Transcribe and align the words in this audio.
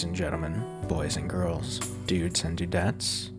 Ladies 0.00 0.08
and 0.08 0.16
gentlemen, 0.16 0.86
boys 0.88 1.18
and 1.18 1.28
girls, 1.28 1.78
dudes 2.06 2.44
and 2.44 2.56
dudettes, 2.56 3.32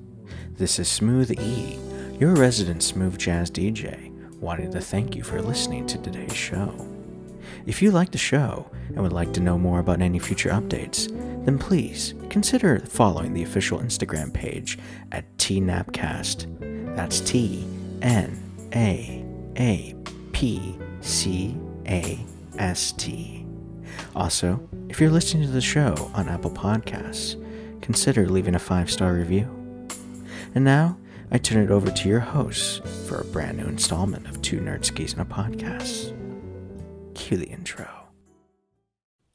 this 0.57 0.77
is 0.77 0.87
Smooth 0.87 1.31
E, 1.39 1.79
your 2.19 2.35
resident 2.35 2.83
smooth 2.83 3.17
jazz 3.17 3.49
DJ, 3.49 4.11
wanting 4.35 4.71
to 4.71 4.79
thank 4.79 5.15
you 5.15 5.23
for 5.23 5.41
listening 5.41 5.87
to 5.87 5.97
today's 5.97 6.35
show. 6.35 6.71
If 7.65 7.81
you 7.81 7.89
like 7.89 8.11
the 8.11 8.19
show 8.19 8.69
and 8.89 9.01
would 9.01 9.11
like 9.11 9.33
to 9.33 9.39
know 9.39 9.57
more 9.57 9.79
about 9.79 10.03
any 10.03 10.19
future 10.19 10.51
updates, 10.51 11.07
then 11.45 11.57
please 11.57 12.13
consider 12.29 12.77
following 12.81 13.33
the 13.33 13.41
official 13.41 13.79
Instagram 13.79 14.31
page 14.31 14.77
at 15.11 15.25
TNAPcast. 15.37 16.95
That's 16.95 17.21
T 17.21 17.65
N 18.03 18.39
A 18.75 19.25
A 19.57 19.95
P 20.31 20.77
C 20.99 21.57
A 21.87 22.23
S 22.59 22.91
T. 22.91 23.40
Also, 24.15 24.67
if 24.89 24.99
you're 24.99 25.09
listening 25.09 25.43
to 25.43 25.51
the 25.51 25.61
show 25.61 26.11
on 26.13 26.29
Apple 26.29 26.51
Podcasts, 26.51 27.35
consider 27.81 28.27
leaving 28.27 28.55
a 28.55 28.59
five 28.59 28.91
star 28.91 29.13
review. 29.13 29.47
And 30.53 30.63
now, 30.63 30.97
I 31.31 31.37
turn 31.37 31.63
it 31.63 31.71
over 31.71 31.89
to 31.89 32.09
your 32.09 32.19
hosts 32.19 32.81
for 33.07 33.21
a 33.21 33.25
brand 33.25 33.57
new 33.57 33.65
installment 33.65 34.27
of 34.27 34.41
Two 34.41 34.59
Nerdskis 34.59 35.13
and 35.13 35.21
a 35.21 35.25
Podcast. 35.25 36.13
Cue 37.15 37.37
the 37.37 37.47
intro. 37.47 37.87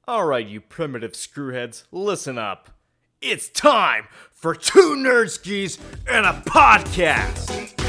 Alright, 0.08 0.46
you 0.46 0.60
primitive 0.60 1.12
screwheads, 1.12 1.84
listen 1.90 2.38
up. 2.38 2.70
It's 3.20 3.48
time 3.48 4.06
for 4.30 4.54
two 4.54 4.94
nerdskis 4.94 5.78
and 6.06 6.26
a 6.26 6.32
podcast. 6.46 7.85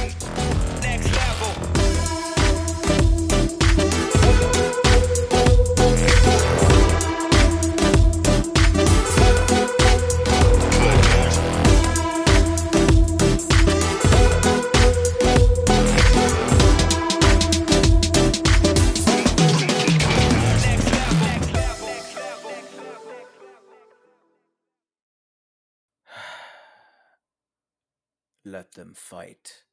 Let 28.47 28.75
them 28.75 28.93
fight. 28.95 29.63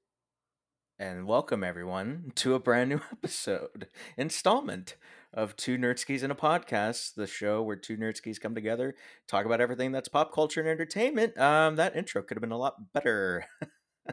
And 0.98 1.28
welcome 1.28 1.62
everyone 1.62 2.32
to 2.34 2.54
a 2.54 2.58
brand 2.58 2.90
new 2.90 3.00
episode, 3.12 3.86
installment 4.16 4.96
of 5.32 5.54
Two 5.54 5.78
Nerdskis 5.78 6.24
and 6.24 6.32
a 6.32 6.34
Podcast, 6.34 7.14
the 7.14 7.28
show 7.28 7.62
where 7.62 7.76
two 7.76 7.96
nerdskis 7.96 8.40
come 8.40 8.52
together, 8.52 8.96
talk 9.28 9.46
about 9.46 9.60
everything 9.60 9.92
that's 9.92 10.08
pop 10.08 10.34
culture 10.34 10.58
and 10.58 10.68
entertainment. 10.68 11.38
Um, 11.38 11.76
that 11.76 11.94
intro 11.94 12.20
could 12.20 12.36
have 12.36 12.40
been 12.40 12.50
a 12.50 12.58
lot 12.58 12.92
better. 12.92 13.46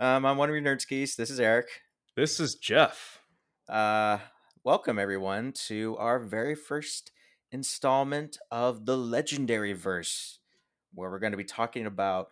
um, 0.00 0.24
I'm 0.24 0.38
one 0.38 0.48
of 0.48 0.54
your 0.54 0.64
nerdskis. 0.64 1.14
This 1.14 1.28
is 1.28 1.38
Eric. 1.38 1.66
This 2.16 2.40
is 2.40 2.54
Jeff. 2.54 3.20
Uh, 3.68 4.20
welcome 4.64 4.98
everyone 4.98 5.52
to 5.66 5.98
our 5.98 6.18
very 6.18 6.54
first 6.54 7.10
installment 7.50 8.38
of 8.50 8.86
the 8.86 8.96
Legendary 8.96 9.74
Verse, 9.74 10.38
where 10.94 11.10
we're 11.10 11.18
going 11.18 11.32
to 11.32 11.36
be 11.36 11.44
talking 11.44 11.84
about 11.84 12.28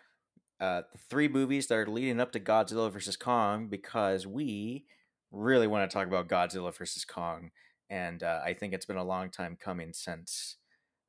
uh, 0.60 0.82
the 0.92 0.98
three 0.98 1.28
movies 1.28 1.66
that 1.68 1.76
are 1.76 1.86
leading 1.86 2.20
up 2.20 2.32
to 2.32 2.40
Godzilla 2.40 2.92
vs 2.92 3.16
Kong 3.16 3.68
because 3.68 4.26
we 4.26 4.84
really 5.32 5.66
want 5.66 5.88
to 5.90 5.94
talk 5.94 6.06
about 6.06 6.28
Godzilla 6.28 6.74
vs 6.76 7.04
Kong, 7.04 7.50
and 7.88 8.22
uh, 8.22 8.40
I 8.44 8.54
think 8.54 8.74
it's 8.74 8.86
been 8.86 8.96
a 8.96 9.04
long 9.04 9.30
time 9.30 9.56
coming 9.58 9.92
since. 9.92 10.56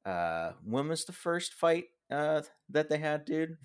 Uh, 0.06 0.54
when 0.64 0.88
was 0.88 1.06
the 1.06 1.14
first 1.14 1.54
fight 1.54 1.86
uh, 2.10 2.42
that 2.70 2.90
they 2.90 2.98
had, 2.98 3.26
dude? 3.26 3.58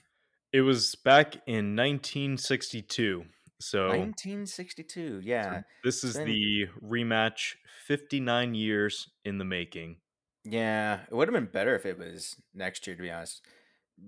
It 0.52 0.62
was 0.62 0.94
back 0.94 1.36
in 1.46 1.76
1962. 1.76 3.24
So 3.58 3.88
1962. 3.88 5.22
Yeah. 5.24 5.62
this 5.82 6.04
is 6.04 6.14
the 6.14 6.66
rematch 6.84 7.54
59 7.86 8.54
years 8.54 9.08
in 9.24 9.38
the 9.38 9.44
making. 9.44 9.96
Yeah, 10.44 11.00
it 11.10 11.14
would 11.14 11.28
have 11.28 11.34
been 11.34 11.50
better 11.50 11.74
if 11.74 11.86
it 11.86 11.98
was 11.98 12.36
next 12.54 12.86
year, 12.86 12.94
to 12.96 13.02
be 13.02 13.10
honest, 13.10 13.42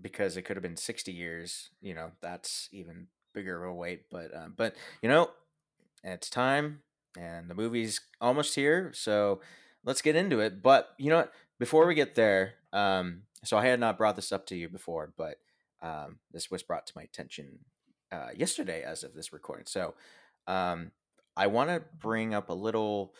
because 0.01 0.37
it 0.37 0.43
could 0.43 0.57
have 0.57 0.63
been 0.63 0.77
sixty 0.77 1.13
years. 1.13 1.71
You 1.81 1.95
know, 1.95 2.13
that's 2.21 2.69
even 2.73 3.09
bigger 3.35 3.63
of 3.63 3.71
a 3.71 3.75
wait. 3.75 4.05
But 4.11 4.35
um, 4.35 4.55
but 4.57 4.75
you 5.03 5.09
know, 5.09 5.31
it's 6.03 6.31
time, 6.31 6.81
and 7.19 7.51
the 7.51 7.55
movie's 7.55 8.01
almost 8.21 8.55
here, 8.55 8.93
so 8.95 9.41
let's 9.85 10.03
get 10.03 10.17
into 10.17 10.41
it. 10.41 10.63
But 10.63 10.91
you 10.99 11.11
know, 11.11 11.19
what? 11.19 11.33
before 11.59 11.87
we 11.87 11.95
get 11.95 12.15
there, 12.15 12.55
um, 12.73 13.23
so 13.45 13.57
I 13.57 13.67
had 13.67 13.81
not 13.81 13.99
brought 13.99 14.17
this 14.17 14.33
up 14.33 14.47
to 14.47 14.57
you 14.57 14.69
before, 14.69 15.13
but 15.17 15.37
um, 15.83 16.19
this 16.33 16.51
was 16.51 16.63
brought 16.63 16.87
to 16.87 16.93
my 16.97 17.03
attention 17.03 17.61
uh, 18.11 18.29
yesterday, 18.35 18.83
as 18.83 19.05
of 19.05 19.15
this 19.15 19.33
recording. 19.33 19.67
So 19.67 19.95
um, 20.47 20.93
I 21.37 21.47
want 21.47 21.71
to 21.71 21.83
bring 21.99 22.35
up 22.35 22.49
a 22.49 22.55
little 22.55 23.15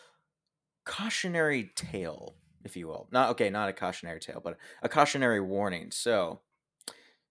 cautionary 0.85 1.71
tale 1.75 2.35
if 2.63 2.75
you 2.75 2.87
will. 2.87 3.07
Not 3.11 3.29
okay, 3.31 3.49
not 3.49 3.69
a 3.69 3.73
cautionary 3.73 4.19
tale, 4.19 4.41
but 4.43 4.57
a 4.81 4.89
cautionary 4.89 5.39
warning. 5.39 5.91
So, 5.91 6.41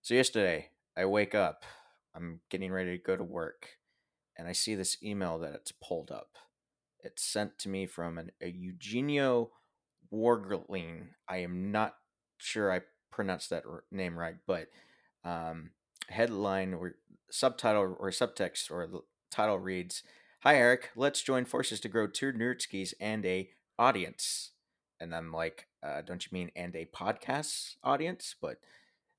so 0.09 0.15
yesterday 0.15 0.71
I 0.97 1.05
wake 1.05 1.35
up, 1.35 1.65
I'm 2.17 2.41
getting 2.49 2.73
ready 2.73 2.97
to 2.97 3.05
go 3.05 3.15
to 3.15 3.23
work, 3.23 3.69
and 4.39 4.49
I 4.49 4.53
see 4.53 4.75
this 4.75 4.97
email 5.03 5.39
that 5.41 5.53
it's 5.53 5.71
pulled 5.71 6.11
up. 6.11 6.39
It's 7.01 7.23
sent 7.23 7.59
to 7.59 7.69
me 7.69 7.85
from 7.85 8.17
an, 8.17 8.31
a 8.41 8.49
Eugenio 8.49 9.51
Wargling. 10.11 11.09
I 11.29 11.43
am 11.43 11.71
not 11.71 11.97
sure 12.39 12.73
I 12.73 12.81
pronounced 13.13 13.51
that 13.51 13.65
name 13.93 14.19
right, 14.19 14.37
but 14.47 14.69
um, 15.27 15.73
headline 16.09 16.73
or 16.73 16.95
subtitle 17.31 17.95
or 18.01 18.09
subtext 18.09 18.71
or 18.71 18.87
the 18.87 19.01
title 19.31 19.59
reads, 19.59 20.03
"Hi 20.41 20.57
Eric, 20.57 20.89
let's 20.97 21.21
join 21.21 21.45
forces 21.45 21.81
to 21.81 21.89
grow 21.91 22.07
two 22.07 22.33
nerdskis 22.33 22.95
and 22.99 23.27
a 23.27 23.51
audience." 23.79 24.53
and 25.01 25.15
I'm 25.15 25.33
like, 25.33 25.69
uh, 25.81 26.03
don't 26.03 26.25
you 26.25 26.31
mean 26.33 26.51
and 26.57 26.75
a 26.75 26.87
podcast 26.87 27.77
audience? 27.85 28.35
But 28.41 28.57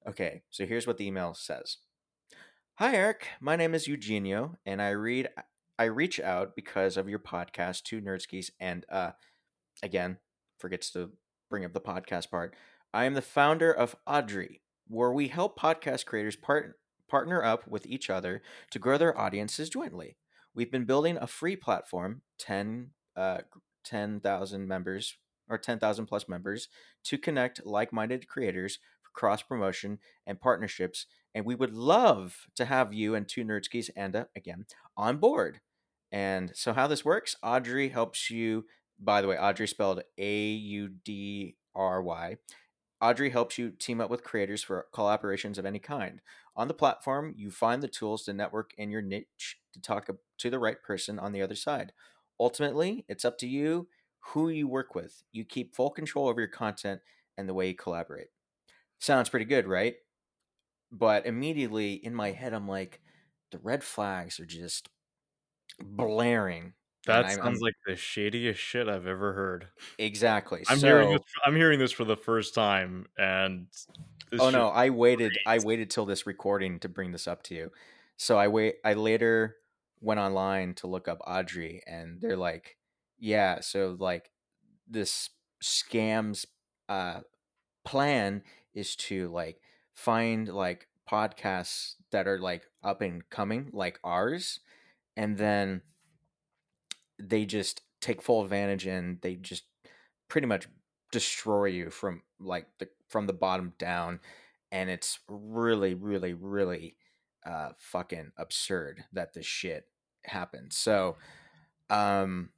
okay, 0.08 0.44
so 0.50 0.66
here's 0.66 0.88
what 0.88 0.98
the 0.98 1.06
email 1.06 1.34
says. 1.34 1.78
Hi 2.76 2.96
Eric, 2.96 3.28
my 3.42 3.56
name 3.56 3.76
is 3.76 3.88
Eugenio, 3.88 4.58
and 4.66 4.82
I 4.82 4.90
read 4.90 5.30
I 5.78 5.86
reach 5.86 6.20
out 6.20 6.56
because 6.56 6.98
of 6.98 7.10
your 7.10 7.20
podcast, 7.20 7.84
Two 7.84 8.02
Nerdskis, 8.02 8.52
and 8.60 8.86
uh 8.90 9.12
again, 9.84 10.18
forgets 10.58 10.92
to 10.92 11.12
bring 11.50 11.66
up 11.66 11.74
the 11.74 11.82
podcast 11.82 12.30
part. 12.30 12.56
I 12.94 13.06
am 13.06 13.14
the 13.14 13.22
founder 13.22 13.72
of 13.72 13.96
Audry, 14.08 14.62
where 14.88 15.12
we 15.12 15.28
help 15.28 15.60
podcast 15.60 16.06
creators 16.06 16.36
part, 16.36 16.80
partner 17.10 17.44
up 17.44 17.68
with 17.68 17.86
each 17.86 18.10
other 18.10 18.42
to 18.72 18.80
grow 18.80 18.98
their 18.98 19.18
audiences 19.18 19.70
jointly. 19.70 20.18
We've 20.56 20.72
been 20.72 20.86
building 20.86 21.18
a 21.18 21.28
free 21.28 21.56
platform, 21.56 22.22
10 22.40 22.92
uh 23.16 23.40
10,000 23.84 24.68
members 24.68 25.18
or 25.50 25.58
10,000 25.58 26.06
plus 26.06 26.30
members 26.30 26.68
to 27.04 27.18
connect 27.18 27.66
like 27.66 27.92
minded 27.92 28.28
creators 28.28 28.80
cross 29.14 29.42
promotion 29.42 30.00
and 30.26 30.40
partnerships. 30.40 31.06
And 31.34 31.46
we 31.46 31.56
would 31.56 31.74
love 31.74 32.48
to 32.56 32.66
have 32.66 32.94
you 32.94 33.16
and 33.16 33.28
two 33.28 33.44
Nerdskis 33.44 33.90
and 33.96 34.16
uh, 34.16 34.26
again 34.36 34.66
on 34.98 35.18
board. 35.18 35.60
And 36.12 36.52
so, 36.56 36.74
how 36.74 36.88
this 36.88 37.06
works 37.06 37.36
Audry 37.44 37.92
helps 37.92 38.32
you, 38.32 38.66
by 39.00 39.22
the 39.22 39.28
way, 39.28 39.36
Audry 39.36 39.70
spelled 39.70 40.02
A 40.18 40.46
U 40.48 40.90
D 41.04 41.56
R 41.76 42.02
Y. 42.02 42.38
Audry 43.02 43.32
helps 43.32 43.58
you 43.58 43.70
team 43.70 44.02
up 44.02 44.10
with 44.10 44.24
creators 44.24 44.64
for 44.64 44.88
collaborations 44.94 45.58
of 45.58 45.66
any 45.66 45.80
kind. 45.80 46.22
On 46.56 46.68
the 46.68 46.74
platform, 46.74 47.34
you 47.38 47.50
find 47.50 47.82
the 47.82 47.88
tools 47.88 48.24
to 48.24 48.34
network 48.34 48.72
in 48.78 48.92
your 48.92 49.02
niche 49.02 49.58
to 49.74 49.82
talk 49.82 50.10
to 50.40 50.50
the 50.50 50.60
right 50.60 50.82
person 50.84 51.18
on 51.18 51.32
the 51.32 51.42
other 51.42 51.56
side. 51.56 51.94
Ultimately, 52.40 53.06
it's 53.08 53.24
up 53.24 53.38
to 53.38 53.48
you 53.48 53.88
who 54.20 54.50
you 54.50 54.68
work 54.68 54.96
with. 54.96 55.24
You 55.32 55.46
keep 55.46 55.76
full 55.76 55.90
control 55.90 56.28
over 56.28 56.42
your 56.42 56.50
content 56.50 57.02
and 57.38 57.48
the 57.48 57.54
way 57.54 57.70
you 57.70 57.76
collaborate. 57.76 58.28
Sounds 59.00 59.30
pretty 59.30 59.46
good, 59.46 59.68
right? 59.68 59.96
But 60.92 61.26
immediately 61.26 61.94
in 61.94 62.14
my 62.14 62.32
head, 62.32 62.54
I'm 62.54 62.68
like, 62.68 63.02
the 63.52 63.60
red 63.60 63.84
flags 63.84 64.40
are 64.40 64.46
just 64.46 64.90
blaring. 65.80 66.74
That 67.06 67.26
I'm- 67.26 67.36
sounds 67.36 67.46
I'm- 67.46 67.60
like 67.62 67.76
the 67.86 67.96
shadiest 67.96 68.60
shit 68.60 68.90
I've 68.90 69.08
ever 69.08 69.34
heard. 69.34 69.70
exactly. 69.98 70.64
I'm 70.68 70.80
so, 70.80 70.88
hearing 70.88 71.12
this. 71.14 71.22
I'm 71.46 71.56
hearing 71.56 71.80
this 71.80 71.92
for 71.92 72.04
the 72.04 72.18
first 72.18 72.54
time, 72.54 73.08
and 73.18 73.68
this 74.32 74.42
oh 74.42 74.50
no, 74.50 74.68
I 74.68 74.90
waited. 74.90 75.38
I 75.46 75.60
waited 75.60 75.90
till 75.90 76.06
this 76.06 76.28
recording 76.28 76.80
to 76.82 76.90
bring 76.90 77.12
this 77.12 77.28
up 77.28 77.42
to 77.44 77.56
you. 77.56 77.72
So 78.18 78.38
I 78.38 78.50
wait. 78.50 78.76
I 78.84 78.94
later 78.94 79.56
went 80.02 80.20
online 80.20 80.74
to 80.76 80.88
look 80.88 81.08
up 81.08 81.20
Audry, 81.22 81.80
and 81.88 82.20
they're 82.20 82.36
like, 82.38 82.78
"Yeah, 83.18 83.62
so 83.62 83.96
like 83.98 84.30
this 84.88 85.30
scams 85.64 86.46
uh, 86.90 87.22
plan 87.86 88.44
is 88.74 88.96
to 88.96 89.30
like 89.30 89.62
find 89.94 90.48
like 90.48 90.88
podcasts 91.10 91.96
that 92.12 92.28
are 92.28 92.40
like 92.40 92.64
up 92.84 93.02
and 93.02 93.28
coming, 93.30 93.70
like 93.74 94.00
ours, 94.04 94.60
and 95.18 95.38
then 95.38 95.82
they 97.20 97.46
just 97.46 97.82
take 98.02 98.22
full 98.22 98.44
advantage 98.44 98.86
and 98.86 99.20
they 99.22 99.36
just 99.36 99.64
pretty 100.30 100.48
much 100.48 100.68
destroy 101.12 101.66
you 101.66 101.90
from 101.90 102.22
like 102.40 102.68
the 102.78 102.88
from 103.10 103.28
the 103.28 103.34
bottom 103.34 103.74
down, 103.78 104.20
and 104.72 104.90
it's 104.90 105.20
really, 105.28 105.96
really, 105.96 106.34
really 106.34 106.96
uh, 107.46 107.70
fucking 107.78 108.32
absurd 108.38 109.04
that 109.14 109.34
this 109.34 109.46
shit 109.46 109.88
happened. 110.26 110.72
So, 110.74 111.18
um, 111.90 112.50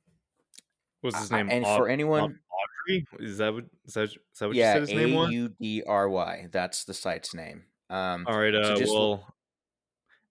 What's 1.02 1.18
his 1.20 1.32
name? 1.32 1.50
and 1.50 1.66
for 1.66 1.88
anyone, 1.88 2.40
Audry? 2.90 3.06
Is 3.20 3.38
that 3.38 3.54
what 3.54 3.66
is 3.86 3.94
that, 3.94 4.04
is 4.04 4.18
that 4.40 4.48
what 4.48 4.56
yeah, 4.56 4.74
you 4.74 4.74
said 4.74 4.82
his 4.82 4.92
A 4.92 4.96
name 4.96 5.16
was? 5.16 5.30
U 5.32 5.50
D 5.60 5.84
R 5.86 6.10
Y. 6.10 6.48
That's 6.52 6.84
the 6.84 6.94
site's 6.94 7.34
name. 7.34 7.64
Um, 7.90 8.26
All 8.28 8.38
right. 8.38 8.54
so 8.54 8.74
Uh, 8.74 8.78
just 8.78 8.96
l- 8.96 9.10
well, 9.10 9.36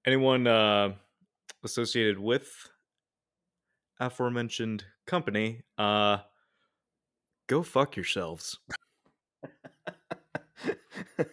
anyone 0.07 0.47
uh, 0.47 0.95
associated 1.65 2.19
with 2.19 2.69
aforementioned 3.99 4.85
company, 5.07 5.63
uh, 5.79 6.19
go 7.47 7.63
fuck 7.63 7.97
yourselves. 7.97 8.59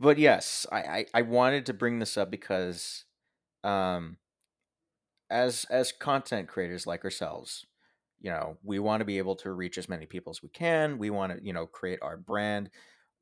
but 0.00 0.18
yes, 0.18 0.66
I, 0.70 0.78
I 0.80 1.06
I 1.14 1.22
wanted 1.22 1.66
to 1.66 1.74
bring 1.74 1.98
this 1.98 2.16
up 2.16 2.30
because, 2.30 3.04
um, 3.64 4.18
as 5.30 5.64
as 5.70 5.92
content 5.92 6.48
creators 6.48 6.86
like 6.86 7.04
ourselves, 7.04 7.66
you 8.22 8.30
know, 8.30 8.58
we 8.64 8.78
want 8.80 9.02
to 9.02 9.06
be 9.06 9.18
able 9.18 9.36
to 9.36 9.52
reach 9.52 9.78
as 9.78 9.88
many 9.90 10.06
people 10.06 10.30
as 10.30 10.42
we 10.42 10.48
can. 10.50 10.98
We 10.98 11.10
want 11.10 11.36
to, 11.36 11.44
you 11.44 11.52
know, 11.52 11.66
create 11.66 12.00
our 12.02 12.16
brand, 12.16 12.70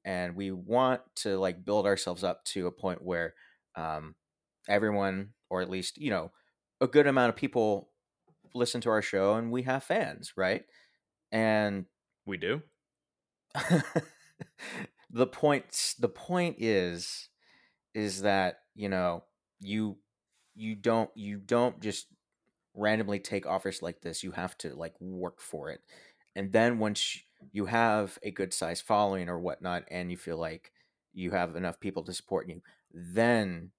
and 0.04 0.36
we 0.36 0.52
want 0.52 1.02
to 1.16 1.38
like 1.38 1.64
build 1.64 1.86
ourselves 1.86 2.24
up 2.24 2.44
to 2.46 2.66
a 2.68 2.72
point 2.72 3.02
where, 3.02 3.34
um, 3.76 4.14
everyone, 4.68 5.30
or 5.50 5.62
at 5.62 5.70
least 5.70 5.98
you 5.98 6.10
know, 6.10 6.32
a 6.80 6.86
good 6.86 7.06
amount 7.06 7.30
of 7.30 7.36
people 7.36 7.90
listen 8.54 8.80
to 8.82 8.90
our 8.90 9.02
show, 9.02 9.34
and 9.34 9.50
we 9.52 9.62
have 9.62 9.84
fans, 9.84 10.34
right? 10.36 10.64
And 11.32 11.86
We 12.26 12.36
do. 12.38 12.62
the 15.10 15.26
point 15.26 15.94
the 15.98 16.08
point 16.08 16.56
is 16.58 17.28
is 17.94 18.22
that 18.22 18.60
you 18.74 18.88
know 18.88 19.24
you 19.60 19.98
you 20.54 20.74
don't 20.74 21.10
you 21.16 21.38
don't 21.38 21.80
just 21.80 22.06
randomly 22.74 23.18
take 23.18 23.46
offers 23.46 23.82
like 23.82 24.00
this 24.00 24.22
you 24.22 24.32
have 24.32 24.56
to 24.58 24.74
like 24.74 24.94
work 25.00 25.40
for 25.40 25.70
it. 25.70 25.80
And 26.36 26.52
then 26.52 26.78
once 26.78 27.18
you 27.52 27.66
have 27.66 28.18
a 28.22 28.30
good 28.30 28.52
size 28.52 28.80
following 28.80 29.28
or 29.28 29.38
whatnot 29.38 29.84
and 29.90 30.10
you 30.10 30.16
feel 30.16 30.38
like 30.38 30.72
you 31.12 31.32
have 31.32 31.56
enough 31.56 31.80
people 31.80 32.04
to 32.04 32.12
support 32.12 32.48
you 32.48 32.62
then 32.92 33.70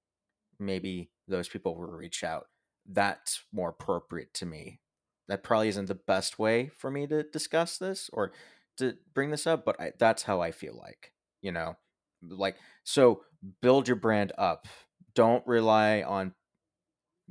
maybe 0.60 1.10
those 1.28 1.48
people 1.48 1.76
will 1.76 1.88
reach 1.88 2.24
out. 2.24 2.48
That's 2.86 3.44
more 3.52 3.70
appropriate 3.70 4.34
to 4.36 4.46
me. 4.46 4.80
That 5.28 5.44
probably 5.44 5.70
isn't 5.70 5.88
the 5.88 5.96
best 5.96 6.40
way 6.40 6.70
for 6.78 6.92
me 6.92 7.08
to 7.08 7.24
discuss 7.24 7.78
this 7.78 8.10
or 8.12 8.32
to 8.78 8.96
bring 9.14 9.32
this 9.32 9.46
up 9.48 9.66
but 9.66 9.80
I, 9.80 9.92
that's 10.00 10.24
how 10.24 10.40
i 10.42 10.52
feel 10.52 10.78
like 10.82 11.12
you 11.42 11.52
know? 11.52 11.76
Like 12.28 12.56
so 12.84 13.22
build 13.62 13.88
your 13.88 13.96
brand 13.98 14.32
up. 14.38 14.68
Don't 15.16 15.46
rely 15.46 16.04
on 16.04 16.34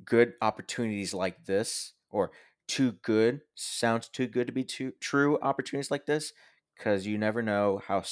good 0.05 0.35
opportunities 0.41 1.15
like 1.15 1.45
this 1.47 1.95
or 2.11 2.33
too 2.69 2.93
good 3.03 3.41
sounds 3.55 4.09
too 4.09 4.27
good 4.27 4.47
to 4.47 4.53
be 4.53 4.65
too 4.65 4.93
true 5.01 5.39
opportunities 5.41 5.91
like 5.91 6.07
this 6.07 6.33
because 6.77 7.07
you 7.07 7.19
never 7.19 7.43
know 7.43 7.83
how 7.87 8.03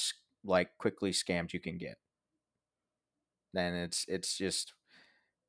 like 0.43 0.77
quickly 0.77 1.11
scammed 1.11 1.53
you 1.53 1.59
can 1.59 1.77
get. 1.77 1.97
Then 3.53 3.73
it's 3.73 4.05
it's 4.07 4.37
just 4.37 4.73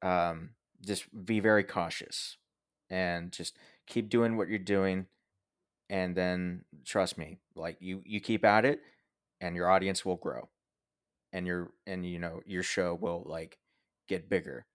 um 0.02 0.50
just 0.84 1.04
be 1.26 1.40
very 1.40 1.64
cautious 1.64 2.36
and 2.88 3.32
just 3.32 3.58
keep 3.86 4.08
doing 4.08 4.36
what 4.36 4.48
you're 4.48 4.58
doing 4.58 5.06
and 5.90 6.16
then 6.16 6.64
trust 6.84 7.18
me 7.18 7.40
like 7.54 7.76
you 7.80 8.02
you 8.06 8.20
keep 8.20 8.44
at 8.44 8.64
it 8.64 8.80
and 9.40 9.56
your 9.56 9.68
audience 9.68 10.04
will 10.04 10.16
grow 10.16 10.48
and 11.32 11.46
your 11.46 11.72
and 11.86 12.06
you 12.06 12.18
know 12.18 12.40
your 12.46 12.62
show 12.62 12.94
will 12.94 13.24
like 13.26 13.58
get 14.08 14.28
bigger 14.30 14.66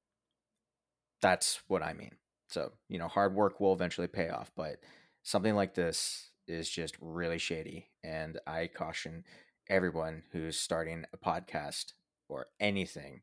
that's 1.22 1.60
what 1.68 1.84
i 1.84 1.94
mean. 1.94 2.12
So 2.50 2.72
you 2.90 3.00
know 3.00 3.08
hard 3.08 3.34
work 3.36 3.60
will 3.60 3.74
eventually 3.74 4.08
pay 4.08 4.30
off 4.30 4.52
but 4.56 4.78
something 5.24 5.56
like 5.56 5.74
this 5.74 6.30
is 6.48 6.70
just 6.70 6.96
really 7.02 7.40
shady 7.40 7.90
and 8.04 8.40
i 8.46 8.68
caution 8.68 9.24
everyone 9.70 10.24
who's 10.32 10.58
starting 10.60 11.06
a 11.14 11.18
podcast 11.18 11.94
or 12.30 12.48
anything 12.60 13.22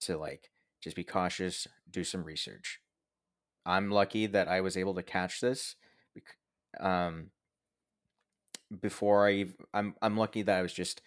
to 0.00 0.16
like 0.18 0.50
just 0.82 0.96
be 0.96 1.04
cautious 1.04 1.66
do 1.90 2.04
some 2.04 2.24
research. 2.24 2.80
I'm 3.66 3.90
lucky 3.90 4.26
that 4.26 4.48
i 4.48 4.60
was 4.60 4.76
able 4.76 4.94
to 4.94 5.02
catch 5.02 5.40
this 5.40 5.76
um 6.80 7.30
before 8.80 9.26
i 9.26 9.34
ev- 9.40 9.56
i'm 9.72 9.94
i'm 10.02 10.16
lucky 10.16 10.42
that 10.42 10.58
i 10.58 10.62
was 10.62 10.72
just 10.72 11.00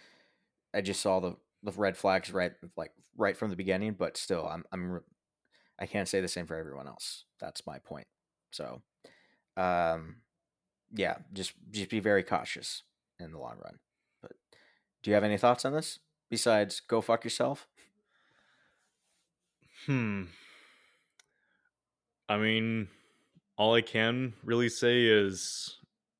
i 0.73 0.81
just 0.81 1.01
saw 1.01 1.19
the 1.19 1.35
the 1.63 1.71
red 1.73 1.97
flags 1.97 2.31
right 2.31 2.53
like 2.77 2.91
right 3.17 3.37
from 3.37 3.49
the 3.49 3.55
beginning 3.55 3.93
but 3.97 4.17
still 4.17 4.47
i'm 4.47 4.63
i'm 4.71 5.01
i 5.81 5.85
can't 5.85 6.07
say 6.07 6.21
the 6.21 6.27
same 6.27 6.45
for 6.45 6.55
everyone 6.55 6.87
else 6.87 7.25
that's 7.39 7.65
my 7.67 7.79
point 7.79 8.07
so 8.51 8.81
um 9.57 10.15
yeah 10.93 11.15
just 11.33 11.53
just 11.71 11.89
be 11.89 11.99
very 11.99 12.23
cautious 12.23 12.83
in 13.19 13.31
the 13.31 13.37
long 13.39 13.57
run 13.61 13.79
but 14.21 14.31
do 15.03 15.11
you 15.11 15.15
have 15.15 15.23
any 15.23 15.37
thoughts 15.37 15.65
on 15.65 15.73
this 15.73 15.99
besides 16.29 16.81
go 16.87 17.01
fuck 17.01 17.23
yourself 17.25 17.67
Hmm. 19.85 20.25
I 22.29 22.37
mean, 22.37 22.87
all 23.57 23.73
I 23.73 23.81
can 23.81 24.33
really 24.43 24.69
say 24.69 25.05
is, 25.05 25.77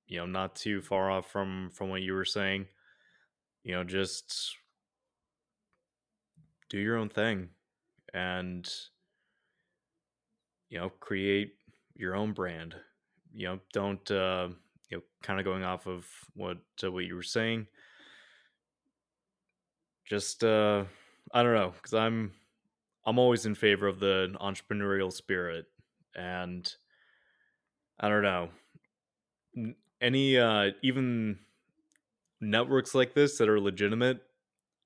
you 0.08 0.18
know, 0.18 0.26
not 0.26 0.56
too 0.56 0.82
far 0.82 1.12
off 1.12 1.32
from 1.32 1.70
from 1.72 1.90
what 1.90 2.02
you 2.02 2.14
were 2.14 2.26
saying. 2.26 2.68
You 3.64 3.76
know, 3.76 3.84
just 3.84 4.56
do 6.70 6.80
your 6.80 6.98
own 6.98 7.10
thing 7.10 7.50
and 8.14 8.68
you 10.72 10.80
know, 10.80 10.90
create 10.90 11.54
your 11.96 12.16
own 12.16 12.32
brand. 12.32 12.74
You 13.34 13.48
know, 13.48 13.60
don't 13.74 14.10
uh, 14.10 14.48
you 14.90 14.98
know, 14.98 15.04
kind 15.22 15.40
of 15.40 15.46
going 15.46 15.64
off 15.64 15.86
of 15.86 16.08
what 16.34 16.58
uh, 16.84 16.92
what 16.92 17.04
you 17.06 17.16
were 17.16 17.22
saying. 17.22 17.68
Just 20.06 20.44
uh 20.44 20.86
I 21.34 21.44
don't 21.44 21.54
know, 21.54 21.74
cuz 21.82 21.94
I'm 21.94 22.32
I'm 23.06 23.20
always 23.20 23.46
in 23.46 23.54
favor 23.54 23.88
of 23.88 24.00
the 24.00 24.36
entrepreneurial 24.42 25.12
spirit 25.12 25.66
and 26.16 26.74
I 28.00 28.10
don't 28.10 28.24
know. 28.24 28.50
Any 30.02 30.38
uh 30.38 30.72
even 30.82 31.40
networks 32.40 32.96
like 32.96 33.14
this 33.14 33.38
that 33.38 33.50
are 33.50 33.60
legitimate, 33.60 34.22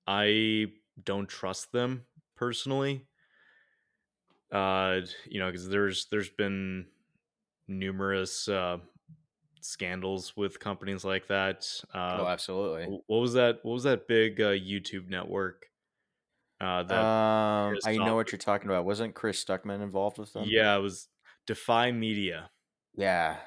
I 0.08 0.68
don't 1.04 1.30
trust 1.30 1.72
them 1.72 2.06
personally. 2.36 3.06
Uh 4.52 5.02
you 5.26 5.40
know, 5.40 5.52
cuz 5.52 5.68
there's 5.68 6.08
there's 6.08 6.30
been 6.30 6.88
numerous 7.68 8.48
uh 8.48 8.78
scandals 9.62 10.38
with 10.38 10.60
companies 10.60 11.04
like 11.04 11.28
that. 11.28 11.68
Uh 11.94 12.18
oh 12.20 12.28
absolutely 12.28 13.00
what 13.08 13.20
was 13.20 13.34
that 13.34 13.60
what 13.64 13.74
was 13.74 13.84
that 13.84 14.08
big 14.08 14.40
uh 14.40 14.50
YouTube 14.52 15.10
network 15.10 15.66
uh 16.62 16.84
that 16.84 17.02
um 17.02 17.78
i 17.86 17.98
know 17.98 18.16
what 18.16 18.32
you're 18.32 18.40
talking 18.40 18.70
about 18.70 18.86
wasn't 18.86 19.14
chris 19.14 19.44
stuckman 19.44 19.82
involved 19.82 20.18
with 20.18 20.32
them 20.34 20.48
Yeah, 20.50 20.78
it 20.78 20.80
was 20.80 21.10
Defy 21.46 21.92
Media. 21.92 22.50
yeah 22.96 23.38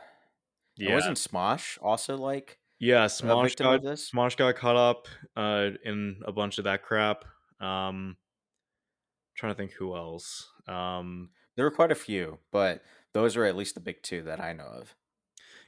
Yeah. 0.77 0.95
wasn't 0.95 1.17
smosh 1.17 1.79
also 1.81 2.17
like 2.19 2.59
Yeah, 2.79 3.07
Smosh 3.07 3.57
got 3.57 3.83
this 3.83 4.11
Smosh 4.11 4.37
got 4.37 4.57
caught 4.57 4.77
up 4.77 5.09
uh 5.37 5.71
in 5.85 6.21
a 6.27 6.33
bunch 6.33 6.59
of 6.59 6.65
that 6.65 6.83
crap. 6.83 7.25
Um 7.61 8.17
trying 9.35 9.53
to 9.53 9.57
think 9.57 9.73
who 9.73 9.97
else. 9.97 10.51
Um 10.69 11.31
there 11.57 11.65
were 11.65 11.71
quite 11.73 11.91
a 11.91 11.97
few 11.97 12.39
but 12.53 12.83
those 13.15 13.37
are 13.37 13.45
at 13.45 13.57
least 13.57 13.75
the 13.75 13.81
big 13.81 14.01
two 14.03 14.23
that 14.23 14.41
i 14.41 14.53
know 14.53 14.67
of 14.67 14.95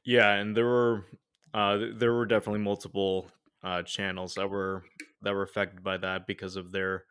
yeah, 0.04 0.34
and 0.34 0.56
there 0.56 0.66
were 0.66 1.04
uh 1.52 1.78
there 1.94 2.12
were 2.12 2.26
definitely 2.26 2.60
multiple 2.60 3.30
uh 3.62 3.82
channels 3.82 4.34
that 4.34 4.48
were 4.48 4.84
that 5.22 5.34
were 5.34 5.42
affected 5.42 5.82
by 5.82 5.96
that 5.98 6.26
because 6.26 6.56
of 6.56 6.72
their 6.72 7.04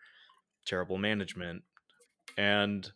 terrible 0.65 0.97
management. 0.97 1.63
And 2.37 2.91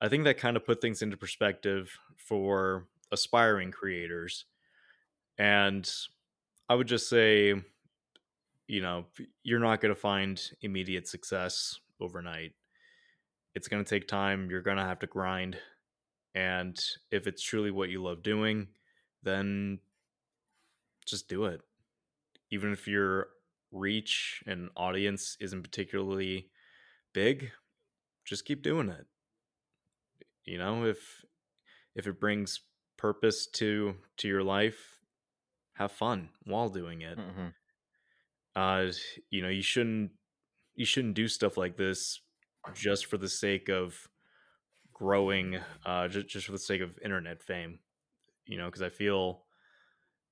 I 0.00 0.08
think 0.08 0.24
that 0.24 0.38
kind 0.38 0.56
of 0.56 0.66
put 0.66 0.80
things 0.80 1.02
into 1.02 1.16
perspective 1.16 1.98
for 2.16 2.88
aspiring 3.12 3.70
creators. 3.70 4.44
And 5.38 5.90
I 6.68 6.74
would 6.74 6.88
just 6.88 7.08
say 7.08 7.54
you 8.68 8.82
know, 8.82 9.06
you're 9.44 9.60
not 9.60 9.80
going 9.80 9.94
to 9.94 10.00
find 10.00 10.50
immediate 10.60 11.06
success 11.06 11.78
overnight. 12.00 12.52
It's 13.56 13.68
going 13.68 13.82
to 13.82 13.88
take 13.88 14.06
time. 14.06 14.50
You're 14.50 14.62
going 14.62 14.76
to 14.76 14.84
have 14.84 15.00
to 15.00 15.06
grind. 15.08 15.58
And 16.34 16.78
if 17.10 17.26
it's 17.26 17.42
truly 17.42 17.72
what 17.72 17.88
you 17.88 18.02
love 18.02 18.22
doing, 18.22 18.68
then 19.22 19.80
just 21.06 21.28
do 21.28 21.46
it. 21.46 21.62
Even 22.50 22.72
if 22.72 22.86
your 22.86 23.28
reach 23.72 24.42
and 24.46 24.68
audience 24.76 25.38
isn't 25.40 25.62
particularly 25.62 26.50
big, 27.14 27.50
just 28.26 28.44
keep 28.44 28.62
doing 28.62 28.90
it. 28.90 29.06
You 30.44 30.58
know, 30.58 30.84
if 30.84 31.24
if 31.94 32.06
it 32.06 32.20
brings 32.20 32.60
purpose 32.98 33.46
to 33.54 33.96
to 34.18 34.28
your 34.28 34.42
life, 34.42 35.00
have 35.74 35.92
fun 35.92 36.28
while 36.44 36.68
doing 36.68 37.00
it. 37.00 37.18
hmm 37.18 37.48
uh, 38.54 38.86
you 39.30 39.42
know, 39.42 39.48
you 39.48 39.62
shouldn't 39.62 40.12
you 40.74 40.84
shouldn't 40.84 41.14
do 41.14 41.28
stuff 41.28 41.56
like 41.56 41.76
this 41.78 42.20
just 42.74 43.06
for 43.06 43.18
the 43.18 43.28
sake 43.28 43.68
of 43.68 44.08
growing, 44.92 45.58
uh, 45.84 46.08
just, 46.08 46.28
just 46.28 46.46
for 46.46 46.52
the 46.52 46.58
sake 46.58 46.80
of 46.80 46.98
internet 47.04 47.42
fame. 47.42 47.78
You 48.46 48.58
know, 48.58 48.66
because 48.66 48.82
I 48.82 48.88
feel 48.90 49.42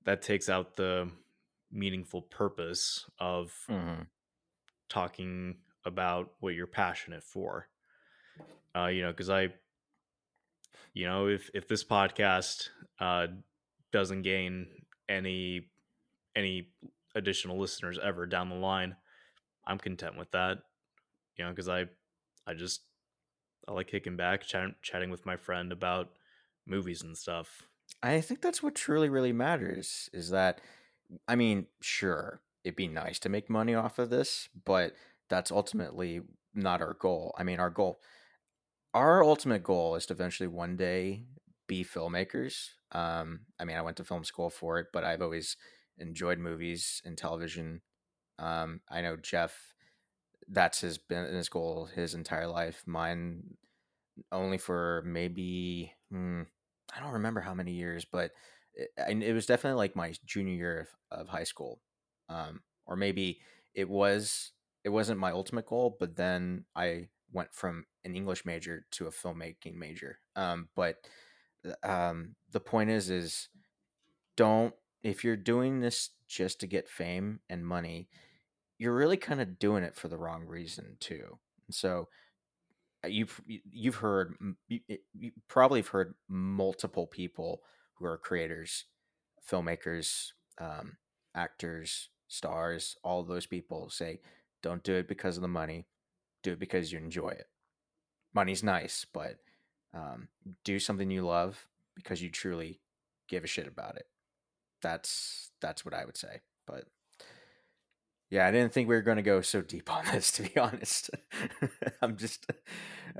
that 0.05 0.23
takes 0.23 0.49
out 0.49 0.76
the 0.76 1.11
meaningful 1.73 2.23
purpose 2.23 3.07
of 3.19 3.53
hmm 3.69 4.07
talking 4.88 5.57
about 5.85 6.33
what 6.41 6.55
you're 6.55 6.67
passionate 6.67 7.23
for. 7.23 7.69
Uh, 8.76 8.87
you 8.87 9.03
know, 9.03 9.11
because 9.11 9.31
I, 9.31 9.49
you 10.93 11.07
know, 11.07 11.29
if 11.29 11.50
if 11.55 11.69
this 11.69 11.85
podcast 11.85 12.69
uh, 13.00 13.26
doesn't 13.93 14.23
gain 14.23 14.67
any 15.09 15.69
any 16.37 16.69
additional 17.14 17.59
listeners 17.59 17.99
ever 18.03 18.26
down 18.26 18.49
the 18.49 18.57
line, 18.57 18.97
I'm 19.67 19.79
content 19.79 20.19
with 20.19 20.31
that. 20.33 20.59
You 21.37 21.45
know, 21.45 21.50
because 21.50 21.69
I 21.69 21.87
I 22.46 22.54
just 22.54 22.82
I 23.68 23.72
like 23.72 23.88
kicking 23.88 24.16
back, 24.16 24.42
chat, 24.42 24.82
chatting 24.82 25.10
with 25.10 25.26
my 25.26 25.36
friend 25.36 25.72
about 25.72 26.10
movies 26.66 27.02
and 27.02 27.16
stuff. 27.16 27.62
I 28.02 28.20
think 28.20 28.42
that's 28.42 28.62
what 28.62 28.74
truly, 28.74 29.08
really 29.08 29.32
matters 29.32 30.10
is 30.12 30.30
that, 30.30 30.60
I 31.26 31.36
mean, 31.36 31.66
sure, 31.80 32.40
it'd 32.64 32.76
be 32.76 32.88
nice 32.88 33.18
to 33.20 33.28
make 33.28 33.48
money 33.48 33.74
off 33.74 33.98
of 33.98 34.10
this, 34.10 34.48
but 34.64 34.94
that's 35.28 35.50
ultimately 35.50 36.20
not 36.54 36.82
our 36.82 36.94
goal. 36.94 37.34
I 37.38 37.44
mean, 37.44 37.60
our 37.60 37.70
goal, 37.70 38.00
our 38.92 39.22
ultimate 39.24 39.62
goal 39.62 39.94
is 39.96 40.06
to 40.06 40.14
eventually 40.14 40.46
one 40.46 40.76
day 40.76 41.24
be 41.66 41.84
filmmakers. 41.84 42.68
Um, 42.92 43.40
I 43.58 43.64
mean, 43.64 43.76
I 43.76 43.82
went 43.82 43.96
to 43.98 44.04
film 44.04 44.24
school 44.24 44.50
for 44.50 44.78
it, 44.78 44.88
but 44.92 45.04
I've 45.04 45.22
always 45.22 45.56
enjoyed 45.98 46.38
movies 46.38 47.00
and 47.04 47.16
television. 47.16 47.80
Um, 48.38 48.80
I 48.90 49.00
know 49.00 49.16
Jeff, 49.16 49.74
that's 50.48 50.80
his 50.80 50.98
been 50.98 51.24
his 51.32 51.48
goal 51.48 51.88
his 51.94 52.14
entire 52.14 52.46
life. 52.46 52.82
Mine 52.86 53.56
only 54.30 54.58
for 54.58 55.02
maybe 55.06 55.92
hmm, 56.10 56.42
I 56.94 57.00
don't 57.00 57.12
remember 57.14 57.40
how 57.40 57.54
many 57.54 57.72
years, 57.72 58.04
but 58.04 58.32
it, 58.74 59.22
it 59.22 59.32
was 59.32 59.46
definitely 59.46 59.78
like 59.78 59.96
my 59.96 60.14
junior 60.24 60.54
year 60.54 60.80
of, 61.10 61.20
of 61.20 61.28
high 61.28 61.44
school, 61.44 61.80
um, 62.28 62.60
or 62.86 62.96
maybe 62.96 63.40
it 63.74 63.88
was 63.88 64.52
it 64.84 64.90
wasn't 64.90 65.20
my 65.20 65.30
ultimate 65.30 65.66
goal, 65.66 65.96
but 65.98 66.16
then 66.16 66.64
I 66.76 67.08
went 67.32 67.52
from 67.54 67.86
an 68.04 68.14
English 68.14 68.44
major 68.44 68.86
to 68.92 69.06
a 69.06 69.10
filmmaking 69.10 69.74
major. 69.74 70.18
Um, 70.36 70.68
but 70.76 70.96
um, 71.82 72.36
the 72.52 72.60
point 72.60 72.90
is, 72.90 73.10
is 73.10 73.48
don't 74.36 74.74
if 75.02 75.24
you're 75.24 75.36
doing 75.36 75.80
this 75.80 76.10
just 76.26 76.60
to 76.60 76.66
get 76.66 76.88
fame 76.88 77.40
and 77.48 77.66
money, 77.66 78.08
you're 78.78 78.95
really 78.95 79.16
kind 79.16 79.40
of 79.40 79.59
doing 79.59 79.85
it 79.85 79.95
for 79.97 80.09
the 80.09 80.19
wrong 80.19 80.47
reason 80.47 80.97
too. 81.00 81.38
And 81.66 81.75
so 81.75 82.09
uh, 83.04 83.09
you've 83.09 83.40
you- 83.47 83.61
you've 83.71 83.97
heard 83.97 84.35
you 84.69 85.33
probably 85.49 85.81
have 85.81 85.88
heard 85.88 86.14
multiple 86.28 87.07
people 87.07 87.62
who 87.95 88.07
are 88.07 88.19
creators 88.19 88.85
filmmakers 89.49 90.33
um, 90.59 90.97
actors 91.35 92.09
stars 92.28 92.97
all 93.04 93.23
those 93.23 93.47
people 93.47 93.90
say 93.90 94.21
don't 94.62 94.83
do 94.83 94.95
it 94.95 95.09
because 95.09 95.37
of 95.37 95.43
the 95.43 95.49
money 95.49 95.87
do 96.43 96.52
it 96.52 96.59
because 96.59 96.93
you 96.93 96.99
enjoy 96.99 97.28
it 97.28 97.47
money's 98.35 98.62
nice 98.62 99.07
but 99.12 99.37
um, 99.95 100.28
do 100.64 100.78
something 100.78 101.11
you 101.11 101.25
love 101.25 101.69
because 101.95 102.23
you 102.23 102.31
truly 102.31 102.81
give 103.28 103.45
a 103.45 103.49
shit 103.49 103.66
about 103.66 103.97
it 103.97 104.07
that's 104.83 105.50
that's 105.61 105.85
what 105.85 105.95
i 105.95 106.04
would 106.04 106.16
say 106.16 106.40
but 106.66 106.85
yeah, 108.31 108.47
I 108.47 108.50
didn't 108.50 108.73
think 108.73 108.88
we 108.88 108.95
were 108.95 109.02
going 109.02 109.16
to 109.16 109.23
go 109.23 109.40
so 109.40 109.62
deep 109.62 109.90
on 109.95 110.04
this, 110.07 110.33
to 110.33 110.43
be 110.43 110.57
honest. 110.59 111.11
I'm 112.02 112.16
just, 112.16 112.50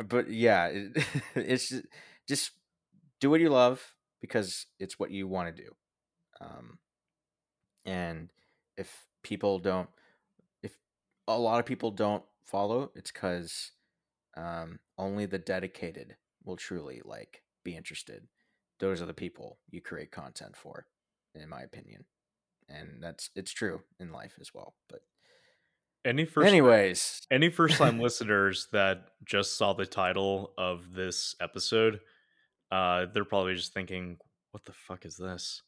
but 0.09 0.31
yeah, 0.31 0.67
it, 0.67 1.05
it's 1.35 1.69
just, 1.69 1.85
just 2.29 2.51
do 3.21 3.31
what 3.31 3.41
you 3.41 3.51
love 3.51 3.95
because 4.21 4.67
it's 4.79 4.99
what 4.99 5.11
you 5.11 5.29
want 5.29 5.55
to 5.55 5.63
do. 5.63 5.71
Um, 6.41 6.79
and 7.85 8.31
if 8.77 9.07
people 9.23 9.59
don't, 9.59 9.89
if 10.63 10.77
a 11.29 11.39
lot 11.39 11.61
of 11.61 11.67
people 11.67 11.91
don't 11.91 12.25
follow, 12.45 12.91
it's 12.95 13.13
because 13.13 13.73
um, 14.37 14.79
only 14.99 15.27
the 15.27 15.39
dedicated 15.39 16.17
will 16.45 16.57
truly 16.57 17.03
like 17.05 17.43
be 17.65 17.77
interested. 17.77 18.27
Those 18.81 19.01
are 19.01 19.07
the 19.07 19.15
people 19.15 19.59
you 19.71 19.81
create 19.81 20.11
content 20.11 20.57
for, 20.57 20.87
in 21.35 21.49
my 21.49 21.63
opinion, 21.63 22.05
and 22.69 23.03
that's 23.03 23.31
it's 23.35 23.53
true 23.53 23.81
in 24.01 24.13
life 24.13 24.35
as 24.41 24.53
well. 24.55 24.75
But 24.89 25.01
Any 26.05 26.25
first 26.25 26.47
anyways, 26.49 27.23
any 27.31 27.49
first 27.51 27.79
time 27.79 27.99
listeners 28.01 28.69
that 28.73 29.09
just 29.25 29.57
saw 29.57 29.73
the 29.73 29.87
title 29.87 30.53
of 30.59 30.93
this 30.93 31.35
episode, 31.41 32.01
uh, 32.71 33.07
they're 33.13 33.25
probably 33.25 33.55
just 33.55 33.73
thinking, 33.73 34.19
"What 34.53 34.65
the 34.65 34.73
fuck 34.73 35.05
is 35.07 35.17
this?" 35.17 35.63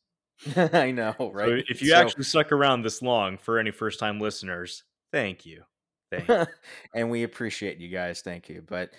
I 0.57 0.91
know, 0.91 1.15
So 1.19 1.31
right? 1.33 1.65
if 1.69 1.81
you 1.81 1.89
So- 1.89 1.97
actually 1.97 2.25
stuck 2.25 2.53
around 2.53 2.83
this 2.83 3.01
long 3.03 3.39
for 3.39 3.59
any 3.59 3.71
first 3.71 3.99
time 3.99 4.21
listeners, 4.21 4.85
thank 5.13 5.47
you. 5.47 5.63
Thank 6.11 6.29
you. 6.29 6.47
and 6.95 7.11
we 7.11 7.23
appreciate 7.23 7.79
you 7.79 7.89
guys. 7.89 8.21
Thank 8.21 8.49
you. 8.51 8.63
But 8.67 8.91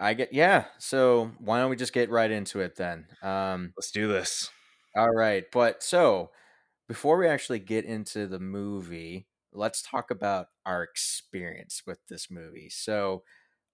I 0.00 0.14
get 0.14 0.32
yeah. 0.32 0.64
So 0.78 1.30
why 1.38 1.60
don't 1.60 1.70
we 1.70 1.76
just 1.76 1.92
get 1.92 2.10
right 2.10 2.30
into 2.30 2.60
it 2.60 2.76
then? 2.76 3.06
Um, 3.22 3.72
Let's 3.76 3.90
do 3.90 4.08
this. 4.08 4.50
all 4.96 5.10
right. 5.14 5.44
But 5.52 5.82
so 5.82 6.30
before 6.88 7.18
we 7.18 7.26
actually 7.26 7.58
get 7.58 7.84
into 7.84 8.26
the 8.26 8.38
movie, 8.38 9.26
let's 9.52 9.82
talk 9.82 10.10
about 10.10 10.48
our 10.64 10.82
experience 10.82 11.82
with 11.86 11.98
this 12.08 12.30
movie. 12.30 12.68
So 12.68 13.22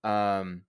um, 0.04 0.62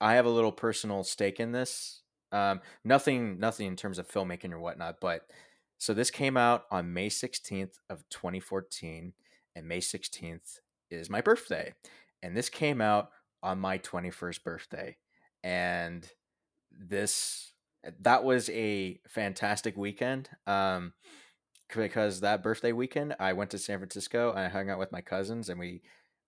I 0.00 0.14
have 0.14 0.26
a 0.26 0.30
little 0.30 0.52
personal 0.52 1.04
stake 1.04 1.40
in 1.40 1.52
this. 1.52 2.02
Um, 2.32 2.60
nothing, 2.84 3.38
nothing 3.38 3.66
in 3.66 3.76
terms 3.76 3.98
of 3.98 4.08
filmmaking 4.08 4.52
or 4.52 4.58
whatnot, 4.58 4.96
but 5.00 5.22
so 5.78 5.92
this 5.92 6.10
came 6.10 6.36
out 6.36 6.64
on 6.70 6.92
May 6.92 7.08
16th 7.08 7.74
of 7.90 8.08
2014, 8.08 9.12
and 9.54 9.68
May 9.68 9.80
16th 9.80 10.60
is 10.90 11.10
my 11.10 11.20
birthday. 11.20 11.74
And 12.22 12.36
this 12.36 12.48
came 12.48 12.80
out 12.80 13.10
on 13.42 13.58
my 13.58 13.78
21st 13.78 14.42
birthday. 14.42 14.96
And 15.44 16.08
this 16.72 17.52
that 18.00 18.24
was 18.24 18.50
a 18.50 18.98
fantastic 19.06 19.76
weekend. 19.76 20.28
Um 20.46 20.92
because 21.74 22.20
that 22.20 22.42
birthday 22.42 22.72
weekend 22.72 23.16
I 23.18 23.32
went 23.32 23.50
to 23.50 23.58
San 23.58 23.78
Francisco 23.78 24.30
and 24.30 24.40
I 24.40 24.48
hung 24.48 24.70
out 24.70 24.78
with 24.78 24.92
my 24.92 25.00
cousins 25.00 25.48
and 25.48 25.58
we 25.58 25.82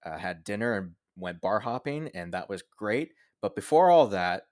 uh, 0.05 0.19
had 0.19 0.45
dinner 0.45 0.77
and 0.77 0.93
went 1.17 1.41
bar 1.41 1.61
hopping 1.61 2.11
and 2.15 2.33
that 2.33 2.49
was 2.49 2.63
great. 2.77 3.13
But 3.41 3.55
before 3.55 3.91
all 3.91 4.09
that, 4.09 4.47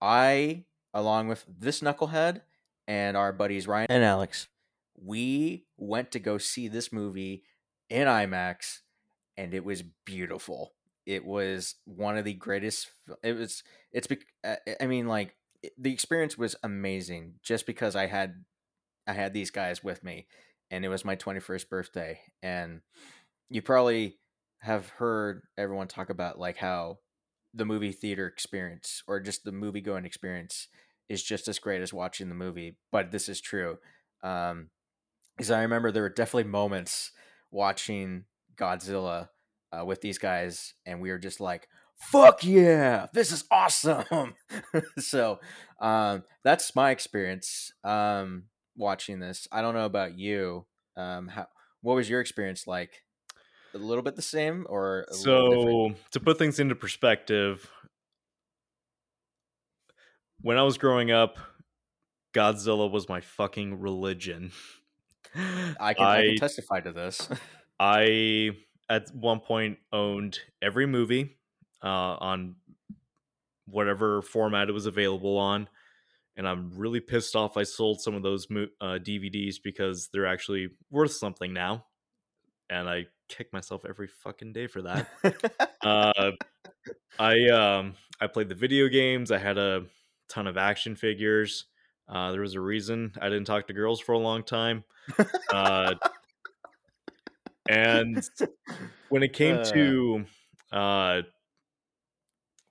I 0.00 0.64
along 0.92 1.28
with 1.28 1.44
this 1.46 1.80
knucklehead 1.80 2.42
and 2.88 3.16
our 3.16 3.32
buddies 3.32 3.66
Ryan 3.66 3.86
and 3.90 4.04
Alex, 4.04 4.48
we 5.02 5.66
went 5.76 6.12
to 6.12 6.18
go 6.18 6.38
see 6.38 6.68
this 6.68 6.92
movie 6.92 7.42
in 7.90 8.06
IMAX 8.06 8.80
and 9.36 9.54
it 9.54 9.64
was 9.64 9.82
beautiful. 10.04 10.72
It 11.04 11.24
was 11.24 11.76
one 11.84 12.16
of 12.16 12.24
the 12.24 12.34
greatest 12.34 12.90
it 13.22 13.34
was 13.34 13.62
it's 13.92 14.08
uh, 14.44 14.56
I 14.80 14.86
mean 14.86 15.06
like 15.06 15.36
the 15.78 15.92
experience 15.92 16.36
was 16.36 16.56
amazing 16.62 17.34
just 17.42 17.66
because 17.66 17.96
I 17.96 18.06
had 18.06 18.44
I 19.06 19.12
had 19.12 19.32
these 19.32 19.50
guys 19.50 19.82
with 19.84 20.02
me 20.02 20.26
and 20.70 20.84
it 20.84 20.88
was 20.88 21.04
my 21.04 21.16
21st 21.16 21.68
birthday 21.68 22.20
and 22.42 22.80
you 23.48 23.62
probably 23.62 24.18
have 24.60 24.88
heard 24.88 25.42
everyone 25.56 25.88
talk 25.88 26.10
about 26.10 26.38
like 26.38 26.56
how 26.56 26.98
the 27.54 27.64
movie 27.64 27.92
theater 27.92 28.26
experience 28.26 29.02
or 29.06 29.20
just 29.20 29.44
the 29.44 29.52
movie 29.52 29.80
going 29.80 30.04
experience 30.04 30.68
is 31.08 31.22
just 31.22 31.48
as 31.48 31.58
great 31.58 31.80
as 31.80 31.92
watching 31.92 32.28
the 32.28 32.34
movie 32.34 32.76
but 32.90 33.10
this 33.12 33.28
is 33.28 33.40
true 33.40 33.78
um 34.22 34.68
because 35.36 35.50
i 35.50 35.62
remember 35.62 35.90
there 35.92 36.02
were 36.02 36.08
definitely 36.08 36.50
moments 36.50 37.12
watching 37.50 38.24
godzilla 38.56 39.28
uh, 39.72 39.84
with 39.84 40.00
these 40.00 40.18
guys 40.18 40.74
and 40.84 41.00
we 41.00 41.10
were 41.10 41.18
just 41.18 41.40
like 41.40 41.68
fuck 41.96 42.44
yeah 42.44 43.06
this 43.14 43.32
is 43.32 43.44
awesome! 43.50 44.34
So 44.98 45.38
um 45.80 46.24
that's 46.42 46.74
my 46.74 46.90
experience 46.90 47.72
um 47.84 48.44
watching 48.76 49.20
this 49.20 49.48
i 49.52 49.62
don't 49.62 49.74
know 49.74 49.86
about 49.86 50.18
you 50.18 50.66
um 50.96 51.28
how 51.28 51.46
what 51.82 51.94
was 51.94 52.10
your 52.10 52.20
experience 52.20 52.66
like 52.66 53.02
a 53.74 53.78
little 53.78 54.02
bit 54.02 54.16
the 54.16 54.22
same 54.22 54.66
or 54.68 55.06
a 55.10 55.14
little 55.14 55.50
different? 55.50 55.96
So 55.98 56.02
to 56.12 56.20
put 56.20 56.38
things 56.38 56.58
into 56.58 56.74
perspective, 56.74 57.70
when 60.40 60.58
I 60.58 60.62
was 60.62 60.78
growing 60.78 61.10
up, 61.10 61.38
Godzilla 62.34 62.90
was 62.90 63.08
my 63.08 63.20
fucking 63.20 63.80
religion. 63.80 64.52
I 65.80 65.94
can, 65.94 66.06
I, 66.06 66.18
I 66.18 66.26
can 66.26 66.36
testify 66.36 66.80
to 66.80 66.92
this. 66.92 67.28
I 67.80 68.50
at 68.88 69.14
one 69.14 69.40
point 69.40 69.78
owned 69.92 70.38
every 70.62 70.86
movie 70.86 71.36
uh, 71.82 71.86
on 71.86 72.56
whatever 73.66 74.22
format 74.22 74.68
it 74.68 74.72
was 74.72 74.86
available 74.86 75.36
on, 75.36 75.68
and 76.36 76.46
I'm 76.46 76.70
really 76.76 77.00
pissed 77.00 77.34
off 77.36 77.56
I 77.56 77.62
sold 77.62 78.00
some 78.00 78.14
of 78.14 78.22
those 78.22 78.46
uh, 78.50 78.98
DVDs 79.00 79.56
because 79.62 80.08
they're 80.12 80.26
actually 80.26 80.68
worth 80.90 81.12
something 81.12 81.52
now, 81.52 81.86
and 82.70 82.88
I 82.88 83.06
kick 83.28 83.52
myself 83.52 83.84
every 83.88 84.06
fucking 84.06 84.52
day 84.52 84.66
for 84.66 84.82
that. 84.82 85.08
uh, 85.84 86.30
I 87.18 87.48
um 87.48 87.94
I 88.20 88.26
played 88.26 88.48
the 88.48 88.54
video 88.54 88.88
games. 88.88 89.30
I 89.30 89.38
had 89.38 89.58
a 89.58 89.86
ton 90.28 90.46
of 90.46 90.56
action 90.56 90.96
figures. 90.96 91.66
Uh, 92.08 92.30
there 92.32 92.40
was 92.40 92.54
a 92.54 92.60
reason 92.60 93.12
I 93.20 93.28
didn't 93.28 93.46
talk 93.46 93.66
to 93.66 93.72
girls 93.72 94.00
for 94.00 94.12
a 94.12 94.18
long 94.18 94.42
time. 94.44 94.84
Uh, 95.52 95.94
and 97.68 98.22
when 99.08 99.22
it 99.22 99.32
came 99.32 99.56
Uh. 99.56 99.64
to 99.72 100.24
uh, 100.72 101.22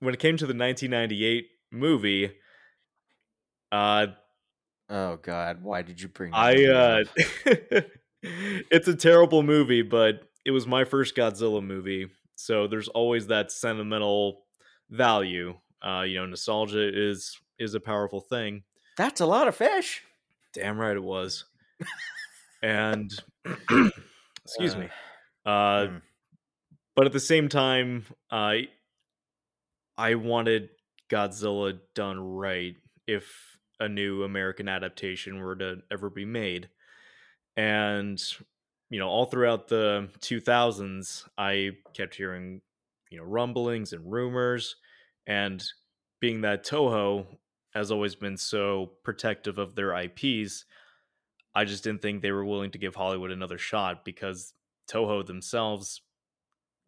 when 0.00 0.14
it 0.14 0.20
came 0.20 0.36
to 0.36 0.46
the 0.46 0.54
1998 0.54 1.48
movie, 1.72 2.32
uh, 3.72 4.06
oh 4.88 5.16
God, 5.16 5.62
why 5.62 5.82
did 5.82 6.00
you 6.00 6.08
bring? 6.08 6.32
I 6.34 6.64
uh, 6.66 7.04
it's 8.22 8.88
a 8.88 8.94
terrible 8.96 9.42
movie, 9.42 9.82
but 9.82 10.22
it 10.44 10.50
was 10.50 10.66
my 10.66 10.84
first 10.84 11.14
Godzilla 11.16 11.64
movie, 11.64 12.08
so 12.36 12.66
there's 12.66 12.88
always 12.88 13.26
that 13.28 13.50
sentimental 13.52 14.44
value. 14.90 15.54
Uh, 15.86 16.02
you 16.02 16.16
know, 16.16 16.26
nostalgia 16.26 16.88
is 16.92 17.38
is 17.58 17.74
a 17.74 17.80
powerful 17.80 18.20
thing. 18.20 18.62
that's 18.96 19.20
a 19.20 19.26
lot 19.26 19.48
of 19.48 19.56
fish. 19.56 20.02
Damn 20.54 20.78
right 20.78 20.96
it 20.96 21.02
was. 21.02 21.44
and 22.62 23.10
excuse 24.44 24.74
Uh, 24.74 24.78
me. 24.78 24.88
Uh, 25.44 25.50
mm. 25.86 26.02
but 26.94 27.06
at 27.06 27.12
the 27.12 27.20
same 27.20 27.48
time, 27.48 28.04
I 28.30 28.68
I 29.98 30.14
wanted 30.14 30.70
Godzilla 31.10 31.78
done 31.94 32.18
right 32.18 32.74
if 33.06 33.55
a 33.80 33.88
new 33.88 34.22
American 34.22 34.68
adaptation 34.68 35.40
were 35.40 35.56
to 35.56 35.82
ever 35.90 36.10
be 36.10 36.24
made. 36.24 36.68
And 37.56 38.22
you 38.88 39.00
know, 39.00 39.08
all 39.08 39.26
throughout 39.26 39.68
the 39.68 40.08
2000s, 40.20 41.24
I 41.36 41.72
kept 41.92 42.14
hearing, 42.14 42.60
you 43.10 43.18
know, 43.18 43.24
rumblings 43.24 43.92
and 43.92 44.10
rumors 44.10 44.76
and 45.26 45.64
being 46.20 46.42
that 46.42 46.64
Toho 46.64 47.26
has 47.74 47.90
always 47.90 48.14
been 48.14 48.36
so 48.36 48.92
protective 49.04 49.58
of 49.58 49.74
their 49.74 49.94
IPs, 49.94 50.64
I 51.54 51.64
just 51.64 51.84
didn't 51.84 52.02
think 52.02 52.22
they 52.22 52.32
were 52.32 52.44
willing 52.44 52.70
to 52.72 52.78
give 52.78 52.94
Hollywood 52.94 53.30
another 53.30 53.58
shot 53.58 54.04
because 54.04 54.54
Toho 54.90 55.26
themselves, 55.26 56.00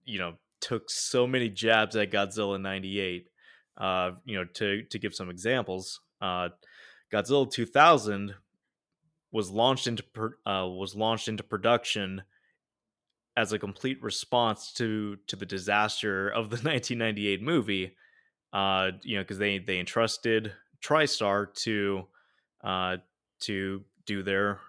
you 0.04 0.18
know, 0.18 0.34
took 0.60 0.90
so 0.90 1.26
many 1.26 1.48
jabs 1.48 1.96
at 1.96 2.10
Godzilla 2.10 2.60
98. 2.60 3.28
Uh, 3.76 4.12
you 4.24 4.36
know, 4.36 4.44
to 4.54 4.82
to 4.82 4.98
give 4.98 5.14
some 5.14 5.30
examples, 5.30 6.00
uh, 6.20 6.48
Godzilla 7.12 7.50
2000 7.50 8.34
was 9.30 9.50
launched 9.50 9.86
into 9.86 10.02
uh, 10.46 10.66
was 10.66 10.94
launched 10.94 11.28
into 11.28 11.42
production 11.42 12.22
as 13.36 13.52
a 13.52 13.58
complete 13.58 14.02
response 14.02 14.72
to 14.74 15.16
to 15.26 15.36
the 15.36 15.46
disaster 15.46 16.28
of 16.28 16.50
the 16.50 16.56
1998 16.68 17.42
movie. 17.42 17.94
Uh, 18.52 18.92
you 19.02 19.16
know, 19.16 19.22
because 19.22 19.38
they 19.38 19.58
they 19.58 19.78
entrusted 19.78 20.52
TriStar 20.82 21.52
to 21.54 22.06
uh, 22.64 22.96
to 23.40 23.84
do 24.06 24.22
their 24.22 24.60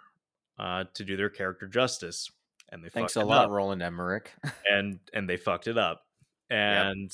uh, 0.58 0.84
to 0.94 1.04
do 1.06 1.16
their 1.16 1.30
character 1.30 1.68
justice, 1.68 2.30
and 2.70 2.84
they 2.84 2.90
Thanks 2.90 3.14
fucked 3.14 3.26
a 3.26 3.28
it 3.28 3.30
lot, 3.30 3.46
up 3.46 3.52
Roland 3.52 3.82
Emmerich. 3.82 4.32
and 4.70 5.00
and 5.14 5.30
they 5.30 5.38
fucked 5.38 5.68
it 5.68 5.78
up. 5.78 6.04
And 6.52 7.12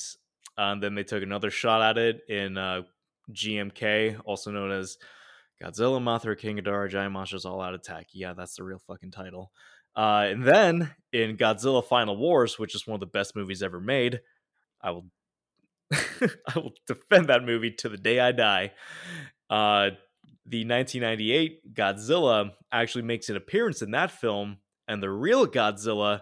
um, 0.58 0.80
then 0.80 0.96
they 0.96 1.04
took 1.04 1.22
another 1.22 1.52
shot 1.52 1.82
at 1.82 1.98
it 1.98 2.22
in 2.30 2.58
uh, 2.58 2.84
GMK, 3.32 4.20
also 4.26 4.52
known 4.52 4.72
as 4.72 4.98
Godzilla, 5.62 6.02
Mothra, 6.02 6.38
King 6.38 6.58
Ghidorah, 6.58 6.90
Giant 6.90 7.14
Monsters 7.14 7.46
All 7.46 7.62
Out 7.62 7.74
Attack. 7.74 8.08
Yeah, 8.14 8.34
that's 8.34 8.56
the 8.56 8.64
real 8.64 8.82
fucking 8.88 9.12
title. 9.12 9.52
Uh, 9.96 10.28
and 10.30 10.44
then 10.46 10.92
in 11.14 11.38
Godzilla 11.38 11.84
Final 11.84 12.18
Wars, 12.18 12.60
which 12.60 12.76
is 12.76 12.86
one 12.86 12.96
of 12.96 13.00
the 13.00 13.06
best 13.06 13.36
movies 13.36 13.64
ever 13.64 13.80
made, 13.80 14.20
I 14.82 14.92
will 14.92 15.06
I 15.94 16.56
will 16.56 16.74
defend 16.88 17.28
that 17.28 17.44
movie 17.44 17.72
to 17.72 17.90
the 17.90 17.98
day 17.98 18.20
I 18.20 18.32
die. 18.32 18.72
Uh, 19.50 19.92
the 20.46 20.66
1998 20.66 21.74
Godzilla 21.74 22.52
actually 22.72 23.04
makes 23.04 23.30
an 23.30 23.36
appearance 23.36 23.82
in 23.82 23.92
that 23.92 24.12
film, 24.12 24.58
and 24.88 25.02
the 25.02 25.10
real 25.10 25.48
Godzilla 25.48 26.22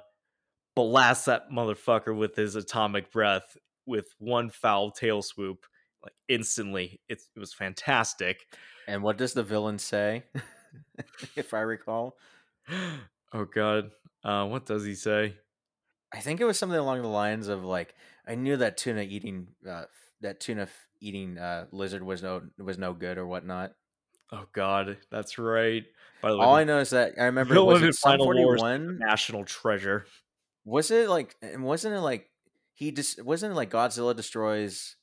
blasts 0.75 1.25
that 1.25 1.49
motherfucker 1.51 2.15
with 2.15 2.35
his 2.35 2.55
atomic 2.55 3.11
breath 3.11 3.57
with 3.85 4.07
one 4.17 4.49
foul 4.49 4.91
tail 4.91 5.21
swoop, 5.21 5.65
like 6.03 6.13
instantly. 6.27 6.99
It's, 7.07 7.29
it 7.35 7.39
was 7.39 7.53
fantastic. 7.53 8.45
and 8.87 9.03
what 9.03 9.17
does 9.17 9.33
the 9.33 9.43
villain 9.43 9.79
say? 9.79 10.23
if 11.35 11.53
I 11.53 11.61
recall, 11.61 12.17
oh 13.33 13.45
god, 13.45 13.91
uh, 14.23 14.45
what 14.45 14.65
does 14.65 14.85
he 14.85 14.95
say? 14.95 15.35
I 16.13 16.19
think 16.19 16.41
it 16.41 16.45
was 16.45 16.59
something 16.59 16.77
along 16.77 17.01
the 17.01 17.07
lines 17.07 17.47
of 17.47 17.63
like, 17.63 17.95
I 18.27 18.35
knew 18.35 18.57
that 18.57 18.77
tuna 18.77 19.01
eating 19.01 19.47
uh, 19.67 19.85
that 20.21 20.39
tuna 20.39 20.67
eating 20.99 21.37
uh, 21.37 21.65
lizard 21.71 22.03
was 22.03 22.23
no 22.23 22.41
was 22.57 22.77
no 22.77 22.93
good 22.93 23.17
or 23.17 23.25
whatnot. 23.25 23.73
Oh 24.31 24.45
god, 24.53 24.97
that's 25.11 25.37
right. 25.37 25.83
By 26.21 26.31
the 26.31 26.37
way, 26.37 26.45
All 26.45 26.55
I 26.55 26.63
know 26.63 26.79
is 26.79 26.91
that 26.91 27.13
I 27.19 27.25
remember 27.25 27.61
was 27.63 27.83
it 27.83 27.95
Final 27.95 28.27
Wars, 28.27 28.61
national 28.63 29.45
treasure. 29.45 30.05
Was 30.65 30.91
it 30.91 31.09
like 31.09 31.35
and 31.41 31.63
wasn't 31.63 31.95
it 31.95 31.99
like 31.99 32.29
he 32.73 32.91
just 32.91 33.23
wasn't 33.23 33.51
it 33.51 33.55
like 33.55 33.69
Godzilla 33.69 34.15
destroys 34.15 34.95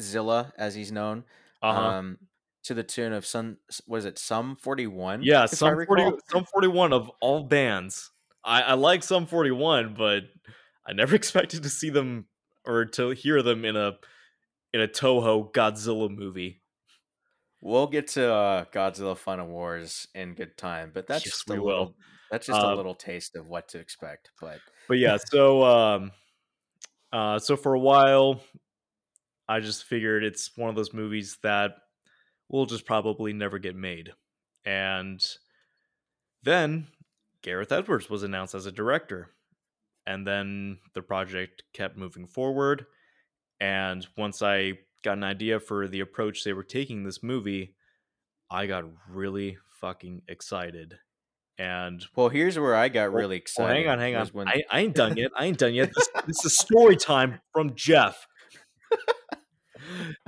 Zilla 0.00 0.52
as 0.58 0.74
he's 0.74 0.92
known 0.92 1.24
Uh-huh. 1.62 1.92
um 1.92 2.18
to 2.64 2.74
the 2.74 2.82
tune 2.84 3.12
of 3.12 3.24
some 3.26 3.58
was 3.86 4.04
it 4.04 4.18
Sum 4.18 4.56
41 4.56 5.20
yeah, 5.22 5.46
some 5.46 5.78
forty, 5.86 6.04
Sum 6.30 6.44
forty-one 6.44 6.92
of 6.92 7.10
all 7.20 7.44
bands. 7.44 8.10
I, 8.44 8.62
I 8.62 8.74
like 8.74 9.02
Sum 9.02 9.26
forty-one, 9.26 9.94
but 9.94 10.24
I 10.86 10.92
never 10.92 11.14
expected 11.20 11.62
to 11.62 11.68
see 11.70 11.90
them 11.90 12.28
or 12.64 12.84
to 12.86 13.10
hear 13.10 13.42
them 13.42 13.64
in 13.64 13.76
a 13.76 13.98
in 14.72 14.80
a 14.80 14.88
Toho 14.88 15.52
Godzilla 15.52 16.10
movie. 16.10 16.62
We'll 17.60 17.86
get 17.86 18.08
to 18.08 18.32
uh, 18.32 18.64
Godzilla 18.66 19.16
Final 19.16 19.48
Wars 19.48 20.06
in 20.14 20.34
good 20.34 20.56
time, 20.56 20.90
but 20.94 21.06
that's 21.06 21.24
Yes, 21.24 21.32
just 21.32 21.50
a 21.50 21.54
will. 21.56 21.64
little 21.64 21.96
that's 22.30 22.46
just 22.46 22.62
a 22.62 22.68
Um, 22.68 22.76
little 22.76 22.94
taste 22.94 23.36
of 23.36 23.46
what 23.48 23.68
to 23.68 23.78
expect. 23.78 24.30
But 24.40 24.62
But 24.88 24.98
yeah, 24.98 25.16
so 25.32 25.64
um, 25.64 26.12
uh, 27.12 27.38
so 27.38 27.56
for 27.56 27.74
a 27.74 27.78
while, 27.80 28.40
I 29.48 29.60
just 29.60 29.84
figured 29.84 30.24
it's 30.24 30.50
one 30.56 30.70
of 30.70 30.76
those 30.76 30.92
movies 30.92 31.38
that 31.42 31.76
will 32.48 32.66
just 32.66 32.86
probably 32.86 33.32
never 33.32 33.58
get 33.58 33.76
made, 33.76 34.12
and 34.64 35.20
then 36.42 36.86
Gareth 37.42 37.72
Edwards 37.72 38.10
was 38.10 38.22
announced 38.22 38.54
as 38.54 38.66
a 38.66 38.72
director, 38.72 39.30
and 40.06 40.26
then 40.26 40.78
the 40.94 41.02
project 41.02 41.62
kept 41.72 41.96
moving 41.96 42.26
forward. 42.26 42.86
And 43.60 44.06
once 44.16 44.42
I 44.42 44.74
got 45.02 45.16
an 45.16 45.24
idea 45.24 45.60
for 45.60 45.88
the 45.88 46.00
approach 46.00 46.44
they 46.44 46.52
were 46.52 46.64
taking 46.64 47.04
this 47.04 47.22
movie, 47.22 47.74
I 48.50 48.66
got 48.66 48.84
really 49.08 49.58
fucking 49.80 50.22
excited. 50.28 50.98
And 51.58 52.04
well, 52.14 52.28
here's 52.28 52.58
where 52.58 52.74
I 52.74 52.88
got 52.88 53.12
really 53.12 53.36
excited. 53.36 53.74
hang 53.74 53.88
on, 53.88 53.98
hang 53.98 54.14
on. 54.14 54.26
When, 54.28 54.48
I, 54.48 54.62
I 54.70 54.80
ain't 54.80 54.94
done 54.94 55.16
yet. 55.16 55.30
I 55.36 55.46
ain't 55.46 55.58
done 55.58 55.74
yet. 55.74 55.90
This, 55.94 56.08
this 56.26 56.44
is 56.44 56.58
story 56.58 56.96
time 56.96 57.40
from 57.52 57.74
Jeff. 57.74 58.26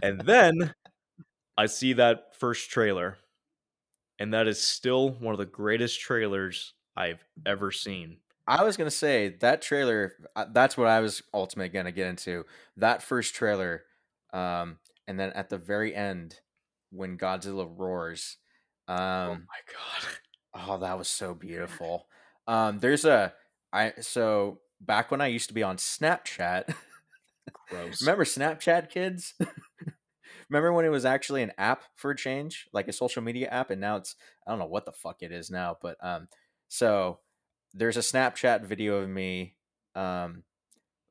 And 0.02 0.20
then 0.22 0.74
I 1.56 1.66
see 1.66 1.94
that 1.94 2.36
first 2.38 2.70
trailer, 2.70 3.18
and 4.18 4.32
that 4.34 4.48
is 4.48 4.60
still 4.60 5.10
one 5.10 5.34
of 5.34 5.38
the 5.38 5.46
greatest 5.46 6.00
trailers 6.00 6.74
I've 6.96 7.24
ever 7.46 7.70
seen. 7.70 8.18
I 8.46 8.64
was 8.64 8.76
gonna 8.76 8.90
say 8.90 9.28
that 9.40 9.62
trailer. 9.62 10.14
uh, 10.34 10.46
That's 10.52 10.76
what 10.76 10.88
I 10.88 11.00
was 11.00 11.22
ultimately 11.34 11.68
gonna 11.68 11.92
get 11.92 12.08
into. 12.08 12.44
That 12.76 13.02
first 13.02 13.34
trailer, 13.34 13.84
um, 14.32 14.78
and 15.06 15.18
then 15.20 15.30
at 15.32 15.50
the 15.50 15.58
very 15.58 15.94
end, 15.94 16.40
when 16.90 17.18
Godzilla 17.18 17.68
roars, 17.70 18.38
oh 18.88 18.94
um, 18.94 19.46
my 19.48 19.72
god. 19.72 20.08
oh, 20.68 20.78
that 20.78 20.98
was 20.98 21.08
so 21.08 21.34
beautiful. 21.34 22.06
Um, 22.46 22.78
there's 22.78 23.04
a 23.04 23.34
I 23.72 23.92
so 24.00 24.60
back 24.80 25.10
when 25.10 25.20
I 25.20 25.26
used 25.26 25.48
to 25.48 25.54
be 25.54 25.62
on 25.62 25.76
Snapchat. 25.76 26.74
Gross. 27.68 28.02
Remember 28.02 28.24
Snapchat, 28.24 28.90
kids? 28.90 29.34
Remember 30.50 30.72
when 30.72 30.84
it 30.84 30.90
was 30.90 31.04
actually 31.04 31.42
an 31.42 31.52
app 31.58 31.82
for 31.94 32.12
a 32.12 32.16
change, 32.16 32.68
like 32.72 32.88
a 32.88 32.92
social 32.92 33.22
media 33.22 33.48
app, 33.48 33.70
and 33.70 33.80
now 33.80 33.96
it's 33.96 34.16
I 34.46 34.50
don't 34.50 34.58
know 34.58 34.66
what 34.66 34.86
the 34.86 34.92
fuck 34.92 35.22
it 35.22 35.32
is 35.32 35.50
now, 35.50 35.76
but 35.80 35.96
um, 36.02 36.28
so 36.68 37.20
there's 37.74 37.96
a 37.96 38.00
Snapchat 38.00 38.64
video 38.64 38.96
of 38.98 39.08
me 39.08 39.54
um 39.94 40.42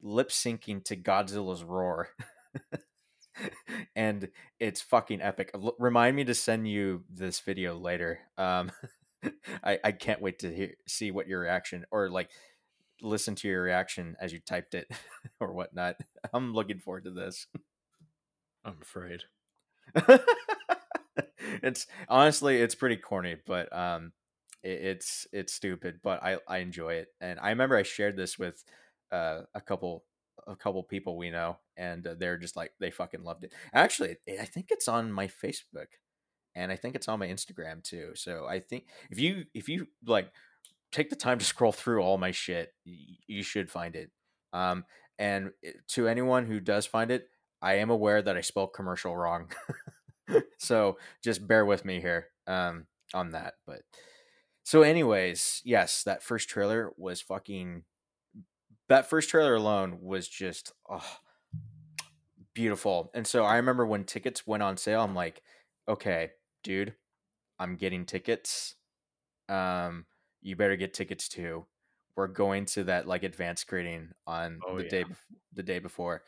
lip 0.01 0.29
syncing 0.29 0.83
to 0.85 0.95
Godzilla's 0.95 1.63
roar. 1.63 2.09
and 3.95 4.29
it's 4.59 4.81
fucking 4.81 5.21
epic. 5.21 5.51
Remind 5.79 6.15
me 6.15 6.23
to 6.25 6.33
send 6.33 6.67
you 6.67 7.03
this 7.09 7.39
video 7.39 7.77
later. 7.77 8.19
Um 8.37 8.71
I 9.63 9.79
I 9.83 9.91
can't 9.91 10.21
wait 10.21 10.39
to 10.39 10.53
hear 10.53 10.73
see 10.87 11.11
what 11.11 11.27
your 11.27 11.39
reaction 11.39 11.85
or 11.91 12.09
like 12.09 12.29
listen 13.01 13.35
to 13.35 13.47
your 13.47 13.61
reaction 13.63 14.15
as 14.19 14.33
you 14.33 14.39
typed 14.39 14.73
it 14.75 14.89
or 15.39 15.53
whatnot. 15.53 15.97
I'm 16.33 16.53
looking 16.53 16.79
forward 16.79 17.05
to 17.05 17.11
this. 17.11 17.47
I'm 18.65 18.77
afraid. 18.81 19.23
it's 21.63 21.87
honestly 22.09 22.57
it's 22.61 22.75
pretty 22.75 22.97
corny, 22.97 23.35
but 23.45 23.71
um 23.75 24.11
It, 24.63 24.81
it's 24.97 25.27
it's 25.33 25.53
stupid, 25.53 25.99
but 26.03 26.23
I 26.23 26.39
I 26.47 26.57
enjoy 26.59 26.95
it. 26.95 27.09
And 27.21 27.39
I 27.39 27.49
remember 27.49 27.75
I 27.77 27.83
shared 27.83 28.17
this 28.17 28.37
with 28.39 28.63
uh, 29.11 29.41
a 29.55 29.61
couple 29.61 30.05
a 30.47 30.55
couple 30.55 30.83
people 30.83 31.17
we 31.17 31.29
know, 31.31 31.57
and 31.77 32.05
uh, 32.07 32.15
they're 32.17 32.37
just 32.37 32.55
like 32.55 32.71
they 32.79 32.91
fucking 32.91 33.23
loved 33.23 33.43
it. 33.45 33.53
Actually, 33.73 34.17
I 34.41 34.45
think 34.45 34.67
it's 34.71 34.87
on 34.87 35.11
my 35.11 35.27
Facebook, 35.27 35.87
and 36.55 36.71
I 36.71 36.75
think 36.75 36.95
it's 36.95 37.07
on 37.07 37.19
my 37.19 37.27
Instagram 37.27 37.83
too. 37.83 38.11
So 38.15 38.47
I 38.47 38.59
think 38.59 38.85
if 39.11 39.19
you 39.19 39.45
if 39.53 39.69
you 39.69 39.87
like 40.05 40.31
take 40.91 41.09
the 41.09 41.15
time 41.15 41.39
to 41.39 41.45
scroll 41.45 41.71
through 41.71 42.01
all 42.01 42.17
my 42.17 42.31
shit, 42.31 42.73
you 42.85 43.43
should 43.43 43.69
find 43.69 43.95
it. 43.95 44.11
Um, 44.53 44.85
and 45.19 45.51
to 45.89 46.07
anyone 46.07 46.45
who 46.45 46.59
does 46.59 46.85
find 46.85 47.11
it, 47.11 47.27
I 47.61 47.75
am 47.75 47.89
aware 47.89 48.21
that 48.21 48.37
I 48.37 48.41
spelled 48.41 48.73
commercial 48.73 49.15
wrong. 49.15 49.51
so 50.59 50.97
just 51.23 51.47
bear 51.47 51.65
with 51.65 51.85
me 51.85 51.99
here 51.99 52.27
um, 52.45 52.85
on 53.13 53.31
that. 53.31 53.55
But 53.65 53.81
so, 54.63 54.81
anyways, 54.81 55.61
yes, 55.65 56.03
that 56.03 56.23
first 56.23 56.49
trailer 56.49 56.91
was 56.97 57.21
fucking. 57.21 57.83
That 58.89 59.09
first 59.09 59.29
trailer 59.29 59.55
alone 59.55 59.99
was 60.01 60.27
just 60.27 60.71
oh, 60.89 61.17
beautiful. 62.53 63.11
And 63.13 63.27
so 63.27 63.43
I 63.43 63.57
remember 63.57 63.85
when 63.85 64.03
tickets 64.03 64.47
went 64.47 64.63
on 64.63 64.77
sale, 64.77 65.01
I'm 65.01 65.15
like, 65.15 65.41
okay, 65.87 66.31
dude, 66.63 66.95
I'm 67.59 67.75
getting 67.75 68.05
tickets. 68.05 68.75
Um, 69.49 70.05
you 70.41 70.55
better 70.55 70.75
get 70.75 70.93
tickets 70.93 71.27
too. 71.27 71.65
We're 72.15 72.27
going 72.27 72.65
to 72.67 72.85
that 72.85 73.07
like 73.07 73.23
advanced 73.23 73.61
screening 73.61 74.09
on 74.25 74.59
Oh, 74.67 74.77
the 74.77 74.83
yeah. 74.83 74.89
day 74.89 75.05
the 75.53 75.63
day 75.63 75.79
before, 75.79 76.23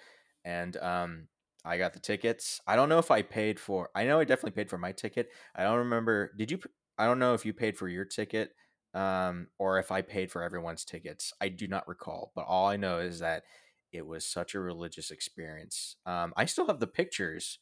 and 0.46 0.76
um, 0.78 1.28
I 1.66 1.78
got 1.78 1.94
the 1.94 2.00
tickets. 2.00 2.62
I 2.68 2.76
don't 2.76 2.90
know 2.90 3.00
if 3.00 3.12
I 3.12 3.22
paid 3.22 3.60
for. 3.60 3.90
I 3.96 4.06
know 4.06 4.20
I 4.20 4.24
definitely 4.24 4.52
paid 4.52 4.70
for 4.70 4.78
my 4.78 4.92
ticket. 4.92 5.30
I 5.56 5.64
don't 5.64 5.80
remember. 5.80 6.32
Did 6.38 6.52
you? 6.52 6.60
I 6.98 7.06
don't 7.06 7.20
know 7.20 7.34
if 7.34 7.46
you 7.46 7.54
paid 7.54 7.78
for 7.78 7.88
your 7.88 8.06
ticket, 8.06 8.54
um, 8.94 9.48
or 9.58 9.80
if 9.80 9.92
I 9.92 10.02
paid 10.02 10.32
for 10.32 10.44
everyone's 10.44 10.86
tickets. 10.86 11.34
I 11.42 11.50
do 11.50 11.68
not 11.68 11.88
recall. 11.88 12.32
But 12.36 12.46
all 12.46 12.68
I 12.68 12.78
know 12.78 13.00
is 13.00 13.20
that 13.20 13.44
it 13.92 14.06
was 14.06 14.26
such 14.26 14.54
a 14.54 14.60
religious 14.60 15.10
experience. 15.10 15.96
Um, 16.06 16.34
I 16.38 16.46
still 16.46 16.68
have 16.68 16.80
the 16.80 16.88
pictures 16.88 17.58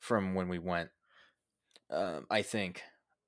from 0.00 0.34
when 0.34 0.48
we 0.48 0.58
went. 0.58 0.90
Um, 1.90 2.26
I 2.30 2.42
think. 2.42 2.82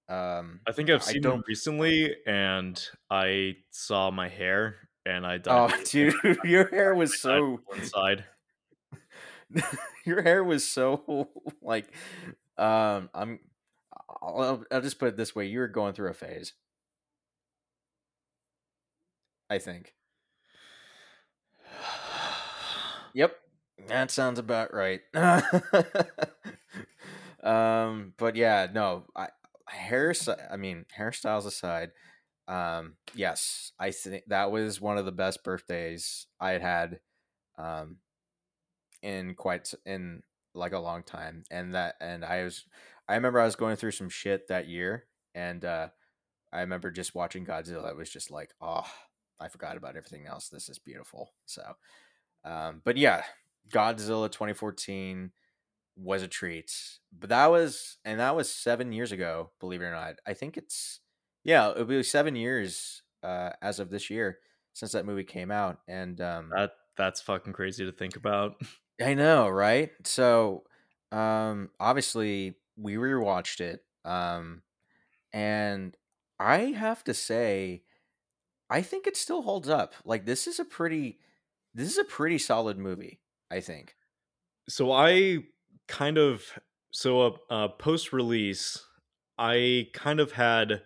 Um, 0.08 0.60
I 0.66 0.72
think 0.72 0.88
I've 0.90 1.02
seen 1.02 1.22
them 1.22 1.42
recently, 1.48 2.14
and 2.26 2.80
I 3.10 3.56
saw 3.70 4.10
my 4.10 4.28
hair, 4.28 4.88
and 5.04 5.26
I 5.26 5.38
Oh, 5.48 5.68
died. 5.68 5.84
dude, 5.90 6.14
your 6.44 6.68
hair 6.68 6.94
was 6.94 7.20
so 7.20 7.60
inside. 7.76 8.24
your 10.04 10.22
hair 10.22 10.42
was 10.42 10.66
so 10.68 11.28
like 11.62 11.86
um 12.58 13.08
I'm 13.14 13.40
I'll, 14.22 14.64
I'll 14.70 14.80
just 14.80 14.98
put 14.98 15.08
it 15.08 15.16
this 15.16 15.34
way, 15.34 15.46
you 15.46 15.58
were 15.60 15.68
going 15.68 15.92
through 15.94 16.10
a 16.10 16.14
phase. 16.14 16.52
I 19.50 19.58
think. 19.58 19.94
Yep. 23.14 23.36
That 23.88 24.10
sounds 24.10 24.38
about 24.38 24.74
right. 24.74 25.00
um 27.42 28.12
but 28.16 28.36
yeah, 28.36 28.66
no, 28.72 29.04
I 29.14 29.28
hair 29.68 30.14
I 30.50 30.56
mean, 30.56 30.84
hairstyles 30.96 31.46
aside, 31.46 31.92
um 32.48 32.94
yes, 33.14 33.72
I 33.78 33.90
think 33.90 34.24
that 34.28 34.50
was 34.50 34.80
one 34.80 34.98
of 34.98 35.04
the 35.04 35.12
best 35.12 35.42
birthdays 35.44 36.26
I 36.40 36.52
had 36.52 36.62
had 36.62 37.00
um 37.58 37.96
in 39.02 39.34
quite 39.34 39.72
in 39.84 40.22
like 40.54 40.72
a 40.72 40.78
long 40.78 41.02
time 41.02 41.44
and 41.50 41.74
that 41.74 41.96
and 42.00 42.24
I 42.24 42.44
was 42.44 42.64
I 43.08 43.14
remember 43.14 43.40
I 43.40 43.44
was 43.44 43.56
going 43.56 43.76
through 43.76 43.92
some 43.92 44.08
shit 44.08 44.48
that 44.48 44.68
year 44.68 45.04
and 45.34 45.64
uh 45.64 45.88
I 46.52 46.60
remember 46.60 46.90
just 46.90 47.14
watching 47.14 47.44
Godzilla 47.44 47.90
it 47.90 47.96
was 47.96 48.10
just 48.10 48.30
like 48.30 48.50
oh 48.60 48.86
I 49.38 49.48
forgot 49.48 49.76
about 49.76 49.96
everything 49.96 50.26
else 50.26 50.48
this 50.48 50.68
is 50.68 50.78
beautiful 50.78 51.32
so 51.44 51.62
um 52.44 52.80
but 52.84 52.96
yeah 52.96 53.24
Godzilla 53.70 54.30
2014 54.30 55.32
was 55.96 56.22
a 56.22 56.28
treat 56.28 56.72
but 57.12 57.30
that 57.30 57.46
was 57.46 57.98
and 58.04 58.20
that 58.20 58.36
was 58.36 58.50
7 58.52 58.92
years 58.92 59.12
ago 59.12 59.50
believe 59.60 59.80
it 59.82 59.86
or 59.86 59.90
not 59.90 60.16
I 60.26 60.34
think 60.34 60.56
it's 60.56 61.00
yeah 61.44 61.70
it'll 61.70 61.84
be 61.84 62.02
7 62.02 62.36
years 62.36 63.02
uh 63.22 63.50
as 63.62 63.80
of 63.80 63.90
this 63.90 64.10
year 64.10 64.38
since 64.74 64.92
that 64.92 65.06
movie 65.06 65.24
came 65.24 65.50
out 65.50 65.80
and 65.88 66.20
um 66.20 66.52
That 66.54 66.72
that's 66.96 67.20
fucking 67.20 67.52
crazy 67.52 67.84
to 67.84 67.92
think 67.92 68.16
about. 68.16 68.60
I 69.00 69.14
know, 69.14 69.48
right? 69.48 69.90
So, 70.04 70.64
um, 71.12 71.70
obviously 71.78 72.56
we 72.76 72.94
rewatched 72.94 73.60
it, 73.60 73.84
um, 74.04 74.62
and 75.32 75.96
I 76.38 76.58
have 76.72 77.04
to 77.04 77.14
say, 77.14 77.84
I 78.70 78.82
think 78.82 79.06
it 79.06 79.16
still 79.16 79.42
holds 79.42 79.68
up. 79.68 79.94
Like 80.04 80.26
this 80.26 80.46
is 80.46 80.60
a 80.60 80.64
pretty, 80.64 81.20
this 81.74 81.88
is 81.90 81.98
a 81.98 82.04
pretty 82.04 82.38
solid 82.38 82.78
movie. 82.78 83.20
I 83.50 83.60
think. 83.60 83.96
So 84.68 84.92
I 84.92 85.44
kind 85.88 86.18
of 86.18 86.58
so 86.90 87.22
a, 87.22 87.32
uh, 87.50 87.68
post 87.68 88.12
release, 88.12 88.84
I 89.38 89.90
kind 89.94 90.20
of 90.20 90.32
had 90.32 90.82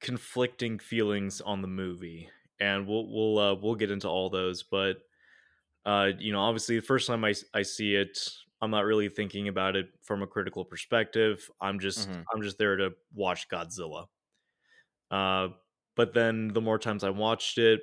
conflicting 0.00 0.78
feelings 0.78 1.40
on 1.40 1.62
the 1.62 1.68
movie, 1.68 2.30
and 2.60 2.86
we'll 2.88 3.08
we'll 3.12 3.38
uh, 3.38 3.54
we'll 3.56 3.76
get 3.76 3.90
into 3.90 4.08
all 4.08 4.30
those. 4.30 4.62
But 4.62 4.98
uh, 5.86 6.12
you 6.18 6.32
know, 6.32 6.40
obviously, 6.40 6.76
the 6.76 6.86
first 6.86 7.06
time 7.08 7.24
I 7.24 7.34
I 7.54 7.62
see 7.62 7.96
it, 7.96 8.18
I'm 8.62 8.70
not 8.70 8.84
really 8.86 9.08
thinking 9.08 9.48
about 9.48 9.76
it 9.76 9.88
from 10.02 10.22
a 10.22 10.26
critical 10.28 10.64
perspective. 10.64 11.50
I'm 11.60 11.80
just 11.80 12.10
Mhm. 12.10 12.28
I'm 12.34 12.42
just 12.42 12.58
there 12.58 12.76
to 12.76 12.92
watch 13.14 13.48
Godzilla. 13.48 14.08
Uh, 15.10 15.48
but 15.94 16.14
then 16.14 16.48
the 16.48 16.60
more 16.60 16.78
times 16.78 17.04
I 17.04 17.10
watched 17.10 17.58
it, 17.58 17.82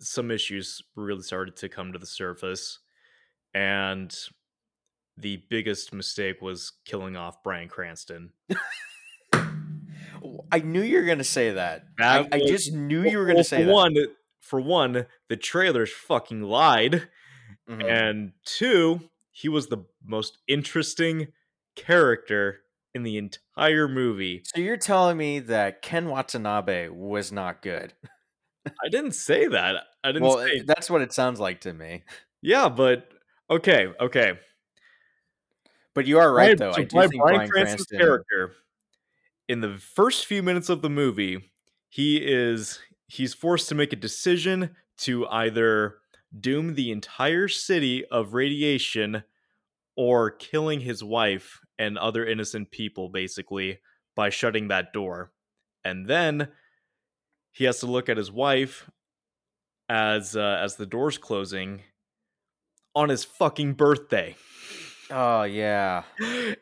some 0.00 0.30
issues 0.30 0.80
really 0.94 1.22
started 1.22 1.56
to 1.56 1.68
come 1.68 1.92
to 1.92 1.98
the 1.98 2.06
surface, 2.06 2.78
and 3.54 4.16
the 5.20 5.42
biggest 5.50 5.92
mistake 5.92 6.40
was 6.40 6.72
killing 6.84 7.16
off 7.16 7.42
Bryan 7.42 7.68
Cranston. 7.68 8.32
I 10.50 10.60
knew 10.60 10.82
you 10.82 10.98
were 10.98 11.04
gonna 11.04 11.24
say 11.24 11.52
that. 11.52 11.84
I, 12.00 12.22
That 12.22 12.34
I 12.34 12.38
was- 12.38 12.50
just 12.50 12.72
knew 12.72 13.02
you 13.04 13.18
were 13.18 13.24
gonna 13.26 13.36
Well, 13.38 13.44
say 13.44 13.58
for 13.58 13.64
that. 13.66 13.72
one, 13.72 13.96
for 14.40 14.60
one, 14.60 15.06
the 15.28 15.36
trailers 15.36 15.92
fucking 15.92 16.42
lied, 16.42 17.08
Mhm. 17.68 17.84
and 17.84 18.32
two, 18.44 19.10
he 19.30 19.48
was 19.48 19.68
the 19.68 19.84
most 20.02 20.38
interesting 20.48 21.32
character 21.76 22.62
in 22.94 23.02
the 23.02 23.16
entire 23.18 23.86
movie. 23.86 24.42
So 24.44 24.60
you're 24.60 24.76
telling 24.78 25.16
me 25.18 25.38
that 25.40 25.82
Ken 25.82 26.08
Watanabe 26.08 26.88
was 26.88 27.30
not 27.30 27.62
good? 27.62 27.92
I 28.66 28.88
didn't 28.90 29.12
say 29.12 29.46
that. 29.46 29.84
I 30.02 30.08
didn't 30.12 30.22
Well, 30.22 30.38
say. 30.38 30.60
that's 30.66 30.90
what 30.90 31.02
it 31.02 31.12
sounds 31.12 31.38
like 31.38 31.60
to 31.62 31.72
me. 31.72 32.02
Yeah, 32.42 32.68
but 32.68 33.10
okay, 33.50 33.88
okay. 34.00 34.38
But 35.98 36.06
you 36.06 36.20
are 36.20 36.32
right, 36.32 36.56
though. 36.56 36.70
I 36.70 36.84
do 36.84 36.90
Bryan- 36.90 37.10
think 37.10 37.22
Bryan 37.22 37.50
Cranston's 37.50 37.86
Cranston. 37.86 37.98
character 37.98 38.52
in 39.48 39.62
the 39.62 39.78
first 39.78 40.26
few 40.26 40.44
minutes 40.44 40.68
of 40.68 40.80
the 40.80 40.88
movie, 40.88 41.50
he 41.88 42.18
is 42.18 42.78
he's 43.08 43.34
forced 43.34 43.68
to 43.70 43.74
make 43.74 43.92
a 43.92 43.96
decision 43.96 44.76
to 44.98 45.26
either 45.26 45.96
doom 46.38 46.76
the 46.76 46.92
entire 46.92 47.48
city 47.48 48.04
of 48.12 48.32
radiation 48.32 49.24
or 49.96 50.30
killing 50.30 50.78
his 50.78 51.02
wife 51.02 51.58
and 51.80 51.98
other 51.98 52.24
innocent 52.24 52.70
people 52.70 53.08
basically 53.08 53.80
by 54.14 54.30
shutting 54.30 54.68
that 54.68 54.92
door. 54.92 55.32
And 55.84 56.06
then 56.06 56.46
he 57.50 57.64
has 57.64 57.80
to 57.80 57.86
look 57.86 58.08
at 58.08 58.16
his 58.16 58.30
wife 58.30 58.88
as 59.88 60.36
uh, 60.36 60.60
as 60.62 60.76
the 60.76 60.86
door's 60.86 61.18
closing 61.18 61.80
on 62.94 63.08
his 63.08 63.24
fucking 63.24 63.72
birthday. 63.72 64.36
Oh 65.10 65.42
yeah. 65.44 66.04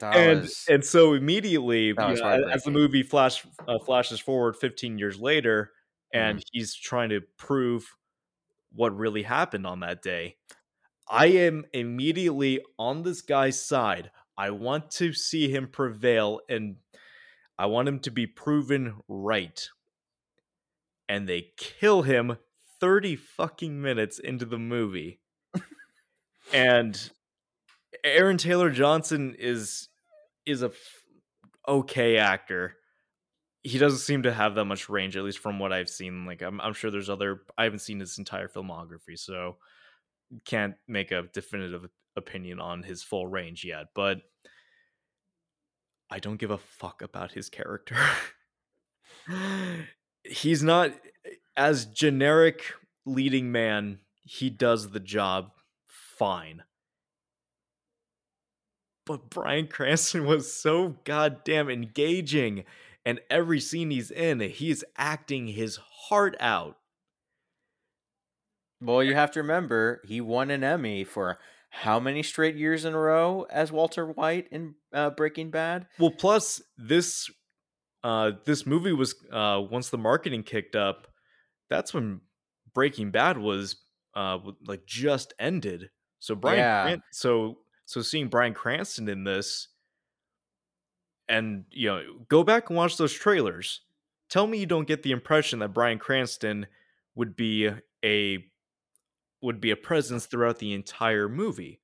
That 0.00 0.16
and 0.16 0.42
was- 0.42 0.68
and 0.68 0.85
so 0.85 1.14
immediately 1.14 1.87
you 1.88 2.16
know, 2.16 2.38
as 2.52 2.62
the 2.64 2.70
movie 2.70 3.02
flash 3.02 3.46
uh, 3.66 3.78
flashes 3.85 4.20
forward 4.20 4.56
15 4.56 4.98
years 4.98 5.18
later 5.20 5.72
and 6.12 6.38
Mm-hmm. 6.38 6.46
he's 6.52 6.74
trying 6.74 7.09
to 7.11 7.20
prove 7.38 7.96
what 8.72 8.96
really 8.96 9.22
happened 9.24 9.66
on 9.66 9.80
that 9.80 10.02
day 10.02 10.37
i 11.11 11.26
am 11.26 11.64
immediately 11.74 12.61
on 12.78 13.02
this 13.02 13.22
guy's 13.22 13.62
side 13.62 14.11
i 14.38 14.50
want 14.50 14.90
to 14.90 15.12
see 15.12 15.50
him 15.50 15.68
prevail 15.68 16.40
and 16.48 16.76
i 17.59 17.66
want 17.66 17.88
him 17.88 18.00
to 18.00 18.11
be 18.11 18.26
proven 18.26 19.00
right 19.09 19.68
and 21.09 21.28
they 21.28 21.52
kill 21.56 22.02
him 22.02 22.38
30 22.80 23.16
fucking 23.16 23.80
minutes 23.80 24.18
into 24.20 24.44
the 24.44 24.59
movie 24.59 25.20
and 26.52 27.11
Aaron 28.04 28.38
Taylor 28.38 28.70
Johnson 28.70 29.37
is 29.38 29.88
is 30.44 30.62
a 30.62 30.66
f- 30.66 31.02
okay 31.68 32.16
actor. 32.16 32.76
He 33.62 33.78
doesn't 33.78 33.98
seem 33.98 34.22
to 34.22 34.32
have 34.32 34.54
that 34.54 34.64
much 34.64 34.88
range, 34.88 35.16
at 35.16 35.24
least 35.24 35.40
from 35.40 35.59
what 35.59 35.72
I've 35.72 35.88
seen. 35.88 36.24
Like 36.24 36.42
I'm, 36.42 36.61
I'm 36.61 36.72
sure 36.74 36.90
there's 36.90 37.11
other. 37.11 37.42
I 37.59 37.64
haven't 37.64 37.80
seen 37.80 38.00
his 38.00 38.18
entire 38.18 38.48
filmography, 38.48 39.18
so 39.18 39.56
can't 40.44 40.74
make 40.87 41.11
a 41.11 41.24
definitive 41.32 41.87
opinion 42.16 42.61
on 42.61 42.82
his 42.82 43.02
full 43.02 43.26
range 43.26 43.64
yet. 43.64 43.87
But 43.94 44.18
I 46.11 46.18
don't 46.18 46.38
give 46.38 46.50
a 46.50 46.59
fuck 46.59 47.02
about 47.02 47.32
his 47.32 47.48
character. 47.48 47.96
he's 50.24 50.62
not 50.62 50.92
as 51.56 51.87
generic 51.87 52.62
leading 53.04 53.50
man. 53.50 53.98
He 54.24 54.50
does 54.50 54.90
the 54.90 55.00
job 55.00 55.50
fine. 55.87 56.62
But 59.07 59.31
Bryan 59.31 59.69
Cranston 59.69 60.27
was 60.27 60.53
so 60.53 60.90
goddamn 61.05 61.71
engaging. 61.71 62.64
And 63.07 63.21
every 63.31 63.61
scene 63.61 63.90
he's 63.90 64.11
in, 64.11 64.40
he's 64.40 64.85
acting 64.97 65.47
his 65.49 65.77
heart 65.77 66.37
out. 66.40 66.79
Well, 68.81 69.03
you 69.03 69.14
have 69.14 69.31
to 69.33 69.40
remember 69.40 70.03
he 70.05 70.21
won 70.21 70.51
an 70.51 70.62
Emmy 70.62 71.05
for 71.05 71.38
how 71.71 71.99
many 71.99 72.23
straight 72.23 72.57
years 72.57 72.85
in 72.85 72.95
a 72.95 72.99
row 72.99 73.42
as 73.45 73.73
Walter 73.73 74.07
White 74.07 74.49
in 74.51 74.75
uh, 74.92 75.11
Breaking 75.11 75.51
Bad? 75.51 75.88
Well, 75.99 76.11
plus 76.11 76.62
this 76.77 77.31
uh 78.05 78.33
this 78.45 78.66
movie 78.66 78.92
was 78.92 79.14
uh 79.33 79.62
once 79.71 79.90
the 79.90 79.99
marketing 79.99 80.42
kicked 80.42 80.77
up, 80.77 81.09
that's 81.71 81.95
when 81.95 82.23
Breaking 82.75 83.11
Bad 83.11 83.38
was 83.38 83.85
uh 84.14 84.38
like 84.66 84.87
just 84.87 85.35
ended. 85.38 85.90
So 86.21 86.35
Bryan 86.35 86.59
Yeah. 86.59 86.83
Cran- 86.83 87.03
so 87.12 87.61
so 87.87 88.03
seeing 88.03 88.29
Bryan 88.29 88.53
Cranston 88.53 89.09
in 89.09 89.25
this 89.25 89.68
and 91.29 91.64
you 91.70 91.88
know, 91.88 92.03
go 92.29 92.44
back 92.44 92.68
and 92.68 92.77
watch 92.77 92.96
those 92.99 93.12
trailers. 93.12 93.81
Tell 94.29 94.46
me 94.46 94.59
you 94.59 94.66
don't 94.66 94.87
get 94.87 95.03
the 95.03 95.12
impression 95.12 95.61
that 95.61 95.72
Bryan 95.72 95.99
Cranston 95.99 96.66
would 97.14 97.35
be 97.35 97.70
a 98.05 98.44
would 99.42 99.61
be 99.61 99.70
a 99.70 99.77
presence 99.77 100.27
throughout 100.27 100.59
the 100.59 100.75
entire 100.75 101.29
movie. 101.29 101.81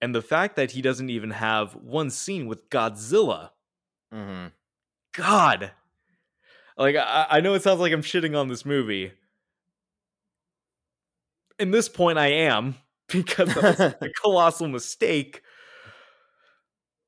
And 0.00 0.14
the 0.14 0.22
fact 0.22 0.56
that 0.56 0.72
he 0.72 0.82
doesn't 0.82 1.10
even 1.10 1.30
have 1.30 1.74
one 1.74 2.10
scene 2.10 2.46
with 2.46 2.68
Godzilla 2.68 3.50
Mm-hmm. 4.14 4.46
God. 5.12 5.72
Like 6.76 6.96
I, 6.96 7.26
I 7.30 7.40
know 7.40 7.54
it 7.54 7.62
sounds 7.62 7.80
like 7.80 7.92
I'm 7.92 8.02
shitting 8.02 8.38
on 8.38 8.48
this 8.48 8.64
movie. 8.64 9.12
In 11.58 11.70
this 11.70 11.88
point, 11.88 12.18
I 12.18 12.28
am 12.28 12.76
because 13.08 13.54
that 13.54 13.62
was 13.62 13.80
a 13.80 14.10
colossal 14.22 14.68
mistake. 14.68 15.42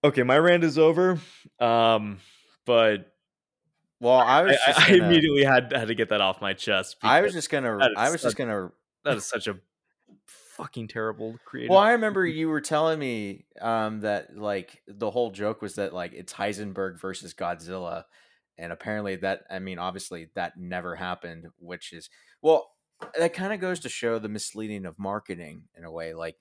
Okay, 0.04 0.22
my 0.22 0.38
rant 0.38 0.64
is 0.64 0.78
over. 0.78 1.18
Um, 1.59 2.18
but 2.64 3.12
Well, 4.00 4.18
I 4.18 4.42
was 4.42 4.56
I, 4.66 4.72
just 4.72 4.80
I 4.80 4.90
gonna, 4.90 5.04
immediately 5.04 5.44
had 5.44 5.72
had 5.72 5.88
to 5.88 5.94
get 5.94 6.11
that 6.11 6.20
off 6.20 6.40
my 6.40 6.52
chest. 6.52 6.96
I 7.02 7.22
was 7.22 7.32
just 7.32 7.50
gonna 7.50 7.78
is 7.78 7.88
I 7.96 8.11
was 8.11 8.22
just 8.22 8.37
gonna 8.37 8.70
that 9.04 9.16
is 9.16 9.24
such 9.24 9.46
a 9.46 9.56
fucking 10.56 10.88
terrible 10.88 11.38
creative. 11.44 11.70
Well, 11.70 11.78
I 11.78 11.92
remember 11.92 12.26
you 12.26 12.48
were 12.48 12.61
telling 12.61 12.98
me 12.98 13.44
um, 13.61 14.00
that 14.00 14.37
like 14.37 14.82
the 14.87 15.11
whole 15.11 15.30
joke 15.30 15.62
was 15.62 15.76
that 15.76 15.92
like 15.92 16.12
it's 16.12 16.32
Heisenberg 16.32 17.00
versus 17.00 17.35
Godzilla, 17.35 18.04
and 18.59 18.72
apparently 18.72 19.16
that 19.16 19.44
I 19.50 19.59
mean 19.59 19.78
obviously 19.78 20.28
that 20.35 20.56
never 20.56 20.94
happened, 20.96 21.46
which 21.59 21.92
is 21.92 22.11
well 22.42 22.70
that 23.18 23.35
kind 23.35 23.52
of 23.52 23.61
goes 23.61 23.80
to 23.80 23.88
show 23.88 24.18
the 24.18 24.28
misleading 24.28 24.87
of 24.87 24.98
marketing 24.98 25.64
in 25.76 25.85
a 25.85 25.90
way. 25.90 26.14
Like 26.14 26.37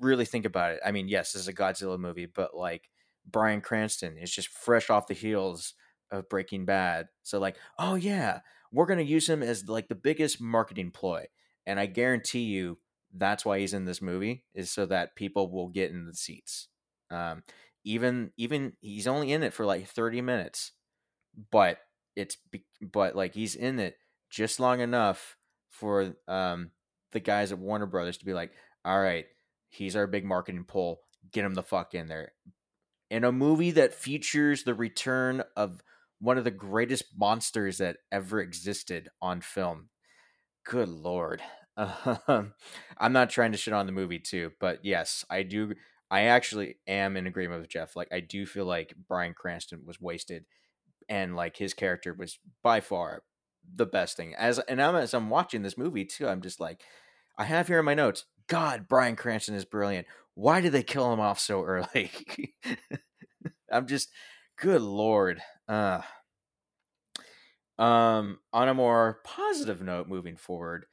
really 0.00 0.24
think 0.24 0.44
about 0.44 0.72
it. 0.72 0.80
I 0.84 0.92
mean, 0.92 1.08
yes, 1.08 1.32
this 1.32 1.42
is 1.42 1.48
a 1.48 1.54
Godzilla 1.54 1.98
movie, 1.98 2.26
but 2.26 2.56
like 2.56 2.90
Bryan 3.30 3.60
Cranston 3.60 4.16
is 4.18 4.30
just 4.30 4.48
fresh 4.48 4.90
off 4.90 5.06
the 5.06 5.14
heels 5.14 5.74
of 6.10 6.28
Breaking 6.28 6.64
Bad, 6.64 7.08
so 7.22 7.38
like 7.38 7.56
oh 7.78 7.96
yeah, 7.96 8.40
we're 8.72 8.86
gonna 8.86 9.02
use 9.02 9.28
him 9.28 9.42
as 9.42 9.68
like 9.68 9.88
the 9.88 9.94
biggest 9.94 10.40
marketing 10.40 10.92
ploy, 10.92 11.26
and 11.66 11.80
I 11.80 11.86
guarantee 11.86 12.44
you 12.44 12.78
that's 13.12 13.44
why 13.44 13.58
he's 13.58 13.74
in 13.74 13.84
this 13.84 14.02
movie 14.02 14.44
is 14.54 14.70
so 14.70 14.86
that 14.86 15.16
people 15.16 15.50
will 15.50 15.68
get 15.68 15.90
in 15.90 16.06
the 16.06 16.14
seats. 16.14 16.68
Um, 17.10 17.42
even 17.84 18.32
even 18.36 18.74
he's 18.80 19.06
only 19.06 19.32
in 19.32 19.42
it 19.42 19.52
for 19.52 19.64
like 19.64 19.88
thirty 19.88 20.20
minutes, 20.20 20.72
but 21.50 21.78
it's 22.14 22.36
but 22.80 23.16
like 23.16 23.34
he's 23.34 23.54
in 23.54 23.78
it 23.78 23.96
just 24.30 24.60
long 24.60 24.80
enough 24.80 25.36
for 25.78 26.14
um 26.28 26.70
the 27.12 27.20
guys 27.20 27.52
at 27.52 27.58
Warner 27.58 27.86
Brothers 27.86 28.18
to 28.18 28.24
be 28.24 28.34
like, 28.34 28.50
all 28.84 29.00
right, 29.00 29.26
he's 29.68 29.96
our 29.96 30.06
big 30.06 30.24
marketing 30.24 30.64
pull. 30.64 31.00
Get 31.32 31.44
him 31.44 31.54
the 31.54 31.62
fuck 31.62 31.94
in 31.94 32.08
there. 32.08 32.32
In 33.10 33.24
a 33.24 33.32
movie 33.32 33.70
that 33.72 33.94
features 33.94 34.64
the 34.64 34.74
return 34.74 35.42
of 35.56 35.82
one 36.18 36.38
of 36.38 36.44
the 36.44 36.50
greatest 36.50 37.04
monsters 37.16 37.78
that 37.78 37.98
ever 38.10 38.40
existed 38.40 39.08
on 39.20 39.40
film. 39.40 39.88
Good 40.64 40.88
lord. 40.88 41.42
Um, 42.26 42.54
I'm 42.96 43.12
not 43.12 43.28
trying 43.28 43.52
to 43.52 43.58
shit 43.58 43.74
on 43.74 43.84
the 43.84 43.92
movie 43.92 44.18
too, 44.18 44.52
but 44.58 44.82
yes, 44.82 45.26
I 45.28 45.42
do. 45.42 45.74
I 46.10 46.22
actually 46.22 46.76
am 46.86 47.18
in 47.18 47.26
agreement 47.26 47.60
with 47.60 47.68
Jeff. 47.68 47.94
Like, 47.94 48.08
I 48.10 48.20
do 48.20 48.46
feel 48.46 48.64
like 48.64 48.94
Bryan 49.06 49.34
Cranston 49.34 49.82
was 49.84 50.00
wasted, 50.00 50.46
and 51.06 51.36
like 51.36 51.58
his 51.58 51.74
character 51.74 52.14
was 52.14 52.38
by 52.62 52.80
far 52.80 53.24
the 53.74 53.86
best 53.86 54.16
thing. 54.16 54.34
As 54.34 54.58
and 54.58 54.80
I'm, 54.80 54.94
as 54.96 55.14
I'm 55.14 55.30
watching 55.30 55.62
this 55.62 55.78
movie 55.78 56.04
too, 56.04 56.28
I'm 56.28 56.40
just 56.40 56.60
like, 56.60 56.82
I 57.38 57.44
have 57.44 57.68
here 57.68 57.78
in 57.78 57.84
my 57.84 57.94
notes. 57.94 58.24
God, 58.48 58.88
Bryan 58.88 59.16
Cranston 59.16 59.54
is 59.54 59.64
brilliant. 59.64 60.06
Why 60.34 60.60
did 60.60 60.72
they 60.72 60.82
kill 60.82 61.12
him 61.12 61.20
off 61.20 61.40
so 61.40 61.62
early? 61.64 62.10
I'm 63.70 63.86
just, 63.86 64.10
good 64.56 64.82
lord. 64.82 65.40
Uh, 65.68 66.02
um, 67.78 68.38
on 68.52 68.68
a 68.68 68.74
more 68.74 69.20
positive 69.24 69.82
note, 69.82 70.08
moving 70.08 70.36
forward, 70.36 70.86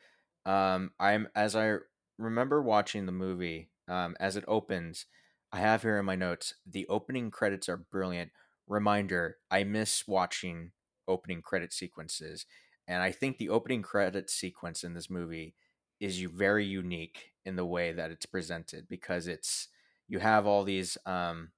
um, 0.45 0.91
I'm 0.99 1.27
as 1.35 1.55
I 1.55 1.77
remember 2.17 2.61
watching 2.61 3.05
the 3.05 3.11
movie, 3.11 3.69
um, 3.87 4.15
as 4.19 4.35
it 4.35 4.43
opens, 4.47 5.05
I 5.51 5.59
have 5.59 5.83
here 5.83 5.99
in 5.99 6.05
my 6.05 6.15
notes 6.15 6.55
the 6.65 6.87
opening 6.87 7.31
credits 7.31 7.69
are 7.69 7.77
brilliant. 7.77 8.31
Reminder: 8.67 9.37
I 9.49 9.63
miss 9.63 10.07
watching 10.07 10.71
opening 11.07 11.41
credit 11.41 11.71
sequences, 11.71 12.45
and 12.87 13.01
I 13.01 13.11
think 13.11 13.37
the 13.37 13.49
opening 13.49 13.81
credit 13.81 14.29
sequence 14.29 14.83
in 14.83 14.93
this 14.93 15.09
movie 15.09 15.55
is 15.99 16.19
very 16.21 16.65
unique 16.65 17.31
in 17.45 17.55
the 17.55 17.65
way 17.65 17.91
that 17.91 18.11
it's 18.11 18.25
presented 18.25 18.87
because 18.89 19.27
it's 19.27 19.69
you 20.07 20.19
have 20.19 20.45
all 20.45 20.63
these 20.63 20.97
um 21.05 21.51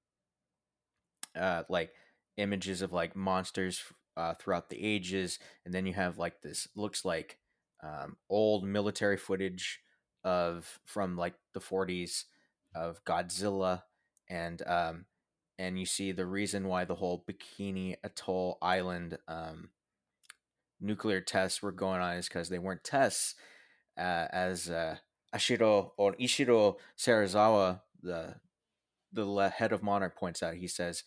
uh 1.35 1.63
like 1.69 1.91
images 2.37 2.81
of 2.81 2.93
like 2.93 3.15
monsters 3.15 3.81
uh, 4.17 4.33
throughout 4.33 4.69
the 4.69 4.81
ages 4.81 5.39
and 5.65 5.73
then 5.73 5.85
you 5.85 5.93
have 5.93 6.17
like 6.17 6.41
this 6.41 6.67
looks 6.75 7.03
like 7.03 7.37
um, 7.83 8.15
old 8.29 8.65
military 8.65 9.17
footage 9.17 9.81
of 10.23 10.79
from 10.85 11.17
like 11.17 11.35
the 11.53 11.59
40s 11.59 12.25
of 12.73 13.03
Godzilla 13.03 13.83
and 14.29 14.61
um, 14.65 15.05
and 15.59 15.79
you 15.79 15.85
see 15.85 16.11
the 16.11 16.25
reason 16.25 16.67
why 16.67 16.85
the 16.85 16.95
whole 16.95 17.23
Bikini 17.29 17.95
Atoll 18.03 18.57
Island 18.61 19.17
um, 19.27 19.69
nuclear 20.79 21.21
tests 21.21 21.61
were 21.61 21.71
going 21.71 22.01
on 22.01 22.15
is 22.15 22.27
because 22.27 22.49
they 22.49 22.59
weren't 22.59 22.83
tests 22.83 23.35
uh, 23.97 24.27
as 24.31 24.69
uh, 24.69 24.97
Ashiro 25.33 25.91
or 25.97 26.13
Ishiro 26.15 26.75
Serizawa 26.97 27.81
the 28.01 28.35
the 29.11 29.49
head 29.49 29.71
of 29.71 29.81
Monarch 29.81 30.17
points 30.17 30.43
out 30.43 30.55
he 30.55 30.67
says 30.67 31.03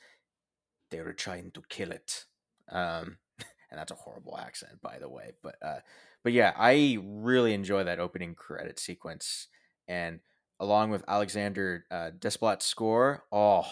they 0.90 1.00
were 1.00 1.12
trying 1.12 1.50
to 1.50 1.62
kill 1.68 1.90
it. 1.92 2.24
Um, 2.70 3.18
and 3.70 3.78
that's 3.78 3.92
a 3.92 3.96
horrible 3.96 4.36
accent 4.38 4.80
by 4.82 4.98
the 4.98 5.08
way 5.08 5.32
but 5.42 5.56
uh, 5.62 5.78
but 6.22 6.32
yeah 6.32 6.52
i 6.56 6.98
really 7.02 7.54
enjoy 7.54 7.84
that 7.84 8.00
opening 8.00 8.34
credit 8.34 8.78
sequence 8.78 9.48
and 9.86 10.20
along 10.60 10.90
with 10.90 11.04
alexander 11.08 11.84
uh, 11.90 12.10
desplat's 12.18 12.66
score 12.66 13.24
oh 13.32 13.66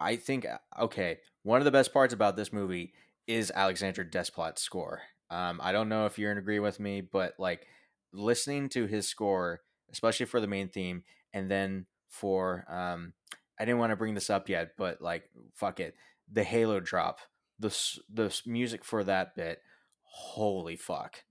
i 0.00 0.16
think 0.16 0.46
uh, 0.46 0.58
okay 0.80 1.18
one 1.42 1.60
of 1.60 1.64
the 1.64 1.70
best 1.70 1.92
parts 1.92 2.14
about 2.14 2.36
this 2.36 2.52
movie 2.52 2.92
is 3.26 3.52
alexander 3.54 4.04
desplat's 4.04 4.62
score 4.62 5.02
um, 5.30 5.60
i 5.62 5.72
don't 5.72 5.88
know 5.88 6.06
if 6.06 6.18
you're 6.18 6.32
in 6.32 6.38
agree 6.38 6.58
with 6.58 6.78
me 6.80 7.00
but 7.00 7.34
like 7.38 7.66
listening 8.12 8.68
to 8.68 8.86
his 8.86 9.08
score 9.08 9.60
especially 9.90 10.26
for 10.26 10.40
the 10.40 10.46
main 10.46 10.68
theme 10.68 11.02
and 11.32 11.50
then 11.50 11.86
for 12.08 12.64
um, 12.68 13.12
i 13.58 13.64
didn't 13.64 13.78
want 13.78 13.90
to 13.90 13.96
bring 13.96 14.14
this 14.14 14.30
up 14.30 14.48
yet 14.48 14.72
but 14.76 15.00
like 15.00 15.30
fuck 15.54 15.80
it 15.80 15.94
the 16.30 16.44
halo 16.44 16.80
drop 16.80 17.18
the 17.58 17.68
the 18.12 18.40
music 18.46 18.84
for 18.84 19.04
that 19.04 19.34
bit 19.34 19.60
holy 20.02 20.76
fuck 20.76 21.24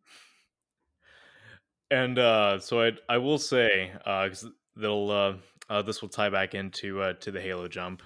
And 1.94 2.18
uh, 2.18 2.60
so 2.60 2.82
I 2.82 2.92
I 3.08 3.20
will 3.20 3.38
say 3.38 3.92
because 3.94 4.48
that'll 4.76 5.12
uh, 5.12 5.34
uh, 5.70 5.82
this 5.84 6.02
will 6.02 6.10
tie 6.10 6.30
back 6.30 6.56
into 6.56 7.02
uh, 7.02 7.14
to 7.14 7.30
the 7.30 7.40
Halo 7.40 7.68
jump. 7.68 8.02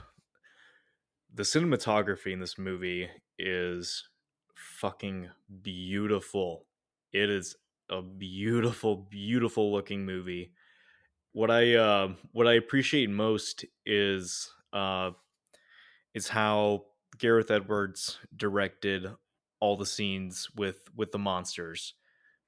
The 1.34 1.44
cinematography 1.44 2.34
in 2.34 2.40
this 2.42 2.58
movie 2.58 3.10
is 3.40 4.10
fucking 4.56 5.30
beautiful. 5.62 6.68
It 7.12 7.30
is 7.30 7.56
a 7.90 8.02
beautiful, 8.02 8.96
beautiful 8.98 9.72
looking 9.72 10.06
movie. 10.06 10.54
What 11.34 11.52
I 11.52 11.76
uh, 11.76 12.16
what 12.34 12.48
I 12.48 12.54
appreciate 12.54 13.10
most 13.10 13.66
is 13.86 14.54
uh, 14.74 15.12
is 16.14 16.28
how 16.30 16.86
Gareth 17.18 17.52
Edwards 17.52 18.20
directed 18.36 19.08
all 19.60 19.78
the 19.78 19.86
scenes 19.86 20.50
with 20.56 20.84
with 20.96 21.12
the 21.12 21.20
monsters 21.20 21.94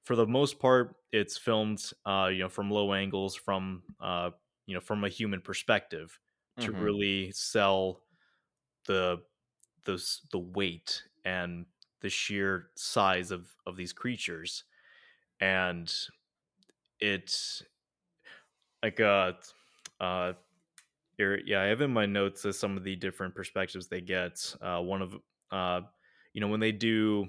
for 0.04 0.16
the 0.16 0.26
most 0.26 0.58
part, 0.58 0.96
it's 1.12 1.38
filmed, 1.38 1.92
uh, 2.06 2.28
you 2.32 2.40
know, 2.40 2.50
from 2.50 2.70
low 2.70 2.92
angles, 2.92 3.36
from 3.36 3.84
uh, 4.00 4.32
you 4.66 4.74
know, 4.74 4.80
from 4.80 5.04
a 5.04 5.08
human 5.08 5.40
perspective, 5.40 6.20
to 6.60 6.72
Mhm. 6.72 6.74
really 6.74 7.32
sell 7.32 8.02
the 8.86 9.22
the 9.84 10.02
the 10.32 10.38
weight 10.38 11.04
and 11.24 11.66
the 12.00 12.08
sheer 12.08 12.70
size 12.76 13.30
of 13.30 13.48
of 13.66 13.76
these 13.76 13.92
creatures 13.92 14.64
and 15.40 15.92
it's 17.00 17.62
like 18.82 19.00
uh 19.00 19.32
uh 20.00 20.32
yeah 21.18 21.60
i 21.62 21.66
have 21.66 21.80
in 21.80 21.92
my 21.92 22.06
notes 22.06 22.44
uh, 22.44 22.52
some 22.52 22.76
of 22.76 22.84
the 22.84 22.96
different 22.96 23.34
perspectives 23.34 23.88
they 23.88 24.00
get 24.00 24.54
uh 24.62 24.80
one 24.80 25.02
of 25.02 25.16
uh 25.50 25.80
you 26.32 26.40
know 26.40 26.48
when 26.48 26.60
they 26.60 26.72
do 26.72 27.26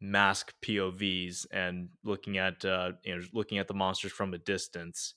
mask 0.00 0.54
povs 0.62 1.46
and 1.52 1.88
looking 2.04 2.38
at 2.38 2.64
uh 2.64 2.92
you 3.04 3.16
know 3.16 3.22
looking 3.32 3.58
at 3.58 3.68
the 3.68 3.74
monsters 3.74 4.12
from 4.12 4.34
a 4.34 4.38
distance 4.38 5.14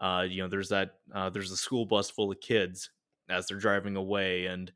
uh 0.00 0.24
you 0.28 0.42
know 0.42 0.48
there's 0.48 0.68
that 0.68 0.96
uh 1.14 1.30
there's 1.30 1.52
a 1.52 1.56
school 1.56 1.86
bus 1.86 2.10
full 2.10 2.30
of 2.30 2.40
kids 2.40 2.90
as 3.28 3.46
they're 3.46 3.58
driving 3.58 3.96
away 3.96 4.46
and 4.46 4.72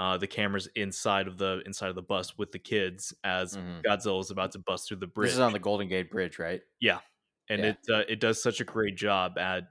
uh 0.00 0.18
the 0.18 0.28
cameras 0.28 0.68
inside 0.76 1.28
of 1.28 1.38
the 1.38 1.62
inside 1.66 1.90
of 1.90 1.96
the 1.96 2.02
bus 2.02 2.38
with 2.38 2.52
the 2.52 2.60
kids 2.60 3.14
as 3.24 3.58
Mhm. 3.58 3.84
godzilla 3.86 4.20
is 4.22 4.32
about 4.32 4.52
to 4.52 4.60
bust 4.60 4.88
through 4.88 4.98
the 4.98 5.08
bridge 5.08 5.30
This 5.30 5.34
is 5.34 5.38
on 5.40 5.52
the 5.52 5.58
Golden 5.58 5.88
Gate 5.88 6.10
Bridge, 6.10 6.38
right? 6.38 6.62
yeah, 6.80 7.00
and 7.48 7.64
Yeah. 7.64 7.64
it 7.64 7.78
uh, 7.90 8.04
it 8.08 8.20
does 8.20 8.42
such 8.42 8.60
a 8.60 8.64
great 8.64 8.96
job 8.96 9.38
at 9.38 9.64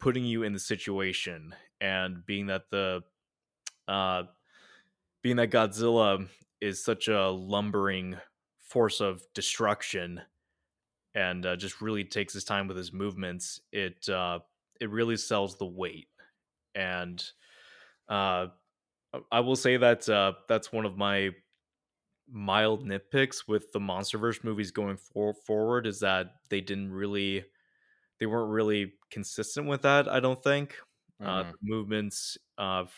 putting 0.00 0.24
you 0.24 0.42
in 0.42 0.52
the 0.52 0.58
situation 0.60 1.54
and 1.80 2.24
being 2.26 2.46
that 2.46 2.70
the 2.70 3.02
uh 3.88 4.24
being 5.22 5.36
that 5.36 5.50
Godzilla 5.50 6.28
is 6.60 6.84
such 6.84 7.08
a 7.08 7.28
lumbering 7.30 8.18
force 8.60 9.00
of 9.00 9.22
destruction 9.34 10.22
and 11.14 11.46
uh, 11.46 11.56
just 11.56 11.80
really 11.80 12.04
takes 12.04 12.32
his 12.34 12.44
time 12.44 12.68
with 12.68 12.76
his 12.76 12.92
movements. 12.92 13.60
It 13.72 14.08
uh 14.08 14.40
it 14.80 14.90
really 14.90 15.16
sells 15.16 15.58
the 15.58 15.66
weight 15.66 16.08
and 16.74 17.24
uh 18.08 18.48
I- 19.12 19.22
I 19.32 19.40
will 19.40 19.56
say 19.56 19.76
that 19.76 20.08
uh 20.08 20.34
that's 20.48 20.72
one 20.72 20.86
of 20.86 20.96
my 20.96 21.30
mild 22.28 22.84
nitpicks 22.86 23.48
with 23.48 23.72
the 23.72 23.80
monsterverse 23.80 24.44
movies 24.44 24.70
going 24.70 24.96
for- 24.96 25.34
forward 25.34 25.86
is 25.86 26.00
that 26.00 26.34
they 26.50 26.60
didn't 26.60 26.92
really 26.92 27.44
they 28.20 28.26
weren't 28.26 28.50
really 28.52 28.94
consistent 29.10 29.66
with 29.68 29.82
that 29.82 30.08
i 30.08 30.20
don't 30.20 30.42
think 30.42 30.78
uh 31.24 31.42
Mhm. 31.42 31.52
the 31.52 31.58
movements 31.62 32.38
of 32.58 32.94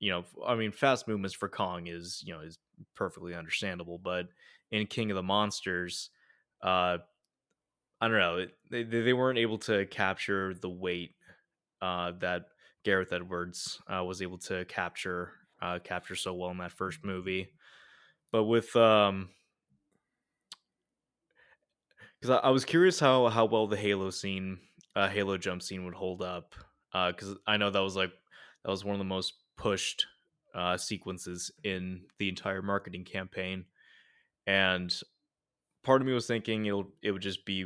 you 0.00 0.10
know 0.10 0.24
i 0.46 0.54
mean 0.56 0.72
fast 0.72 1.08
movements 1.08 1.34
for 1.34 1.48
kong 1.48 1.86
is 1.88 2.22
you 2.26 2.32
know 2.34 2.40
is 2.40 2.58
perfectly 2.94 3.34
understandable 3.34 3.98
but 3.98 4.28
in 4.72 4.86
king 4.86 5.10
of 5.10 5.16
the 5.16 5.22
monsters 5.24 6.10
uh 6.62 6.98
i 8.00 8.08
don't 8.08 8.18
know 8.18 8.46
they 8.70 8.82
they 8.82 9.12
weren't 9.12 9.38
able 9.38 9.58
to 9.58 9.86
capture 9.86 10.54
the 10.54 10.68
weight 10.70 11.14
uh 11.82 12.12
that 12.12 12.46
gareth 12.84 13.12
edwards 13.12 13.80
uh, 13.88 14.04
was 14.04 14.22
able 14.22 14.38
to 14.38 14.64
capture 14.66 15.34
uh 15.60 15.78
capture 15.80 16.16
so 16.16 16.34
well 16.34 16.50
in 16.50 16.58
that 16.58 16.72
first 16.72 17.04
movie. 17.04 17.52
But 18.32 18.44
with 18.44 18.74
um 18.76 19.30
because 22.20 22.30
I, 22.30 22.48
I 22.48 22.50
was 22.50 22.64
curious 22.64 22.98
how 23.00 23.28
how 23.28 23.44
well 23.46 23.66
the 23.66 23.76
halo 23.76 24.10
scene 24.10 24.60
uh 24.96 25.08
halo 25.08 25.36
jump 25.38 25.62
scene 25.62 25.84
would 25.84 25.94
hold 25.94 26.22
up 26.22 26.54
uh 26.92 27.12
because 27.12 27.36
i 27.46 27.56
know 27.56 27.70
that 27.70 27.80
was 27.80 27.96
like 27.96 28.12
that 28.64 28.70
was 28.70 28.84
one 28.84 28.94
of 28.94 28.98
the 28.98 29.04
most 29.04 29.34
pushed 29.56 30.06
uh 30.54 30.76
sequences 30.76 31.50
in 31.62 32.06
the 32.18 32.28
entire 32.28 32.62
marketing 32.62 33.04
campaign. 33.04 33.66
And 34.46 34.94
part 35.84 36.02
of 36.02 36.06
me 36.08 36.14
was 36.14 36.26
thinking 36.26 36.66
it'll 36.66 36.92
it 37.02 37.12
would 37.12 37.22
just 37.22 37.46
be 37.46 37.56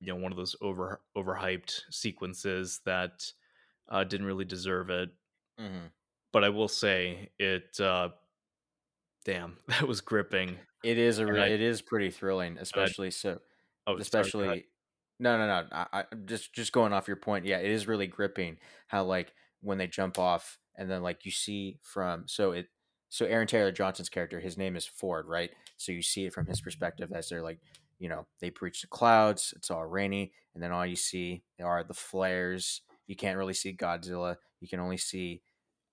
you 0.00 0.08
know 0.08 0.16
one 0.16 0.32
of 0.32 0.38
those 0.38 0.56
over 0.62 1.02
overhyped 1.16 1.82
sequences 1.90 2.80
that 2.86 3.32
uh 3.88 4.04
didn't 4.04 4.26
really 4.26 4.46
deserve 4.46 4.90
it. 4.90 5.10
Mhm. 5.58 5.92
But 6.32 6.44
i 6.44 6.48
will 6.48 6.68
say 6.68 7.30
it 7.38 7.78
uh 7.80 8.08
damn 9.24 9.56
that 9.68 9.86
was 9.86 10.00
gripping 10.00 10.56
It 10.84 10.98
is 10.98 11.18
a 11.18 11.26
re- 11.26 11.40
I- 11.42 11.46
it 11.48 11.60
is 11.60 11.82
pretty 11.82 12.10
thrilling, 12.10 12.56
especially 12.58 13.10
so 13.10 13.38
oh 13.86 13.92
sorry, 13.92 14.00
especially 14.02 14.64
no 15.18 15.36
no 15.38 15.46
no 15.46 15.66
I, 15.72 15.86
I 15.92 16.04
just 16.26 16.54
just 16.54 16.72
going 16.72 16.92
off 16.92 17.08
your 17.08 17.16
point 17.16 17.44
yeah 17.44 17.58
it 17.58 17.70
is 17.70 17.88
really 17.88 18.06
gripping 18.06 18.58
how 18.86 19.04
like 19.04 19.32
when 19.60 19.78
they 19.78 19.86
jump 19.88 20.18
off 20.18 20.58
and 20.76 20.88
then 20.90 21.02
like 21.02 21.24
you 21.24 21.32
see 21.32 21.78
from 21.82 22.24
so 22.28 22.52
it 22.52 22.66
so 23.08 23.26
aaron 23.26 23.48
taylor 23.48 23.72
johnson's 23.72 24.08
character 24.08 24.38
his 24.38 24.56
name 24.56 24.76
is 24.76 24.86
ford 24.86 25.26
right? 25.26 25.50
So 25.76 25.92
you 25.92 26.02
see 26.02 26.26
it 26.26 26.32
from 26.32 26.46
his 26.46 26.60
perspective 26.60 27.10
as 27.12 27.28
they're 27.28 27.42
like 27.42 27.58
you 27.98 28.08
know 28.08 28.26
they 28.40 28.50
breach 28.50 28.82
the 28.82 28.86
clouds 28.86 29.52
it's 29.56 29.70
all 29.70 29.84
rainy 29.86 30.32
and 30.54 30.62
then 30.62 30.70
all 30.70 30.86
you 30.86 30.94
see 30.96 31.42
are 31.60 31.82
the 31.82 31.94
flares 31.94 32.82
you 33.08 33.16
can't 33.16 33.38
really 33.38 33.54
see 33.54 33.72
godzilla 33.76 34.36
you 34.60 34.68
can 34.68 34.78
only 34.78 34.96
see 34.98 35.42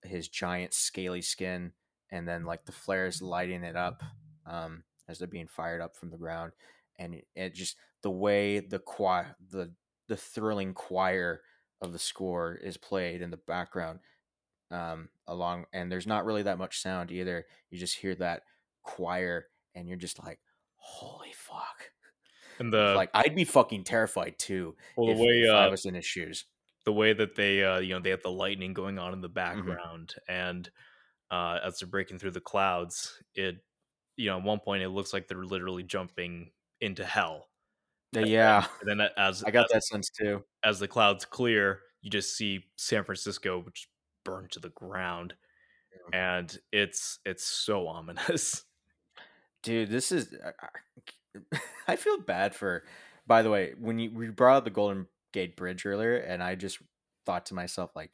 his 0.06 0.28
giant 0.28 0.74
scaly 0.74 1.22
skin 1.22 1.72
and 2.12 2.28
then 2.28 2.46
like 2.46 2.66
the 2.66 2.72
flares 2.72 3.22
lighting 3.22 3.64
it 3.64 3.76
up 3.76 4.04
um, 4.46 4.84
as 5.08 5.20
they're 5.20 5.28
being 5.28 5.48
fired 5.48 5.82
up 5.82 5.96
from 5.96 6.10
the 6.10 6.18
ground 6.18 6.52
and 6.98 7.16
it, 7.16 7.28
it 7.36 7.54
just 7.54 7.76
the 8.04 8.12
way 8.12 8.60
the 8.60 8.80
choir 8.80 9.36
the 9.52 9.72
the 10.08 10.18
thrilling 10.18 10.74
choir 10.74 11.42
of 11.82 11.92
the 11.92 12.00
score 12.00 12.56
is 12.56 12.78
played 12.78 13.22
in 13.22 13.32
the 13.32 13.38
background 13.38 14.00
um, 14.72 15.10
along 15.28 15.66
and 15.74 15.92
there's 15.92 16.08
not 16.08 16.26
really 16.26 16.44
that 16.44 16.58
much 16.58 16.82
sound 16.82 17.12
either. 17.12 17.46
You 17.70 17.78
just 17.78 17.98
hear 17.98 18.16
that 18.16 18.44
choir 18.84 19.48
and 19.74 19.88
you're 19.88 19.98
just 19.98 20.24
like 20.24 20.40
holy 20.76 21.34
fuck. 21.34 21.92
And 22.60 22.72
the 22.72 22.94
like 22.96 23.10
i'd 23.14 23.36
be 23.36 23.44
fucking 23.44 23.84
terrified 23.84 24.36
too 24.38 24.76
well, 24.96 25.10
if, 25.10 25.18
the 25.18 25.24
way 25.24 25.42
if 25.42 25.52
i 25.52 25.66
uh, 25.66 25.72
was 25.72 25.86
in 25.86 25.94
his 25.94 26.06
shoes 26.06 26.46
the 26.86 26.94
way 26.94 27.14
that 27.14 27.36
they 27.36 27.64
uh 27.64 27.80
you 27.80 27.94
know 27.94 28.00
they 28.00 28.12
have 28.12 28.22
the 28.22 28.32
lightning 28.32 28.74
going 28.74 28.98
on 28.98 29.14
in 29.14 29.22
the 29.22 29.30
background 29.30 30.14
and 30.28 30.70
uh 31.32 31.60
as 31.64 31.78
they're 31.78 31.90
breaking 31.90 32.18
through 32.18 32.32
the 32.32 32.40
clouds 32.40 33.22
it 33.34 33.58
you 34.16 34.28
know 34.28 34.38
at 34.38 34.44
one 34.44 34.60
point 34.60 34.84
it 34.84 34.90
looks 34.90 35.12
like 35.12 35.28
they're 35.28 35.44
literally 35.44 35.84
jumping 35.84 36.52
into 36.82 37.04
hell 37.04 37.48
yeah. 38.14 38.66
and 38.80 38.90
then 38.90 39.10
as 39.18 39.44
i 39.44 39.52
got 39.52 39.66
as, 39.66 39.72
that 39.72 39.84
sense 39.84 40.10
too. 40.10 40.44
as 40.64 40.80
the 40.80 40.88
clouds 40.88 41.26
clear 41.26 41.80
you 42.02 42.10
just 42.10 42.38
see 42.38 42.64
san 42.78 43.04
francisco 43.04 43.60
which 43.60 43.90
burned 44.24 44.52
to 44.52 44.60
the 44.60 44.70
ground 44.70 45.34
and 46.14 46.60
it's 46.72 47.20
it's 47.26 47.44
so 47.44 47.88
ominous. 47.88 48.64
Dude 49.64 49.90
this 49.90 50.12
is 50.12 50.34
i 51.88 51.96
feel 51.96 52.20
bad 52.20 52.54
for 52.54 52.84
by 53.26 53.42
the 53.42 53.50
way 53.50 53.74
when 53.80 53.98
you 53.98 54.12
we 54.12 54.30
brought 54.30 54.58
up 54.58 54.64
the 54.64 54.70
golden 54.70 55.08
gate 55.36 55.56
bridge 55.56 55.86
earlier 55.86 56.16
and 56.16 56.42
i 56.42 56.56
just 56.56 56.80
thought 57.26 57.46
to 57.46 57.54
myself 57.54 57.92
like 57.96 58.12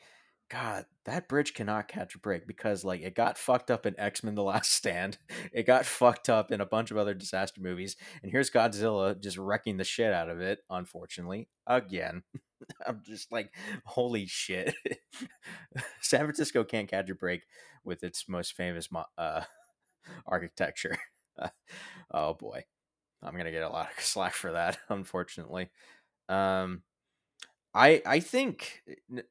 god 0.50 0.86
that 1.06 1.30
bridge 1.30 1.54
cannot 1.54 1.88
catch 1.88 2.16
a 2.16 2.20
break 2.20 2.46
because 2.46 2.84
like 2.84 3.02
it 3.02 3.16
got 3.16 3.38
fucked 3.38 3.72
up 3.72 3.86
in 3.86 3.98
x-men 3.98 4.36
the 4.36 4.44
last 4.44 4.74
stand 4.74 5.18
it 5.54 5.66
got 5.66 5.86
fucked 5.86 6.30
up 6.30 6.52
in 6.52 6.60
a 6.60 6.66
bunch 6.66 6.92
of 6.92 6.98
other 6.98 7.14
disaster 7.14 7.62
movies 7.62 7.96
and 8.22 8.32
here's 8.32 8.50
godzilla 8.52 9.18
just 9.22 9.38
wrecking 9.38 9.78
the 9.78 9.84
shit 9.84 10.12
out 10.14 10.30
of 10.30 10.42
it 10.42 10.60
unfortunately 10.70 11.48
again. 11.68 12.24
I'm 12.88 13.02
just 13.06 13.32
like 13.32 13.54
holy 13.86 14.26
shit. 14.28 14.76
San 16.02 16.22
francisco 16.22 16.64
can't 16.64 16.90
catch 16.90 17.10
a 17.10 17.16
break 17.16 17.44
with 17.84 18.04
its 18.04 18.28
most 18.30 18.54
famous 18.54 18.92
mo- 18.92 19.06
uh 19.18 19.44
architecture. 20.28 20.98
Oh 22.12 22.34
boy. 22.34 22.64
I'm 23.24 23.36
gonna 23.38 23.52
get 23.52 23.64
a 23.64 23.70
lot 23.70 23.90
of 23.98 24.04
slack 24.04 24.34
for 24.34 24.52
that 24.54 24.78
unfortunately. 24.90 25.72
Um 26.30 26.84
i 27.74 28.02
i 28.06 28.20
think 28.20 28.82
eh, 28.90 29.22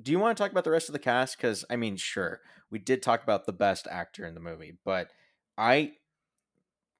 do 0.00 0.10
you 0.10 0.18
want 0.18 0.36
to 0.36 0.42
talk 0.42 0.50
about 0.50 0.64
the 0.64 0.70
rest 0.70 0.88
of 0.88 0.92
the 0.92 0.98
cast? 0.98 1.36
Because 1.36 1.64
i 1.70 1.76
mean 1.76 1.96
sure 1.96 2.40
we 2.70 2.78
did 2.78 3.02
talk 3.02 3.22
about 3.22 3.46
the 3.46 3.52
best 3.52 3.86
actor 3.90 4.24
in 4.26 4.34
the 4.34 4.40
movie 4.40 4.76
but 4.84 5.08
i 5.58 5.92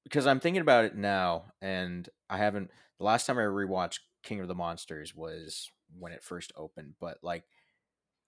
because 0.05 0.27
i'm 0.27 0.41
thinking 0.41 0.63
about 0.63 0.85
it 0.85 0.97
now 0.97 1.45
and 1.61 2.09
i 2.29 2.37
haven't 2.37 2.71
the 2.99 3.05
last 3.05 3.27
time 3.27 3.39
i 3.39 3.43
rewatched 3.43 4.01
king 4.23 4.41
of 4.41 4.49
the 4.49 4.55
monsters 4.55 5.15
was 5.15 5.71
when 5.99 6.13
it 6.13 6.23
first 6.23 6.53
opened 6.57 6.95
but 7.01 7.19
like 7.23 7.45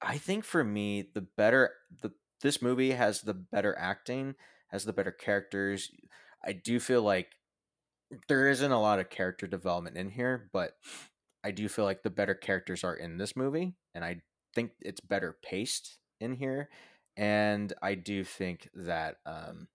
i 0.02 0.18
think 0.18 0.44
for 0.44 0.64
me 0.64 1.08
the 1.14 1.26
better 1.36 1.70
the 2.02 2.12
this 2.42 2.60
movie 2.62 2.92
has 2.92 3.22
the 3.22 3.34
better 3.34 3.76
acting 3.78 4.34
has 4.68 4.84
the 4.84 4.92
better 4.92 5.12
characters. 5.12 5.90
I 6.44 6.52
do 6.52 6.80
feel 6.80 7.00
like 7.02 7.28
there 8.28 8.48
isn't 8.48 8.72
a 8.72 8.80
lot 8.80 8.98
of 8.98 9.10
character 9.10 9.46
development 9.46 9.96
in 9.96 10.10
here 10.10 10.50
but 10.52 10.76
i 11.44 11.50
do 11.50 11.68
feel 11.68 11.84
like 11.84 12.02
the 12.02 12.10
better 12.10 12.34
characters 12.34 12.82
are 12.82 12.94
in 12.94 13.18
this 13.18 13.36
movie 13.36 13.74
and 13.94 14.04
i 14.04 14.20
think 14.54 14.72
it's 14.80 15.00
better 15.00 15.36
paced 15.44 15.98
in 16.20 16.34
here 16.34 16.68
and 17.16 17.72
i 17.82 17.94
do 17.94 18.24
think 18.24 18.68
that 18.74 19.18
um 19.26 19.68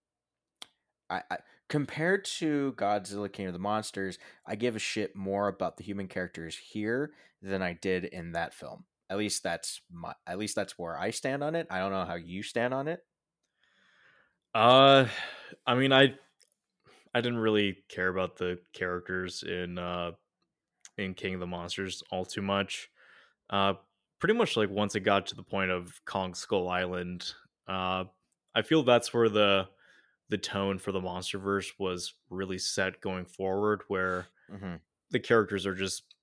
I, 1.09 1.23
I 1.31 1.37
compared 1.69 2.25
to 2.25 2.73
Godzilla 2.77 3.31
King 3.31 3.47
of 3.47 3.53
the 3.53 3.59
Monsters, 3.59 4.19
I 4.45 4.55
give 4.55 4.75
a 4.75 4.79
shit 4.79 5.15
more 5.15 5.47
about 5.47 5.77
the 5.77 5.83
human 5.83 6.07
characters 6.07 6.55
here 6.55 7.11
than 7.41 7.61
I 7.61 7.73
did 7.73 8.05
in 8.05 8.33
that 8.33 8.53
film. 8.53 8.85
At 9.09 9.17
least 9.17 9.41
that's 9.43 9.81
my 9.91 10.13
at 10.27 10.37
least 10.37 10.55
that's 10.55 10.77
where 10.77 10.97
I 10.99 11.09
stand 11.09 11.43
on 11.43 11.55
it. 11.55 11.67
I 11.71 11.79
don't 11.79 11.91
know 11.91 12.05
how 12.05 12.15
you 12.15 12.43
stand 12.43 12.73
on 12.73 12.87
it. 12.87 13.01
uh 14.53 15.07
i 15.67 15.75
mean 15.75 15.91
i 15.91 16.13
i 17.13 17.21
didn't 17.21 17.39
really 17.39 17.77
care 17.89 18.09
about 18.09 18.37
the 18.37 18.59
characters 18.73 19.43
in 19.43 19.77
uh 19.77 20.11
in 20.99 21.15
king 21.15 21.35
of 21.35 21.39
the 21.41 21.47
monsters 21.47 22.03
all 22.11 22.25
too 22.25 22.41
much 22.43 22.91
uh 23.51 23.73
pretty 24.19 24.33
much 24.35 24.57
like 24.57 24.69
once 24.69 24.95
it 24.95 25.01
got 25.01 25.27
to 25.27 25.35
the 25.35 25.43
point 25.43 25.71
of 25.71 26.01
kong 26.05 26.33
skull 26.35 26.69
island 26.69 27.33
uh 27.67 28.05
i 28.55 28.61
feel 28.61 28.83
that's 28.83 29.13
where 29.13 29.29
the 29.29 29.69
the 30.29 30.37
tone 30.37 30.79
for 30.79 30.91
the 30.91 31.01
MonsterVerse 31.01 31.73
was 31.79 32.15
really 32.29 32.57
set 32.57 33.01
going 33.01 33.25
forward, 33.25 33.83
where 33.89 34.29
hmm 34.49 34.81
the 35.11 35.19
characters 35.19 35.65
are 35.65 35.75
just 35.75 36.15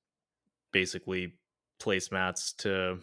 basically 0.72 1.38
placemats 1.80 2.56
to, 2.58 3.00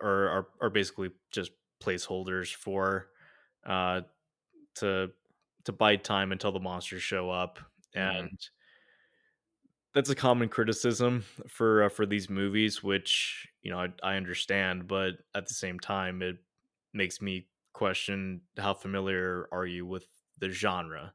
or 0.00 0.28
are 0.28 0.48
are 0.60 0.70
basically 0.70 1.10
just 1.30 1.52
placeholders 1.80 2.54
for, 2.54 3.10
uh, 3.66 4.02
to 4.76 5.12
to 5.64 5.72
bide 5.72 6.04
time 6.04 6.32
until 6.32 6.52
the 6.52 6.60
monsters 6.60 7.02
show 7.02 7.30
up, 7.30 7.58
Mhm. 8.04 8.28
and 8.28 8.50
that's 9.94 10.10
a 10.10 10.14
common 10.14 10.48
criticism 10.48 11.24
for 11.48 11.84
uh, 11.84 11.88
for 11.88 12.06
these 12.06 12.28
movies, 12.30 12.82
which 12.82 13.48
you 13.62 13.70
know 13.70 13.80
I, 13.80 13.88
I 14.02 14.16
understand, 14.16 14.86
but 14.88 15.14
at 15.34 15.46
the 15.48 15.54
same 15.54 15.80
time, 15.80 16.22
it 16.22 16.38
makes 16.92 17.20
me 17.20 17.48
question 17.72 18.42
how 18.58 18.74
familiar 18.74 19.48
are 19.52 19.66
you 19.66 19.86
with 19.86 20.06
the 20.38 20.50
genre 20.50 21.14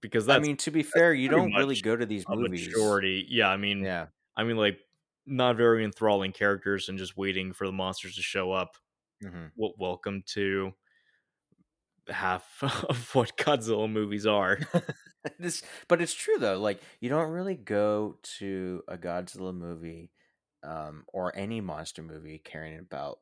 because 0.00 0.28
I 0.28 0.38
mean, 0.38 0.56
to 0.58 0.70
be 0.70 0.82
fair, 0.82 1.12
you 1.14 1.28
don't 1.28 1.54
really 1.54 1.76
go 1.76 1.96
to 1.96 2.06
these 2.06 2.28
movies. 2.28 2.98
majority. 3.04 3.26
Yeah, 3.28 3.48
I 3.48 3.56
mean, 3.56 3.86
Yeah. 3.86 4.08
I 4.36 4.44
mean, 4.44 4.56
like 4.56 4.80
not 5.26 5.56
very 5.56 5.84
enthralling 5.84 6.32
characters 6.32 6.88
and 6.88 6.98
just 6.98 7.16
waiting 7.16 7.52
for 7.52 7.66
the 7.66 7.72
monsters 7.72 8.16
to 8.16 8.22
show 8.22 8.52
up. 8.52 8.76
hmm 9.22 9.52
Well, 9.56 9.74
welcome 9.78 10.22
to 10.28 10.74
half 12.08 12.62
of 12.88 13.14
what 13.14 13.36
Godzilla 13.36 13.90
movies 13.90 14.26
are. 14.26 14.58
this, 15.38 15.62
but 15.88 16.02
it's 16.02 16.14
true 16.14 16.38
though. 16.38 16.58
Like, 16.58 16.80
you 17.00 17.08
don't 17.08 17.30
really 17.30 17.54
go 17.54 18.16
to 18.38 18.82
a 18.88 18.96
Godzilla 18.96 19.54
movie, 19.54 20.10
um, 20.64 21.04
or 21.12 21.36
any 21.36 21.60
monster 21.60 22.02
movie 22.02 22.38
caring 22.44 22.78
about 22.78 23.18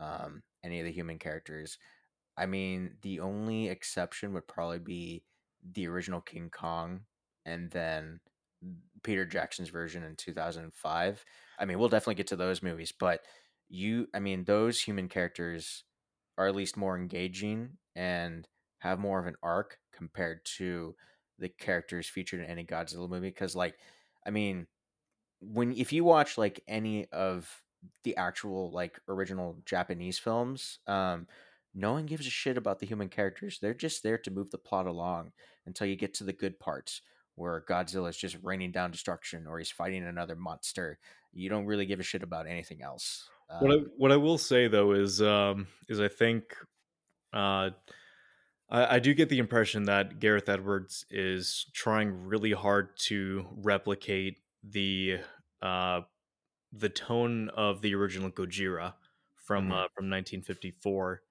um 0.00 0.42
any 0.64 0.80
of 0.80 0.86
the 0.86 0.92
human 0.92 1.18
characters. 1.18 1.78
I 2.38 2.46
mean, 2.46 2.92
the 3.02 3.20
only 3.20 3.68
exception 3.68 4.34
would 4.34 4.48
probably 4.48 4.78
be 4.80 5.24
the 5.74 5.88
original 5.88 6.20
King 6.20 6.50
Kong, 6.50 7.02
and 7.46 7.70
then 7.70 8.20
Peter 9.02 9.24
Jackson's 9.24 9.68
version 9.70 10.02
in 10.02 10.16
two 10.16 10.32
thousand 10.32 10.64
and 10.64 10.74
five. 10.74 11.24
I 11.58 11.64
mean, 11.64 11.78
we'll 11.78 11.88
definitely 11.88 12.16
get 12.16 12.28
to 12.28 12.36
those 12.36 12.62
movies, 12.62 12.92
but 12.98 13.22
you, 13.68 14.08
I 14.14 14.20
mean, 14.20 14.44
those 14.44 14.80
human 14.80 15.08
characters 15.08 15.84
are 16.38 16.48
at 16.48 16.54
least 16.56 16.76
more 16.76 16.96
engaging 16.96 17.70
and 17.96 18.46
have 18.80 18.98
more 18.98 19.18
of 19.20 19.26
an 19.26 19.36
arc 19.42 19.78
compared 19.94 20.44
to 20.58 20.94
the 21.40 21.48
characters 21.48 22.08
featured 22.08 22.40
in 22.40 22.46
any 22.46 22.64
Godzilla 22.64 23.08
movie. 23.08 23.28
Because, 23.28 23.56
like, 23.56 23.76
I 24.26 24.30
mean, 24.30 24.66
when 25.40 25.72
if 25.72 25.92
you 25.92 26.04
watch 26.04 26.38
like 26.38 26.62
any 26.68 27.06
of 27.10 27.48
the 28.04 28.16
actual 28.16 28.70
like 28.70 29.00
original 29.08 29.56
Japanese 29.64 30.18
films, 30.18 30.78
um, 30.86 31.26
no 31.74 31.92
one 31.92 32.06
gives 32.06 32.26
a 32.26 32.30
shit 32.30 32.56
about 32.56 32.78
the 32.78 32.86
human 32.86 33.08
characters. 33.08 33.58
They're 33.60 33.74
just 33.74 34.02
there 34.02 34.18
to 34.18 34.30
move 34.30 34.50
the 34.50 34.58
plot 34.58 34.86
along 34.86 35.32
until 35.66 35.86
you 35.86 35.96
get 35.96 36.14
to 36.14 36.24
the 36.24 36.32
good 36.32 36.58
parts 36.58 37.02
where 37.36 37.64
Godzilla 37.68 38.10
is 38.10 38.16
just 38.16 38.36
raining 38.42 38.72
down 38.72 38.90
destruction 38.90 39.46
or 39.46 39.58
he's 39.58 39.70
fighting 39.70 40.04
another 40.04 40.36
monster. 40.36 40.98
You 41.32 41.48
don't 41.48 41.66
really 41.66 41.86
give 41.86 42.00
a 42.00 42.04
shit 42.04 42.22
about 42.22 42.46
anything 42.46 42.82
else. 42.82 43.28
What 43.60 43.70
I 43.70 43.74
Um, 43.74 43.90
what 43.96 44.12
I 44.12 44.16
will 44.16 44.38
say 44.38 44.68
though 44.68 44.92
is 44.92 45.22
um 45.22 45.66
is 45.88 46.00
I 46.00 46.08
think 46.08 46.54
uh 47.32 47.70
I, 48.70 48.96
I 48.96 48.98
do 48.98 49.14
get 49.14 49.28
the 49.28 49.38
impression 49.38 49.84
that 49.84 50.18
Gareth 50.18 50.48
Edwards 50.48 51.04
is 51.10 51.66
trying 51.72 52.24
really 52.26 52.52
hard 52.52 52.96
to 53.08 53.46
replicate 53.52 54.40
the 54.62 55.20
uh 55.62 56.02
the 56.72 56.88
tone 56.90 57.48
of 57.50 57.82
the 57.82 57.94
original 57.94 58.30
Gojira 58.30 58.94
from 59.36 59.70
Mhm. 59.70 59.72
uh, 59.72 59.88
from 59.94 60.08
1954, 60.10 61.22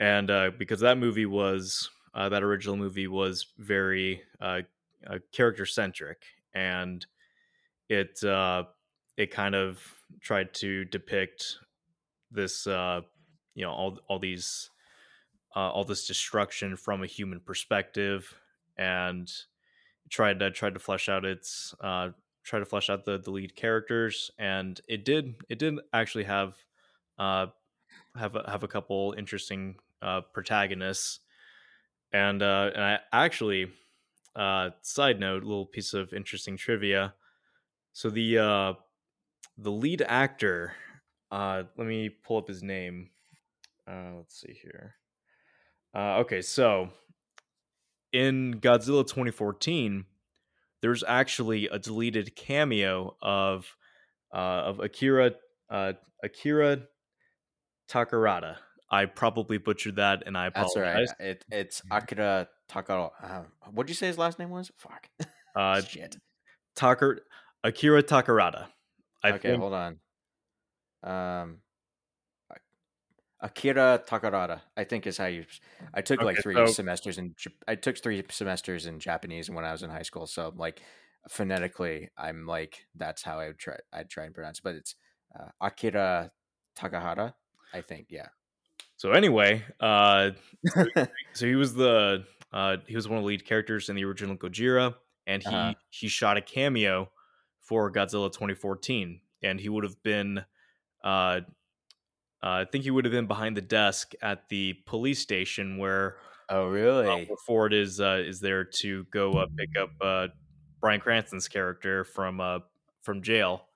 and 0.00 0.30
uh, 0.30 0.50
because 0.58 0.80
that 0.80 0.98
movie 0.98 1.26
was 1.26 1.90
uh, 2.14 2.28
that 2.30 2.42
original 2.42 2.76
movie 2.76 3.08
was 3.08 3.54
very 3.58 4.22
uh, 4.40 4.62
uh, 5.06 5.18
character 5.32 5.66
centric, 5.66 6.24
and 6.54 7.06
it 7.88 8.22
uh, 8.24 8.64
it 9.16 9.30
kind 9.30 9.54
of 9.54 10.04
tried 10.20 10.54
to 10.54 10.84
depict 10.86 11.58
this 12.30 12.66
uh, 12.66 13.02
you 13.54 13.64
know 13.64 13.72
all 13.72 13.98
all 14.08 14.18
these 14.18 14.70
uh, 15.56 15.70
all 15.70 15.84
this 15.84 16.06
destruction 16.06 16.76
from 16.76 17.02
a 17.02 17.06
human 17.06 17.40
perspective, 17.40 18.32
and 18.76 19.32
tried 20.10 20.38
to 20.38 20.50
tried 20.50 20.74
to 20.74 20.80
flesh 20.80 21.08
out 21.08 21.24
its 21.24 21.74
uh, 21.80 22.10
try 22.44 22.58
to 22.58 22.66
flesh 22.66 22.90
out 22.90 23.04
the 23.06 23.18
the 23.18 23.30
lead 23.30 23.56
characters, 23.56 24.30
and 24.38 24.80
it 24.88 25.04
did 25.04 25.34
it 25.48 25.58
did 25.58 25.78
actually 25.92 26.24
have 26.24 26.54
uh, 27.18 27.46
have 28.14 28.36
a, 28.36 28.48
have 28.48 28.62
a 28.62 28.68
couple 28.68 29.14
interesting 29.16 29.76
uh, 30.02 30.20
protagonists, 30.32 31.20
and 32.12 32.42
uh, 32.42 32.70
and 32.74 32.84
I 32.84 32.98
actually 33.12 33.72
uh, 34.36 34.70
side 34.82 35.18
note, 35.18 35.42
little 35.42 35.66
piece 35.66 35.94
of 35.94 36.12
interesting 36.12 36.56
trivia. 36.56 37.14
So 37.94 38.10
the 38.10 38.38
uh, 38.38 38.72
the 39.56 39.72
lead 39.72 40.02
actor, 40.02 40.74
uh, 41.30 41.62
let 41.76 41.86
me 41.86 42.10
pull 42.10 42.36
up 42.36 42.48
his 42.48 42.62
name. 42.62 43.08
Uh, 43.88 44.16
let's 44.18 44.38
see 44.38 44.58
here. 44.62 44.96
Uh, 45.96 46.18
okay, 46.18 46.42
so 46.42 46.90
in 48.12 48.60
Godzilla 48.60 49.02
2014, 49.06 50.04
there's 50.82 51.02
actually 51.02 51.68
a 51.68 51.78
deleted 51.78 52.36
cameo 52.36 53.16
of 53.22 53.74
uh, 54.34 54.36
of 54.36 54.80
Akira 54.80 55.32
uh, 55.70 55.94
Akira 56.22 56.82
Takarada. 57.90 58.56
I 58.90 59.06
probably 59.06 59.56
butchered 59.56 59.96
that, 59.96 60.24
and 60.26 60.36
I 60.36 60.48
apologize. 60.48 60.74
that's 60.74 61.14
all 61.18 61.26
right. 61.26 61.30
It, 61.30 61.44
it's 61.50 61.82
Akira 61.90 62.48
Takaro. 62.70 63.10
Uh, 63.22 63.42
what'd 63.72 63.88
you 63.88 63.94
say 63.94 64.06
his 64.06 64.18
last 64.18 64.38
name 64.38 64.50
was? 64.50 64.70
Fuck. 64.76 65.08
Uh, 65.56 65.80
Shit. 65.88 66.16
Takar 66.76 67.20
Akira 67.64 68.02
Takarada. 68.02 68.66
I 69.24 69.30
okay, 69.30 69.48
think 69.48 69.60
hold 69.60 69.72
on. 69.72 69.98
Um, 71.02 71.58
Akira 73.40 74.02
Takarada, 74.08 74.62
I 74.76 74.84
think 74.84 75.06
is 75.06 75.18
how 75.18 75.26
you. 75.26 75.44
I 75.92 76.00
took 76.00 76.22
like 76.22 76.38
three 76.42 76.54
so- 76.54 76.66
semesters 76.66 77.18
in. 77.18 77.34
I 77.68 77.74
took 77.74 77.98
three 78.02 78.24
semesters 78.30 78.86
in 78.86 78.98
Japanese 78.98 79.50
when 79.50 79.64
I 79.64 79.72
was 79.72 79.82
in 79.82 79.90
high 79.90 80.02
school. 80.02 80.26
So 80.26 80.52
like 80.56 80.80
phonetically, 81.28 82.08
I'm 82.16 82.46
like 82.46 82.86
that's 82.94 83.22
how 83.22 83.38
I 83.38 83.48
would 83.48 83.58
try. 83.58 83.76
I'd 83.92 84.08
try 84.10 84.24
and 84.24 84.34
pronounce, 84.34 84.58
it, 84.58 84.64
but 84.64 84.74
it's 84.74 84.94
uh, 85.38 85.48
Akira 85.60 86.30
Takahara. 86.78 87.34
I 87.74 87.82
think, 87.82 88.06
yeah. 88.10 88.28
so. 88.96 89.10
Anyway, 89.10 89.62
uh, 89.80 90.30
so 91.34 91.46
he 91.46 91.56
was 91.56 91.74
the 91.74 92.24
uh, 92.52 92.76
he 92.86 92.94
was 92.96 93.06
one 93.08 93.18
of 93.18 93.24
the 93.24 93.28
lead 93.28 93.44
characters 93.44 93.88
in 93.90 93.96
the 93.96 94.04
original 94.04 94.36
Gojira, 94.36 94.94
and 95.26 95.42
he 95.42 95.48
Uh-huh. 95.48 95.74
he 95.90 96.08
shot 96.08 96.36
a 96.38 96.40
cameo 96.40 97.10
for 97.60 97.92
Godzilla 97.92 98.32
2014, 98.32 99.20
and 99.42 99.60
he 99.60 99.68
would 99.68 99.82
have 99.84 100.00
been, 100.04 100.44
uh, 101.02 101.40
uh, 102.46 102.60
I 102.60 102.64
think 102.64 102.84
he 102.84 102.92
would 102.92 103.04
have 103.04 103.12
been 103.12 103.26
behind 103.26 103.56
the 103.56 103.60
desk 103.60 104.12
at 104.22 104.48
the 104.48 104.74
police 104.86 105.18
station 105.18 105.78
where 105.78 106.16
oh, 106.48 106.66
uh, 106.66 106.68
really? 106.68 107.28
Ford 107.44 107.74
is 107.74 108.00
uh, 108.00 108.22
is 108.24 108.38
there 108.38 108.64
to 108.64 109.04
go 109.10 109.32
uh, 109.32 109.46
pick 109.56 109.70
up 109.76 109.90
uh, 110.00 110.28
Bryan 110.80 111.00
Cranston's 111.00 111.48
character 111.48 112.04
from 112.04 112.40
uh, 112.40 112.60
from 113.02 113.22
jail, 113.22 113.66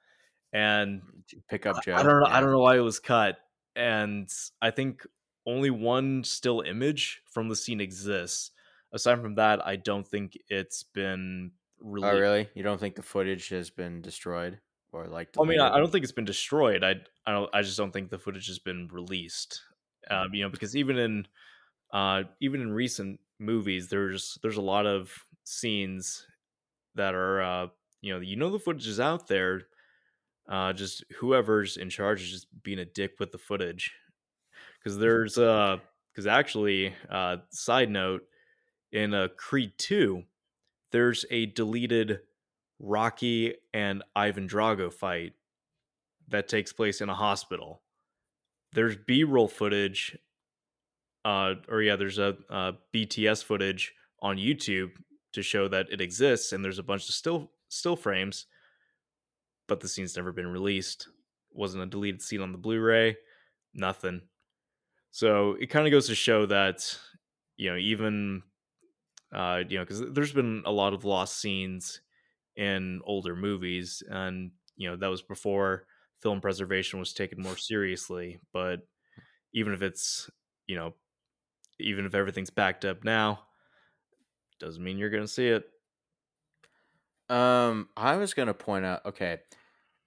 and 0.53 1.03
Pick 1.49 1.67
up 1.67 1.83
Joe. 1.83 1.95
I 1.95 2.05
don't 2.05 2.21
know. 2.21 2.27
I 2.27 2.41
don't 2.41 2.53
know 2.53 2.61
why 2.61 2.77
it 2.77 2.81
was 2.81 3.01
cut, 3.01 3.39
and 3.75 4.29
I 4.63 4.71
think 4.71 5.05
only 5.47 5.71
one 5.71 6.23
still 6.23 6.61
image 6.61 7.23
from 7.33 7.49
the 7.49 7.57
scene 7.57 7.81
exists. 7.81 8.53
Aside 8.93 9.21
from 9.21 9.35
that, 9.35 9.67
I 9.67 9.77
don't 9.77 10.07
think 10.07 10.39
it's 10.49 10.85
been 10.85 11.51
really. 11.81 12.09
Oh, 12.09 12.19
really? 12.19 12.49
You 12.55 12.63
don't 12.63 12.79
think 12.79 12.95
the 12.95 13.03
footage 13.03 13.49
has 13.49 13.69
been 13.69 14.01
destroyed 14.01 14.61
or 14.93 15.07
like? 15.07 15.29
I 15.41 15.45
mean, 15.45 15.61
I. 15.61 15.79
Don't 15.79 15.91
think 15.91 16.05
it's 16.05 16.13
been 16.13 16.25
destroyed. 16.25 16.85
I 16.85 16.97
I 17.27 17.33
don't. 17.33 17.51
I 17.53 17.63
just 17.63 17.79
don't 17.79 17.93
think 17.93 18.11
the 18.11 18.19
footage 18.19 18.47
has 18.49 18.59
been 18.59 18.89
released. 18.93 19.61
Um, 20.11 20.35
you 20.35 20.43
know, 20.43 20.49
because 20.49 20.77
even 20.77 20.99
in 20.99 21.27
uh, 21.93 22.25
even 22.41 22.61
in 22.61 22.73
recent 22.73 23.21
movies, 23.39 23.89
there's 23.89 24.39
there's 24.43 24.57
a 24.57 24.63
lot 24.63 24.87
of 24.87 25.13
scenes 25.45 26.27
that 26.95 27.15
are 27.15 27.43
uh, 27.43 27.67
you 28.01 28.13
know 28.13 28.21
you 28.21 28.37
know 28.37 28.51
the 28.51 28.59
footage 28.59 28.87
is 28.87 29.01
out 29.01 29.29
there. 29.29 29.63
Uh, 30.49 30.73
just 30.73 31.05
whoever's 31.19 31.77
in 31.77 31.89
charge 31.89 32.23
is 32.23 32.31
just 32.31 32.47
being 32.63 32.81
a 32.81 32.85
dick 32.85 33.13
with 33.21 33.31
the 33.31 33.39
footage. 33.39 33.93
Because 34.79 34.99
there's 34.99 35.39
uh, 35.39 35.77
because 36.13 36.27
actually, 36.27 36.93
uh, 37.09 37.37
side 37.51 37.91
note, 37.91 38.23
in 38.93 39.15
uh, 39.15 39.29
Creed 39.37 39.73
Two, 39.79 40.25
there's 40.91 41.25
a 41.31 41.47
deleted 41.47 42.21
Rocky 42.81 43.55
and 43.75 44.03
Ivan 44.17 44.49
Drago 44.49 44.93
fight 44.93 45.35
that 46.29 46.49
takes 46.49 46.73
place 46.73 47.01
in 47.01 47.09
a 47.09 47.15
hospital. 47.15 47.83
There's 48.73 48.97
B-roll 48.97 49.49
footage, 49.49 50.17
uh, 51.25 51.55
or 51.69 51.83
yeah, 51.83 51.97
there's 51.97 52.19
a 52.19 52.37
uh, 52.49 52.73
BTS 52.95 53.45
footage 53.45 53.93
on 54.23 54.37
YouTube 54.37 54.93
to 55.33 55.43
show 55.43 55.69
that 55.69 55.87
it 55.93 56.01
exists, 56.01 56.53
and 56.53 56.65
there's 56.65 56.79
a 56.79 56.85
bunch 56.85 57.09
of 57.09 57.15
still 57.15 57.51
still 57.69 57.97
frames, 57.97 58.47
but 59.69 59.81
the 59.81 59.89
scene's 59.89 60.17
never 60.17 60.33
been 60.33 60.49
released. 60.49 61.09
Wasn't 61.53 61.83
a 61.83 61.87
deleted 61.87 62.23
scene 62.23 62.41
on 62.41 62.53
the 62.53 62.59
Blu-ray, 62.59 63.17
nothing. 63.75 64.23
So 65.11 65.57
it 65.61 65.67
kind 65.67 65.87
of 65.87 65.91
goes 65.91 66.07
to 66.07 66.15
show 66.15 66.47
that, 66.47 66.97
you 67.57 67.71
know, 67.71 67.77
even 67.77 68.43
uh, 69.33 69.63
you 69.69 69.79
know, 69.79 69.85
because 69.85 70.03
there's 70.13 70.33
been 70.33 70.63
a 70.65 70.73
lot 70.73 70.95
of 70.95 71.05
lost 71.05 71.39
scenes 71.39 72.01
in 72.61 73.01
older 73.05 73.35
movies, 73.35 74.03
and 74.11 74.51
you 74.77 74.89
know 74.89 74.97
that 74.97 75.09
was 75.09 75.23
before 75.23 75.87
film 76.21 76.43
preservation 76.43 76.99
was 76.99 77.15
taken 77.15 77.43
more 77.43 77.57
seriously. 77.57 78.39
But 78.53 78.81
even 79.55 79.73
if 79.73 79.81
it's 79.81 80.31
you 80.67 80.77
know, 80.77 80.95
even 81.81 82.05
if 82.05 82.15
everything's 82.15 82.51
backed 82.51 82.85
up 82.85 83.03
now, 83.03 83.41
doesn't 84.61 84.85
mean 84.85 84.99
you're 84.99 85.11
gonna 85.11 85.27
see 85.27 85.49
it. 85.49 85.65
Um, 87.31 87.89
I 87.97 88.17
was 88.17 88.35
gonna 88.35 88.53
point 88.53 88.85
out. 88.85 89.07
Okay, 89.07 89.39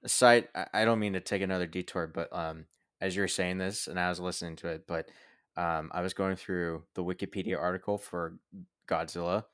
aside, 0.04 0.48
I 0.74 0.86
don't 0.86 1.00
mean 1.00 1.14
to 1.14 1.22
take 1.22 1.42
another 1.42 1.66
detour, 1.66 2.06
but 2.06 2.32
um, 2.32 2.66
as 3.02 3.16
you're 3.16 3.28
saying 3.28 3.58
this, 3.58 3.88
and 3.88 4.00
I 4.00 4.10
was 4.10 4.20
listening 4.20 4.58
to 4.58 4.68
it, 4.68 4.86
but 4.88 5.10
um, 5.58 5.90
I 5.92 6.02
was 6.02 6.14
going 6.14 6.36
through 6.36 6.84
the 6.94 7.04
Wikipedia 7.04 7.60
article 7.60 7.98
for 7.98 8.38
Godzilla 8.88 9.46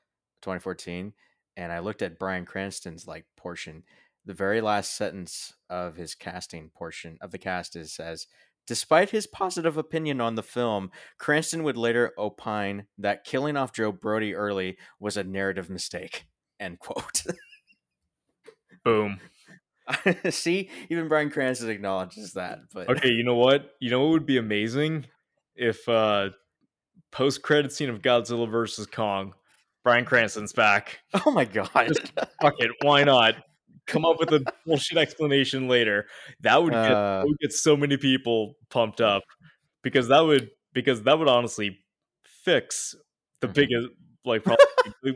2014, 0.42 1.14
and 1.56 1.72
I 1.72 1.80
looked 1.80 2.02
at 2.02 2.18
Bryan 2.18 2.44
Cranston's 2.44 3.06
like 3.06 3.26
portion. 3.36 3.84
The 4.26 4.34
very 4.34 4.60
last 4.60 4.96
sentence 4.96 5.54
of 5.68 5.96
his 5.96 6.14
casting 6.14 6.70
portion 6.70 7.18
of 7.20 7.30
the 7.30 7.38
cast 7.38 7.76
is 7.76 7.92
says, 7.92 8.26
Despite 8.66 9.10
his 9.10 9.26
positive 9.26 9.76
opinion 9.76 10.20
on 10.20 10.36
the 10.36 10.42
film, 10.42 10.90
Cranston 11.18 11.64
would 11.64 11.76
later 11.76 12.12
opine 12.16 12.86
that 12.98 13.24
killing 13.24 13.56
off 13.56 13.72
Joe 13.72 13.90
Brody 13.90 14.34
early 14.34 14.76
was 15.00 15.16
a 15.16 15.24
narrative 15.24 15.68
mistake. 15.68 16.26
End 16.60 16.78
quote. 16.78 17.24
Boom. 18.84 19.18
See, 20.30 20.70
even 20.88 21.08
Bryan 21.08 21.30
Cranston 21.30 21.70
acknowledges 21.70 22.34
that. 22.34 22.60
But 22.72 22.88
Okay, 22.90 23.08
you 23.08 23.24
know 23.24 23.34
what? 23.34 23.72
You 23.80 23.90
know 23.90 24.02
what 24.02 24.10
would 24.10 24.26
be 24.26 24.36
amazing 24.36 25.06
if 25.56 25.88
uh 25.88 26.30
post 27.10 27.42
credit 27.42 27.72
scene 27.72 27.90
of 27.90 28.02
Godzilla 28.02 28.48
versus 28.48 28.86
Kong, 28.86 29.34
Bryan 29.84 30.04
Cranston's 30.04 30.52
back. 30.52 31.00
oh 31.26 31.30
my 31.30 31.44
god, 31.44 31.68
Fuck 32.42 32.54
it, 32.58 32.70
why 32.82 33.04
not? 33.04 33.34
Come 33.86 34.04
up 34.04 34.18
with 34.20 34.30
a 34.32 34.44
bullshit 34.66 34.98
explanation 34.98 35.66
later. 35.68 36.06
That 36.40 36.62
would 36.62 36.72
get, 36.72 36.82
that 36.82 36.92
Uh. 36.92 37.22
would 37.26 37.38
get 37.38 37.52
so 37.52 37.76
many 37.76 37.96
people 37.96 38.54
pumped 38.70 39.00
up 39.00 39.22
because 39.82 40.08
that 40.08 40.20
would 40.20 40.50
because 40.72 41.02
that 41.02 41.18
would 41.18 41.28
honestly 41.28 41.78
fix 42.44 42.94
the 43.40 43.48
Mhm. 43.48 43.54
biggest 43.54 43.88
like 44.24 44.44
probably 44.44 44.66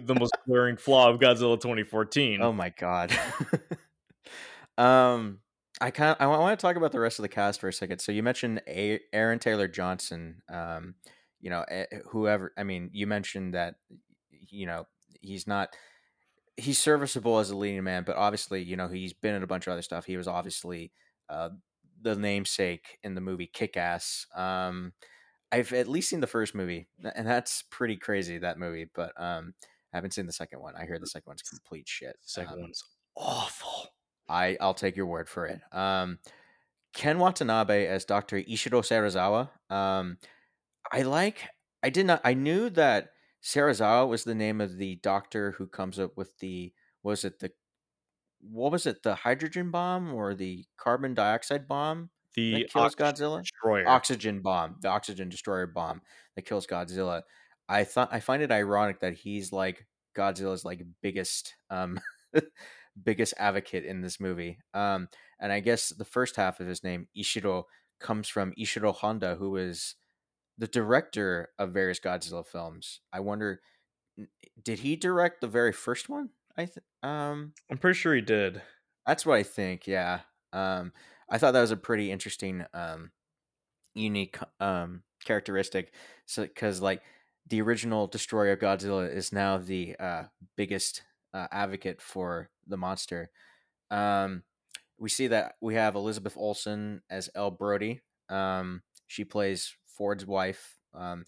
the 0.02 0.14
most 0.14 0.32
glaring 0.46 0.76
flaw 0.78 1.10
of 1.10 1.20
Godzilla 1.20 1.60
2014. 1.60 2.40
oh 2.42 2.52
my 2.52 2.70
god. 2.70 3.12
um, 4.78 5.40
I 5.80 5.90
kind 5.90 6.16
I 6.20 6.26
want 6.26 6.58
to 6.58 6.62
talk 6.62 6.76
about 6.76 6.92
the 6.92 7.00
rest 7.00 7.18
of 7.18 7.22
the 7.24 7.28
cast 7.28 7.60
for 7.60 7.68
a 7.68 7.72
second. 7.72 7.98
So 8.00 8.12
you 8.12 8.22
mentioned 8.22 8.62
a- 8.66 9.00
Aaron 9.12 9.38
Taylor 9.38 9.68
Johnson. 9.68 10.42
Um, 10.48 10.94
you 11.40 11.50
know, 11.50 11.64
eh, 11.68 11.84
whoever. 12.10 12.52
I 12.56 12.64
mean, 12.64 12.90
you 12.92 13.06
mentioned 13.06 13.54
that. 13.54 13.74
You 14.54 14.66
know, 14.66 14.86
he's 15.20 15.46
not. 15.46 15.76
He's 16.56 16.78
serviceable 16.78 17.38
as 17.40 17.50
a 17.50 17.56
leading 17.56 17.82
man, 17.82 18.04
but 18.04 18.16
obviously, 18.16 18.62
you 18.62 18.76
know, 18.76 18.86
he's 18.86 19.12
been 19.12 19.34
in 19.34 19.42
a 19.42 19.46
bunch 19.46 19.66
of 19.66 19.72
other 19.72 19.82
stuff. 19.82 20.04
He 20.04 20.16
was 20.16 20.28
obviously 20.28 20.92
uh, 21.28 21.48
the 22.00 22.14
namesake 22.14 22.98
in 23.02 23.16
the 23.16 23.20
movie 23.20 23.50
Kick 23.52 23.76
Ass. 23.76 24.26
Um, 24.36 24.92
I've 25.50 25.72
at 25.72 25.88
least 25.88 26.10
seen 26.10 26.20
the 26.20 26.28
first 26.28 26.54
movie, 26.54 26.86
and 27.16 27.26
that's 27.26 27.64
pretty 27.70 27.96
crazy. 27.96 28.38
That 28.38 28.58
movie, 28.58 28.88
but 28.94 29.12
um, 29.20 29.54
I 29.92 29.96
haven't 29.96 30.12
seen 30.14 30.26
the 30.26 30.32
second 30.32 30.60
one. 30.60 30.74
I 30.76 30.84
hear 30.84 30.98
the 31.00 31.06
second 31.08 31.26
one's 31.26 31.42
complete 31.42 31.88
shit. 31.88 32.16
Second 32.20 32.54
Um, 32.54 32.60
one's 32.60 32.84
awful. 33.16 33.88
I 34.28 34.56
I'll 34.60 34.74
take 34.74 34.96
your 34.96 35.06
word 35.06 35.28
for 35.28 35.46
it. 35.46 35.60
Um, 35.72 36.18
Ken 36.94 37.18
Watanabe 37.18 37.86
as 37.86 38.04
Doctor 38.04 38.36
Ishiro 38.40 38.80
Serizawa. 38.82 39.50
Um, 39.74 40.18
I 40.92 41.02
like. 41.02 41.48
I 41.82 41.90
did 41.90 42.06
not. 42.06 42.20
I 42.24 42.34
knew 42.34 42.70
that 42.70 43.10
Serizawa 43.44 44.08
was 44.08 44.24
the 44.24 44.34
name 44.34 44.60
of 44.60 44.78
the 44.78 44.96
doctor 44.96 45.52
who 45.52 45.66
comes 45.66 45.98
up 45.98 46.16
with 46.16 46.38
the. 46.38 46.72
Was 47.02 47.24
it 47.24 47.38
the? 47.40 47.52
What 48.40 48.72
was 48.72 48.86
it? 48.86 49.02
The 49.02 49.14
hydrogen 49.14 49.70
bomb 49.70 50.14
or 50.14 50.34
the 50.34 50.64
carbon 50.78 51.14
dioxide 51.14 51.68
bomb 51.68 52.10
The 52.34 52.52
that 52.52 52.72
kills 52.72 52.94
Godzilla? 52.94 53.42
Destroyer. 53.42 53.88
Oxygen 53.88 54.40
bomb, 54.40 54.76
the 54.80 54.88
oxygen 54.88 55.28
destroyer 55.28 55.66
bomb 55.66 56.00
that 56.36 56.46
kills 56.46 56.66
Godzilla. 56.66 57.22
I 57.68 57.84
thought 57.84 58.08
I 58.12 58.20
find 58.20 58.42
it 58.42 58.50
ironic 58.50 59.00
that 59.00 59.14
he's 59.14 59.52
like 59.52 59.86
Godzilla's 60.16 60.64
like 60.64 60.82
biggest 61.02 61.54
um 61.70 62.00
biggest 63.02 63.34
advocate 63.38 63.84
in 63.84 64.00
this 64.00 64.20
movie. 64.20 64.58
Um 64.72 65.08
and 65.38 65.52
I 65.52 65.60
guess 65.60 65.90
the 65.90 66.04
first 66.04 66.36
half 66.36 66.60
of 66.60 66.66
his 66.66 66.82
name 66.82 67.08
Ishiro 67.16 67.64
comes 68.00 68.28
from 68.28 68.52
Ishiro 68.58 68.94
Honda 68.94 69.36
who 69.36 69.56
is 69.56 69.96
the 70.58 70.66
director 70.66 71.50
of 71.58 71.72
various 71.72 72.00
Godzilla 72.00 72.46
films. 72.46 73.00
I 73.12 73.20
wonder 73.20 73.60
did 74.62 74.80
he 74.80 74.96
direct 74.96 75.40
the 75.40 75.48
very 75.48 75.72
first 75.72 76.08
one? 76.08 76.30
I 76.56 76.66
th- 76.66 76.78
um 77.02 77.52
I'm 77.70 77.78
pretty 77.78 77.98
sure 77.98 78.14
he 78.14 78.20
did. 78.20 78.62
that's 79.06 79.26
what 79.26 79.36
I 79.36 79.42
think. 79.42 79.86
Yeah. 79.86 80.20
Um, 80.52 80.92
I 81.28 81.38
thought 81.38 81.52
that 81.52 81.60
was 81.60 81.72
a 81.72 81.76
pretty 81.76 82.12
interesting, 82.12 82.64
um, 82.72 83.10
unique 83.94 84.38
um 84.60 85.02
characteristic. 85.24 85.92
So, 86.26 86.42
because 86.42 86.80
like 86.80 87.02
the 87.48 87.60
original 87.60 88.06
destroyer 88.06 88.52
of 88.52 88.60
Godzilla 88.60 89.12
is 89.12 89.32
now 89.32 89.58
the 89.58 89.96
uh 89.98 90.24
biggest 90.56 91.02
uh, 91.32 91.48
advocate 91.50 92.00
for 92.00 92.50
the 92.66 92.76
monster. 92.76 93.30
Um, 93.90 94.44
we 94.98 95.08
see 95.08 95.26
that 95.26 95.56
we 95.60 95.74
have 95.74 95.96
Elizabeth 95.96 96.36
Olsen 96.36 97.02
as 97.10 97.28
Elle 97.34 97.50
Brody. 97.50 98.00
Um, 98.28 98.82
she 99.08 99.24
plays 99.24 99.74
Ford's 99.96 100.26
wife. 100.26 100.78
Um, 100.94 101.24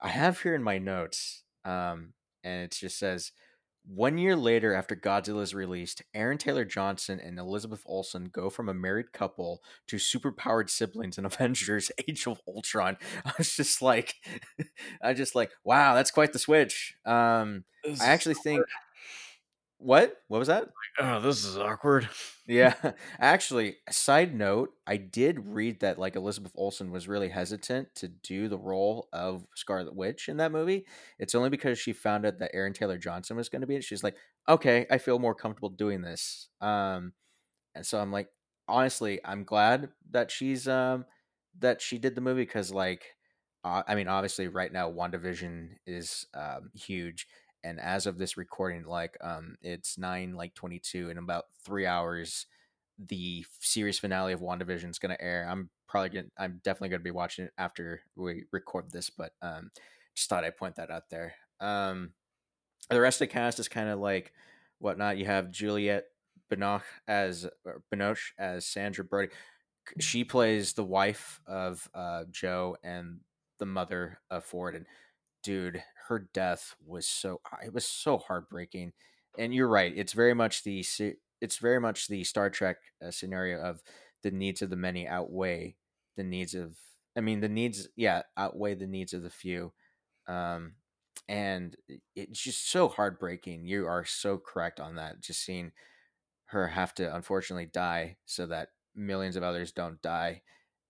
I 0.00 0.08
have 0.08 0.40
here 0.40 0.54
in 0.54 0.62
my 0.62 0.78
notes, 0.78 1.42
um, 1.64 2.12
and 2.44 2.62
it 2.62 2.72
just 2.72 2.98
says 2.98 3.32
one 3.88 4.18
year 4.18 4.36
later, 4.36 4.74
after 4.74 4.94
Godzilla 4.94 5.40
is 5.40 5.54
released, 5.54 6.02
Aaron 6.12 6.36
Taylor 6.36 6.66
Johnson 6.66 7.18
and 7.18 7.38
Elizabeth 7.38 7.82
Olsen 7.86 8.26
go 8.30 8.50
from 8.50 8.68
a 8.68 8.74
married 8.74 9.12
couple 9.12 9.62
to 9.86 9.96
superpowered 9.96 10.68
siblings 10.68 11.16
in 11.16 11.24
Avengers: 11.24 11.90
Age 12.06 12.26
of 12.26 12.40
Ultron. 12.46 12.98
I 13.24 13.32
was 13.38 13.56
just 13.56 13.80
like, 13.80 14.14
I 15.02 15.14
just 15.14 15.34
like, 15.34 15.52
wow, 15.64 15.94
that's 15.94 16.10
quite 16.10 16.34
the 16.34 16.38
switch. 16.38 16.96
Um, 17.06 17.64
I 18.00 18.06
actually 18.06 18.34
think. 18.34 18.64
What? 19.78 20.16
What 20.26 20.38
was 20.38 20.48
that? 20.48 20.68
Oh, 20.98 21.20
this 21.20 21.44
is 21.44 21.56
awkward. 21.56 22.08
Yeah. 22.50 22.72
Actually, 23.20 23.76
side 23.90 24.34
note, 24.34 24.70
I 24.86 24.96
did 24.96 25.38
read 25.48 25.80
that 25.80 25.98
like 25.98 26.16
Elizabeth 26.16 26.52
Olsen 26.54 26.90
was 26.90 27.06
really 27.06 27.28
hesitant 27.28 27.94
to 27.96 28.08
do 28.08 28.48
the 28.48 28.56
role 28.56 29.06
of 29.12 29.44
Scarlet 29.54 29.94
Witch 29.94 30.30
in 30.30 30.38
that 30.38 30.50
movie. 30.50 30.86
It's 31.18 31.34
only 31.34 31.50
because 31.50 31.78
she 31.78 31.92
found 31.92 32.24
out 32.24 32.38
that 32.38 32.52
Aaron 32.54 32.72
Taylor 32.72 32.96
Johnson 32.96 33.36
was 33.36 33.50
going 33.50 33.60
to 33.60 33.66
be 33.66 33.76
it. 33.76 33.84
She's 33.84 34.02
like, 34.02 34.16
"Okay, 34.48 34.86
I 34.90 34.96
feel 34.96 35.18
more 35.18 35.34
comfortable 35.34 35.68
doing 35.68 36.00
this." 36.00 36.48
Um 36.62 37.12
and 37.74 37.86
so 37.86 38.00
I'm 38.00 38.12
like, 38.12 38.28
honestly, 38.68 39.20
I'm 39.24 39.44
glad 39.44 39.90
that 40.10 40.30
she's 40.30 40.68
um 40.68 41.04
that 41.60 41.80
she 41.80 41.98
did 41.98 42.14
the 42.14 42.20
movie 42.20 42.46
cuz 42.46 42.72
like 42.72 43.04
uh, 43.64 43.82
I 43.88 43.94
mean, 43.96 44.08
obviously 44.08 44.48
right 44.48 44.72
now 44.72 44.90
WandaVision 44.90 45.70
is 45.86 46.26
um 46.34 46.70
huge 46.74 47.26
and 47.64 47.80
as 47.80 48.06
of 48.06 48.18
this 48.18 48.36
recording 48.36 48.84
like 48.84 49.16
um 49.20 49.56
it's 49.62 49.98
9 49.98 50.34
like 50.34 50.54
22 50.54 51.10
in 51.10 51.18
about 51.18 51.44
3 51.64 51.86
hours 51.86 52.46
the 52.98 53.44
series 53.60 53.98
finale 53.98 54.32
of 54.32 54.40
WandaVision 54.40 54.90
is 54.90 54.98
going 54.98 55.14
to 55.14 55.22
air. 55.22 55.46
I'm 55.48 55.70
probably 55.86 56.08
going 56.08 56.24
to 56.26 56.30
I'm 56.36 56.60
definitely 56.64 56.88
going 56.90 57.00
to 57.00 57.04
be 57.04 57.10
watching 57.10 57.44
it 57.44 57.52
after 57.56 58.02
we 58.16 58.44
record 58.52 58.90
this, 58.90 59.10
but 59.10 59.32
um 59.40 59.70
just 60.14 60.28
thought 60.28 60.44
I'd 60.44 60.56
point 60.56 60.76
that 60.76 60.90
out 60.90 61.10
there. 61.10 61.34
Um 61.60 62.10
the 62.90 63.00
rest 63.00 63.20
of 63.20 63.28
the 63.28 63.32
cast 63.32 63.58
is 63.58 63.68
kind 63.68 63.88
of 63.88 63.98
like 63.98 64.32
whatnot. 64.78 65.18
You 65.18 65.26
have 65.26 65.50
Juliette 65.50 66.06
Binoche 66.50 66.82
as 67.06 67.46
Binoche 67.92 68.32
as 68.38 68.66
Sandra 68.66 69.04
Brody. 69.04 69.32
She 70.00 70.24
plays 70.24 70.72
the 70.72 70.84
wife 70.84 71.40
of 71.46 71.88
uh, 71.94 72.24
Joe 72.30 72.76
and 72.82 73.20
the 73.58 73.66
mother 73.66 74.20
of 74.30 74.44
Ford. 74.44 74.74
And 74.74 74.86
dude, 75.42 75.82
her 76.08 76.28
death 76.32 76.74
was 76.84 77.06
so 77.06 77.40
it 77.64 77.72
was 77.72 77.86
so 77.86 78.18
heartbreaking. 78.18 78.92
And 79.38 79.54
you're 79.54 79.68
right; 79.68 79.92
it's 79.94 80.12
very 80.12 80.34
much 80.34 80.64
the 80.64 80.84
it's 81.40 81.58
very 81.58 81.80
much 81.80 82.08
the 82.08 82.24
Star 82.24 82.50
Trek 82.50 82.76
uh, 83.04 83.10
scenario 83.10 83.60
of 83.60 83.82
the 84.22 84.30
needs 84.30 84.62
of 84.62 84.70
the 84.70 84.76
many 84.76 85.06
outweigh 85.06 85.76
the 86.16 86.24
needs 86.24 86.54
of. 86.54 86.76
I 87.16 87.20
mean, 87.20 87.40
the 87.40 87.48
needs, 87.48 87.88
yeah, 87.96 88.22
outweigh 88.36 88.74
the 88.74 88.86
needs 88.86 89.12
of 89.12 89.22
the 89.22 89.30
few. 89.30 89.72
Um, 90.28 90.74
and 91.28 91.76
it's 92.14 92.40
just 92.40 92.70
so 92.70 92.88
heartbreaking. 92.88 93.66
You 93.66 93.86
are 93.86 94.04
so 94.04 94.38
correct 94.38 94.78
on 94.78 94.96
that. 94.96 95.20
Just 95.20 95.44
seeing 95.44 95.72
her 96.46 96.68
have 96.68 96.94
to 96.94 97.14
unfortunately 97.14 97.68
die 97.72 98.16
so 98.24 98.46
that 98.46 98.68
millions 98.94 99.36
of 99.36 99.42
others 99.42 99.72
don't 99.72 100.00
die, 100.00 100.42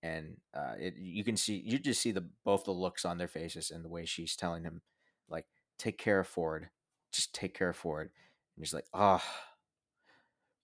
and 0.02 0.36
uh, 0.54 0.74
it 0.78 0.94
you 0.96 1.24
can 1.24 1.36
see 1.36 1.62
you 1.64 1.78
just 1.78 2.00
see 2.00 2.12
the 2.12 2.28
both 2.44 2.64
the 2.64 2.70
looks 2.72 3.04
on 3.04 3.18
their 3.18 3.28
faces 3.28 3.70
and 3.70 3.84
the 3.84 3.88
way 3.88 4.04
she's 4.04 4.36
telling 4.36 4.64
him, 4.64 4.82
like, 5.28 5.46
take 5.78 5.98
care 5.98 6.20
of 6.20 6.26
Ford, 6.28 6.68
just 7.12 7.34
take 7.34 7.54
care 7.54 7.70
of 7.70 7.76
Ford, 7.76 8.10
and 8.56 8.64
he's 8.64 8.74
like, 8.74 8.86
oh. 8.94 9.22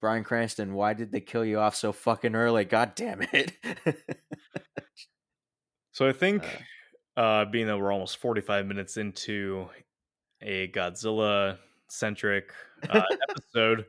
Bryan 0.01 0.23
Cranston, 0.25 0.75
why 0.75 0.93
did 0.93 1.13
they 1.13 1.21
kill 1.23 1.47
you 1.47 1.59
off 1.59 1.75
so 1.75 1.91
fucking 1.91 2.35
early? 2.35 2.67
God 2.67 2.95
damn 2.95 3.23
it! 3.33 3.53
So 5.93 6.07
I 6.09 6.13
think 6.19 6.45
Uh. 7.17 7.21
uh, 7.21 7.45
being 7.47 7.67
that 7.69 7.79
we're 7.79 7.93
almost 7.93 8.19
45 8.19 8.67
minutes 8.67 8.97
into 8.97 9.69
a 10.43 10.69
Godzilla 10.69 11.59
centric 11.89 12.53
uh, 12.91 13.03
episode, 13.31 13.87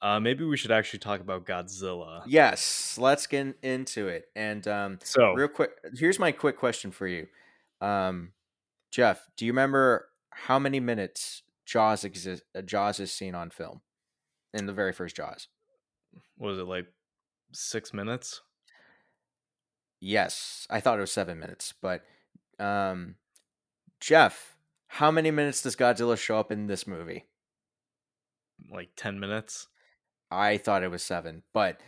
uh, 0.00 0.20
maybe 0.20 0.44
we 0.44 0.56
should 0.56 0.70
actually 0.70 1.00
talk 1.00 1.20
about 1.20 1.44
Godzilla. 1.44 2.22
Yes, 2.26 2.96
let's 3.00 3.26
get 3.26 3.56
into 3.62 4.08
it. 4.08 4.26
And 4.36 4.66
um, 4.68 4.98
So, 5.02 5.32
real 5.32 5.48
quick, 5.48 5.70
here's 5.94 6.18
my 6.18 6.32
quick 6.32 6.56
question 6.56 6.90
for 6.90 7.06
you, 7.06 7.26
um, 7.80 8.32
Jeff. 8.90 9.28
Do 9.36 9.44
you 9.46 9.52
remember 9.52 10.08
how 10.30 10.58
many 10.58 10.80
minutes 10.80 11.42
Jaws 11.66 12.04
exist? 12.04 12.42
Uh, 12.54 12.62
Jaws 12.62 13.00
is 13.00 13.12
seen 13.12 13.34
on 13.34 13.50
film 13.50 13.80
in 14.54 14.66
the 14.66 14.72
very 14.72 14.92
first 14.92 15.16
Jaws. 15.16 15.48
was 16.38 16.58
it 16.58 16.64
like 16.64 16.86
six 17.52 17.92
minutes? 17.92 18.40
Yes, 20.00 20.66
I 20.70 20.80
thought 20.80 20.98
it 20.98 21.00
was 21.00 21.12
seven 21.12 21.40
minutes, 21.40 21.74
but 21.82 22.02
um, 22.60 23.16
Jeff, 24.00 24.56
how 24.86 25.10
many 25.10 25.30
minutes 25.32 25.62
does 25.62 25.74
Godzilla 25.76 26.16
show 26.16 26.38
up 26.38 26.52
in 26.52 26.68
this 26.68 26.86
movie? 26.86 27.24
Like 28.72 28.90
10 28.96 29.18
minutes? 29.18 29.66
I 30.30 30.58
thought 30.58 30.82
it 30.82 30.90
was 30.90 31.02
seven, 31.02 31.42
but 31.52 31.80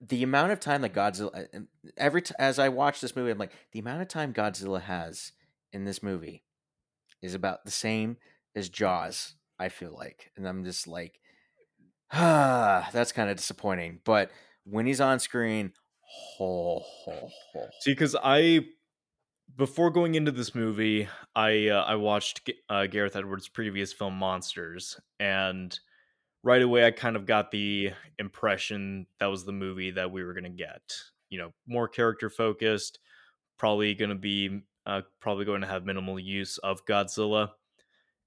the 0.00 0.22
amount 0.22 0.52
of 0.52 0.60
time 0.60 0.82
that 0.82 0.92
Godzilla 0.92 1.66
every 1.96 2.22
t- 2.22 2.34
as 2.38 2.58
I 2.58 2.68
watch 2.68 3.00
this 3.00 3.16
movie, 3.16 3.30
I'm 3.30 3.38
like 3.38 3.52
the 3.72 3.78
amount 3.78 4.02
of 4.02 4.08
time 4.08 4.32
Godzilla 4.32 4.82
has 4.82 5.32
in 5.72 5.84
this 5.84 6.02
movie 6.02 6.44
is 7.22 7.34
about 7.34 7.64
the 7.64 7.70
same 7.70 8.16
as 8.54 8.68
Jaws. 8.68 9.34
I 9.58 9.70
feel 9.70 9.94
like, 9.94 10.32
and 10.36 10.46
I'm 10.46 10.64
just 10.64 10.86
like, 10.86 11.18
ah, 12.12 12.88
that's 12.92 13.12
kind 13.12 13.30
of 13.30 13.36
disappointing. 13.36 14.00
But 14.04 14.30
when 14.64 14.86
he's 14.86 15.00
on 15.00 15.18
screen, 15.18 15.72
ho 16.38 16.82
ho 17.04 17.28
ho. 17.52 17.68
See, 17.80 17.92
because 17.92 18.16
I 18.22 18.66
before 19.56 19.90
going 19.90 20.14
into 20.14 20.32
this 20.32 20.54
movie, 20.54 21.08
I 21.34 21.68
uh, 21.68 21.84
I 21.84 21.94
watched 21.96 22.50
uh, 22.68 22.86
Gareth 22.86 23.16
Edwards' 23.16 23.48
previous 23.48 23.92
film 23.92 24.14
Monsters, 24.14 25.00
and 25.18 25.78
right 26.46 26.62
away 26.62 26.86
I 26.86 26.92
kind 26.92 27.16
of 27.16 27.26
got 27.26 27.50
the 27.50 27.90
impression 28.20 29.08
that 29.18 29.26
was 29.26 29.44
the 29.44 29.52
movie 29.52 29.90
that 29.90 30.12
we 30.12 30.22
were 30.22 30.32
gonna 30.32 30.48
get. 30.48 30.80
You 31.28 31.38
know, 31.38 31.52
more 31.66 31.88
character 31.88 32.30
focused, 32.30 33.00
probably 33.58 33.94
gonna 33.94 34.14
be 34.14 34.62
uh, 34.86 35.02
probably 35.20 35.44
going 35.44 35.62
to 35.62 35.66
have 35.66 35.84
minimal 35.84 36.18
use 36.18 36.58
of 36.58 36.86
Godzilla, 36.86 37.50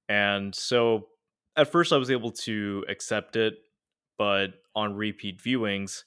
and 0.09 0.53
so 0.53 1.07
at 1.55 1.71
first 1.71 1.93
I 1.93 1.97
was 1.97 2.11
able 2.11 2.31
to 2.31 2.83
accept 2.89 3.37
it, 3.37 3.55
but 4.17 4.55
on 4.75 4.93
repeat 4.95 5.41
viewings 5.41 6.03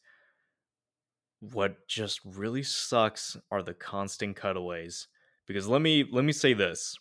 what 1.40 1.88
just 1.88 2.20
really 2.24 2.62
sucks 2.62 3.36
are 3.50 3.64
the 3.64 3.74
constant 3.74 4.36
cutaways 4.36 5.08
because 5.48 5.66
let 5.66 5.82
me 5.82 6.04
let 6.12 6.24
me 6.24 6.32
say 6.32 6.52
this 6.54 6.96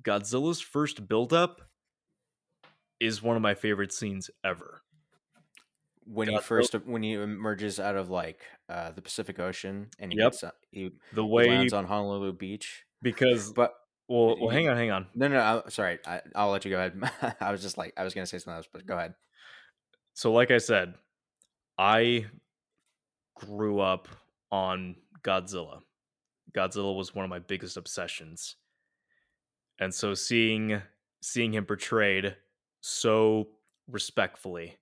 godzilla's 0.00 0.60
first 0.60 1.06
buildup 1.06 1.67
is 3.00 3.22
one 3.22 3.36
of 3.36 3.42
my 3.42 3.54
favorite 3.54 3.92
scenes 3.92 4.30
ever 4.44 4.82
When 6.04 6.28
he 6.28 6.38
first 6.38 6.72
when 6.86 7.02
he 7.02 7.12
emerges 7.12 7.78
out 7.78 7.94
of 7.96 8.08
like 8.08 8.40
uh, 8.68 8.92
the 8.92 9.02
Pacific 9.02 9.38
Ocean 9.38 9.90
and 9.98 10.10
he 10.10 10.16
Yep. 10.16 10.22
gets 10.22 10.42
uh, 10.42 10.52
he, 10.70 10.92
the 11.12 11.24
he 11.24 11.26
way 11.26 11.48
lands 11.48 11.74
on 11.74 11.84
Honolulu 11.84 12.32
Beach, 12.32 12.84
because 13.02 13.52
but 13.52 13.74
well, 14.08 14.38
well 14.40 14.48
hang 14.48 14.68
on 14.68 14.76
hang 14.76 14.90
on 14.90 15.06
No, 15.14 15.28
no, 15.28 15.62
I, 15.66 15.68
sorry. 15.68 15.98
I, 16.06 16.22
I'll 16.34 16.50
let 16.50 16.64
you 16.64 16.70
go 16.70 16.78
ahead. 16.78 17.36
I 17.40 17.50
was 17.52 17.60
just 17.62 17.76
like, 17.76 17.92
I 17.96 18.04
was 18.04 18.14
going 18.14 18.22
to 18.24 18.26
say 18.28 18.38
something 18.38 18.56
else, 18.56 18.68
but 18.72 18.86
go 18.86 18.96
ahead. 18.96 19.14
so 20.14 20.32
like 20.32 20.50
i 20.50 20.58
said 20.58 20.94
i 21.78 22.26
grew 23.34 23.80
up 23.80 24.08
on 24.50 24.96
godzilla 25.22 25.80
godzilla 26.52 26.96
was 26.96 27.14
one 27.14 27.24
of 27.24 27.30
my 27.30 27.38
biggest 27.40 27.76
obsessions 27.76 28.56
and 29.78 29.94
so 29.94 30.14
seeing 30.14 30.82
seeing 31.20 31.52
him 31.54 31.64
portrayed 31.66 32.36
so 32.80 33.48
respectfully 33.88 34.76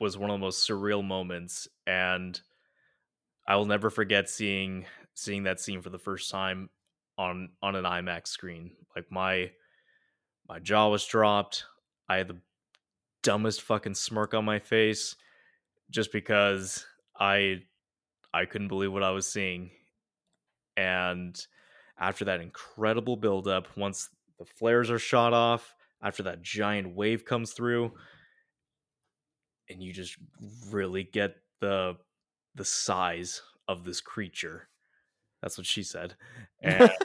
was 0.00 0.18
one 0.18 0.30
of 0.30 0.34
the 0.34 0.44
most 0.44 0.68
surreal 0.68 1.04
moments 1.04 1.68
and 1.86 2.40
i 3.46 3.54
will 3.56 3.66
never 3.66 3.90
forget 3.90 4.28
seeing 4.28 4.84
seeing 5.14 5.44
that 5.44 5.60
scene 5.60 5.80
for 5.80 5.90
the 5.90 5.98
first 5.98 6.30
time 6.30 6.68
on 7.18 7.50
on 7.62 7.76
an 7.76 7.84
imax 7.84 8.28
screen. 8.28 8.72
Like 8.94 9.06
my 9.10 9.50
my 10.48 10.58
jaw 10.58 10.88
was 10.88 11.06
dropped. 11.06 11.64
I 12.08 12.16
had 12.16 12.28
the 12.28 12.38
dumbest 13.22 13.62
fucking 13.62 13.94
smirk 13.94 14.34
on 14.34 14.44
my 14.44 14.58
face 14.58 15.14
just 15.90 16.10
because 16.10 16.84
i 17.20 17.62
i 18.34 18.44
couldn't 18.44 18.68
believe 18.68 18.92
what 18.92 19.02
i 19.02 19.10
was 19.10 19.26
seeing. 19.26 19.70
And 20.76 21.38
after 21.98 22.24
that 22.24 22.40
incredible 22.40 23.16
buildup, 23.16 23.76
once 23.76 24.08
the 24.38 24.44
flares 24.44 24.90
are 24.90 24.98
shot 24.98 25.32
off, 25.32 25.74
after 26.02 26.22
that 26.24 26.42
giant 26.42 26.94
wave 26.94 27.24
comes 27.24 27.52
through, 27.52 27.92
and 29.68 29.82
you 29.82 29.92
just 29.92 30.16
really 30.70 31.04
get 31.04 31.36
the 31.60 31.96
the 32.54 32.64
size 32.64 33.42
of 33.68 33.84
this 33.84 34.00
creature. 34.00 34.68
That's 35.42 35.58
what 35.58 35.66
she 35.66 35.82
said. 35.82 36.14
And 36.62 36.90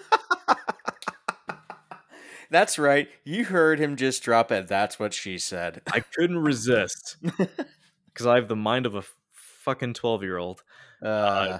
That's 2.49 2.79
right. 2.79 3.09
You 3.25 3.45
heard 3.45 3.79
him 3.79 3.95
just 3.95 4.23
drop 4.23 4.51
it. 4.51 4.67
That's 4.67 4.99
what 4.99 5.13
she 5.13 5.37
said. 5.37 5.81
I 5.91 5.99
couldn't 5.99 6.39
resist 6.39 7.17
because 7.21 8.25
I 8.25 8.35
have 8.35 8.47
the 8.47 8.55
mind 8.55 8.85
of 8.85 8.95
a 8.95 9.03
fucking 9.33 9.95
12 9.95 10.23
year 10.23 10.37
old. 10.37 10.63
Uh, 11.01 11.59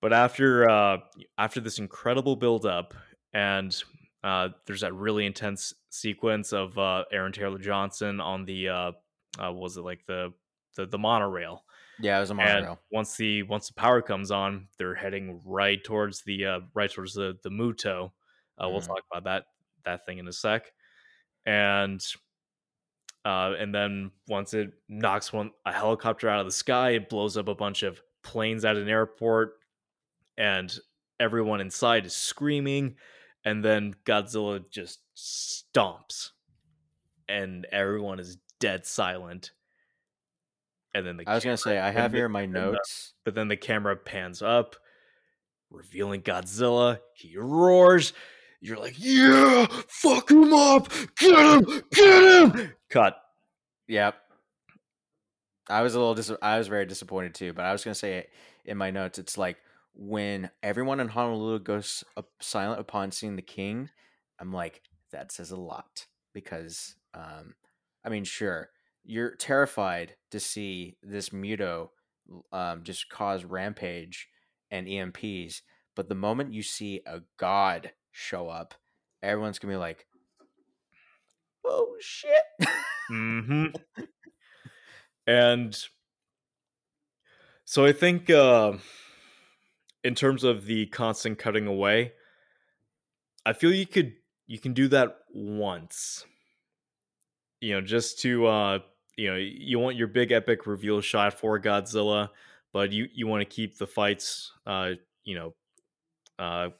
But 0.00 0.12
after 0.12 0.68
uh, 0.68 0.98
after 1.38 1.60
this 1.60 1.78
incredible 1.78 2.36
build 2.36 2.66
up, 2.66 2.94
and 3.32 3.74
uh, 4.24 4.50
there's 4.66 4.82
that 4.82 4.94
really 4.94 5.26
intense 5.26 5.74
sequence 5.90 6.52
of 6.52 6.78
uh, 6.78 7.04
Aaron 7.12 7.32
Taylor 7.32 7.58
Johnson 7.58 8.20
on 8.20 8.44
the 8.44 8.68
uh, 8.68 8.92
uh, 9.42 9.52
was 9.52 9.76
it 9.76 9.82
like 9.82 10.04
the 10.06 10.32
the, 10.76 10.86
the 10.86 10.98
monorail, 10.98 11.64
yeah, 11.98 12.16
it 12.16 12.20
was 12.20 12.30
a 12.30 12.34
and 12.40 12.66
monorail. 12.66 12.82
once 12.90 13.16
the 13.16 13.42
once 13.44 13.68
the 13.68 13.74
power 13.74 14.02
comes 14.02 14.30
on, 14.30 14.68
they're 14.78 14.94
heading 14.94 15.42
right 15.44 15.82
towards 15.84 16.22
the 16.24 16.46
uh, 16.46 16.60
right 16.74 16.90
towards 16.90 17.14
the 17.14 17.38
the 17.42 17.50
Muto. 17.50 18.12
Uh, 18.62 18.68
We'll 18.70 18.80
Mhm. 18.80 18.82
talk 18.82 19.04
about 19.12 19.24
that 19.24 19.46
that 19.84 20.06
thing 20.06 20.18
in 20.18 20.28
a 20.28 20.32
sec, 20.32 20.72
and 21.46 22.04
uh, 23.24 23.54
and 23.58 23.74
then 23.74 24.10
once 24.26 24.52
it 24.54 24.72
knocks 24.88 25.32
one 25.32 25.52
a 25.64 25.72
helicopter 25.72 26.28
out 26.28 26.40
of 26.40 26.46
the 26.46 26.52
sky, 26.52 26.90
it 26.90 27.08
blows 27.08 27.36
up 27.36 27.48
a 27.48 27.54
bunch 27.54 27.82
of 27.82 28.02
planes 28.22 28.64
at 28.64 28.76
an 28.76 28.88
airport, 28.88 29.58
and 30.38 30.78
everyone 31.20 31.60
inside 31.60 32.06
is 32.06 32.16
screaming, 32.16 32.96
and 33.44 33.64
then 33.64 33.94
Godzilla 34.04 34.62
just 34.70 35.00
stomps, 35.16 36.30
and 37.28 37.66
everyone 37.72 38.20
is 38.20 38.38
dead 38.60 38.86
silent. 38.86 39.52
And 40.94 41.06
then 41.06 41.16
the 41.16 41.24
I 41.26 41.34
was 41.34 41.44
going 41.44 41.56
to 41.56 41.62
say, 41.62 41.78
I 41.78 41.90
have 41.90 42.12
here 42.12 42.28
my 42.28 42.44
notes. 42.46 43.14
but 43.24 43.34
then 43.34 43.48
the 43.48 43.56
camera 43.56 43.96
pans 43.96 44.42
up, 44.42 44.76
revealing 45.70 46.20
Godzilla. 46.22 46.98
He 47.14 47.36
roars. 47.36 48.12
You're 48.60 48.78
like, 48.78 48.94
yeah, 48.96 49.66
fuck 49.88 50.30
him 50.30 50.52
up, 50.52 50.88
get 51.16 51.36
him, 51.36 51.82
get 51.92 52.54
him. 52.54 52.72
Cut. 52.90 53.16
Yep. 53.88 54.14
I 55.68 55.82
was 55.82 55.94
a 55.94 55.98
little 55.98 56.14
dis- 56.14 56.30
I 56.40 56.58
was 56.58 56.68
very 56.68 56.86
disappointed 56.86 57.34
too, 57.34 57.52
but 57.52 57.64
I 57.64 57.72
was 57.72 57.82
going 57.82 57.94
to 57.94 57.98
say 57.98 58.26
in 58.64 58.76
my 58.76 58.90
notes, 58.90 59.18
it's 59.18 59.36
like 59.36 59.56
when 59.94 60.50
everyone 60.62 61.00
in 61.00 61.08
Honolulu 61.08 61.60
goes 61.60 62.04
silent 62.40 62.80
upon 62.80 63.12
seeing 63.12 63.36
the 63.36 63.42
king, 63.42 63.90
I'm 64.38 64.52
like, 64.52 64.82
that 65.10 65.32
says 65.32 65.50
a 65.50 65.56
lot 65.56 66.06
because, 66.32 66.96
um, 67.14 67.54
I 68.04 68.08
mean, 68.08 68.24
sure, 68.24 68.70
you're 69.04 69.34
terrified 69.34 70.14
to 70.30 70.40
see 70.40 70.96
this 71.02 71.30
Muto 71.30 71.90
um, 72.52 72.82
just 72.84 73.08
cause 73.08 73.44
rampage 73.44 74.28
and 74.70 74.86
EMPs, 74.86 75.62
but 75.94 76.08
the 76.08 76.14
moment 76.14 76.54
you 76.54 76.62
see 76.62 77.02
a 77.04 77.20
god 77.36 77.92
show 78.10 78.48
up, 78.48 78.74
everyone's 79.22 79.58
gonna 79.58 79.74
be 79.74 79.78
like, 79.78 80.06
"Oh 81.64 81.96
shit!" 82.00 82.42
hmm 83.08 83.66
and 85.26 85.76
so 87.64 87.84
I 87.84 87.92
think, 87.92 88.28
uh, 88.28 88.74
in 90.04 90.14
terms 90.14 90.44
of 90.44 90.66
the 90.66 90.86
constant 90.86 91.38
cutting 91.38 91.66
away, 91.66 92.12
I 93.46 93.52
feel 93.52 93.72
you 93.72 93.86
could 93.86 94.14
you 94.46 94.58
can 94.58 94.72
do 94.72 94.88
that 94.88 95.18
once. 95.32 96.24
You 97.60 97.74
know, 97.74 97.80
just 97.80 98.20
to 98.20 98.46
uh, 98.46 98.78
you 99.16 99.30
know, 99.30 99.36
you 99.36 99.78
want 99.78 99.96
your 99.96 100.08
big 100.08 100.32
epic 100.32 100.66
reveal 100.66 101.00
shot 101.00 101.34
for 101.34 101.60
Godzilla, 101.60 102.30
but 102.72 102.92
you 102.92 103.08
you 103.12 103.26
want 103.26 103.40
to 103.40 103.44
keep 103.44 103.78
the 103.78 103.86
fights, 103.86 104.52
uh, 104.66 104.92
you 105.24 105.34
know, 105.34 105.54
uh, 106.38 106.70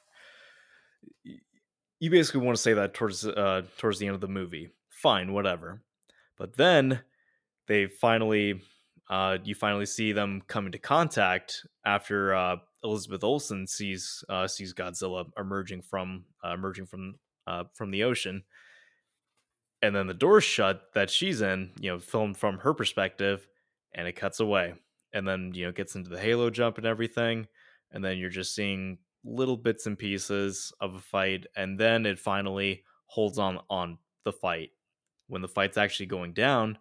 you 2.02 2.10
basically 2.10 2.40
want 2.40 2.56
to 2.56 2.62
say 2.62 2.74
that 2.74 2.94
towards 2.94 3.24
uh 3.24 3.62
towards 3.78 4.00
the 4.00 4.06
end 4.06 4.16
of 4.16 4.20
the 4.20 4.26
movie. 4.28 4.70
Fine, 4.88 5.32
whatever. 5.32 5.82
But 6.36 6.56
then 6.56 7.00
they 7.68 7.86
finally 7.86 8.60
uh 9.08 9.38
you 9.44 9.54
finally 9.54 9.86
see 9.86 10.10
them 10.10 10.42
come 10.48 10.66
into 10.66 10.78
contact 10.78 11.64
after 11.84 12.34
uh 12.34 12.56
Elizabeth 12.84 13.22
Olsen 13.22 13.66
sees 13.66 14.24
uh, 14.28 14.48
sees 14.48 14.74
Godzilla 14.74 15.26
emerging 15.38 15.82
from 15.82 16.24
uh, 16.44 16.54
emerging 16.54 16.86
from 16.86 17.14
uh, 17.46 17.64
from 17.74 17.90
the 17.90 18.04
ocean, 18.04 18.44
and 19.80 19.94
then 19.94 20.06
the 20.06 20.14
door's 20.14 20.44
shut 20.44 20.92
that 20.94 21.10
she's 21.10 21.40
in, 21.42 21.72
you 21.80 21.90
know, 21.90 21.98
filmed 21.98 22.36
from 22.36 22.58
her 22.58 22.74
perspective, 22.74 23.46
and 23.94 24.08
it 24.08 24.16
cuts 24.16 24.40
away, 24.40 24.74
and 25.12 25.26
then 25.26 25.52
you 25.54 25.66
know 25.66 25.72
gets 25.72 25.94
into 25.94 26.10
the 26.10 26.18
halo 26.18 26.50
jump 26.50 26.78
and 26.78 26.86
everything, 26.86 27.46
and 27.92 28.04
then 28.04 28.18
you're 28.18 28.30
just 28.30 28.54
seeing 28.54 28.98
little 29.24 29.56
bits 29.56 29.86
and 29.86 29.98
pieces 29.98 30.72
of 30.80 30.94
a 30.94 31.00
fight, 31.00 31.46
and 31.56 31.78
then 31.78 32.06
it 32.06 32.18
finally 32.18 32.82
holds 33.06 33.38
on 33.38 33.60
on 33.70 33.98
the 34.24 34.32
fight. 34.32 34.70
When 35.28 35.42
the 35.42 35.48
fight's 35.48 35.76
actually 35.76 36.06
going 36.06 36.32
down, 36.32 36.78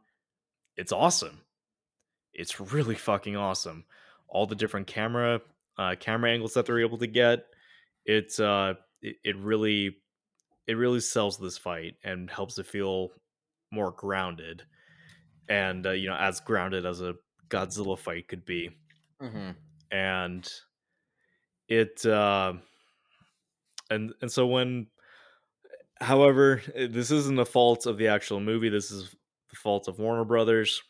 it's 0.76 0.92
awesome. 0.92 1.42
It's 2.34 2.60
really 2.60 2.96
fucking 3.10 3.36
awesome. 3.36 3.86
All 4.28 4.48
the 4.48 4.56
different 4.56 4.88
camera 4.88 5.42
uh, 5.82 5.96
camera 5.96 6.32
angles 6.32 6.54
that 6.56 6.66
they're 6.68 6.82
able 6.82 6.98
to 7.00 7.08
get, 7.08 7.46
it's 8.06 8.40
uh, 8.40 8.76
it, 9.02 9.18
it 9.24 9.38
really 9.38 9.98
it 10.68 10.76
really 10.76 11.02
sells 11.02 11.40
this 11.40 11.58
fight 11.58 11.96
and 12.04 12.30
helps 12.32 12.58
it 12.60 12.68
feel 12.68 13.12
more 13.72 13.92
grounded, 13.92 14.64
and 15.50 15.86
uh, 15.88 15.92
you 15.92 16.10
know 16.10 16.18
as 16.18 16.42
grounded 16.42 16.86
as 16.86 17.02
a 17.02 17.16
Godzilla 17.50 18.00
fight 18.00 18.28
could 18.30 18.46
be, 18.46 18.72
hmm 19.20 19.52
and 19.92 20.50
it 21.68 22.06
uh, 22.06 22.54
and 23.90 24.14
and 24.22 24.32
so 24.32 24.48
when 24.48 24.88
however 26.00 26.62
eh, 26.76 26.88
this 26.90 27.12
isn't 27.12 27.36
the 27.36 27.46
fault 27.46 27.86
of 27.86 27.98
the 27.98 28.08
actual 28.08 28.40
movie 28.40 28.70
this 28.70 28.92
is 28.92 29.16
the 29.50 29.56
fault 29.56 29.88
of 29.88 30.00
warner 30.00 30.26
brothers. 30.26 30.82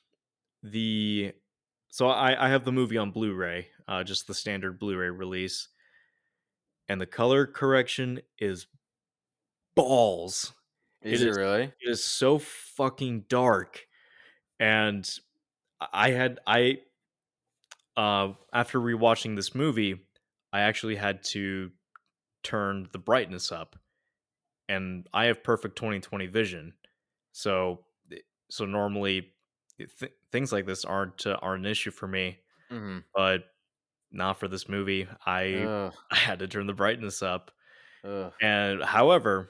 The 0.64 1.34
so 1.92 2.10
i 2.10 2.48
i 2.48 2.50
have 2.50 2.66
the 2.66 2.74
movie 2.74 2.98
on 2.98 3.12
blu-ray 3.12 3.71
uh 3.88 4.04
just 4.04 4.28
the 4.28 4.34
standard 4.34 4.80
blu-ray 4.80 5.10
release 5.10 5.70
and 6.88 7.00
the 7.00 7.06
color 7.06 7.46
correction 7.48 8.22
is 8.38 8.68
balls 9.76 10.54
Is 11.10 11.22
It 11.22 11.22
it, 11.22 11.30
is- 11.30 11.38
really? 11.38 11.74
it 11.80 11.90
is 11.92 12.04
so 12.04 12.38
fucking 12.40 13.22
dark 13.28 13.88
and 14.60 15.10
i 15.94 16.12
had 16.12 16.40
i 16.48 16.82
uh 17.98 18.34
after 18.54 18.80
rewatching 18.80 19.36
this 19.36 19.54
movie 19.54 20.08
i 20.54 20.62
actually 20.62 20.96
had 20.96 21.24
to 21.24 21.72
turn 22.44 22.90
the 22.94 23.00
brightness 23.00 23.52
up 23.52 23.78
and 24.70 25.08
i 25.14 25.26
have 25.26 25.44
perfect 25.44 25.78
2020 25.78 26.28
vision 26.28 26.74
so 27.34 27.86
so 28.50 28.66
normally 28.66 29.34
th- 29.80 30.14
things 30.32 30.52
like 30.52 30.66
this 30.66 30.86
aren't 30.86 31.28
uh, 31.28 31.40
aren't 31.42 31.66
an 31.66 31.72
issue 31.72 31.92
for 31.92 32.08
me 32.08 32.40
hmm 32.70 33.04
but 33.16 33.46
not 34.12 34.40
for 34.40 34.48
this 34.48 34.68
movie 34.70 35.08
i 35.26 35.54
Ugh, 35.54 35.94
i 36.12 36.16
had 36.16 36.40
to 36.40 36.48
turn 36.48 36.68
the 36.68 36.74
brightness 36.74 37.22
up 37.22 37.52
ugh. 38.04 38.34
and 38.42 38.84
however, 38.84 39.50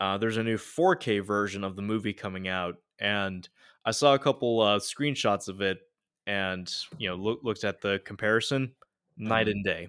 uh, 0.00 0.18
there's 0.18 0.36
a 0.36 0.42
new 0.42 0.56
4K 0.58 1.24
version 1.24 1.62
of 1.64 1.76
the 1.76 1.82
movie 1.82 2.12
coming 2.12 2.48
out, 2.48 2.76
and 2.98 3.48
I 3.84 3.92
saw 3.92 4.14
a 4.14 4.18
couple 4.18 4.60
uh, 4.60 4.78
screenshots 4.80 5.48
of 5.48 5.60
it, 5.60 5.78
and 6.26 6.70
you 6.98 7.08
know, 7.08 7.14
look, 7.14 7.40
looked 7.44 7.62
at 7.64 7.80
the 7.80 8.00
comparison, 8.04 8.74
night 9.16 9.46
Mhm. 9.46 9.50
and 9.52 9.64
day. 9.64 9.88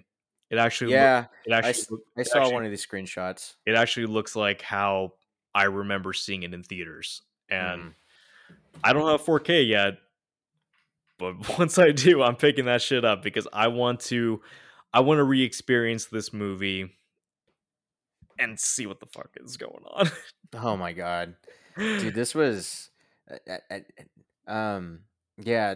It 0.50 0.58
actually, 0.58 0.92
Yeah, 0.92 1.26
it 1.44 1.52
actually, 1.52 1.86
loo- 1.96 2.04
I 2.16 2.22
saw 2.22 2.38
actually- 2.38 2.54
one 2.54 2.64
of 2.64 2.70
these 2.70 2.86
screenshots. 2.86 3.56
it 3.66 3.74
actually 3.74 4.06
looks 4.06 4.36
like 4.36 4.62
how 4.62 5.14
I 5.54 5.64
remember 5.64 6.12
seeing 6.12 6.44
it 6.44 6.54
in 6.54 6.62
theaters, 6.62 7.22
and 7.48 7.82
Mhm. 7.82 7.94
I 8.84 8.92
don't 8.92 9.10
have 9.10 9.22
4K 9.22 9.62
yet, 9.64 9.98
but 11.18 11.34
once 11.58 11.78
I 11.78 11.92
do, 11.92 12.22
I'm 12.22 12.36
picking 12.36 12.64
that 12.66 12.82
shit 12.82 13.04
up 13.04 13.22
because 13.22 13.46
I 13.52 13.68
want 13.68 14.00
to, 14.00 14.40
I 14.92 15.00
want 15.00 15.18
to 15.18 15.24
re-experience 15.24 16.06
this 16.06 16.32
movie 16.32 16.92
and 18.38 18.58
see 18.58 18.86
what 18.86 19.00
the 19.00 19.06
fuck 19.06 19.30
is 19.36 19.56
going 19.56 19.84
on. 19.90 20.10
Oh 20.54 20.76
my 20.76 20.92
god, 20.92 21.34
dude, 21.76 22.14
this 22.14 22.34
was, 22.34 22.90
uh, 23.30 23.54
uh, 23.70 23.78
uh, 24.48 24.52
um, 24.52 25.00
yeah, 25.38 25.74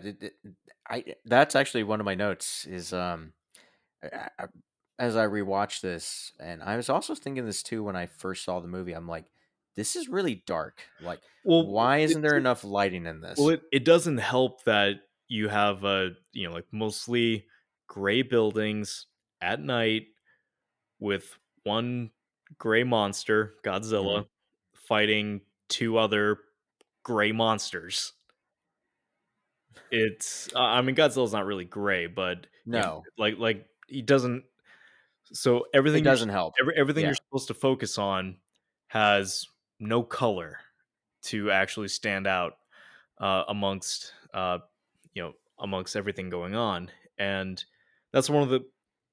I 0.88 1.05
that's 1.24 1.57
actually 1.57 1.82
one 1.84 2.01
of 2.01 2.07
my 2.07 2.14
notes 2.14 2.66
is 2.66 2.93
um, 2.93 3.32
I- 4.03 4.28
I- 4.38 4.47
as 4.99 5.16
I 5.16 5.24
rewatched 5.26 5.80
this, 5.80 6.32
and 6.38 6.62
I 6.62 6.76
was 6.76 6.91
also 6.91 7.14
thinking 7.14 7.47
this 7.47 7.62
too 7.62 7.82
when 7.82 7.97
I 7.97 8.05
first 8.07 8.45
saw 8.45 8.61
the 8.61 8.68
movie. 8.68 8.93
I'm 8.93 9.09
like, 9.09 9.24
this 9.74 9.97
is 9.97 10.09
really 10.09 10.43
dark. 10.47 10.82
Like, 11.01 11.20
well, 11.43 11.66
why 11.66 11.99
isn't 11.99 12.20
there 12.20 12.36
enough 12.36 12.64
lighting 12.64 13.07
in 13.07 13.22
this? 13.22 13.38
Well, 13.38 13.49
it, 13.51 13.62
it 13.72 13.84
doesn't 13.86 14.18
help 14.18 14.62
that 14.64 14.97
you 15.31 15.49
have 15.49 15.85
a 15.85 16.11
you 16.33 16.47
know 16.47 16.53
like 16.53 16.66
mostly 16.72 17.47
gray 17.87 18.20
buildings 18.20 19.07
at 19.41 19.61
night 19.61 20.09
with 20.99 21.39
one 21.62 22.11
gray 22.59 22.83
monster, 22.83 23.55
Godzilla, 23.64 24.26
fighting 24.74 25.43
two 25.68 25.97
other 25.99 26.39
gray 27.05 27.31
monsters. 27.31 28.12
It's 29.93 30.49
uh, 30.55 30.59
I 30.59 30.83
mean 30.83 30.97
Godzilla's 30.97 31.33
not 31.33 31.47
really 31.47 31.64
gray, 31.64 32.09
but 32.09 32.49
you 32.66 32.72
know, 32.72 32.81
no, 32.81 33.03
like 33.16 33.39
like 33.39 33.66
he 33.87 34.03
doesn't. 34.03 34.45
So 35.33 35.66
everything 35.72 36.05
you're 36.05 36.12
doesn't 36.12 36.28
help. 36.28 36.55
every, 36.61 36.74
everything 36.76 37.03
Yeah. 37.03 37.11
you're 37.11 37.14
supposed 37.14 37.49
to 37.49 37.55
focus 37.55 37.99
on 37.99 38.39
has 38.89 39.47
no 39.78 40.03
color 40.03 40.59
to 41.22 41.53
actually 41.53 41.87
stand 41.87 42.26
out 42.26 42.55
uh, 43.20 43.45
amongst 43.47 44.12
uh, 44.35 44.59
you 45.14 45.22
know 45.22 45.32
amongst 45.58 45.96
everything 45.96 46.30
going 46.30 46.54
on 46.54 46.90
and 47.18 47.64
that's 48.12 48.30
one 48.30 48.42
of 48.42 48.48
the 48.48 48.61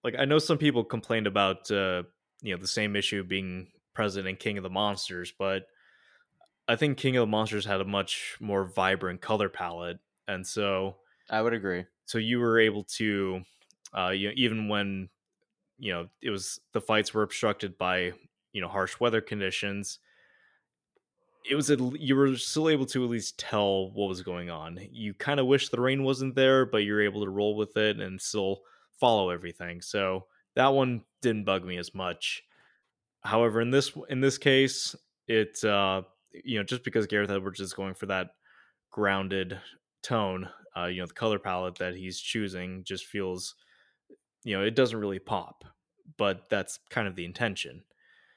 like 0.03 0.15
i 0.17 0.25
know 0.25 0.39
some 0.39 0.57
people 0.57 0.83
complained 0.83 1.27
about 1.27 1.69
uh, 1.71 2.03
you 2.41 2.53
know 2.53 2.61
the 2.61 2.67
same 2.67 2.95
issue 2.95 3.23
being 3.23 3.67
present 3.93 4.27
in 4.27 4.35
king 4.35 4.57
of 4.57 4.63
the 4.63 4.69
monsters 4.69 5.33
but 5.37 5.63
i 6.67 6.75
think 6.75 6.97
king 6.97 7.17
of 7.17 7.21
the 7.21 7.27
monsters 7.27 7.65
had 7.65 7.81
a 7.81 7.85
much 7.85 8.37
more 8.39 8.65
vibrant 8.65 9.21
color 9.21 9.49
palette 9.49 9.99
and 10.27 10.45
so 10.45 10.95
I 11.29 11.41
would 11.41 11.53
agree. 11.53 11.85
so 12.05 12.17
you 12.17 12.39
were 12.39 12.59
able 12.59 12.83
to 12.97 13.41
uh 13.97 14.09
you 14.09 14.29
know 14.29 14.33
even 14.37 14.69
when 14.69 15.09
you 15.77 15.93
know 15.93 16.07
it 16.21 16.29
was 16.29 16.59
the 16.73 16.81
fights 16.81 17.13
were 17.13 17.23
obstructed 17.23 17.77
by 17.77 18.13
you 18.53 18.61
know 18.61 18.67
harsh 18.67 18.99
weather 18.99 19.21
conditions 19.21 19.99
it 21.49 21.55
was 21.55 21.71
l- 21.71 21.95
you 21.97 22.15
were 22.15 22.35
still 22.37 22.69
able 22.69 22.85
to 22.87 23.03
at 23.03 23.09
least 23.09 23.39
tell 23.39 23.91
what 23.91 24.07
was 24.09 24.21
going 24.21 24.49
on. 24.49 24.79
You 24.91 25.13
kind 25.13 25.39
of 25.39 25.47
wish 25.47 25.69
the 25.69 25.81
rain 25.81 26.03
wasn't 26.03 26.35
there 26.35 26.65
but 26.65 26.79
you're 26.79 27.01
able 27.01 27.23
to 27.23 27.29
roll 27.29 27.55
with 27.55 27.75
it 27.77 27.99
and 27.99 28.21
still 28.21 28.61
follow 28.91 29.29
everything 29.29 29.81
so 29.81 30.27
that 30.55 30.69
one 30.69 31.03
didn't 31.21 31.45
bug 31.45 31.63
me 31.63 31.77
as 31.77 31.93
much. 31.93 32.43
However 33.23 33.61
in 33.61 33.71
this 33.71 33.91
in 34.09 34.21
this 34.21 34.37
case 34.37 34.95
it 35.27 35.63
uh 35.63 36.03
you 36.31 36.57
know 36.57 36.63
just 36.63 36.83
because 36.83 37.07
gareth 37.07 37.29
edwards 37.31 37.59
is 37.59 37.73
going 37.73 37.93
for 37.93 38.05
that 38.07 38.31
grounded 38.91 39.59
tone 40.03 40.49
uh 40.77 40.85
you 40.85 41.01
know 41.01 41.07
the 41.07 41.13
color 41.13 41.39
palette 41.39 41.75
that 41.75 41.95
he's 41.95 42.19
choosing 42.19 42.83
just 42.83 43.05
feels 43.05 43.55
you 44.43 44.57
know 44.57 44.63
it 44.63 44.75
doesn't 44.75 44.99
really 44.99 45.19
pop 45.19 45.63
but 46.17 46.49
that's 46.49 46.79
kind 46.89 47.07
of 47.07 47.15
the 47.15 47.25
intention. 47.25 47.83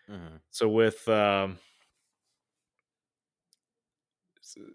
Hmm 0.08 0.36
so 0.50 0.68
with 0.68 1.06
um 1.08 1.58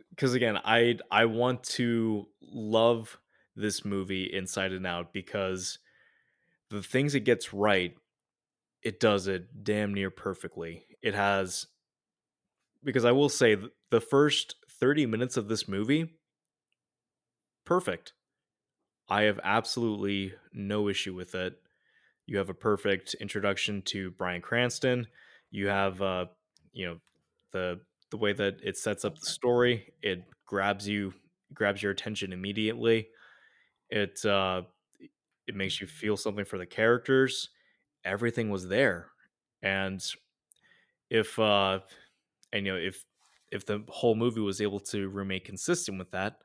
because 0.10 0.34
again 0.34 0.58
i 0.66 0.98
i 1.12 1.26
want 1.26 1.64
to 1.64 2.26
love 2.42 3.18
this 3.56 3.86
movie 3.86 4.24
inside 4.34 4.72
and 4.72 4.86
out 4.86 5.14
because 5.14 5.80
the 6.70 6.82
things 6.82 7.16
it 7.16 7.22
gets 7.22 7.54
right 7.54 7.96
it 8.86 9.00
does 9.00 9.28
it 9.28 9.64
damn 9.64 9.94
near 9.96 10.12
perfectly. 10.12 10.86
It 11.02 11.16
has 11.16 11.66
because 12.84 13.04
i 13.04 13.12
will 13.12 13.30
say 13.30 13.58
the 13.90 14.00
first 14.00 14.56
30 14.80 15.08
minutes 15.08 15.38
of 15.38 15.48
this 15.48 15.68
movie 15.68 16.20
perfect. 17.66 18.14
I 19.10 19.24
have 19.24 19.40
absolutely 19.44 20.34
no 20.54 20.88
issue 20.88 21.16
with 21.16 21.34
it. 21.36 21.56
You 22.28 22.38
have 22.38 22.50
a 22.50 22.56
perfect 22.56 23.16
introduction 23.16 23.82
to 23.84 24.12
Bryan 24.12 24.42
Cranston. 24.42 25.08
You 25.50 25.68
have 25.68 26.02
uh 26.02 26.26
you 26.74 26.86
know 26.86 26.98
the 27.52 27.80
the 28.12 28.18
way 28.18 28.34
that 28.34 28.58
it 28.64 28.78
sets 28.78 29.06
up 29.06 29.20
the 29.20 29.26
story, 29.26 29.94
it 30.02 30.24
grabs 30.46 30.88
you 30.88 31.14
grabs 31.54 31.82
your 31.82 31.92
attention 31.92 32.34
immediately. 32.34 33.08
It 33.90 34.24
uh 34.26 34.64
it 35.48 35.56
makes 35.56 35.80
you 35.80 35.88
feel 35.88 36.18
something 36.18 36.46
for 36.46 36.58
the 36.58 36.66
characters. 36.66 37.50
Everything 38.04 38.50
was 38.50 38.68
there. 38.68 39.08
And 39.62 40.04
if 41.10 41.38
uh 41.40 41.80
and 42.52 42.66
you 42.66 42.74
know 42.74 42.80
if 42.80 43.04
if 43.52 43.66
the 43.66 43.84
whole 43.88 44.16
movie 44.16 44.42
was 44.42 44.60
able 44.60 44.80
to 44.80 45.10
remain 45.10 45.42
consistent 45.44 45.98
with 46.00 46.12
that 46.12 46.38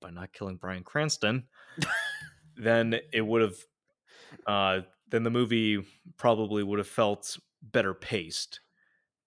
by 0.00 0.10
not 0.10 0.32
killing 0.32 0.56
Bryan 0.56 0.82
Cranston, 0.82 1.44
then 2.56 2.98
it 3.12 3.20
would 3.20 3.42
have 3.42 3.56
uh, 4.46 4.80
then 5.10 5.22
the 5.22 5.30
movie 5.30 5.84
probably 6.16 6.62
would 6.62 6.78
have 6.78 6.88
felt 6.88 7.38
better 7.62 7.94
paced 7.94 8.60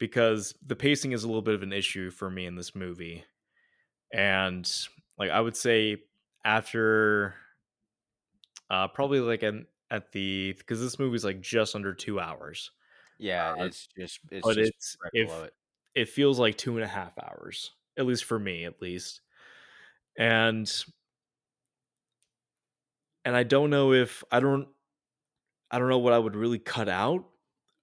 because 0.01 0.55
the 0.65 0.75
pacing 0.75 1.11
is 1.13 1.23
a 1.23 1.27
little 1.27 1.43
bit 1.43 1.53
of 1.55 1.63
an 1.63 1.71
issue 1.73 2.09
for 2.11 2.31
me 2.31 2.47
in 2.47 2.55
this 2.55 2.75
movie. 2.75 3.23
And 4.13 4.69
like 5.17 5.31
I 5.31 5.41
would 5.41 5.57
say 5.57 6.03
after 6.45 7.35
uh, 8.69 8.87
probably 8.89 9.19
like 9.19 9.43
an 9.43 9.67
at 9.89 10.11
the 10.11 10.53
because 10.57 10.79
this 10.79 10.99
movie's 10.99 11.25
like 11.25 11.41
just 11.41 11.75
under 11.75 11.93
two 11.93 12.19
hours, 12.19 12.71
Yeah, 13.17 13.55
Uh, 13.59 13.67
it's 13.67 13.87
just 13.97 14.19
it's 14.31 14.47
but 14.47 14.57
just 14.57 14.73
it's 14.73 14.97
right 15.03 15.13
if 15.13 15.29
below 15.29 15.43
it. 15.43 15.53
it 15.95 16.09
feels 16.09 16.39
like 16.39 16.57
two 16.57 16.75
and 16.77 16.85
a 16.85 16.87
half 16.87 17.17
hours, 17.19 17.71
at 17.97 18.05
least 18.07 18.25
for 18.25 18.39
me, 18.39 18.65
at 18.65 18.81
least. 18.81 19.21
And 20.17 20.71
and 23.25 23.35
I 23.35 23.43
don't 23.43 23.69
know 23.69 23.93
if 23.93 24.23
I 24.31 24.39
don't 24.39 24.67
I 25.71 25.79
don't 25.79 25.89
know 25.89 25.99
what 25.99 26.13
I 26.13 26.19
would 26.19 26.35
really 26.35 26.59
cut 26.59 26.89
out, 26.89 27.30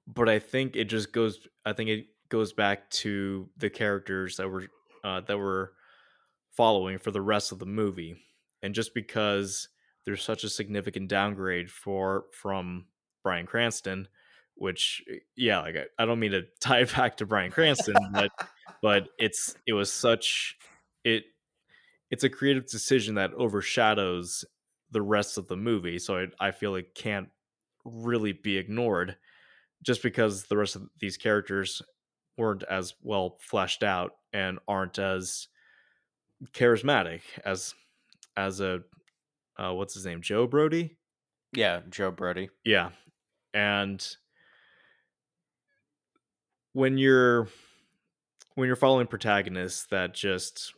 but 0.09 0.29
I 0.29 0.39
think 0.39 0.75
it 0.75 0.85
just 0.85 1.13
goes 1.13 1.39
I 1.65 1.73
think 1.73 1.91
it 1.91 2.07
goes 2.29 2.53
back 2.53 2.91
to 2.91 3.49
the 3.57 3.71
characters 3.71 4.37
that 4.37 4.49
were 4.49 4.67
uh, 5.05 5.21
that 5.23 5.39
were 5.39 5.73
following 6.57 6.99
for 6.99 7.11
the 7.11 7.21
rest 7.21 7.53
of 7.53 7.59
the 7.59 7.67
movie. 7.67 8.17
And 8.63 8.75
just 8.75 8.95
because 8.95 9.69
there's 10.05 10.25
such 10.25 10.43
a 10.43 10.49
significant 10.49 11.09
downgrade 11.09 11.71
for 11.71 12.25
from 12.33 12.87
Bryan 13.23 13.47
Cranston, 13.47 14.09
which 14.55 15.03
eh, 15.11 15.19
yeah, 15.37 15.61
like 15.61 15.77
I, 15.77 16.03
I 16.03 16.07
don't 16.07 16.19
mean 16.19 16.33
to 16.33 16.43
tie 16.61 16.81
it 16.81 16.95
back 16.95 17.19
to 17.19 17.27
Bryan 17.27 17.51
Cranston, 17.51 17.95
but 18.13 18.31
but 18.83 19.09
it's 19.19 19.55
it 19.67 19.75
was 19.75 19.93
such 19.93 20.57
it 21.05 21.25
it's 22.11 22.25
a 22.25 22.31
creative 22.31 22.67
decision 22.67 23.17
that 23.17 23.35
overshadows 23.35 24.45
the 24.91 25.03
rest 25.03 25.37
of 25.37 25.49
the 25.49 25.57
movie 25.57 25.99
so 25.99 26.17
I, 26.17 26.49
i 26.49 26.51
feel 26.51 26.75
it 26.75 26.95
can't 26.95 27.29
really 27.85 28.33
be 28.33 28.57
ignored 28.57 29.17
just 29.83 30.03
because 30.03 30.45
the 30.45 30.57
rest 30.57 30.77
of 30.77 30.89
these 31.01 31.17
characters 31.17 31.83
weren't 32.37 32.63
as 32.65 32.95
well 33.03 33.37
fleshed 33.41 33.83
out 33.83 34.13
and 34.33 34.59
aren't 34.69 34.99
as 34.99 35.49
charismatic 36.53 37.23
as 37.45 37.75
as 38.37 38.61
a 38.61 38.81
uh, 39.59 39.73
what's 39.73 39.95
his 39.95 40.07
name 40.07 40.21
joe 40.23 40.47
brody 40.47 40.97
Yeah, 41.53 41.81
Joe 41.91 42.11
Brody. 42.13 42.51
yeah 42.65 42.91
and 43.55 44.07
when 46.75 46.99
you're 46.99 47.49
when 48.55 48.67
you're 48.67 48.77
following 48.77 49.07
protagonists 49.07 49.87
that 49.91 50.15
just 50.15 50.75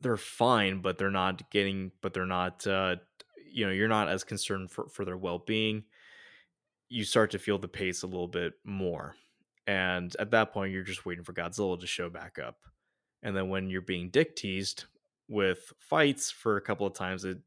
they're 0.00 0.16
fine 0.16 0.80
but 0.80 0.96
they're 0.96 1.10
not 1.10 1.50
getting 1.50 1.90
but 2.00 2.14
they're 2.14 2.24
not 2.26 2.66
uh 2.66 2.96
you 3.50 3.66
know 3.66 3.72
you're 3.72 3.88
not 3.88 4.08
as 4.08 4.24
concerned 4.24 4.70
for, 4.70 4.88
for 4.88 5.04
their 5.04 5.16
well-being 5.16 5.82
you 6.88 7.04
start 7.04 7.30
to 7.30 7.38
feel 7.38 7.58
the 7.58 7.68
pace 7.68 8.02
a 8.02 8.06
little 8.06 8.28
bit 8.28 8.54
more 8.64 9.14
and 9.66 10.16
at 10.18 10.30
that 10.30 10.52
point 10.52 10.72
you're 10.72 10.82
just 10.82 11.04
waiting 11.04 11.24
for 11.24 11.32
godzilla 11.32 11.78
to 11.78 11.86
show 11.86 12.08
back 12.08 12.38
up 12.38 12.56
and 13.22 13.36
then 13.36 13.48
when 13.48 13.68
you're 13.68 13.80
being 13.80 14.08
dick 14.10 14.34
teased 14.36 14.84
with 15.28 15.72
fights 15.78 16.30
for 16.30 16.56
a 16.56 16.62
couple 16.62 16.86
of 16.86 16.94
times 16.94 17.24
it 17.24 17.38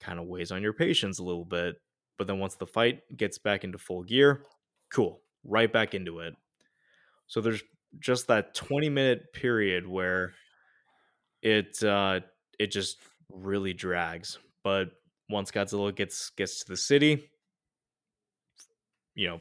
kind 0.00 0.18
of 0.18 0.26
weighs 0.26 0.50
on 0.50 0.62
your 0.62 0.72
patience 0.72 1.18
a 1.18 1.24
little 1.24 1.44
bit 1.44 1.76
but 2.18 2.26
then 2.26 2.38
once 2.38 2.56
the 2.56 2.66
fight 2.66 3.00
gets 3.16 3.38
back 3.38 3.64
into 3.64 3.78
full 3.78 4.02
gear 4.02 4.42
cool 4.92 5.20
right 5.44 5.72
back 5.72 5.94
into 5.94 6.20
it. 6.20 6.34
So 7.26 7.40
there's 7.40 7.62
just 7.98 8.28
that 8.28 8.54
20 8.54 8.88
minute 8.88 9.32
period 9.32 9.86
where 9.86 10.34
it 11.42 11.82
uh 11.82 12.20
it 12.58 12.70
just 12.70 12.98
really 13.32 13.72
drags 13.72 14.38
but 14.62 14.90
once 15.28 15.50
godzilla 15.50 15.94
gets 15.94 16.30
gets 16.30 16.62
to 16.62 16.68
the 16.68 16.76
city 16.76 17.29
you 19.14 19.28
know 19.28 19.40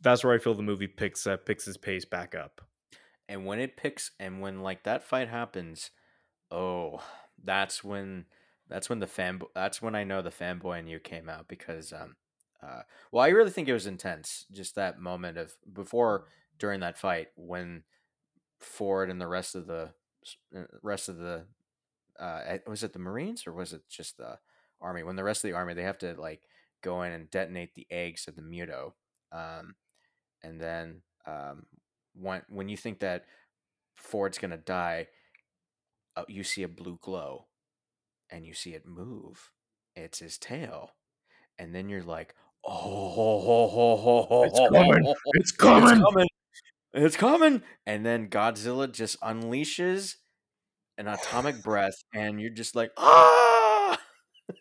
that's 0.00 0.22
where 0.22 0.34
i 0.34 0.38
feel 0.38 0.54
the 0.54 0.62
movie 0.62 0.86
picks 0.86 1.26
up 1.26 1.46
picks 1.46 1.64
his 1.64 1.76
pace 1.76 2.04
back 2.04 2.34
up. 2.34 2.60
And 3.28 3.44
when 3.44 3.60
it 3.60 3.76
picks 3.76 4.12
and 4.18 4.40
when 4.40 4.62
like 4.62 4.84
that 4.84 5.02
fight 5.02 5.28
happens, 5.28 5.90
oh, 6.50 7.02
that's 7.42 7.84
when 7.84 8.24
that's 8.68 8.88
when 8.88 9.00
the 9.00 9.06
fan 9.06 9.40
that's 9.54 9.82
when 9.82 9.94
I 9.94 10.04
know 10.04 10.22
the 10.22 10.30
fanboy 10.30 10.80
in 10.80 10.86
you 10.86 10.98
came 10.98 11.28
out 11.28 11.46
because 11.48 11.92
um 11.92 12.16
uh 12.62 12.82
well 13.12 13.24
I 13.24 13.28
really 13.28 13.50
think 13.50 13.68
it 13.68 13.74
was 13.74 13.86
intense 13.86 14.46
just 14.50 14.74
that 14.74 15.00
moment 15.00 15.36
of 15.36 15.54
before 15.72 16.24
during 16.58 16.80
that 16.80 16.98
fight 16.98 17.28
when 17.36 17.84
Ford 18.58 19.10
and 19.10 19.20
the 19.20 19.28
rest 19.28 19.54
of 19.54 19.66
the 19.66 19.90
uh, 20.56 20.62
rest 20.82 21.08
of 21.08 21.18
the 21.18 21.44
uh 22.18 22.40
eh, 22.46 22.58
was 22.66 22.82
it 22.82 22.94
the 22.94 22.98
Marines 22.98 23.46
or 23.46 23.52
was 23.52 23.72
it 23.72 23.82
just 23.88 24.16
the 24.16 24.38
army? 24.80 25.02
When 25.02 25.16
the 25.16 25.24
rest 25.24 25.44
of 25.44 25.50
the 25.50 25.56
army 25.56 25.74
they 25.74 25.82
have 25.82 25.98
to 25.98 26.14
like 26.18 26.40
go 26.82 27.02
in 27.02 27.12
and 27.12 27.30
detonate 27.30 27.74
the 27.74 27.86
eggs 27.90 28.28
of 28.28 28.36
the 28.36 28.42
Muto 28.42 28.92
um 29.32 29.76
and 30.42 30.60
then 30.60 31.02
um 31.26 31.66
when 32.14 32.42
when 32.48 32.68
you 32.68 32.76
think 32.76 33.00
that 33.00 33.26
Ford's 33.96 34.38
gonna 34.38 34.56
die, 34.58 35.08
uh, 36.16 36.24
you 36.28 36.42
see 36.44 36.62
a 36.62 36.68
blue 36.68 36.98
glow, 37.00 37.46
and 38.30 38.46
you 38.46 38.54
see 38.54 38.74
it 38.74 38.86
move. 38.86 39.52
It's 39.96 40.20
his 40.20 40.38
tail, 40.38 40.92
and 41.58 41.74
then 41.74 41.88
you're 41.88 42.02
like, 42.04 42.34
"Oh, 42.64 44.42
It's 44.42 44.60
coming! 44.72 45.08
It's 45.34 45.52
It's 45.74 45.92
coming! 45.92 45.92
coming! 45.92 46.28
It's 46.94 47.16
coming!" 47.16 47.62
And 47.86 48.06
then 48.06 48.28
Godzilla 48.30 48.92
just 48.92 49.20
unleashes 49.20 50.16
an 50.98 51.08
atomic 51.08 51.62
breath, 51.62 51.96
and 52.14 52.40
you're 52.40 52.50
just 52.52 52.76
like, 52.76 52.92
"Ah!" 52.98 53.47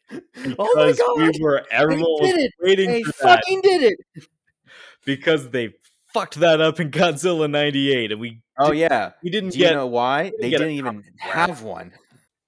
oh 0.60 0.74
my 0.76 0.88
because 0.92 0.98
god! 1.00 1.18
we 1.18 1.32
were 1.42 1.64
everyone 1.72 2.02
was 2.04 2.32
did 2.34 2.40
it! 2.46 2.52
waiting 2.62 2.90
They 2.92 3.04
for 3.04 3.12
that 3.24 3.40
fucking 3.44 3.62
did 3.62 3.82
it! 4.16 4.26
because 5.06 5.50
they 5.50 5.74
fucked 6.14 6.36
that 6.36 6.62
up 6.62 6.80
in 6.80 6.90
godzilla 6.92 7.50
98 7.50 8.12
and 8.12 8.22
we 8.22 8.42
Oh 8.60 8.72
yeah. 8.72 9.12
we 9.24 9.30
didn't 9.30 9.52
Do 9.52 9.60
you 9.60 9.72
know 9.72 9.86
why? 9.88 10.32
They 10.40 10.50
get 10.50 10.62
a 10.62 10.64
didn't 10.66 10.74
even 10.78 10.88
atomic 10.88 11.06
have 11.20 11.62
one. 11.62 11.94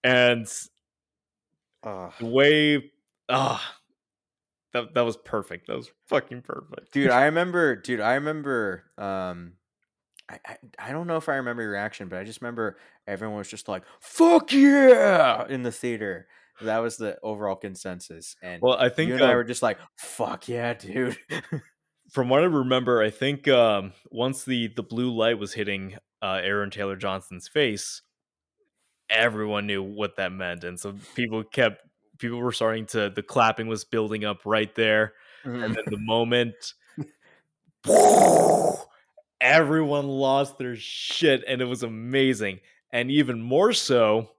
and 0.04 0.48
Ugh. 1.84 2.14
the 2.20 2.26
way 2.26 2.92
ah 3.30 3.76
that, 4.74 4.94
that 4.96 5.02
was 5.02 5.18
perfect 5.18 5.68
that 5.68 5.76
was 5.78 5.90
fucking 6.08 6.42
perfect 6.42 6.92
dude 6.92 7.10
i 7.10 7.26
remember 7.26 7.76
dude 7.76 8.00
i 8.02 8.16
remember 8.16 8.84
um 8.98 9.54
I, 10.30 10.40
I 10.46 10.58
i 10.78 10.92
don't 10.92 11.08
know 11.08 11.18
if 11.18 11.30
i 11.30 11.36
remember 11.36 11.62
your 11.64 11.72
reaction 11.72 12.08
but 12.10 12.20
i 12.20 12.24
just 12.24 12.42
remember 12.42 12.78
everyone 13.08 13.38
was 13.38 13.48
just 13.48 13.68
like 13.68 13.84
fuck 14.00 14.52
yeah 14.52 15.48
in 15.48 15.64
the 15.64 15.72
theater 15.72 16.28
that 16.62 16.80
was 16.80 16.98
the 16.98 17.18
overall 17.24 17.56
consensus 17.56 18.36
and 18.42 18.62
well 18.62 18.78
i 18.78 18.90
think 18.90 19.10
you 19.10 19.16
and 19.16 19.24
i 19.24 19.32
uh, 19.32 19.36
were 19.36 19.44
just 19.44 19.62
like 19.62 19.78
fuck 19.98 20.48
yeah 20.48 20.74
dude. 20.74 21.18
From 22.12 22.28
what 22.28 22.42
I 22.42 22.46
remember, 22.46 23.04
I 23.04 23.12
think 23.12 23.48
um, 23.48 23.94
once 24.10 24.44
the 24.44 24.68
the 24.76 24.82
blue 24.82 25.12
light 25.16 25.38
was 25.38 25.54
hitting 25.54 25.96
uh, 26.24 26.40
Aaron 26.42 26.72
Taylor 26.72 26.96
Johnson's 26.96 27.48
face, 27.48 28.02
everyone 29.10 29.68
knew 29.68 29.84
what 29.84 30.16
that 30.16 30.32
meant, 30.32 30.64
and 30.64 30.80
so 30.80 30.96
people 31.16 31.44
kept 31.44 31.84
people 32.18 32.40
were 32.40 32.52
starting 32.52 32.88
to 32.88 33.12
the 33.12 33.22
clapping 33.22 33.68
was 33.68 33.84
building 33.86 34.26
up 34.26 34.40
right 34.44 34.74
there, 34.74 35.14
and 35.44 35.76
then 35.76 35.84
the 35.86 36.00
moment 36.00 36.56
everyone 39.40 40.08
lost 40.08 40.58
their 40.58 40.76
shit, 40.76 41.44
and 41.48 41.62
it 41.62 41.66
was 41.66 41.84
amazing, 41.84 42.60
and 42.92 43.12
even 43.12 43.40
more 43.40 43.72
so 43.72 44.32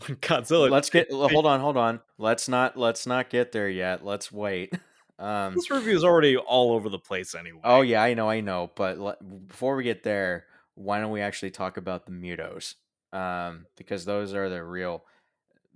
Godzilla. 0.20 0.70
let's 0.70 0.90
get 0.90 1.08
hold 1.12 1.46
on 1.46 1.60
hold 1.60 1.76
on 1.76 2.00
let's 2.18 2.48
not 2.48 2.76
let's 2.76 3.06
not 3.06 3.30
get 3.30 3.52
there 3.52 3.68
yet 3.68 4.04
let's 4.04 4.30
wait 4.30 4.72
um 5.18 5.54
this 5.54 5.70
review 5.70 5.96
is 5.96 6.04
already 6.04 6.36
all 6.36 6.72
over 6.72 6.88
the 6.88 6.98
place 6.98 7.34
anyway. 7.34 7.60
oh 7.64 7.80
yeah 7.80 8.02
i 8.02 8.14
know 8.14 8.28
i 8.28 8.40
know 8.40 8.70
but 8.76 8.98
le- 8.98 9.16
before 9.46 9.74
we 9.76 9.82
get 9.82 10.02
there 10.04 10.46
why 10.74 11.00
don't 11.00 11.10
we 11.10 11.20
actually 11.20 11.50
talk 11.50 11.76
about 11.76 12.06
the 12.06 12.12
mutos 12.12 12.74
um 13.12 13.66
because 13.76 14.04
those 14.04 14.34
are 14.34 14.48
the 14.48 14.62
real 14.62 15.02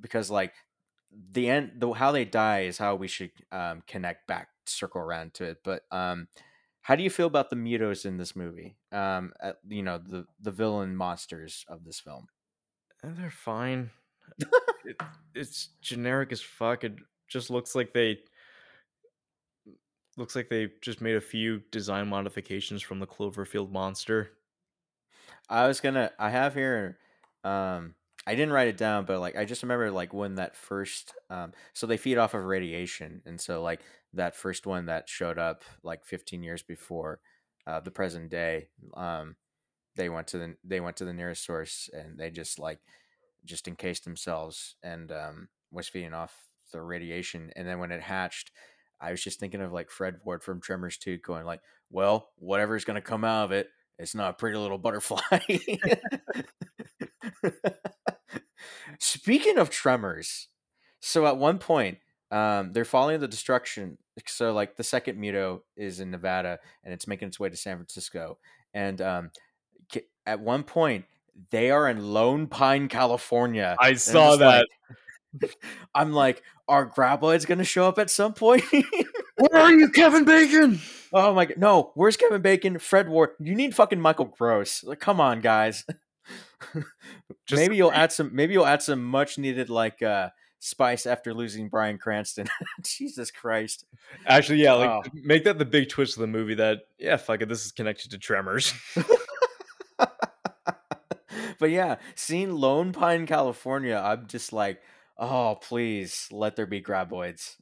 because 0.00 0.30
like 0.30 0.52
the 1.32 1.48
end 1.48 1.72
the 1.76 1.90
how 1.92 2.12
they 2.12 2.24
die 2.24 2.60
is 2.60 2.78
how 2.78 2.94
we 2.94 3.08
should 3.08 3.32
um 3.50 3.82
connect 3.86 4.26
back 4.28 4.48
circle 4.66 5.00
around 5.00 5.34
to 5.34 5.44
it 5.44 5.58
but 5.64 5.82
um 5.90 6.28
how 6.82 6.94
do 6.94 7.02
you 7.02 7.10
feel 7.10 7.26
about 7.26 7.50
the 7.50 7.56
mutos 7.56 8.04
in 8.06 8.16
this 8.16 8.36
movie 8.36 8.76
um 8.92 9.32
at, 9.40 9.56
you 9.68 9.82
know 9.82 9.98
the 9.98 10.24
the 10.40 10.50
villain 10.52 10.94
monsters 10.94 11.64
of 11.68 11.84
this 11.84 11.98
film 11.98 12.26
And 13.02 13.16
they're 13.16 13.30
fine. 13.30 13.90
It, 14.84 14.96
it's 15.34 15.68
generic 15.80 16.32
as 16.32 16.40
fuck. 16.40 16.84
It 16.84 16.94
just 17.28 17.50
looks 17.50 17.74
like 17.74 17.92
they 17.92 18.18
looks 20.16 20.34
like 20.36 20.48
they 20.48 20.68
just 20.80 21.00
made 21.00 21.16
a 21.16 21.20
few 21.20 21.60
design 21.70 22.08
modifications 22.08 22.82
from 22.82 22.98
the 22.98 23.06
Cloverfield 23.06 23.70
monster. 23.70 24.30
i 25.48 25.66
was 25.66 25.80
gonna 25.80 26.10
i 26.18 26.30
have 26.30 26.54
here 26.54 26.98
um 27.44 27.94
i 28.26 28.34
didn't 28.34 28.52
write 28.52 28.68
it 28.68 28.76
down 28.76 29.04
but 29.04 29.20
like 29.20 29.36
i 29.36 29.44
just 29.44 29.62
remember 29.62 29.90
like 29.90 30.12
when 30.12 30.36
that 30.36 30.56
first 30.56 31.12
um 31.30 31.52
so 31.72 31.86
they 31.86 31.96
feed 31.96 32.18
off 32.18 32.34
of 32.34 32.44
radiation 32.44 33.22
and 33.26 33.40
so 33.40 33.62
like 33.62 33.80
that 34.14 34.36
first 34.36 34.66
one 34.66 34.86
that 34.86 35.08
showed 35.08 35.38
up 35.38 35.64
like 35.82 36.04
15 36.04 36.42
years 36.42 36.62
before 36.62 37.20
uh 37.66 37.80
the 37.80 37.90
present 37.90 38.30
day 38.30 38.68
um 38.94 39.36
they 39.96 40.08
went 40.08 40.26
to 40.28 40.38
the 40.38 40.56
they 40.64 40.80
went 40.80 40.96
to 40.96 41.04
the 41.04 41.12
nearest 41.12 41.44
source 41.44 41.90
and 41.92 42.18
they 42.18 42.30
just 42.30 42.58
like 42.58 42.80
just 43.44 43.68
encased 43.68 44.04
themselves 44.04 44.76
and 44.82 45.10
um 45.12 45.48
was 45.70 45.88
feeding 45.88 46.14
off 46.14 46.34
the 46.72 46.80
radiation 46.80 47.50
and 47.56 47.66
then 47.66 47.78
when 47.78 47.92
it 47.92 48.00
hatched 48.00 48.50
i 49.00 49.10
was 49.10 49.22
just 49.22 49.40
thinking 49.40 49.60
of 49.60 49.72
like 49.72 49.90
fred 49.90 50.16
ward 50.24 50.42
from 50.42 50.60
tremors 50.60 50.96
2 50.98 51.18
going 51.18 51.44
like 51.44 51.60
well 51.90 52.30
whatever's 52.36 52.84
going 52.84 52.94
to 52.94 53.00
come 53.00 53.24
out 53.24 53.44
of 53.44 53.52
it 53.52 53.68
it's 53.98 54.14
not 54.14 54.30
a 54.30 54.34
pretty 54.34 54.56
little 54.56 54.78
butterfly 54.78 55.18
speaking 58.98 59.58
of 59.58 59.70
tremors 59.70 60.48
so 61.00 61.26
at 61.26 61.36
one 61.36 61.58
point 61.58 61.98
um, 62.32 62.72
they're 62.72 62.86
following 62.86 63.20
the 63.20 63.28
destruction. 63.28 63.98
So 64.26 64.54
like 64.54 64.76
the 64.76 64.82
second 64.82 65.18
Muto 65.18 65.60
is 65.76 66.00
in 66.00 66.10
Nevada 66.10 66.58
and 66.82 66.92
it's 66.94 67.06
making 67.06 67.28
its 67.28 67.38
way 67.38 67.50
to 67.50 67.56
San 67.56 67.76
Francisco. 67.76 68.38
And 68.72 69.00
um, 69.02 69.30
at 70.24 70.40
one 70.40 70.62
point 70.62 71.04
they 71.50 71.70
are 71.70 71.88
in 71.88 72.12
Lone 72.12 72.46
Pine, 72.46 72.88
California. 72.88 73.76
I 73.80 73.90
I'm 73.90 73.96
saw 73.96 74.36
that. 74.36 74.66
like- 75.40 75.56
I'm 75.94 76.12
like, 76.12 76.42
are 76.68 76.86
graboids 76.86 77.46
going 77.46 77.58
to 77.58 77.64
show 77.64 77.88
up 77.88 77.98
at 77.98 78.10
some 78.10 78.34
point? 78.34 78.64
Where 79.38 79.62
are 79.62 79.72
you, 79.72 79.88
Kevin 79.90 80.24
Bacon? 80.24 80.80
oh 81.12 81.34
my 81.34 81.46
god, 81.46 81.56
no! 81.58 81.90
Where's 81.94 82.16
Kevin 82.18 82.42
Bacon? 82.42 82.78
Fred 82.78 83.08
Ward? 83.08 83.30
You 83.40 83.54
need 83.54 83.74
fucking 83.74 83.98
Michael 84.00 84.26
Gross. 84.26 84.84
Like, 84.84 85.00
come 85.00 85.20
on, 85.20 85.40
guys. 85.40 85.84
Just 87.46 87.60
maybe 87.60 87.76
you'll 87.76 87.92
add 87.92 88.12
some. 88.12 88.30
Maybe 88.34 88.52
you'll 88.52 88.66
add 88.66 88.82
some 88.82 89.02
much 89.02 89.38
needed 89.38 89.68
like 89.70 90.02
uh 90.02 90.28
spice 90.60 91.06
after 91.06 91.34
losing 91.34 91.68
Bryan 91.68 91.98
Cranston. 91.98 92.46
Jesus 92.84 93.30
Christ. 93.30 93.84
Actually, 94.26 94.62
yeah, 94.62 94.74
like 94.74 94.90
Oh. 94.90 95.02
make 95.14 95.44
that 95.44 95.58
the 95.58 95.64
big 95.64 95.88
twist 95.88 96.16
of 96.16 96.20
the 96.20 96.26
movie. 96.26 96.54
That 96.54 96.80
yeah, 96.98 97.16
fuck 97.16 97.40
it, 97.42 97.48
this 97.48 97.64
is 97.64 97.72
connected 97.72 98.10
to 98.12 98.18
Tremors. 98.18 98.72
But 101.62 101.70
yeah, 101.70 101.98
seeing 102.16 102.56
Lone 102.56 102.90
Pine, 102.90 103.24
California, 103.24 103.94
I'm 103.94 104.26
just 104.26 104.52
like, 104.52 104.82
oh, 105.16 105.60
please 105.62 106.26
let 106.32 106.56
there 106.56 106.66
be 106.66 106.82
graboids. 106.82 107.54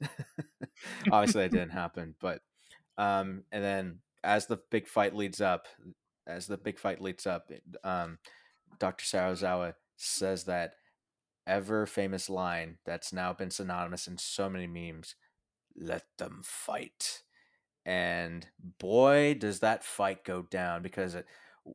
Obviously, 1.13 1.43
that 1.43 1.51
didn't 1.53 1.73
happen, 1.73 2.15
but 2.19 2.41
um, 2.97 3.45
and 3.53 3.63
then 3.63 3.99
as 4.25 4.47
the 4.47 4.59
big 4.71 4.89
fight 4.89 5.15
leads 5.15 5.43
up, 5.43 5.67
as 6.27 6.47
the 6.47 6.57
big 6.57 6.79
fight 6.79 7.03
leads 7.03 7.27
up, 7.27 7.51
um, 7.85 8.17
Dr. 8.79 9.05
Serizawa 9.05 9.75
says 9.99 10.45
that 10.45 10.77
ever 11.47 11.85
famous 11.85 12.31
line 12.31 12.79
that's 12.87 13.13
now 13.13 13.35
been 13.35 13.51
synonymous 13.51 14.07
in 14.07 14.17
so 14.17 14.49
many 14.49 14.67
memes: 14.67 15.15
"Let 15.77 16.05
them 16.17 16.41
fight." 16.43 17.21
And 17.85 18.47
boy, 18.79 19.35
does 19.35 19.61
that 19.61 19.85
fight 19.85 20.25
go 20.25 20.41
down 20.41 20.81
because 20.81 21.15
it, 21.15 21.27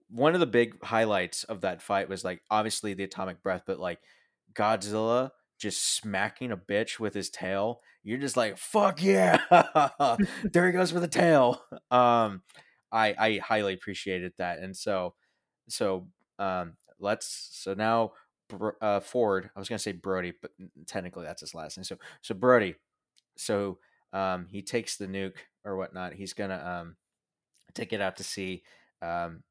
one 0.10 0.34
of 0.34 0.40
the 0.40 0.46
big 0.46 0.84
highlights 0.84 1.44
of 1.44 1.62
that 1.62 1.82
fight 1.82 2.10
was 2.10 2.24
like 2.24 2.42
obviously 2.50 2.94
the 2.94 3.04
atomic 3.04 3.42
breath, 3.42 3.64
but 3.66 3.80
like 3.80 4.00
Godzilla 4.54 5.32
just 5.58 5.96
smacking 5.96 6.52
a 6.52 6.58
bitch 6.58 7.00
with 7.00 7.14
his 7.14 7.30
tail. 7.30 7.82
You're 8.04 8.18
just 8.18 8.38
like, 8.38 8.58
fuck 8.58 9.02
yeah. 9.02 9.38
there 10.44 10.68
he 10.68 10.72
goes 10.72 10.94
with 10.94 11.04
the 11.04 11.08
tail. 11.08 11.62
Um 11.92 12.42
I 12.92 13.16
I 13.18 13.40
highly 13.44 13.74
appreciated 13.74 14.34
that. 14.38 14.60
And 14.60 14.76
so 14.76 15.14
so 15.70 16.08
um 16.40 16.74
let's 17.00 17.50
so 17.52 17.74
now 17.74 18.12
uh 18.82 19.00
Ford, 19.00 19.50
I 19.56 19.60
was 19.60 19.70
gonna 19.70 19.80
say 19.80 19.92
Brody, 19.92 20.34
but 20.42 20.52
technically 20.88 21.26
that's 21.26 21.42
his 21.42 21.56
last 21.56 21.78
name. 21.78 21.84
So 21.84 21.98
so 22.22 22.36
Brody, 22.36 22.76
so 23.38 23.80
um 24.14 24.48
he 24.50 24.62
takes 24.62 24.98
the 24.98 25.08
nuke 25.08 25.38
or 25.64 25.78
whatnot. 25.78 26.14
He's 26.14 26.34
gonna 26.34 26.82
um 26.82 26.96
take 27.74 27.94
it 27.94 28.02
out 28.02 28.18
to 28.18 28.24
sea. 28.24 28.64
Um 29.02 29.44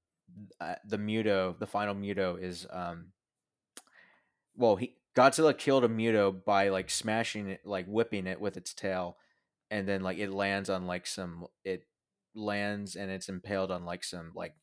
uh, 0.60 0.74
the 0.84 0.98
Muto, 0.98 1.58
the 1.58 1.66
final 1.66 1.94
Muto 1.94 2.40
is 2.40 2.66
um 2.70 3.12
well 4.56 4.76
he 4.76 4.96
Godzilla 5.16 5.56
killed 5.56 5.84
a 5.84 5.88
Muto 5.88 6.44
by 6.44 6.68
like 6.70 6.90
smashing 6.90 7.48
it, 7.48 7.60
like 7.64 7.86
whipping 7.86 8.26
it 8.26 8.40
with 8.40 8.56
its 8.56 8.74
tail, 8.74 9.16
and 9.70 9.86
then 9.86 10.02
like 10.02 10.18
it 10.18 10.30
lands 10.30 10.68
on 10.68 10.86
like 10.86 11.06
some 11.06 11.46
it 11.64 11.86
lands 12.34 12.96
and 12.96 13.10
it's 13.10 13.28
impaled 13.28 13.70
on 13.70 13.84
like 13.84 14.02
some 14.02 14.32
like 14.34 14.54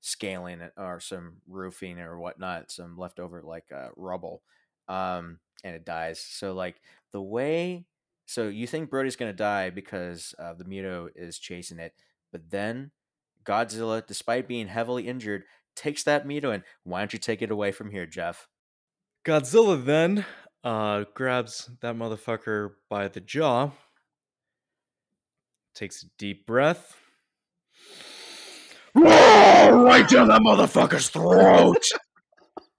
scaling 0.00 0.60
or 0.76 0.98
some 0.98 1.36
roofing 1.48 2.00
or 2.00 2.18
whatnot, 2.18 2.72
some 2.72 2.98
leftover 2.98 3.42
like 3.42 3.66
uh, 3.74 3.88
rubble, 3.96 4.42
um, 4.88 5.38
and 5.62 5.76
it 5.76 5.84
dies. 5.84 6.20
So 6.20 6.54
like 6.54 6.80
the 7.12 7.22
way, 7.22 7.86
so 8.26 8.48
you 8.48 8.66
think 8.66 8.90
Brody's 8.90 9.16
gonna 9.16 9.32
die 9.32 9.70
because 9.70 10.34
uh, 10.40 10.54
the 10.54 10.64
Muto 10.64 11.08
is 11.14 11.38
chasing 11.38 11.78
it, 11.78 11.94
but 12.32 12.50
then 12.50 12.90
Godzilla, 13.50 14.06
despite 14.06 14.46
being 14.46 14.68
heavily 14.68 15.08
injured, 15.08 15.42
takes 15.74 16.04
that 16.04 16.24
Muto 16.24 16.54
and 16.54 16.62
why 16.84 17.00
don't 17.00 17.12
you 17.12 17.18
take 17.18 17.42
it 17.42 17.50
away 17.50 17.72
from 17.72 17.90
here, 17.90 18.06
Jeff? 18.06 18.46
Godzilla 19.24 19.84
then 19.84 20.24
uh, 20.62 21.04
grabs 21.14 21.68
that 21.80 21.96
motherfucker 21.96 22.70
by 22.88 23.08
the 23.08 23.18
jaw, 23.20 23.70
takes 25.74 26.04
a 26.04 26.06
deep 26.16 26.46
breath, 26.46 26.96
right 28.94 30.08
down 30.08 30.28
that 30.28 30.42
motherfucker's 30.42 31.08
throat, 31.08 31.82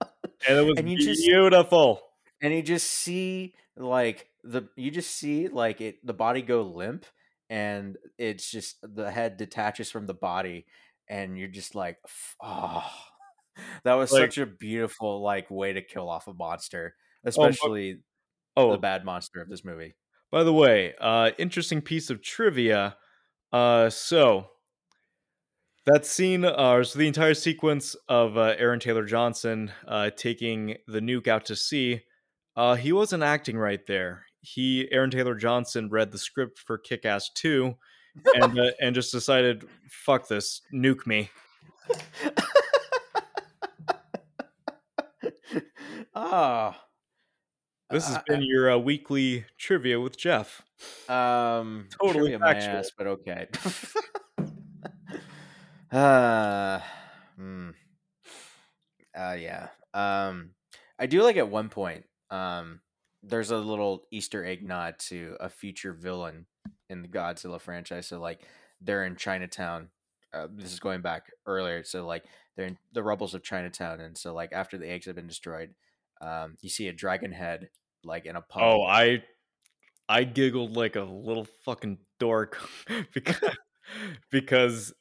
and 0.48 0.58
it 0.58 0.64
was 0.66 0.78
And 0.78 0.90
you 0.90 0.98
just- 0.98 1.20
beautiful. 1.22 2.00
and 2.40 2.52
you 2.54 2.62
just 2.62 2.88
see 2.90 3.54
like 3.76 4.26
the 4.42 4.62
you 4.76 4.90
just 4.90 5.10
see 5.16 5.48
like 5.48 5.80
it 5.80 6.04
the 6.06 6.12
body 6.14 6.42
go 6.42 6.62
limp 6.62 7.06
and 7.52 7.96
it's 8.18 8.50
just 8.50 8.76
the 8.82 9.10
head 9.10 9.36
detaches 9.36 9.90
from 9.90 10.06
the 10.06 10.14
body 10.14 10.64
and 11.08 11.36
you're 11.38 11.48
just 11.48 11.74
like 11.74 11.98
"F- 12.06 12.36
oh 12.42 12.90
that 13.84 13.94
was 13.94 14.10
Like- 14.10 14.22
such 14.32 14.38
a 14.38 14.46
beautiful 14.46 15.22
like 15.22 15.50
way 15.50 15.74
to 15.74 15.82
kill 15.82 16.08
off 16.08 16.26
a 16.28 16.32
monster 16.34 16.94
but- 17.22 17.28
especially 17.30 18.00
Oh, 18.56 18.72
the 18.72 18.78
bad 18.78 19.04
monster 19.04 19.40
of 19.40 19.48
this 19.48 19.64
movie 19.64 19.94
By 20.30 20.44
the 20.44 20.52
way, 20.52 20.94
uh, 21.00 21.30
interesting 21.38 21.80
piece 21.82 22.10
of 22.10 22.22
trivia. 22.22 22.96
Uh, 23.52 23.88
so 23.90 24.46
that 25.86 26.06
scene, 26.06 26.44
uh, 26.44 26.82
so 26.84 26.98
the 26.98 27.06
entire 27.06 27.34
sequence 27.34 27.96
of 28.08 28.36
uh, 28.36 28.54
Aaron 28.58 28.78
Taylor 28.80 29.04
Johnson 29.04 29.72
uh, 29.88 30.10
taking 30.16 30.76
the 30.86 31.00
nuke 31.00 31.28
out 31.28 31.44
to 31.46 31.56
sea, 31.56 32.02
uh, 32.56 32.74
he 32.76 32.92
wasn't 32.92 33.22
acting 33.22 33.56
right 33.58 33.84
there. 33.86 34.24
He, 34.42 34.88
Aaron 34.92 35.10
Taylor 35.10 35.34
Johnson, 35.34 35.88
read 35.88 36.12
the 36.12 36.18
script 36.18 36.58
for 36.58 36.76
Kick 36.76 37.04
Ass 37.04 37.30
Two, 37.34 37.76
and 38.34 38.58
uh, 38.58 38.70
and 38.80 38.94
just 38.94 39.12
decided, 39.12 39.64
"Fuck 39.88 40.28
this, 40.28 40.60
nuke 40.72 41.06
me." 41.06 41.30
oh 46.14 46.74
This 47.92 48.06
has 48.08 48.16
Uh, 48.16 48.22
been 48.26 48.42
your 48.42 48.72
uh, 48.72 48.78
weekly 48.78 49.44
trivia 49.58 50.00
with 50.00 50.16
Jeff. 50.16 50.62
Um, 51.10 51.88
Totally 52.02 52.34
factual. 52.38 52.76
ass, 52.76 52.90
but 52.96 53.06
okay. 53.06 53.48
uh, 55.92 56.80
hmm. 57.36 57.68
uh, 59.14 59.36
yeah. 59.38 59.68
Um, 59.92 60.52
I 60.98 61.04
do 61.04 61.22
like 61.22 61.36
at 61.36 61.50
one 61.50 61.68
point. 61.68 62.06
Um, 62.30 62.80
there's 63.22 63.50
a 63.50 63.56
little 63.56 64.04
Easter 64.10 64.44
egg 64.44 64.62
nod 64.62 64.98
to 64.98 65.36
a 65.40 65.48
future 65.48 65.92
villain 65.92 66.46
in 66.88 67.02
the 67.02 67.08
Godzilla 67.08 67.60
franchise. 67.60 68.06
So 68.06 68.20
like 68.20 68.40
they're 68.80 69.04
in 69.04 69.16
Chinatown. 69.16 69.88
Uh, 70.32 70.48
this 70.50 70.72
is 70.72 70.80
going 70.80 71.02
back 71.02 71.30
earlier. 71.46 71.84
So 71.84 72.06
like 72.06 72.24
they're 72.56 72.66
in 72.66 72.78
the 72.92 73.02
rubbles 73.02 73.34
of 73.34 73.42
Chinatown, 73.42 74.00
and 74.00 74.16
so 74.16 74.34
like 74.34 74.52
after 74.52 74.78
the 74.78 74.88
eggs 74.88 75.06
have 75.06 75.16
been 75.16 75.26
destroyed, 75.26 75.74
um, 76.20 76.56
you 76.60 76.68
see 76.68 76.88
a 76.88 76.92
dragon 76.92 77.32
head 77.32 77.68
like 78.04 78.26
in 78.26 78.36
a 78.36 78.40
pub. 78.40 78.62
Oh, 78.62 78.82
I 78.82 79.22
I 80.08 80.24
giggled 80.24 80.76
like 80.76 80.96
a 80.96 81.02
little 81.02 81.46
fucking 81.64 81.98
dork 82.18 82.58
because 83.14 83.56
because 84.30 84.92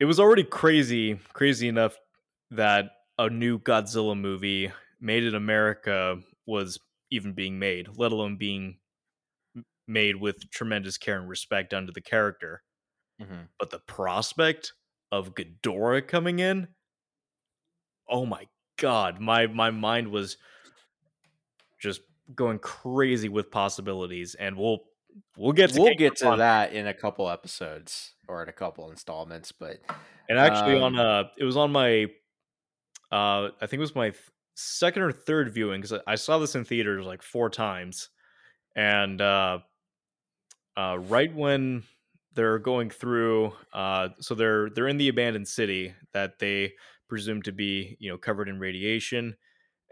it 0.00 0.04
was 0.04 0.20
already 0.20 0.44
crazy, 0.44 1.18
crazy 1.32 1.68
enough 1.68 1.96
that 2.50 2.86
a 3.18 3.30
new 3.30 3.58
Godzilla 3.58 4.18
movie 4.18 4.72
made 5.00 5.24
in 5.24 5.34
America 5.34 6.18
was 6.46 6.78
even 7.14 7.32
being 7.34 7.58
made, 7.58 7.88
let 7.96 8.12
alone 8.12 8.36
being 8.36 8.78
made 9.86 10.16
with 10.16 10.48
tremendous 10.50 10.96
care 10.98 11.18
and 11.18 11.28
respect 11.28 11.74
under 11.74 11.92
the 11.92 12.00
character. 12.00 12.62
Mhm. 13.18 13.48
But 13.58 13.70
the 13.70 13.80
prospect 13.80 14.74
of 15.12 15.34
Ghidorah 15.34 16.06
coming 16.08 16.40
in, 16.40 16.74
oh 18.08 18.26
my 18.26 18.48
god, 18.76 19.20
my 19.20 19.46
my 19.46 19.70
mind 19.70 20.08
was 20.10 20.36
just 21.78 22.02
going 22.34 22.58
crazy 22.58 23.28
with 23.28 23.50
possibilities, 23.50 24.34
and 24.34 24.56
we'll 24.56 24.84
we'll 25.36 25.52
get 25.52 25.72
to 25.72 25.80
we'll 25.80 25.80
King 25.80 25.94
get 25.94 26.16
to 26.16 26.32
that 26.32 26.72
in 26.72 26.86
a 26.86 26.94
couple 26.94 27.28
episodes 27.28 28.14
or 28.28 28.42
in 28.42 28.48
a 28.48 28.52
couple 28.52 28.90
installments 28.90 29.52
but 29.52 29.80
And 30.28 30.38
actually, 30.38 30.76
on 30.76 30.96
um, 30.96 30.98
uh, 30.98 31.24
it 31.36 31.44
was 31.44 31.56
on 31.56 31.72
my, 31.72 32.04
uh, 33.12 33.50
I 33.60 33.66
think 33.66 33.74
it 33.74 33.78
was 33.80 33.94
my 33.94 34.12
second 34.54 35.02
or 35.02 35.12
third 35.12 35.52
viewing 35.52 35.80
because 35.82 36.00
I 36.06 36.14
saw 36.16 36.38
this 36.38 36.54
in 36.54 36.64
theaters 36.64 37.06
like 37.06 37.22
four 37.22 37.50
times, 37.50 38.10
and 38.76 39.20
uh, 39.20 39.60
uh, 40.76 40.98
right 41.00 41.32
when 41.34 41.84
they're 42.34 42.58
going 42.58 42.90
through, 42.90 43.52
uh, 43.72 44.08
so 44.20 44.34
they're 44.34 44.70
they're 44.70 44.88
in 44.88 44.96
the 44.98 45.08
abandoned 45.08 45.48
city 45.48 45.94
that 46.12 46.38
they 46.38 46.74
presume 47.08 47.42
to 47.42 47.52
be, 47.52 47.96
you 48.00 48.10
know, 48.10 48.18
covered 48.18 48.48
in 48.48 48.58
radiation, 48.58 49.36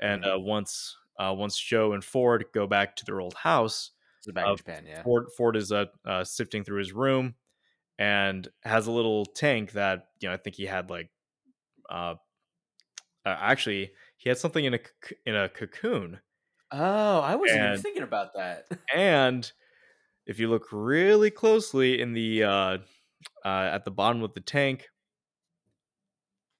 and 0.00 0.24
Mhm. 0.24 0.32
uh, 0.34 0.38
once 0.40 0.96
uh, 1.18 1.34
once 1.36 1.58
Joe 1.58 1.92
and 1.92 2.04
Ford 2.04 2.46
go 2.54 2.66
back 2.66 2.96
to 2.96 3.04
their 3.06 3.20
old 3.20 3.34
house, 3.34 3.92
it's 4.18 4.32
back 4.32 4.46
uh, 4.46 4.50
in 4.50 4.56
japan 4.56 4.86
yeah 4.86 5.04
Ford 5.04 5.26
Ford 5.36 5.56
is 5.56 5.72
uh, 5.72 5.86
uh, 6.06 6.24
sifting 6.24 6.64
through 6.64 6.78
his 6.80 6.92
room 6.92 7.36
and 7.98 8.48
has 8.64 8.86
a 8.88 8.92
little 8.92 9.26
tank 9.26 9.72
that 9.72 10.08
you 10.20 10.28
know 10.28 10.34
I 10.34 10.38
think 10.38 10.56
he 10.56 10.66
had 10.66 10.90
like 10.90 11.10
uh, 11.90 12.16
uh 13.24 13.36
actually 13.38 13.92
he 14.22 14.28
had 14.28 14.38
something 14.38 14.64
in 14.64 14.74
a 14.74 14.80
in 15.26 15.34
a 15.34 15.48
cocoon 15.48 16.20
oh 16.70 17.20
i 17.20 17.34
wasn't 17.34 17.60
even 17.60 17.78
thinking 17.78 18.02
about 18.02 18.34
that 18.34 18.66
and 18.94 19.52
if 20.26 20.38
you 20.38 20.48
look 20.48 20.68
really 20.70 21.30
closely 21.30 22.00
in 22.00 22.12
the 22.12 22.44
uh, 22.44 22.78
uh, 23.44 23.70
at 23.72 23.84
the 23.84 23.90
bottom 23.90 24.22
of 24.22 24.34
the 24.34 24.40
tank, 24.40 24.88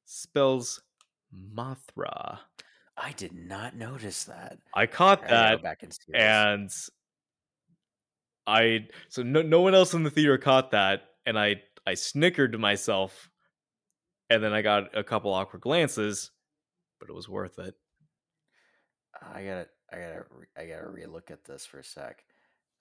spells 0.04 0.82
Mothra. 1.34 2.38
I 2.96 3.12
did 3.12 3.32
not 3.32 3.76
notice 3.76 4.24
that. 4.24 4.58
I 4.74 4.86
caught 4.86 5.24
I 5.24 5.28
gotta 5.28 5.56
go 5.56 5.56
that, 5.56 5.62
back 5.62 5.82
and 5.82 5.98
and 6.14 6.70
I 8.46 8.88
so 9.08 9.22
no 9.22 9.42
no 9.42 9.60
one 9.60 9.74
else 9.74 9.94
in 9.94 10.02
the 10.02 10.10
theater 10.10 10.38
caught 10.38 10.72
that, 10.72 11.02
and 11.24 11.38
I 11.38 11.62
I 11.86 11.94
snickered 11.94 12.52
to 12.52 12.58
myself, 12.58 13.30
and 14.28 14.42
then 14.42 14.52
I 14.52 14.62
got 14.62 14.96
a 14.96 15.04
couple 15.04 15.32
awkward 15.32 15.62
glances, 15.62 16.30
but 17.03 17.11
it 17.11 17.16
was 17.16 17.28
worth 17.28 17.59
it. 17.59 17.74
I 19.20 19.42
gotta, 19.42 19.66
I 19.92 19.96
gotta, 19.96 20.24
I 20.57 20.66
gotta 20.66 20.86
relook 20.86 21.32
at 21.32 21.44
this 21.44 21.66
for 21.66 21.80
a 21.80 21.84
sec. 21.84 22.22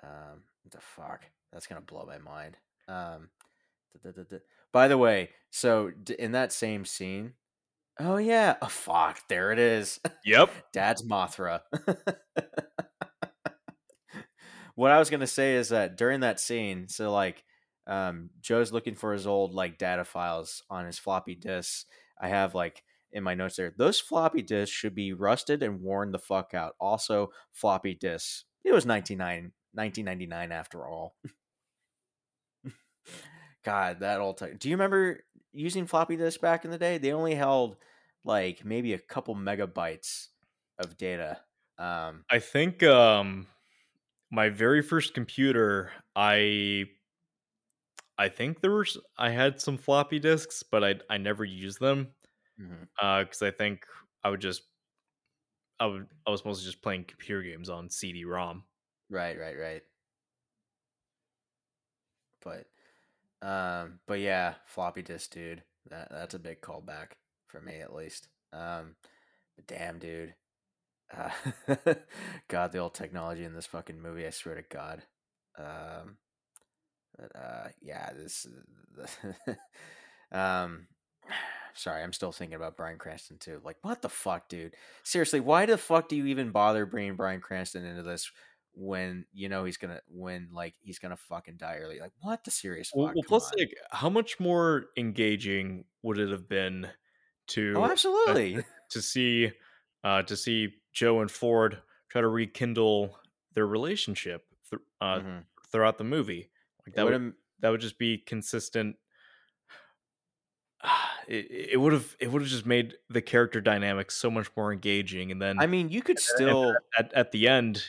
Um, 0.03 0.43
the 0.69 0.78
fuck, 0.80 1.24
that's 1.51 1.65
gonna 1.65 1.82
blow 1.82 2.05
my 2.05 2.19
mind. 2.19 2.55
Um, 2.88 3.30
duh, 4.03 4.11
duh, 4.11 4.24
duh. 4.30 4.38
by 4.72 4.88
the 4.88 4.97
way, 4.99 5.32
so 5.49 5.89
d- 5.89 6.15
in 6.19 6.34
that 6.34 6.53
same 6.53 6.86
scene, 6.86 7.34
oh 7.99 8.17
yeah, 8.17 8.57
oh 8.61 8.67
fuck, 8.67 9.22
there 9.28 9.51
it 9.51 9.57
is. 9.57 9.99
Yep. 10.24 10.51
Dad's 10.74 11.01
Mothra. 11.01 11.61
what 14.76 14.91
I 14.91 14.99
was 14.99 15.09
gonna 15.09 15.26
say 15.26 15.55
is 15.55 15.69
that 15.69 15.97
during 15.97 16.19
that 16.19 16.39
scene, 16.39 16.88
so 16.88 17.11
like, 17.11 17.43
um, 17.88 18.30
Joe's 18.39 18.72
looking 18.72 18.93
for 18.93 19.13
his 19.13 19.26
old 19.26 19.55
like 19.55 19.80
data 19.80 20.05
files 20.05 20.61
on 20.69 20.86
his 20.86 20.99
floppy 20.99 21.34
disks. 21.34 21.88
I 22.22 22.28
have 22.28 22.53
like 22.53 22.84
in 23.14 23.24
my 23.24 23.34
notes 23.34 23.55
there. 23.57 23.74
Those 23.78 23.99
floppy 23.99 24.41
disks 24.41 24.76
should 24.76 24.95
be 24.95 25.14
rusted 25.14 25.64
and 25.64 25.82
worn 25.82 26.12
the 26.12 26.20
fuck 26.20 26.53
out. 26.53 26.76
Also, 26.80 27.32
floppy 27.51 27.95
disks. 27.95 28.45
It 28.64 28.74
was 28.74 28.86
99 28.86 29.51
1999 29.74 30.51
after 30.51 30.88
all. 30.88 31.16
God, 33.64 33.99
that 33.99 34.20
old 34.20 34.38
time. 34.38 34.57
Do 34.59 34.70
you 34.70 34.76
remember 34.76 35.22
using 35.53 35.88
floppy 35.88 36.16
disks 36.16 36.41
back 36.41 36.66
in 36.66 36.72
the 36.72 36.78
day? 36.78 36.97
They 36.97 37.14
only 37.14 37.36
held 37.36 37.78
like 38.24 38.66
maybe 38.66 38.93
a 38.93 38.99
couple 38.99 39.36
megabytes 39.36 40.28
of 40.80 40.97
data. 40.97 41.39
Um, 41.78 42.26
I 42.30 42.39
think 42.39 42.84
um 42.84 43.47
my 44.32 44.49
very 44.49 44.82
first 44.82 45.14
computer, 45.14 45.91
I 46.16 46.86
I 48.18 48.30
think 48.30 48.62
there 48.62 48.72
was 48.72 48.97
I 49.18 49.30
had 49.30 49.59
some 49.62 49.78
floppy 49.78 50.20
disks, 50.20 50.64
but 50.64 50.84
I 50.84 50.95
I 51.09 51.18
never 51.18 51.43
used 51.43 51.80
them 51.80 52.09
because 52.97 53.41
I 53.41 53.51
think 53.51 53.86
I 54.24 54.30
would 54.30 54.41
just 54.41 54.64
I 55.80 55.88
would 55.88 56.07
I 56.28 56.30
was 56.30 56.45
mostly 56.45 56.66
just 56.66 56.84
playing 56.84 57.05
computer 57.05 57.41
games 57.41 57.70
on 57.70 57.89
CD-ROM. 57.89 58.64
Right, 59.09 59.38
right, 59.38 59.57
right. 59.57 59.82
But 62.43 62.68
um 63.45 63.99
but 64.07 64.20
yeah, 64.20 64.55
floppy 64.66 65.01
disk 65.01 65.32
dude. 65.32 65.64
That 65.89 66.09
that's 66.12 66.36
a 66.36 66.39
big 66.39 66.62
callback 66.62 67.14
for 67.47 67.62
me 67.62 67.80
at 67.80 67.95
least. 67.95 68.28
Um 68.53 68.95
but 69.55 69.68
damn 69.68 69.97
dude. 69.99 70.36
Uh, 71.12 71.32
god, 72.47 72.72
the 72.72 72.78
old 72.78 72.93
technology 72.93 73.43
in 73.43 73.53
this 73.53 73.66
fucking 73.66 74.01
movie, 74.01 74.26
I 74.26 74.30
swear 74.30 74.55
to 74.55 74.62
god. 74.62 75.03
Um 75.57 76.18
but 77.18 77.36
uh 77.36 77.68
yeah, 77.82 78.12
this 78.14 78.45
um 80.32 80.88
sorry, 81.76 82.03
I'm 82.03 82.13
still 82.13 82.32
thinking 82.32 82.55
about 82.55 82.78
Bryan 82.78 82.97
Cranston 82.97 83.38
too. 83.38 83.61
Like 83.63 83.78
what 83.82 84.01
the 84.01 84.09
fuck, 84.09 84.49
dude? 84.49 84.76
Seriously, 85.03 85.39
why 85.39 85.65
the 85.65 85.78
fuck 85.78 86.09
do 86.09 86.15
you 86.15 86.26
even 86.28 86.51
bother 86.51 86.86
bringing 86.86 87.15
Bryan 87.15 87.41
Cranston 87.41 87.86
into 87.86 88.03
this 88.03 88.32
when 88.74 89.26
you 89.34 89.49
know 89.49 89.65
he's 89.65 89.78
gonna 89.78 89.99
when 90.07 90.49
like 90.53 90.76
he's 90.80 90.99
gonna 90.99 91.17
fucking 91.17 91.57
die 91.57 91.78
early? 91.82 91.99
Like 91.99 92.13
what 92.22 92.43
the 92.43 92.51
serious 92.51 92.89
fuck? 92.89 92.97
Well, 92.97 93.11
well 93.15 93.24
plus 93.28 93.51
on. 93.51 93.59
like 93.59 93.74
how 93.91 94.09
much 94.09 94.39
more 94.39 94.86
engaging 94.97 95.86
would 96.03 96.17
it 96.19 96.30
have 96.30 96.47
been 96.47 96.88
to 97.47 97.74
oh, 97.78 97.84
uh, 97.84 97.89
absolutely. 97.89 98.63
to 98.91 99.01
see 99.01 99.51
uh 100.03 100.24
to 100.24 100.36
see 100.36 100.74
Joe 100.93 101.22
and 101.22 101.32
Ford 101.32 101.82
try 102.09 102.22
to 102.22 102.28
rekindle 102.28 103.17
their 103.53 103.67
relationship 103.67 104.43
th- 104.69 104.82
uh 105.01 105.19
Mhm. 105.19 105.43
throughout 105.72 105.97
the 105.97 106.03
movie. 106.03 106.49
Like 106.86 106.95
that 106.95 107.03
would 107.05 107.13
would 107.13 107.22
have 107.22 107.34
that 107.59 107.69
would 107.69 107.82
just 107.82 107.97
be 107.99 108.17
consistent 108.17 108.95
it, 111.32 111.71
it 111.73 111.77
would 111.82 111.93
have 111.93 112.15
it 112.19 112.32
would 112.32 112.41
have 112.43 112.51
just 112.51 112.65
made 112.65 112.95
the 113.09 113.21
character 113.21 113.61
dynamics 113.61 114.15
so 114.15 114.32
much 114.32 114.49
more 114.57 114.73
engaging 114.73 115.32
and 115.32 115.41
then 115.41 115.63
I 115.63 115.67
mean, 115.67 115.89
you 115.89 116.01
could 116.01 116.19
still 116.19 116.86
at, 116.97 117.13
at 117.13 117.32
the 117.32 117.47
end 117.47 117.84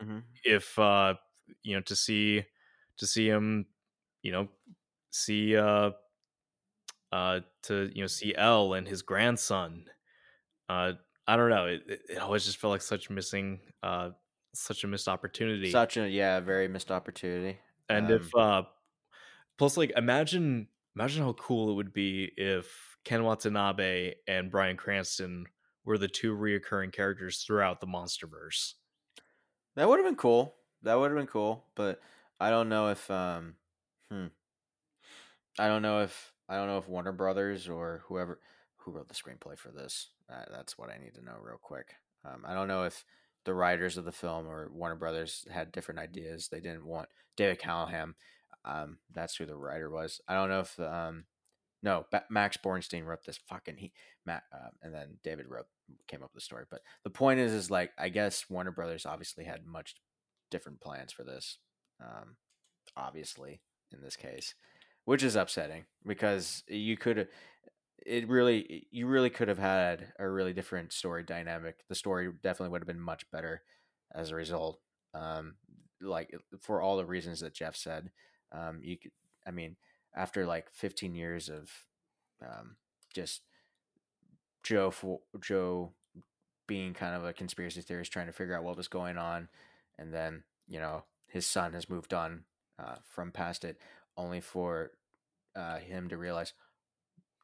Mhm. 0.00 0.24
if 0.44 0.78
uh 0.78 1.14
you 1.62 1.76
know 1.76 1.82
to 1.82 1.96
see 1.96 2.44
to 2.98 3.06
see 3.06 3.28
him 3.28 3.66
you 4.22 4.32
know 4.32 4.48
see 5.10 5.56
uh 5.56 5.92
uh 7.12 7.40
to 7.62 7.90
you 7.94 8.02
know 8.02 8.06
see 8.06 8.34
Elle 8.34 8.74
and 8.74 8.86
his 8.86 9.02
grandson 9.02 9.86
uh 10.68 10.94
I 11.26 11.36
don't 11.36 11.50
know 11.50 11.66
it, 11.68 11.82
it, 11.88 12.02
it 12.10 12.18
always 12.18 12.44
just 12.46 12.58
felt 12.58 12.72
like 12.72 12.82
such 12.82 13.10
missing 13.10 13.60
uh 13.82 14.12
such 14.54 14.84
a 14.84 14.88
missed 14.88 15.08
opportunity 15.08 15.86
such 15.86 15.96
a 15.96 16.08
yeah, 16.08 16.40
very 16.40 16.68
missed 16.68 16.90
opportunity. 16.90 17.60
and 17.88 18.10
Um, 18.10 18.10
if 18.10 18.34
uh 18.34 18.62
plus 19.58 19.76
like 19.76 19.92
imagine 19.96 20.68
imagine 20.96 21.22
how 21.22 21.32
cool 21.34 21.70
it 21.70 21.74
would 21.74 21.92
be 21.92 22.30
if 22.36 22.96
Ken 23.04 23.24
Watanabe 23.24 24.14
and 24.26 24.50
Bryan 24.50 24.76
Cranston 24.76 25.46
were 25.84 25.98
the 25.98 26.08
two 26.08 26.34
reoccurring 26.34 26.92
characters 26.92 27.38
throughout 27.38 27.80
the 27.80 27.86
MonsterVerse. 27.86 28.74
that 29.76 29.88
would 29.88 29.98
have 29.98 30.06
been 30.06 30.16
cool. 30.16 30.54
That 30.82 30.98
would 30.98 31.10
have 31.10 31.18
been 31.18 31.26
cool, 31.26 31.66
but 31.74 32.00
I 32.40 32.50
don't 32.50 32.68
know 32.68 32.88
if 32.88 33.10
um 33.10 33.54
hmm. 34.10 34.26
I 35.58 35.68
don't 35.68 35.82
know 35.82 36.00
if 36.00 36.32
I 36.48 36.56
don't 36.56 36.68
know 36.68 36.78
if 36.78 36.88
Warner 36.88 37.12
Brothers 37.12 37.68
or 37.68 38.02
whoever 38.06 38.40
who 38.76 38.92
wrote 38.92 39.08
the 39.08 39.14
screenplay 39.14 39.58
for 39.58 39.70
this. 39.70 40.10
Uh, 40.30 40.44
that's 40.50 40.76
what 40.76 40.90
I 40.90 40.98
need 40.98 41.14
to 41.14 41.24
know 41.24 41.36
real 41.42 41.58
quick. 41.60 41.94
Um, 42.24 42.44
I 42.46 42.54
don't 42.54 42.68
know 42.68 42.84
if 42.84 43.04
the 43.44 43.54
writers 43.54 43.96
of 43.96 44.04
the 44.04 44.12
film 44.12 44.46
or 44.46 44.70
Warner 44.72 44.96
Brothers 44.96 45.46
had 45.50 45.72
different 45.72 46.00
ideas. 46.00 46.48
They 46.48 46.60
didn't 46.60 46.86
want 46.86 47.08
David 47.36 47.58
Callaham. 47.58 48.14
Um, 48.64 48.98
that's 49.12 49.36
who 49.36 49.46
the 49.46 49.56
writer 49.56 49.90
was. 49.90 50.20
I 50.28 50.34
don't 50.34 50.48
know 50.48 50.60
if 50.60 50.80
um, 50.80 51.24
no 51.82 52.06
ba- 52.10 52.24
Max 52.30 52.56
Borenstein 52.56 53.04
wrote 53.04 53.24
this 53.26 53.38
fucking 53.48 53.76
he 53.76 53.92
Matt, 54.24 54.44
uh, 54.52 54.70
and 54.82 54.94
then 54.94 55.18
David 55.22 55.46
wrote 55.48 55.66
came 56.08 56.22
up 56.22 56.30
with 56.32 56.42
the 56.42 56.44
story. 56.44 56.64
But 56.70 56.80
the 57.04 57.10
point 57.10 57.40
is, 57.40 57.52
is 57.52 57.70
like 57.70 57.90
I 57.98 58.08
guess 58.08 58.46
Warner 58.48 58.72
Brothers 58.72 59.06
obviously 59.06 59.44
had 59.44 59.66
much 59.66 59.96
different 60.50 60.80
plans 60.80 61.12
for 61.12 61.24
this. 61.24 61.58
Um, 62.00 62.36
obviously, 62.96 63.60
in 63.92 64.00
this 64.02 64.16
case, 64.16 64.54
which 65.04 65.22
is 65.22 65.36
upsetting 65.36 65.84
because 66.06 66.62
you 66.68 66.96
could 66.96 67.28
it 68.04 68.28
really 68.28 68.86
you 68.90 69.06
really 69.06 69.30
could 69.30 69.48
have 69.48 69.58
had 69.58 70.12
a 70.18 70.28
really 70.28 70.52
different 70.52 70.92
story 70.92 71.22
dynamic 71.22 71.76
the 71.88 71.94
story 71.94 72.30
definitely 72.42 72.70
would 72.70 72.80
have 72.82 72.86
been 72.86 73.00
much 73.00 73.30
better 73.30 73.62
as 74.14 74.30
a 74.30 74.34
result 74.34 74.78
um 75.14 75.54
like 76.00 76.34
for 76.60 76.82
all 76.82 76.96
the 76.96 77.04
reasons 77.04 77.40
that 77.40 77.54
jeff 77.54 77.76
said 77.76 78.10
um 78.54 78.80
you 78.82 78.96
could 78.96 79.10
i 79.46 79.50
mean 79.50 79.76
after 80.14 80.46
like 80.46 80.70
15 80.72 81.14
years 81.14 81.48
of 81.48 81.70
um 82.42 82.76
just 83.12 83.42
joe 84.62 84.92
joe 85.40 85.92
being 86.66 86.94
kind 86.94 87.14
of 87.14 87.24
a 87.24 87.32
conspiracy 87.32 87.82
theorist 87.82 88.12
trying 88.12 88.26
to 88.26 88.32
figure 88.32 88.56
out 88.56 88.64
what 88.64 88.76
was 88.76 88.88
going 88.88 89.18
on 89.18 89.48
and 89.98 90.12
then 90.12 90.42
you 90.66 90.78
know 90.78 91.04
his 91.26 91.46
son 91.46 91.72
has 91.72 91.90
moved 91.90 92.14
on 92.14 92.44
uh, 92.78 92.96
from 93.08 93.30
past 93.30 93.64
it 93.64 93.78
only 94.16 94.40
for 94.40 94.92
uh, 95.56 95.78
him 95.78 96.08
to 96.08 96.16
realize 96.16 96.54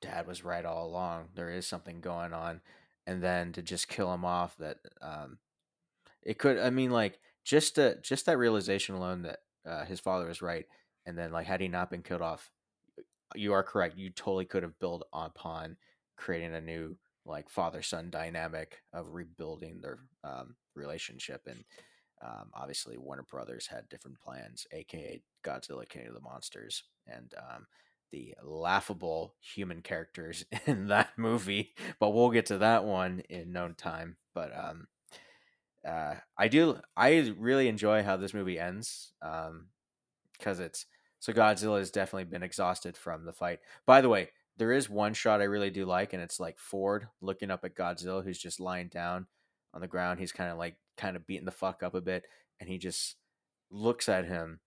dad 0.00 0.26
was 0.26 0.44
right 0.44 0.64
all 0.64 0.86
along 0.86 1.28
there 1.34 1.50
is 1.50 1.66
something 1.66 2.00
going 2.00 2.32
on 2.32 2.60
and 3.06 3.22
then 3.22 3.52
to 3.52 3.62
just 3.62 3.88
kill 3.88 4.12
him 4.12 4.24
off 4.24 4.56
that 4.56 4.78
um 5.02 5.38
it 6.22 6.38
could 6.38 6.58
i 6.58 6.70
mean 6.70 6.90
like 6.90 7.18
just 7.44 7.78
uh, 7.78 7.94
just 8.02 8.26
that 8.26 8.38
realization 8.38 8.94
alone 8.94 9.22
that 9.22 9.40
uh, 9.66 9.84
his 9.84 10.00
father 10.00 10.26
was 10.26 10.42
right 10.42 10.66
and 11.06 11.16
then 11.16 11.32
like 11.32 11.46
had 11.46 11.60
he 11.60 11.68
not 11.68 11.90
been 11.90 12.02
killed 12.02 12.22
off 12.22 12.50
you 13.34 13.52
are 13.52 13.62
correct 13.62 13.96
you 13.96 14.10
totally 14.10 14.44
could 14.44 14.62
have 14.62 14.78
built 14.78 15.06
upon 15.12 15.76
creating 16.16 16.54
a 16.54 16.60
new 16.60 16.96
like 17.26 17.48
father 17.48 17.82
son 17.82 18.10
dynamic 18.10 18.82
of 18.92 19.12
rebuilding 19.12 19.80
their 19.80 19.98
um, 20.24 20.56
relationship 20.74 21.42
and 21.46 21.64
um, 22.22 22.50
obviously 22.54 22.98
warner 22.98 23.24
brothers 23.30 23.66
had 23.66 23.88
different 23.88 24.18
plans 24.20 24.66
aka 24.72 25.22
godzilla 25.44 25.88
king 25.88 26.06
of 26.06 26.14
the 26.14 26.20
monsters 26.20 26.82
and 27.06 27.34
um, 27.38 27.66
the 28.10 28.34
laughable 28.42 29.34
human 29.40 29.82
characters 29.82 30.44
in 30.66 30.88
that 30.88 31.10
movie 31.16 31.74
but 31.98 32.10
we'll 32.10 32.30
get 32.30 32.46
to 32.46 32.58
that 32.58 32.84
one 32.84 33.22
in 33.30 33.52
no 33.52 33.68
time 33.68 34.16
but 34.34 34.50
um 34.56 34.86
uh 35.86 36.14
i 36.36 36.48
do 36.48 36.78
i 36.96 37.32
really 37.38 37.68
enjoy 37.68 38.02
how 38.02 38.16
this 38.16 38.34
movie 38.34 38.58
ends 38.58 39.12
um 39.22 39.66
because 40.40 40.60
it's 40.60 40.86
so 41.20 41.32
godzilla 41.32 41.78
has 41.78 41.90
definitely 41.90 42.24
been 42.24 42.42
exhausted 42.42 42.96
from 42.96 43.24
the 43.24 43.32
fight. 43.32 43.60
By 43.86 44.00
the 44.00 44.08
way 44.08 44.30
there 44.56 44.72
is 44.72 44.90
one 44.90 45.14
shot 45.14 45.40
i 45.40 45.44
really 45.44 45.70
do 45.70 45.86
like 45.86 46.12
and 46.12 46.22
it's 46.22 46.38
like 46.38 46.58
ford 46.58 47.08
looking 47.22 47.50
up 47.50 47.64
at 47.64 47.74
godzilla 47.74 48.22
who's 48.22 48.38
just 48.38 48.60
lying 48.60 48.88
down 48.88 49.26
on 49.74 49.80
the 49.80 49.88
ground. 49.88 50.20
He's 50.20 50.32
kind 50.32 50.50
of 50.50 50.58
like 50.58 50.76
kind 50.96 51.16
of 51.16 51.26
beating 51.26 51.44
the 51.44 51.50
fuck 51.50 51.82
up 51.82 51.94
a 51.94 52.00
bit 52.00 52.24
and 52.58 52.68
he 52.68 52.78
just 52.78 53.16
looks 53.70 54.08
at 54.08 54.26
him. 54.26 54.60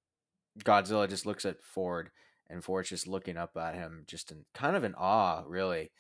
Godzilla 0.63 1.09
just 1.09 1.25
looks 1.25 1.45
at 1.45 1.63
Ford, 1.63 2.11
and 2.47 2.63
Ford's 2.63 2.89
just 2.89 3.07
looking 3.07 3.37
up 3.37 3.57
at 3.57 3.73
him, 3.73 4.03
just 4.07 4.31
in 4.31 4.45
kind 4.53 4.75
of 4.75 4.83
in 4.83 4.93
awe, 4.93 5.43
really. 5.47 5.91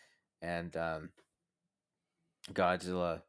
And 0.43 0.75
um, 0.77 1.09
Godzilla, 2.53 3.23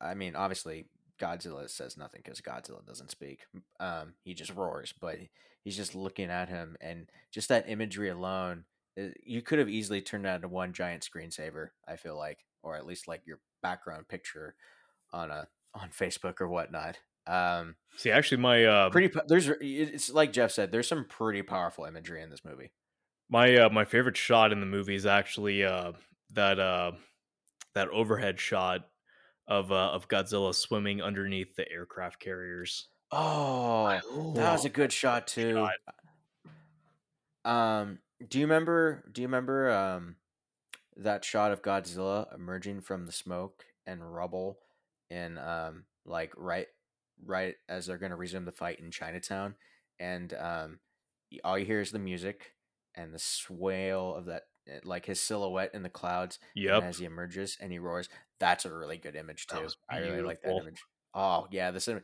I 0.00 0.14
mean, 0.14 0.36
obviously 0.36 0.86
Godzilla 1.22 1.70
says 1.70 1.96
nothing 1.96 2.20
because 2.24 2.40
Godzilla 2.40 2.84
doesn't 2.84 3.10
speak. 3.10 3.40
Um, 3.78 4.14
he 4.24 4.34
just 4.34 4.54
roars, 4.54 4.92
but 5.00 5.18
he's 5.62 5.76
just 5.76 5.94
looking 5.94 6.30
at 6.30 6.48
him, 6.48 6.76
and 6.80 7.08
just 7.32 7.48
that 7.48 7.68
imagery 7.68 8.10
alone, 8.10 8.64
uh, 9.00 9.08
you 9.24 9.40
could 9.42 9.58
have 9.60 9.68
easily 9.68 10.00
turned 10.02 10.24
that 10.24 10.36
into 10.36 10.48
one 10.48 10.72
giant 10.72 11.08
screensaver. 11.08 11.68
I 11.86 11.96
feel 11.96 12.16
like, 12.16 12.40
or 12.62 12.76
at 12.76 12.86
least 12.86 13.06
like 13.06 13.22
your 13.26 13.38
background 13.62 14.08
picture 14.08 14.56
on 15.12 15.30
a 15.30 15.46
on 15.74 15.90
Facebook 15.90 16.40
or 16.40 16.48
whatnot. 16.48 16.98
Um, 17.26 17.76
See, 17.96 18.10
actually, 18.10 18.42
my 18.42 18.64
uh, 18.64 18.90
pretty. 18.90 19.14
There's 19.28 19.48
it's 19.60 20.10
like 20.10 20.32
Jeff 20.32 20.50
said. 20.50 20.72
There's 20.72 20.88
some 20.88 21.06
pretty 21.08 21.42
powerful 21.42 21.84
imagery 21.84 22.20
in 22.22 22.30
this 22.30 22.44
movie. 22.44 22.72
my 23.30 23.56
uh, 23.56 23.70
my 23.70 23.84
favorite 23.84 24.16
shot 24.16 24.50
in 24.52 24.58
the 24.60 24.66
movie 24.66 24.96
is 24.96 25.06
actually 25.06 25.64
uh, 25.64 25.92
that 26.32 26.58
uh, 26.58 26.92
that 27.74 27.88
overhead 27.90 28.40
shot 28.40 28.88
of 29.46 29.72
uh, 29.72 29.90
of 29.90 30.08
Godzilla 30.08 30.54
swimming 30.54 31.02
underneath 31.02 31.56
the 31.56 31.70
aircraft 31.70 32.20
carriers. 32.20 32.88
Oh, 33.10 33.86
that 34.34 34.52
was 34.52 34.64
a 34.64 34.70
good 34.70 34.92
shot 34.92 35.26
too. 35.26 35.68
Um, 37.44 37.98
do 38.26 38.38
you 38.38 38.46
remember? 38.46 39.04
Do 39.12 39.20
you 39.20 39.28
remember 39.28 39.70
um, 39.70 40.16
that 40.96 41.24
shot 41.24 41.52
of 41.52 41.62
Godzilla 41.62 42.34
emerging 42.34 42.82
from 42.82 43.06
the 43.06 43.12
smoke 43.12 43.64
and 43.86 44.14
rubble, 44.14 44.58
and 45.10 45.38
um, 45.38 45.84
like 46.06 46.32
right, 46.36 46.68
right 47.24 47.56
as 47.68 47.86
they're 47.86 47.98
gonna 47.98 48.16
resume 48.16 48.44
the 48.44 48.52
fight 48.52 48.80
in 48.80 48.90
Chinatown, 48.90 49.56
and 49.98 50.32
um, 50.34 50.78
all 51.44 51.58
you 51.58 51.64
hear 51.64 51.80
is 51.80 51.90
the 51.90 51.98
music 51.98 52.52
and 52.94 53.12
the 53.12 53.18
swale 53.18 54.14
of 54.14 54.26
that, 54.26 54.42
like 54.84 55.06
his 55.06 55.20
silhouette 55.20 55.70
in 55.74 55.82
the 55.82 55.88
clouds, 55.88 56.38
and 56.56 56.64
Yep. 56.64 56.82
as 56.84 56.98
he 56.98 57.04
emerges 57.04 57.56
and 57.60 57.72
he 57.72 57.78
roars. 57.78 58.08
That's 58.38 58.64
a 58.64 58.72
really 58.74 58.96
good 58.98 59.16
image 59.16 59.46
too. 59.46 59.68
I 59.90 59.98
really 59.98 60.22
like 60.22 60.42
that 60.42 60.56
image. 60.56 60.82
Oh 61.14 61.46
yeah, 61.50 61.70
the 61.70 61.80
cin- 61.80 62.02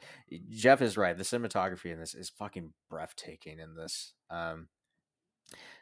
Jeff 0.50 0.82
is 0.82 0.96
right. 0.96 1.16
The 1.16 1.24
cinematography 1.24 1.92
in 1.92 1.98
this 1.98 2.14
is 2.14 2.28
fucking 2.30 2.72
breathtaking. 2.90 3.58
In 3.58 3.74
this, 3.74 4.12
um, 4.30 4.68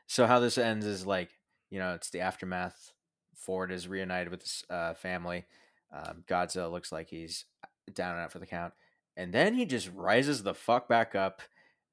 so 0.07 0.27
how 0.27 0.39
this 0.39 0.59
ends 0.59 0.86
is 0.86 1.07
like 1.07 1.31
you 1.70 1.78
know 1.78 1.94
it's 1.94 2.11
the 2.11 2.20
aftermath. 2.20 2.93
Ford 3.35 3.70
is 3.70 3.86
reunited 3.89 4.31
with 4.31 4.43
his 4.43 4.65
uh, 4.70 4.94
family. 4.94 5.44
Um, 5.93 6.24
Godzilla 6.27 6.70
looks 6.70 6.90
like 6.90 7.09
he's 7.09 7.44
down 7.93 8.12
and 8.15 8.20
out 8.23 8.32
for 8.32 8.39
the 8.39 8.47
count, 8.47 8.73
and 9.16 9.32
then 9.32 9.55
he 9.55 9.66
just 9.66 9.90
rises 9.94 10.43
the 10.43 10.55
fuck 10.55 10.89
back 10.89 11.15
up 11.15 11.43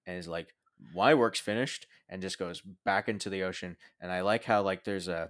and 0.06 0.18
is 0.18 0.28
like, 0.28 0.54
"My 0.94 1.14
work's 1.14 1.40
finished," 1.40 1.88
and 2.10 2.22
just 2.22 2.40
goes 2.40 2.62
back 2.86 3.08
into 3.10 3.30
the 3.30 3.44
ocean. 3.44 3.78
And 4.00 4.12
I 4.12 4.22
like 4.22 4.44
how 4.44 4.62
like 4.62 4.84
there's 4.84 5.08
a 5.08 5.30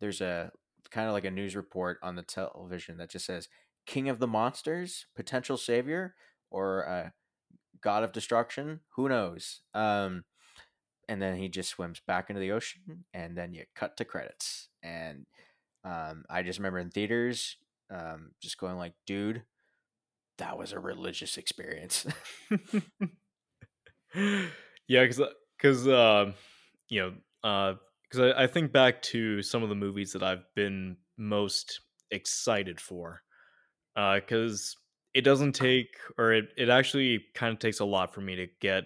there's 0.00 0.20
a 0.20 0.52
kind 0.90 1.08
of 1.08 1.12
like 1.12 1.24
a 1.24 1.30
news 1.30 1.56
report 1.56 1.98
on 2.02 2.16
the 2.16 2.22
television 2.22 2.98
that 2.98 3.10
just 3.10 3.26
says 3.26 3.48
"King 3.86 4.08
of 4.08 4.18
the 4.18 4.26
Monsters," 4.26 5.06
potential 5.14 5.56
savior, 5.56 6.14
or 6.50 6.88
uh, 6.88 7.10
God 7.80 8.02
of 8.02 8.12
Destruction. 8.12 8.80
Who 8.96 9.08
knows? 9.08 9.60
Um, 9.74 10.24
and 11.08 11.22
then 11.22 11.36
he 11.36 11.48
just 11.48 11.70
swims 11.70 12.00
back 12.06 12.30
into 12.30 12.40
the 12.40 12.52
ocean, 12.52 13.04
and 13.14 13.36
then 13.36 13.54
you 13.54 13.64
cut 13.74 13.96
to 13.96 14.04
credits. 14.04 14.68
And 14.82 15.26
um, 15.84 16.24
I 16.28 16.42
just 16.42 16.58
remember 16.58 16.78
in 16.78 16.90
theaters, 16.90 17.56
um, 17.90 18.32
just 18.40 18.58
going 18.58 18.76
like, 18.76 18.94
"Dude, 19.06 19.42
that 20.38 20.58
was 20.58 20.72
a 20.72 20.80
religious 20.80 21.36
experience." 21.36 22.06
yeah, 24.88 25.02
because 25.02 25.20
because 25.56 25.88
uh, 25.88 26.32
you 26.88 27.00
know 27.02 27.76
because 28.10 28.34
I, 28.34 28.44
I 28.44 28.46
think 28.46 28.72
back 28.72 29.02
to 29.02 29.42
some 29.42 29.62
of 29.62 29.68
the 29.68 29.74
movies 29.74 30.12
that 30.12 30.22
I've 30.22 30.44
been 30.54 30.96
most 31.16 31.80
excited 32.10 32.80
for 32.80 33.22
because 33.94 34.76
it 35.14 35.22
doesn't 35.22 35.52
take 35.52 35.96
or 36.18 36.32
it, 36.32 36.46
it 36.56 36.68
actually 36.68 37.24
kind 37.34 37.52
of 37.52 37.58
takes 37.58 37.80
a 37.80 37.84
lot 37.84 38.12
for 38.14 38.20
me 38.20 38.36
to 38.36 38.46
get 38.60 38.84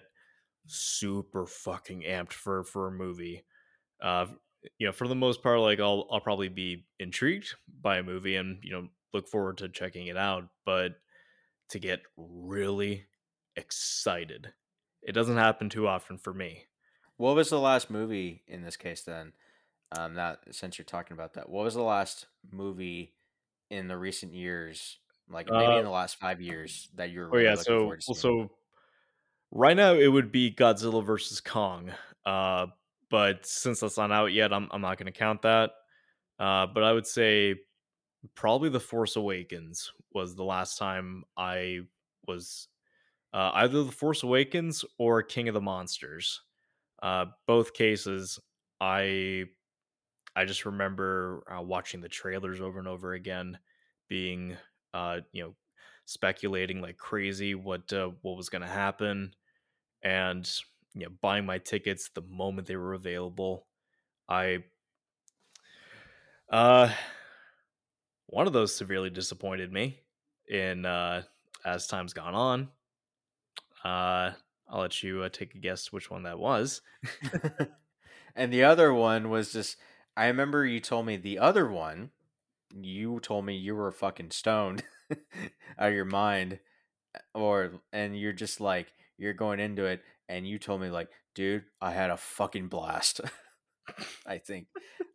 super 0.67 1.45
fucking 1.45 2.03
amped 2.03 2.33
for 2.33 2.63
for 2.63 2.87
a 2.87 2.91
movie. 2.91 3.43
Uh 4.01 4.27
you 4.77 4.87
know 4.87 4.93
for 4.93 5.07
the 5.07 5.15
most 5.15 5.41
part 5.43 5.59
like 5.59 5.79
i'll 5.79 6.07
i'll 6.11 6.19
probably 6.19 6.49
be 6.49 6.85
intrigued 6.99 7.55
by 7.81 7.97
a 7.97 8.03
movie 8.03 8.35
and 8.35 8.59
you 8.63 8.71
know 8.71 8.87
look 9.13 9.27
forward 9.27 9.57
to 9.57 9.69
checking 9.69 10.07
it 10.07 10.17
out 10.17 10.49
but 10.65 10.93
to 11.69 11.79
get 11.79 12.01
really 12.17 13.07
excited 13.55 14.53
it 15.01 15.13
doesn't 15.13 15.37
happen 15.37 15.69
too 15.69 15.87
often 15.87 16.17
for 16.17 16.33
me. 16.33 16.65
What 17.17 17.35
was 17.35 17.49
the 17.49 17.59
last 17.59 17.89
movie 17.89 18.43
in 18.47 18.61
this 18.63 18.77
case 18.77 19.03
then? 19.03 19.33
Um, 19.91 20.15
that 20.15 20.39
since 20.55 20.77
you're 20.77 20.85
talking 20.85 21.13
about 21.15 21.33
that, 21.33 21.49
what 21.49 21.63
was 21.65 21.75
the 21.75 21.81
last 21.83 22.27
movie 22.51 23.15
in 23.69 23.87
the 23.87 23.97
recent 23.97 24.33
years, 24.33 24.99
like 25.29 25.51
maybe 25.53 25.75
Uh, 25.75 25.77
in 25.77 25.83
the 25.83 25.89
last 25.91 26.17
five 26.17 26.41
years, 26.41 26.89
that 26.95 27.11
you're 27.11 27.29
oh 27.31 27.37
really 27.37 27.45
yeah 27.45 27.55
looking 27.55 27.63
so 27.65 27.85
well, 28.07 28.15
so 28.15 28.51
right 29.51 29.75
now 29.77 29.93
it 29.93 30.07
would 30.07 30.31
be 30.31 30.53
godzilla 30.53 31.03
versus 31.03 31.41
kong 31.41 31.91
uh 32.25 32.67
but 33.09 33.45
since 33.45 33.79
that's 33.81 33.97
not 33.97 34.11
out 34.11 34.31
yet 34.31 34.53
i'm, 34.53 34.67
I'm 34.71 34.81
not 34.81 34.97
going 34.97 35.11
to 35.11 35.17
count 35.17 35.41
that. 35.43 35.71
Uh 36.39 36.67
but 36.67 36.83
i 36.83 36.91
would 36.93 37.07
say 37.07 37.55
probably 38.35 38.69
the 38.69 38.79
force 38.79 39.15
awakens 39.15 39.91
was 40.13 40.35
the 40.35 40.43
last 40.43 40.77
time 40.77 41.23
i 41.37 41.81
was 42.27 42.67
uh, 43.33 43.51
either 43.55 43.83
the 43.83 43.91
force 43.91 44.23
awakens 44.23 44.85
or 44.97 45.23
king 45.23 45.47
of 45.47 45.53
the 45.53 45.61
monsters. 45.61 46.41
Uh 47.01 47.27
both 47.47 47.73
cases 47.73 48.39
i 48.81 49.45
i 50.35 50.45
just 50.45 50.65
remember 50.65 51.43
uh, 51.51 51.61
watching 51.61 52.01
the 52.01 52.09
trailers 52.09 52.61
over 52.61 52.79
and 52.79 52.87
over 52.87 53.13
again 53.13 53.59
being 54.07 54.57
uh 54.93 55.21
you 55.31 55.43
know 55.43 55.55
speculating 56.05 56.81
like 56.81 56.97
crazy 56.97 57.55
what 57.55 57.91
uh, 57.93 58.09
what 58.21 58.37
was 58.37 58.49
going 58.49 58.61
to 58.61 58.67
happen 58.67 59.33
and 60.03 60.51
you 60.93 61.03
know 61.05 61.11
buying 61.21 61.45
my 61.45 61.57
tickets 61.57 62.09
the 62.09 62.21
moment 62.23 62.67
they 62.67 62.75
were 62.77 62.93
available. 62.93 63.67
I 64.29 64.65
uh 66.49 66.93
one 68.27 68.47
of 68.47 68.53
those 68.53 68.75
severely 68.75 69.09
disappointed 69.09 69.71
me 69.71 70.01
in 70.47 70.85
uh 70.85 71.23
as 71.65 71.87
time's 71.87 72.13
gone 72.13 72.33
on 72.33 72.71
uh 73.83 74.31
i'll 74.69 74.81
let 74.81 75.03
you 75.03 75.21
uh, 75.21 75.29
take 75.29 75.55
a 75.55 75.59
guess 75.59 75.91
which 75.91 76.09
one 76.09 76.23
that 76.23 76.39
was 76.39 76.81
and 78.35 78.51
the 78.53 78.63
other 78.63 78.93
one 78.93 79.29
was 79.29 79.51
just 79.51 79.77
I 80.15 80.27
remember 80.27 80.65
you 80.65 80.79
told 80.79 81.05
me 81.05 81.17
the 81.17 81.39
other 81.39 81.67
one, 81.69 82.11
you 82.75 83.19
told 83.19 83.45
me 83.45 83.55
you 83.55 83.75
were 83.75 83.91
fucking 83.91 84.31
stoned 84.31 84.83
out 85.11 85.89
of 85.89 85.93
your 85.93 86.05
mind 86.05 86.59
or 87.33 87.73
and 87.93 88.19
you're 88.19 88.33
just 88.33 88.61
like 88.61 88.93
you're 89.17 89.33
going 89.33 89.59
into 89.59 89.85
it 89.85 90.01
and 90.29 90.47
you 90.47 90.59
told 90.59 90.81
me 90.81 90.89
like, 90.89 91.09
dude, 91.35 91.63
I 91.81 91.91
had 91.91 92.09
a 92.09 92.17
fucking 92.17 92.67
blast. 92.67 93.21
I 94.25 94.37
think. 94.37 94.67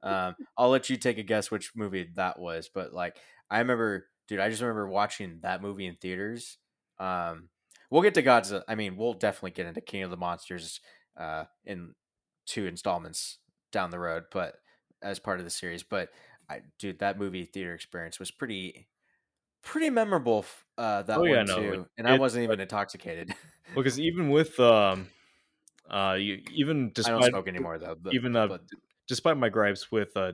Um 0.02 0.34
I'll 0.56 0.70
let 0.70 0.90
you 0.90 0.96
take 0.96 1.18
a 1.18 1.22
guess 1.22 1.50
which 1.50 1.72
movie 1.76 2.08
that 2.16 2.38
was, 2.38 2.70
but 2.72 2.92
like 2.92 3.16
I 3.50 3.58
remember 3.58 4.06
dude, 4.28 4.40
I 4.40 4.50
just 4.50 4.62
remember 4.62 4.88
watching 4.88 5.40
that 5.42 5.62
movie 5.62 5.86
in 5.86 5.96
theaters. 5.96 6.58
Um 6.98 7.48
we'll 7.90 8.02
get 8.02 8.14
to 8.14 8.22
Godzilla. 8.22 8.62
I 8.68 8.74
mean, 8.74 8.96
we'll 8.96 9.14
definitely 9.14 9.52
get 9.52 9.66
into 9.66 9.80
King 9.80 10.02
of 10.02 10.10
the 10.10 10.16
Monsters 10.16 10.80
uh 11.16 11.44
in 11.64 11.94
two 12.46 12.66
installments 12.66 13.38
down 13.72 13.90
the 13.90 13.98
road, 13.98 14.24
but 14.32 14.56
as 15.02 15.18
part 15.18 15.38
of 15.38 15.44
the 15.44 15.50
series. 15.50 15.82
But 15.82 16.10
I, 16.48 16.62
dude, 16.78 17.00
that 17.00 17.18
movie 17.18 17.44
theater 17.44 17.74
experience 17.74 18.18
was 18.20 18.30
pretty, 18.30 18.88
pretty 19.62 19.90
memorable. 19.90 20.46
Uh, 20.78 21.02
that 21.02 21.20
Oh, 21.20 21.24
yeah, 21.24 21.42
one 21.42 21.44
no, 21.44 21.58
too, 21.58 21.72
it- 21.72 21.86
and 21.98 22.08
I 22.08 22.14
wasn't 22.14 22.44
even 22.44 22.60
intoxicated. 22.60 23.34
because 23.74 23.98
even 24.00 24.30
with 24.30 24.58
um 24.60 25.08
uh 25.90 26.16
you, 26.18 26.40
even 26.54 26.90
I 27.04 27.10
don't 27.10 27.22
despite 27.22 27.24
smoke 27.24 27.48
anymore 27.48 27.78
though. 27.78 27.94
But, 27.94 28.16
even 28.16 28.36
uh 28.36 28.48
but 28.48 28.62
despite 29.08 29.36
my 29.36 29.48
gripes 29.48 29.90
with 29.92 30.16
uh 30.16 30.32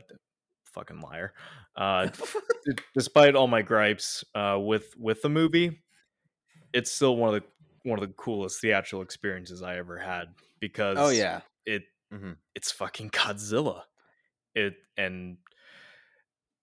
fucking 0.65 1.01
liar 1.01 1.35
uh 1.77 2.09
despite 2.95 3.35
all 3.35 3.49
my 3.49 3.63
gripes 3.63 4.25
uh 4.35 4.59
with 4.61 4.95
with 4.97 5.23
the 5.23 5.29
movie 5.29 5.82
it's 6.73 6.91
still 6.91 7.17
one 7.17 7.35
of 7.35 7.43
the 7.43 7.49
one 7.89 7.99
of 8.01 8.07
the 8.09 8.15
coolest 8.15 8.61
theatrical 8.61 9.03
experiences 9.03 9.63
i 9.63 9.77
ever 9.77 9.99
had 9.99 10.35
because 10.61 10.99
oh 10.99 11.11
yeah, 11.11 11.41
it 11.67 11.85
Mhm. 12.13 12.37
it's 12.55 12.71
fucking 12.71 13.11
godzilla 13.11 13.83
it 14.55 14.77
and 14.97 15.39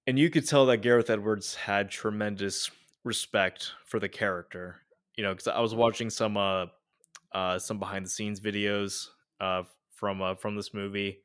and 0.08 0.18
you 0.18 0.30
could 0.30 0.48
tell 0.48 0.66
that 0.68 0.78
gareth 0.78 1.10
edwards 1.10 1.56
had 1.56 1.90
tremendous 1.90 2.70
respect 3.04 3.72
for 3.86 4.00
the 4.00 4.10
character 4.10 4.82
you 5.16 5.24
know 5.24 5.34
because 5.34 5.48
i 5.48 5.60
was 5.60 5.74
watching 5.76 6.10
some 6.10 6.38
uh 6.38 6.66
uh 7.34 7.60
some 7.60 7.80
behind 7.80 8.06
the 8.06 8.10
scenes 8.10 8.40
videos 8.40 9.08
uh 9.42 9.64
from 9.94 10.22
uh 10.22 10.36
from 10.36 10.56
this 10.56 10.74
movie 10.74 11.22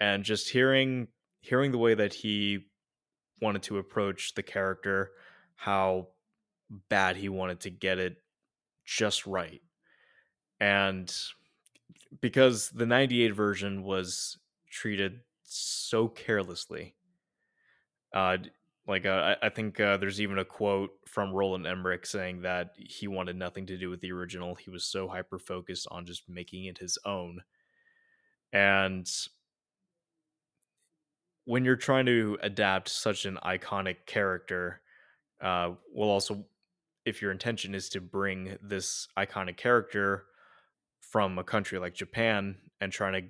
and 0.00 0.24
just 0.24 0.50
hearing 0.50 1.08
hearing 1.40 1.72
the 1.72 1.78
way 1.78 1.94
that 1.94 2.14
he 2.14 2.66
wanted 3.40 3.62
to 3.62 3.78
approach 3.78 4.34
the 4.34 4.42
character 4.42 5.12
how 5.56 6.08
bad 6.88 7.16
he 7.16 7.28
wanted 7.28 7.60
to 7.60 7.70
get 7.70 7.98
it 7.98 8.16
just 8.84 9.26
right 9.26 9.62
and 10.60 11.14
because 12.20 12.70
the 12.70 12.86
98 12.86 13.34
version 13.34 13.82
was 13.82 14.38
treated 14.70 15.20
so 15.42 16.08
carelessly. 16.08 16.94
Uh, 18.14 18.38
like 18.86 19.04
uh, 19.04 19.34
I, 19.42 19.48
think 19.48 19.80
uh, 19.80 19.96
there's 19.96 20.20
even 20.20 20.38
a 20.38 20.44
quote 20.44 20.90
from 21.06 21.32
Roland 21.32 21.66
Emmerich 21.66 22.06
saying 22.06 22.42
that 22.42 22.70
he 22.76 23.08
wanted 23.08 23.36
nothing 23.36 23.66
to 23.66 23.76
do 23.76 23.90
with 23.90 24.00
the 24.00 24.12
original. 24.12 24.54
He 24.54 24.70
was 24.70 24.84
so 24.84 25.08
hyper 25.08 25.38
focused 25.38 25.88
on 25.90 26.06
just 26.06 26.28
making 26.28 26.66
it 26.66 26.78
his 26.78 26.96
own. 27.04 27.40
And 28.52 29.10
when 31.46 31.64
you're 31.64 31.76
trying 31.76 32.06
to 32.06 32.38
adapt 32.42 32.88
such 32.88 33.24
an 33.24 33.38
iconic 33.44 34.06
character, 34.06 34.80
uh, 35.42 35.72
well, 35.92 36.08
also 36.08 36.44
if 37.06 37.22
your 37.22 37.30
intention 37.30 37.74
is 37.74 37.88
to 37.88 38.00
bring 38.00 38.58
this 38.60 39.08
iconic 39.16 39.56
character 39.56 40.24
from 41.00 41.38
a 41.38 41.44
country 41.44 41.78
like 41.78 41.94
Japan 41.94 42.56
and 42.80 42.92
trying 42.92 43.12
to 43.14 43.28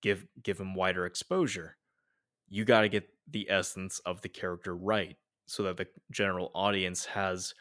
give 0.00 0.24
give 0.42 0.58
him 0.58 0.74
wider 0.74 1.04
exposure, 1.04 1.76
you 2.48 2.64
got 2.64 2.82
to 2.82 2.88
get 2.88 3.08
the 3.28 3.50
essence 3.50 3.98
of 4.06 4.22
the 4.22 4.28
character 4.28 4.74
right 4.74 5.16
so 5.46 5.64
that 5.64 5.76
the 5.76 5.86
general 6.12 6.50
audience 6.54 7.04
has 7.04 7.54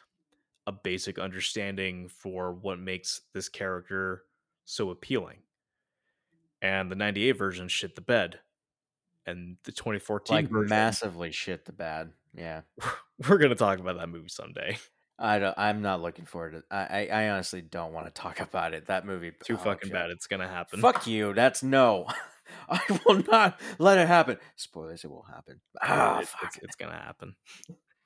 a 0.68 0.72
basic 0.72 1.18
understanding 1.18 2.08
for 2.08 2.54
what 2.54 2.80
makes 2.80 3.22
this 3.34 3.50
character 3.50 4.24
so 4.66 4.92
appealing. 4.92 5.38
And 6.62 6.92
the 6.92 6.96
98 6.96 7.32
version 7.32 7.68
shit 7.68 7.96
the 7.96 8.02
bed. 8.02 8.40
And 9.26 9.58
the 9.64 9.72
2014 9.72 10.36
Like 10.36 10.50
version, 10.50 10.70
massively 10.70 11.32
shit 11.32 11.66
the 11.66 11.72
bed. 11.72 12.12
Yeah. 12.36 12.62
we're 13.28 13.40
going 13.40 13.50
to 13.50 13.56
talk 13.56 13.80
about 13.80 13.98
that 13.98 14.10
movie 14.10 14.30
someday. 14.30 14.78
I 15.20 15.40
don't, 15.40 15.56
I'm 15.58 15.82
not 15.82 16.02
looking 16.02 16.26
forward 16.26 16.52
to. 16.54 16.64
I, 16.72 17.08
I, 17.10 17.24
I 17.24 17.30
honestly 17.30 17.62
don't 17.62 17.94
want 17.94 18.08
to 18.08 18.12
talk 18.12 18.40
about 18.41 18.74
it. 18.74 18.88
That 18.88 19.06
movie 19.06 19.32
Too 19.44 19.56
oh, 19.56 19.58
fucking 19.58 19.90
Joe. 19.90 19.94
bad. 19.94 20.10
It's 20.12 20.28
going 20.28 20.41
to 20.41 20.48
happen. 20.48 20.80
Fuck 20.82 21.06
you. 21.08 21.34
That's 21.34 21.62
no. 21.62 22.08
I 22.70 22.80
will 23.06 23.22
not 23.32 23.60
let 23.78 23.98
it 23.98 24.08
happen. 24.08 24.38
Spoilers. 24.56 25.04
It 25.04 25.10
will 25.12 25.26
happen. 25.30 25.60
Ah, 25.82 26.22
fuck. 26.26 26.44
it's, 26.56 26.58
it's 26.58 26.76
going 26.76 26.91
to 26.91 26.98
happen. 26.98 27.36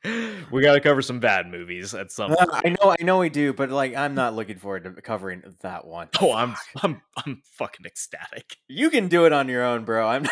we 0.51 0.61
got 0.61 0.73
to 0.73 0.81
cover 0.81 1.01
some 1.01 1.21
bad 1.21 1.47
movies 1.49 1.93
at 1.93 2.11
some 2.11 2.31
Uh, 2.33 2.45
point. 2.45 2.65
I 2.65 2.69
know, 2.69 2.95
I 2.99 3.03
know 3.03 3.19
we 3.19 3.29
do, 3.29 3.53
but 3.53 3.69
like, 3.69 3.95
I'm 3.95 4.15
not 4.15 4.35
looking 4.35 4.57
forward 4.57 4.83
to 4.83 5.01
covering 5.01 5.43
that 5.61 5.85
one. 5.85 6.09
Oh, 6.19 6.33
I'm 6.33 6.55
I'm 6.81 7.01
I'm 7.15 7.41
fucking 7.57 7.85
ecstatic. 7.85 8.57
You 8.67 8.89
can 8.89 9.07
do 9.07 9.25
it 9.25 9.31
on 9.31 9.47
your 9.47 9.63
own, 9.63 9.85
bro. 9.85 10.05
I'm. 10.05 10.27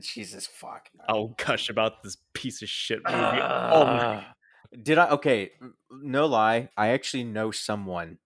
Jesus 0.00 0.46
fuck. 0.46 0.88
I'll 1.06 1.34
gush 1.36 1.68
about 1.68 2.02
this 2.02 2.16
piece 2.32 2.62
of 2.62 2.70
shit 2.70 3.00
movie 3.04 3.16
all 3.18 3.84
night. 3.84 4.24
Did 4.70 4.98
I? 4.98 5.08
Okay, 5.10 5.52
no 5.90 6.26
lie. 6.26 6.68
I 6.76 6.88
actually 6.88 7.24
know 7.24 7.50
someone, 7.50 8.18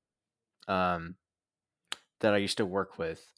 um, 0.68 1.16
that 2.20 2.34
I 2.34 2.38
used 2.38 2.56
to 2.58 2.66
work 2.66 2.98
with, 2.98 3.32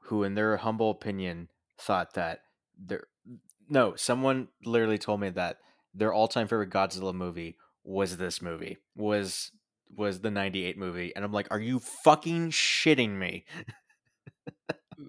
who, 0.00 0.24
in 0.24 0.34
their 0.34 0.56
humble 0.58 0.90
opinion, 0.90 1.50
thought 1.78 2.14
that 2.14 2.42
their 2.78 3.04
no, 3.68 3.96
someone 3.96 4.48
literally 4.64 4.98
told 4.98 5.20
me 5.20 5.30
that 5.30 5.58
their 5.94 6.12
all-time 6.12 6.48
favorite 6.48 6.70
Godzilla 6.70 7.14
movie 7.14 7.56
was 7.84 8.16
this 8.18 8.42
movie 8.42 8.78
was 8.96 9.52
was 9.96 10.20
the 10.20 10.30
98 10.30 10.78
movie 10.78 11.14
and 11.16 11.24
i'm 11.24 11.32
like 11.32 11.48
are 11.50 11.60
you 11.60 11.78
fucking 11.80 12.50
shitting 12.50 13.10
me 13.10 13.44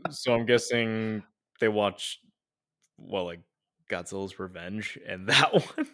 So 0.09 0.33
I'm 0.33 0.45
guessing 0.45 1.23
they 1.59 1.67
watched 1.67 2.19
well, 2.97 3.25
like 3.25 3.41
Godzilla's 3.89 4.39
Revenge 4.39 4.99
and 5.07 5.27
that 5.29 5.53
one. 5.53 5.89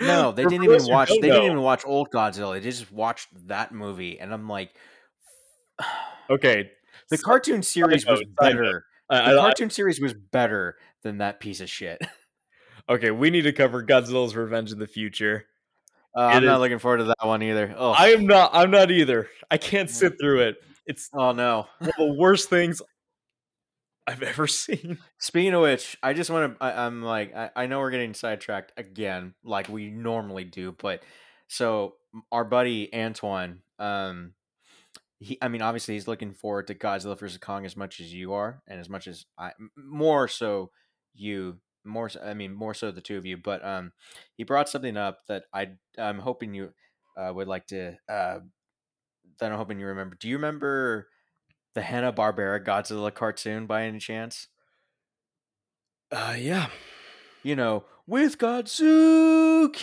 No 0.00 0.32
they 0.32 0.44
didn't 0.44 0.64
even 0.64 0.84
watch 0.86 1.08
they 1.08 1.20
didn't 1.20 1.44
even 1.44 1.60
watch 1.62 1.82
old 1.86 2.10
godzilla 2.10 2.52
they 2.54 2.60
just 2.60 2.90
watched 2.92 3.28
that 3.48 3.72
movie 3.72 4.18
and 4.20 4.32
i'm 4.32 4.48
like 4.48 4.74
Okay, 6.30 6.70
the 7.08 7.16
so- 7.16 7.22
cartoon 7.24 7.62
series 7.62 8.04
was 8.06 8.18
side 8.18 8.26
note. 8.28 8.36
better 8.40 8.84
I- 9.08 9.32
the 9.32 9.38
I- 9.38 9.42
cartoon 9.42 9.70
series 9.70 10.00
was 10.00 10.12
better 10.14 10.76
than 11.02 11.18
that 11.18 11.40
piece 11.40 11.60
of 11.60 11.70
shit 11.70 12.00
okay, 12.88 13.10
we 13.10 13.30
need 13.30 13.42
to 13.42 13.52
cover 13.52 13.82
Godzilla's 13.84 14.34
Revenge 14.36 14.70
in 14.72 14.78
the 14.78 14.86
future. 14.86 15.46
uh, 16.16 16.20
i'm 16.20 16.44
not 16.44 16.60
looking 16.60 16.78
forward 16.78 16.98
to 16.98 17.04
that 17.04 17.16
one 17.22 17.42
either 17.42 17.74
oh 17.76 17.90
I 17.92 18.08
am 18.08 18.26
not. 18.26 18.50
I'm 18.52 18.70
not 18.70 18.90
either. 18.90 19.28
I 19.50 19.56
can't 19.58 19.88
sit 19.90 20.14
through 20.20 20.40
it. 20.42 20.56
It's 20.86 21.10
oh 21.14 21.32
no 21.32 21.66
one 21.78 21.90
of 21.90 21.96
the 21.96 22.14
worst 22.14 22.48
things 22.50 22.80
I've 24.06 24.22
ever 24.22 24.46
seen. 24.46 24.98
Speaking 25.18 25.54
of 25.54 25.62
which, 25.62 25.96
I 26.02 26.12
just 26.12 26.30
want 26.30 26.58
to. 26.58 26.64
I'm 26.64 27.02
like, 27.02 27.34
I, 27.34 27.50
I 27.56 27.66
know 27.66 27.80
we're 27.80 27.90
getting 27.90 28.14
sidetracked 28.14 28.72
again, 28.76 29.34
like 29.44 29.68
we 29.68 29.90
normally 29.90 30.44
do, 30.44 30.74
but 30.78 31.02
so 31.48 31.94
our 32.32 32.44
buddy 32.44 32.94
Antoine, 32.94 33.60
um, 33.78 34.32
he, 35.18 35.38
I 35.40 35.48
mean, 35.48 35.62
obviously 35.62 35.94
he's 35.94 36.08
looking 36.08 36.32
forward 36.32 36.66
to 36.68 36.74
Godzilla 36.74 37.18
vs 37.18 37.38
Kong 37.38 37.64
as 37.64 37.76
much 37.76 38.00
as 38.00 38.12
you 38.12 38.32
are, 38.34 38.62
and 38.66 38.80
as 38.80 38.88
much 38.88 39.06
as 39.06 39.26
I, 39.38 39.52
more 39.76 40.28
so 40.28 40.70
you, 41.14 41.58
more, 41.84 42.08
so, 42.08 42.20
I 42.20 42.34
mean, 42.34 42.52
more 42.52 42.74
so 42.74 42.90
the 42.90 43.00
two 43.00 43.16
of 43.16 43.26
you, 43.26 43.36
but 43.36 43.64
um, 43.64 43.92
he 44.34 44.44
brought 44.44 44.68
something 44.68 44.96
up 44.96 45.20
that 45.28 45.44
I, 45.52 45.68
I'm 45.98 46.18
hoping 46.18 46.54
you, 46.54 46.72
uh, 47.16 47.32
would 47.32 47.48
like 47.48 47.66
to, 47.68 47.96
uh, 48.08 48.40
that 49.38 49.52
I'm 49.52 49.58
hoping 49.58 49.80
you 49.80 49.86
remember. 49.86 50.16
Do 50.18 50.28
you 50.28 50.36
remember? 50.36 51.08
The 51.76 51.82
Hanna 51.82 52.10
Barbera 52.10 52.58
Godzilla 52.64 53.12
cartoon 53.12 53.66
by 53.66 53.84
any 53.84 53.98
chance? 53.98 54.48
Uh, 56.10 56.34
yeah. 56.38 56.68
you 57.42 57.54
know, 57.54 57.84
with 58.06 58.38
Godzooky, 58.38 59.80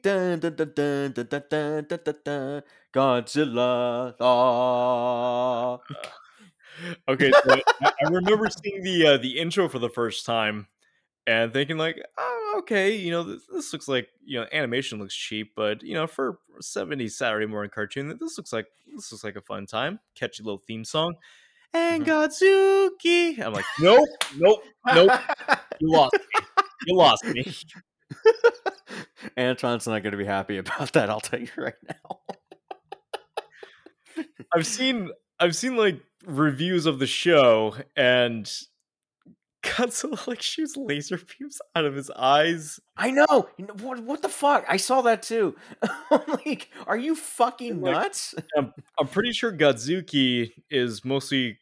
dun, 0.00 0.38
dun, 0.38 0.54
dun, 0.54 0.72
dun, 0.76 1.10
dun, 1.10 1.26
dun, 1.26 1.42
dun, 1.50 1.86
dun, 1.88 1.98
dun, 2.04 2.14
dun, 2.24 2.62
Godzilla. 2.94 4.14
ah. 4.20 5.78
Okay, 7.08 7.32
so 7.32 7.56
I, 7.82 7.92
remember 8.08 8.48
seeing 8.48 8.84
the 8.84 9.06
uh, 9.08 9.16
the 9.16 9.40
intro 9.40 9.68
for 9.68 9.80
the 9.80 9.90
first 9.90 10.24
time 10.24 10.68
and 11.26 11.52
thinking 11.52 11.78
like, 11.78 12.00
oh, 12.16 12.35
okay, 12.58 12.96
you 12.96 13.10
know, 13.10 13.22
this, 13.22 13.42
this 13.52 13.72
looks 13.72 13.88
like 13.88 14.08
you 14.24 14.40
know, 14.40 14.46
animation 14.52 14.98
looks 14.98 15.14
cheap, 15.14 15.52
but 15.56 15.82
you 15.82 15.94
know, 15.94 16.06
for 16.06 16.38
a 16.58 16.62
70s 16.62 17.12
Saturday 17.12 17.46
morning 17.46 17.70
cartoon, 17.74 18.08
this 18.20 18.38
looks 18.38 18.52
like 18.52 18.66
this 18.94 19.12
looks 19.12 19.24
like 19.24 19.36
a 19.36 19.40
fun 19.40 19.66
time. 19.66 20.00
Catchy 20.14 20.42
little 20.42 20.62
theme 20.66 20.84
song. 20.84 21.14
And 21.72 22.06
mm-hmm. 22.06 22.10
Godzooky. 22.10 23.44
I'm 23.44 23.52
like, 23.52 23.64
nope, 23.80 24.08
nope, 24.36 24.62
nope. 24.86 25.12
You 25.80 25.90
lost 25.90 26.14
me. 26.14 26.64
You 26.86 26.96
lost 26.96 27.24
me. 27.24 27.52
Antoine's 29.36 29.86
not 29.86 30.02
going 30.02 30.12
to 30.12 30.18
be 30.18 30.24
happy 30.24 30.58
about 30.58 30.92
that. 30.92 31.10
I'll 31.10 31.20
tell 31.20 31.40
you 31.40 31.48
right 31.56 31.74
now. 31.86 34.24
I've 34.54 34.66
seen 34.66 35.10
I've 35.38 35.56
seen 35.56 35.76
like 35.76 36.00
reviews 36.24 36.86
of 36.86 36.98
the 36.98 37.06
show 37.06 37.76
and 37.96 38.50
Godzilla 39.66 40.26
like 40.26 40.40
shoots 40.42 40.76
laser 40.76 41.18
beams 41.18 41.60
out 41.74 41.84
of 41.84 41.94
his 41.94 42.10
eyes. 42.10 42.80
I 42.96 43.10
know. 43.10 43.48
What, 43.82 44.02
what 44.02 44.22
the 44.22 44.28
fuck? 44.28 44.64
I 44.68 44.76
saw 44.76 45.02
that 45.02 45.22
too. 45.22 45.56
I'm 46.10 46.20
like, 46.44 46.70
are 46.86 46.96
you 46.96 47.14
fucking 47.14 47.80
Like- 47.80 47.92
nuts? 47.94 48.34
I'm 48.56 48.72
I'm, 48.98 49.08
pretty 49.08 49.32
sure 49.32 49.52
Godzooky 49.52 50.52
is 50.70 51.04
mostly 51.04 51.58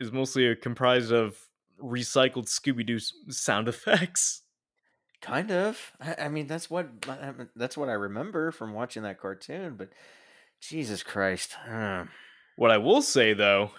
is 0.00 0.12
mostly 0.12 0.54
comprised 0.56 1.12
of 1.12 1.36
recycled 1.82 2.46
Scooby 2.46 2.84
Doo 2.86 2.98
sound 3.30 3.68
effects. 3.68 4.42
Kind 5.22 5.50
of. 5.50 5.92
I, 6.00 6.16
I 6.24 6.28
mean, 6.28 6.46
that's 6.46 6.68
what 6.70 6.88
I- 7.08 7.12
I- 7.28 7.34
that's 7.54 7.76
what 7.76 7.88
I 7.88 7.92
remember 7.94 8.50
from 8.50 8.72
watching 8.74 9.02
that 9.04 9.20
cartoon. 9.20 9.74
But 9.76 9.90
Jesus 10.60 11.02
Christ, 11.02 11.54
uh, 11.68 12.04
What 12.56 12.70
I 12.70 12.78
will 12.78 13.02
say 13.02 13.34
though, 13.34 13.70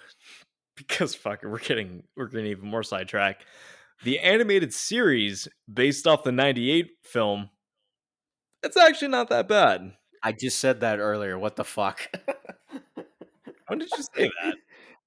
because 0.78 1.14
fuck 1.14 1.42
we're 1.42 1.58
getting 1.58 2.04
we're 2.16 2.28
getting 2.28 2.46
even 2.46 2.68
more 2.68 2.82
sidetracked. 2.82 3.44
The 4.04 4.20
animated 4.20 4.72
series 4.72 5.48
based 5.72 6.06
off 6.06 6.22
the 6.22 6.32
'98 6.32 6.90
film, 7.04 7.50
it's 8.62 8.76
actually 8.76 9.08
not 9.08 9.28
that 9.28 9.48
bad. 9.48 9.92
I 10.22 10.32
just 10.32 10.58
said 10.58 10.80
that 10.80 10.98
earlier. 10.98 11.38
What 11.38 11.56
the 11.56 11.64
fuck? 11.64 12.08
When 13.68 13.78
did 13.78 13.90
you 13.96 14.02
say 14.02 14.30
that? 14.42 14.54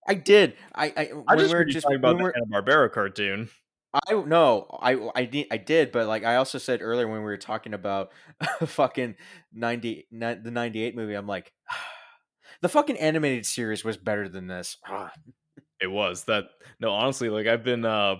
I 0.07 0.13
did. 0.13 0.55
I 0.73 0.85
I, 0.85 1.11
I 1.27 1.35
just 1.35 1.51
we 1.51 1.57
were 1.57 1.65
just 1.65 1.83
talking 1.83 1.97
about 1.97 2.17
the 2.17 2.23
Hanna 2.23 2.61
Barbera 2.61 2.91
cartoon. 2.91 3.49
I 3.93 4.13
no, 4.13 4.67
I 4.81 5.09
I 5.15 5.25
did 5.25 5.47
I 5.51 5.57
did, 5.57 5.91
but 5.91 6.07
like 6.07 6.23
I 6.23 6.37
also 6.37 6.57
said 6.57 6.81
earlier 6.81 7.07
when 7.07 7.19
we 7.19 7.25
were 7.25 7.37
talking 7.37 7.73
about 7.73 8.11
fucking 8.65 9.15
90, 9.53 10.07
the 10.11 10.51
98 10.51 10.95
movie, 10.95 11.13
I'm 11.13 11.27
like 11.27 11.51
the 12.61 12.69
fucking 12.69 12.97
animated 12.97 13.45
series 13.45 13.83
was 13.83 13.97
better 13.97 14.29
than 14.29 14.47
this. 14.47 14.77
Ah, 14.87 15.11
It 15.81 15.87
was 15.87 16.25
that 16.25 16.51
no, 16.79 16.91
honestly, 16.91 17.29
like 17.29 17.47
I've 17.47 17.63
been 17.63 17.85
uh 17.85 18.17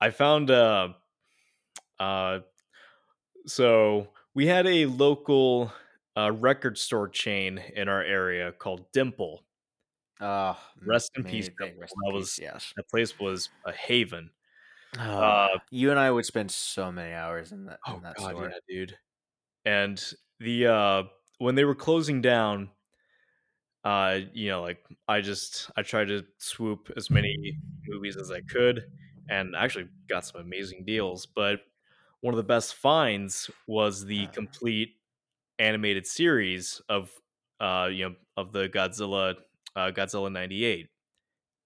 I 0.00 0.10
found 0.10 0.50
uh 0.50 0.94
uh 1.98 2.40
so 3.46 4.08
we 4.34 4.46
had 4.46 4.66
a 4.66 4.86
local 4.86 5.72
uh 6.16 6.32
record 6.32 6.78
store 6.78 7.08
chain 7.08 7.58
in 7.74 7.88
our 7.88 8.02
area 8.02 8.52
called 8.52 8.90
Dimple. 8.92 9.44
ah, 10.20 10.58
Rest 10.86 11.10
in 11.16 11.24
peace, 11.24 11.48
Dimple. 11.58 11.80
rest 11.80 11.94
That 12.02 12.10
in 12.10 12.14
was- 12.14 12.34
peace, 12.34 12.38
yes. 12.40 12.72
That 12.76 12.88
place 12.88 13.18
was 13.18 13.48
a 13.66 13.72
haven. 13.72 14.30
Ah, 14.98 15.46
uh, 15.54 15.58
you 15.70 15.90
and 15.90 15.98
I 15.98 16.10
would 16.10 16.24
spend 16.24 16.50
so 16.52 16.92
many 16.92 17.12
hours 17.14 17.50
in 17.52 17.64
that 17.66 17.80
Oh 17.86 17.96
in 17.96 18.02
that 18.02 18.16
god, 18.16 18.30
store. 18.30 18.48
yeah, 18.50 18.58
dude. 18.68 18.98
And 19.64 20.02
the 20.40 20.66
uh 20.68 21.02
when 21.38 21.54
they 21.56 21.64
were 21.64 21.74
closing 21.74 22.22
down, 22.22 22.70
uh, 23.84 24.20
you 24.32 24.48
know, 24.48 24.62
like 24.62 24.86
I 25.08 25.20
just 25.20 25.70
I 25.76 25.82
tried 25.82 26.06
to 26.08 26.24
swoop 26.38 26.90
as 26.96 27.10
many 27.10 27.36
movies 27.86 28.16
as 28.16 28.30
I 28.30 28.40
could, 28.42 28.84
and 29.28 29.54
actually 29.56 29.88
got 30.08 30.24
some 30.26 30.40
amazing 30.40 30.84
deals. 30.84 31.26
But 31.26 31.60
one 32.20 32.34
of 32.34 32.38
the 32.38 32.44
best 32.44 32.74
finds 32.76 33.50
was 33.66 34.04
the 34.06 34.28
complete 34.28 34.96
animated 35.58 36.06
series 36.06 36.80
of 36.88 37.12
uh, 37.60 37.90
you 37.92 38.10
know, 38.10 38.16
of 38.36 38.52
the 38.52 38.68
Godzilla 38.68 39.36
uh, 39.76 39.92
Godzilla 39.92 40.32
'98, 40.32 40.90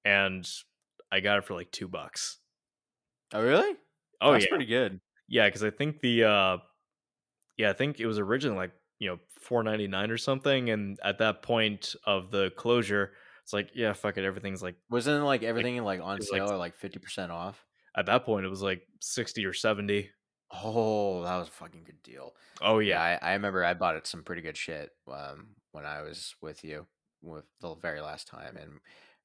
and 0.04 0.48
I 1.12 1.20
got 1.20 1.38
it 1.38 1.44
for 1.44 1.54
like 1.54 1.72
two 1.72 1.88
bucks. 1.88 2.40
Oh, 3.32 3.42
really? 3.42 3.76
Oh 4.20 4.32
That's 4.32 4.46
yeah, 4.46 4.46
pretty 4.46 4.66
good. 4.66 5.00
yeah, 5.28 5.48
because 5.48 5.64
I 5.64 5.70
think 5.70 6.00
the 6.00 6.24
uh, 6.24 6.58
yeah, 7.56 7.70
I 7.70 7.72
think 7.72 8.00
it 8.00 8.06
was 8.06 8.18
originally 8.18 8.58
like 8.58 8.72
you 8.98 9.10
know 9.10 9.18
four 9.48 9.62
ninety 9.62 9.86
nine 9.88 10.10
or 10.10 10.18
something, 10.18 10.70
and 10.70 10.98
at 11.02 11.18
that 11.18 11.42
point 11.42 11.94
of 12.04 12.30
the 12.30 12.50
closure, 12.56 13.12
it's 13.42 13.52
like 13.52 13.70
yeah, 13.74 13.92
fuck 13.94 14.18
it, 14.18 14.24
everything's 14.24 14.62
like 14.62 14.76
Wasn't 14.90 15.24
like 15.24 15.42
everything 15.42 15.82
like 15.82 16.00
on 16.00 16.16
it 16.16 16.20
was 16.20 16.30
like- 16.30 16.42
sale 16.42 16.52
or 16.52 16.56
like 16.58 16.76
fifty 16.76 16.98
percent 16.98 17.32
off? 17.32 17.64
at 17.96 18.06
that 18.06 18.24
point 18.24 18.44
it 18.46 18.48
was 18.50 18.62
like 18.62 18.82
sixty 19.00 19.44
or 19.44 19.52
seventy. 19.52 20.10
Oh, 20.52 21.22
that 21.24 21.36
was 21.36 21.48
a 21.48 21.52
fucking 21.52 21.84
good 21.84 22.02
deal. 22.02 22.34
Oh 22.62 22.78
Yeah, 22.78 22.94
yeah, 23.10 23.18
I, 23.22 23.30
I 23.30 23.32
remember 23.34 23.64
I 23.64 23.74
bought 23.74 23.96
it 23.96 24.06
some 24.06 24.22
pretty 24.22 24.42
good 24.42 24.56
shit 24.56 24.90
um, 25.10 25.48
when 25.72 25.84
I 25.84 26.02
was 26.02 26.34
with 26.40 26.62
you 26.64 26.86
with 27.22 27.44
the 27.60 27.74
very 27.74 28.00
last 28.00 28.28
time, 28.28 28.56
and 28.56 28.70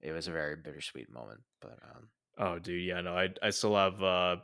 it 0.01 0.11
was 0.11 0.27
a 0.27 0.31
very 0.31 0.55
bittersweet 0.55 1.09
moment. 1.11 1.41
But 1.61 1.77
um, 1.83 2.07
oh 2.39 2.59
dude, 2.59 2.83
yeah, 2.83 3.01
no, 3.01 3.15
I 3.15 3.29
I 3.41 3.51
still 3.51 3.75
have 3.75 4.01
uh, 4.01 4.35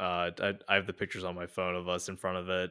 uh, 0.00 0.30
I, 0.40 0.52
I 0.68 0.74
have 0.74 0.86
the 0.86 0.92
pictures 0.92 1.24
on 1.24 1.34
my 1.34 1.46
phone 1.46 1.74
of 1.76 1.88
us 1.88 2.08
in 2.08 2.16
front 2.16 2.38
of 2.38 2.48
it. 2.48 2.70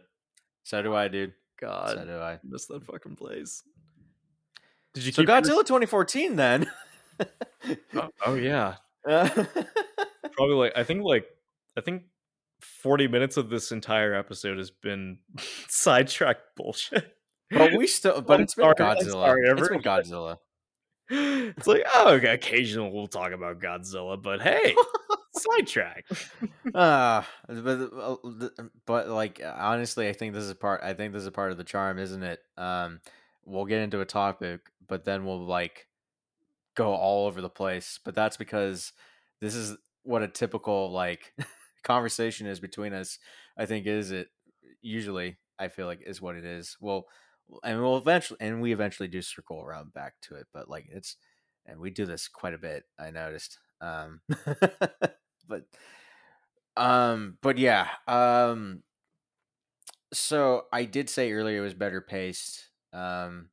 so 0.64 0.82
do 0.82 0.94
I, 0.96 1.08
dude. 1.08 1.34
God, 1.60 1.96
So 1.98 2.06
do 2.06 2.18
I. 2.20 2.40
miss 2.44 2.66
that 2.68 2.84
fucking 2.86 3.16
place. 3.16 3.64
Did 4.94 5.04
you 5.06 5.12
So 5.12 5.22
keep 5.22 5.30
your- 5.30 5.42
Godzilla 5.42 5.66
2014 5.66 6.36
then. 6.36 6.70
Oh, 7.96 8.10
oh 8.26 8.34
yeah, 8.36 8.76
Uh, 9.08 9.28
probably 10.34 10.56
like 10.56 10.74
I 10.76 10.84
think 10.84 11.04
like 11.04 11.26
I 11.76 11.82
think 11.82 12.04
forty 12.62 13.08
minutes 13.08 13.38
of 13.38 13.50
this 13.50 13.72
entire 13.72 14.14
episode 14.14 14.58
has 14.60 14.70
been 14.70 15.18
sidetracked 15.68 16.56
bullshit. 16.56 17.16
but 17.52 17.74
we 17.74 17.88
still, 17.88 18.22
but 18.22 18.36
I'm 18.36 18.42
it's 18.42 18.54
been 18.56 18.64
sorry, 18.64 18.76
Godzilla. 18.76 19.12
sorry, 19.12 19.48
it's 19.50 19.68
been. 19.70 19.82
Godzilla. 19.82 20.38
It's 21.10 21.68
like 21.68 21.84
oh, 21.96 22.14
okay, 22.14 22.34
occasionally 22.34 22.92
we'll 22.92 23.08
talk 23.08 23.32
about 23.32 23.60
Godzilla, 23.60 24.22
but 24.22 24.42
hey, 24.42 24.76
sidetrack. 25.32 26.06
Ah, 26.76 27.28
but 27.48 27.90
uh, 27.98 28.16
but 28.86 29.08
like 29.08 29.42
honestly, 29.44 30.10
I 30.10 30.14
think 30.14 30.34
this 30.34 30.44
is 30.44 30.54
part. 30.54 30.82
I 30.84 30.94
think 30.94 31.14
this 31.14 31.24
is 31.24 31.30
part 31.30 31.52
of 31.52 31.58
the 31.58 31.64
charm, 31.64 31.98
isn't 31.98 32.22
it? 32.22 32.42
Um, 32.58 33.00
we'll 33.46 33.66
get 33.66 33.82
into 33.82 34.02
a 34.02 34.06
topic, 34.06 34.62
but 34.86 35.06
then 35.06 35.26
we'll 35.26 35.46
like 35.46 35.88
go 36.76 36.94
all 36.94 37.26
over 37.26 37.42
the 37.42 37.50
place. 37.50 38.00
But 38.04 38.16
that's 38.16 38.38
because 38.38 38.92
this 39.40 39.56
is 39.56 39.78
what 40.04 40.24
a 40.24 40.28
typical 40.28 40.92
like 40.92 41.34
conversation 41.84 42.48
is 42.48 42.60
between 42.60 42.94
us. 42.94 43.18
I 43.58 43.66
think 43.66 43.88
is 43.88 44.12
it 44.12 44.28
usually. 44.82 45.38
I 45.58 45.70
feel 45.70 45.88
like 45.88 46.02
is 46.06 46.22
what 46.22 46.36
it 46.36 46.46
is. 46.46 46.78
Well, 46.80 47.06
and 47.64 47.82
we'll 47.82 47.98
eventually, 47.98 48.38
and 48.42 48.62
we 48.62 48.74
eventually 48.74 49.08
do 49.08 49.22
circle 49.22 49.62
around 49.62 49.94
back 49.94 50.16
to 50.24 50.36
it. 50.36 50.48
But 50.54 50.70
like 50.70 50.88
it's, 50.92 51.18
and 51.66 51.80
we 51.80 51.90
do 51.90 52.06
this 52.06 52.28
quite 52.28 52.54
a 52.54 52.60
bit. 52.60 52.84
I 53.00 53.12
noticed. 53.12 53.58
Um, 53.82 54.22
but 55.48 55.64
um, 56.76 57.38
but 57.42 57.58
yeah. 57.58 57.88
Um, 58.08 58.84
so 60.14 60.64
I 60.72 60.86
did 60.86 61.10
say 61.10 61.32
earlier 61.32 61.60
it 61.60 61.62
was 61.62 61.74
better 61.74 62.02
paced. 62.02 62.70
Um, 62.94 63.50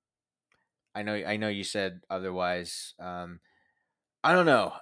I 0.95 1.03
know, 1.03 1.15
I 1.15 1.37
know 1.37 1.49
you 1.49 1.65
said 1.65 2.01
otherwise. 2.09 2.95
Um, 3.01 3.41
I 4.23 4.33
don't 4.33 4.47
know. 4.47 4.73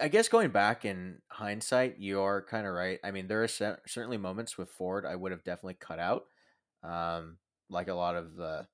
I 0.00 0.08
guess 0.08 0.28
going 0.28 0.50
back 0.50 0.84
in 0.84 1.18
hindsight, 1.28 1.98
you 1.98 2.20
are 2.20 2.42
kind 2.42 2.66
of 2.66 2.72
right. 2.72 3.00
I 3.02 3.10
mean, 3.10 3.26
there 3.26 3.42
are 3.42 3.48
cer- 3.48 3.80
certainly 3.86 4.16
moments 4.16 4.56
with 4.56 4.70
Ford 4.70 5.04
I 5.04 5.16
would 5.16 5.32
have 5.32 5.42
definitely 5.42 5.76
cut 5.80 5.98
out, 5.98 6.24
um, 6.84 7.38
like 7.70 7.88
a 7.88 7.94
lot 7.94 8.16
of 8.16 8.34
the, 8.36 8.68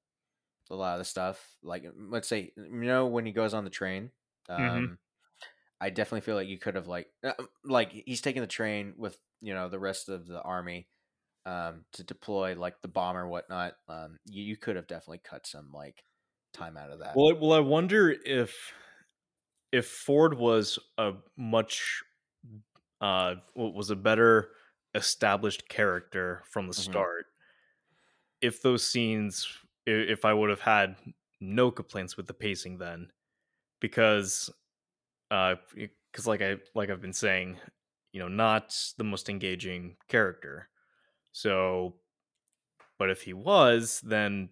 a 0.71 0.75
lot 0.77 0.95
of 0.95 1.01
the 1.01 1.05
stuff. 1.07 1.57
Like 1.63 1.85
let's 1.97 2.29
say, 2.29 2.53
you 2.57 2.71
know, 2.71 3.07
when 3.09 3.27
he 3.27 3.33
goes 3.33 3.55
on 3.55 3.65
the 3.65 3.71
train, 3.71 4.13
um, 4.49 4.85
Mhm. 4.85 4.97
I 5.81 5.91
definitely 5.91 6.23
feel 6.23 6.37
like 6.37 6.49
you 6.49 6.59
could 6.59 6.77
have 6.77 6.89
like, 6.89 7.13
uh, 7.23 7.35
like 7.65 7.93
he's 7.93 8.21
taking 8.23 8.43
the 8.43 8.49
train 8.49 8.95
with 8.97 9.21
you 9.41 9.55
know 9.55 9.69
the 9.69 9.79
rest 9.81 10.09
of 10.09 10.27
the 10.27 10.41
army, 10.43 10.89
um, 11.47 11.87
to 11.95 12.05
deploy 12.05 12.55
like 12.57 12.83
the 12.83 12.89
bomb 12.89 13.17
or 13.17 13.29
whatnot. 13.29 13.75
Um, 13.89 14.19
you, 14.27 14.45
you 14.45 14.57
could 14.59 14.77
have 14.77 14.87
definitely 14.89 15.21
cut 15.21 15.47
some 15.47 15.73
like 15.73 16.05
time 16.55 16.77
out 16.77 16.91
of 16.93 17.01
that. 17.01 17.15
Well, 17.15 17.31
I- 17.35 17.39
well, 17.39 17.53
I 17.53 17.61
wonder 17.61 18.11
if 18.11 18.73
if 19.73 19.87
Ford 19.89 20.35
was 20.39 20.79
a 20.99 21.15
much 21.37 22.03
uh 23.01 23.37
was 23.57 23.91
a 23.91 23.97
better 23.97 24.53
established 24.95 25.69
character 25.69 26.43
from 26.51 26.69
the 26.69 26.75
Mhm. 26.77 27.05
start. 27.15 27.27
If 28.45 28.63
those 28.63 28.87
scenes, 28.87 29.49
if 29.87 30.25
I 30.25 30.35
would 30.35 30.51
have 30.51 30.61
had 30.61 30.97
no 31.41 31.71
complaints 31.71 32.17
with 32.17 32.27
the 32.27 32.35
pacing 32.35 32.79
then, 32.79 33.11
because 33.81 34.51
uh 35.31 35.57
because 36.13 36.27
like 36.27 36.43
I 36.43 36.59
like 36.75 36.91
I've 36.91 37.01
been 37.01 37.13
saying, 37.13 37.57
you 38.13 38.21
know, 38.21 38.29
not 38.29 38.77
the 38.99 39.05
most 39.05 39.29
engaging 39.29 39.97
character. 40.09 40.69
So, 41.33 41.97
but 42.99 43.11
if 43.11 43.23
he 43.23 43.33
was, 43.33 44.01
then 44.05 44.51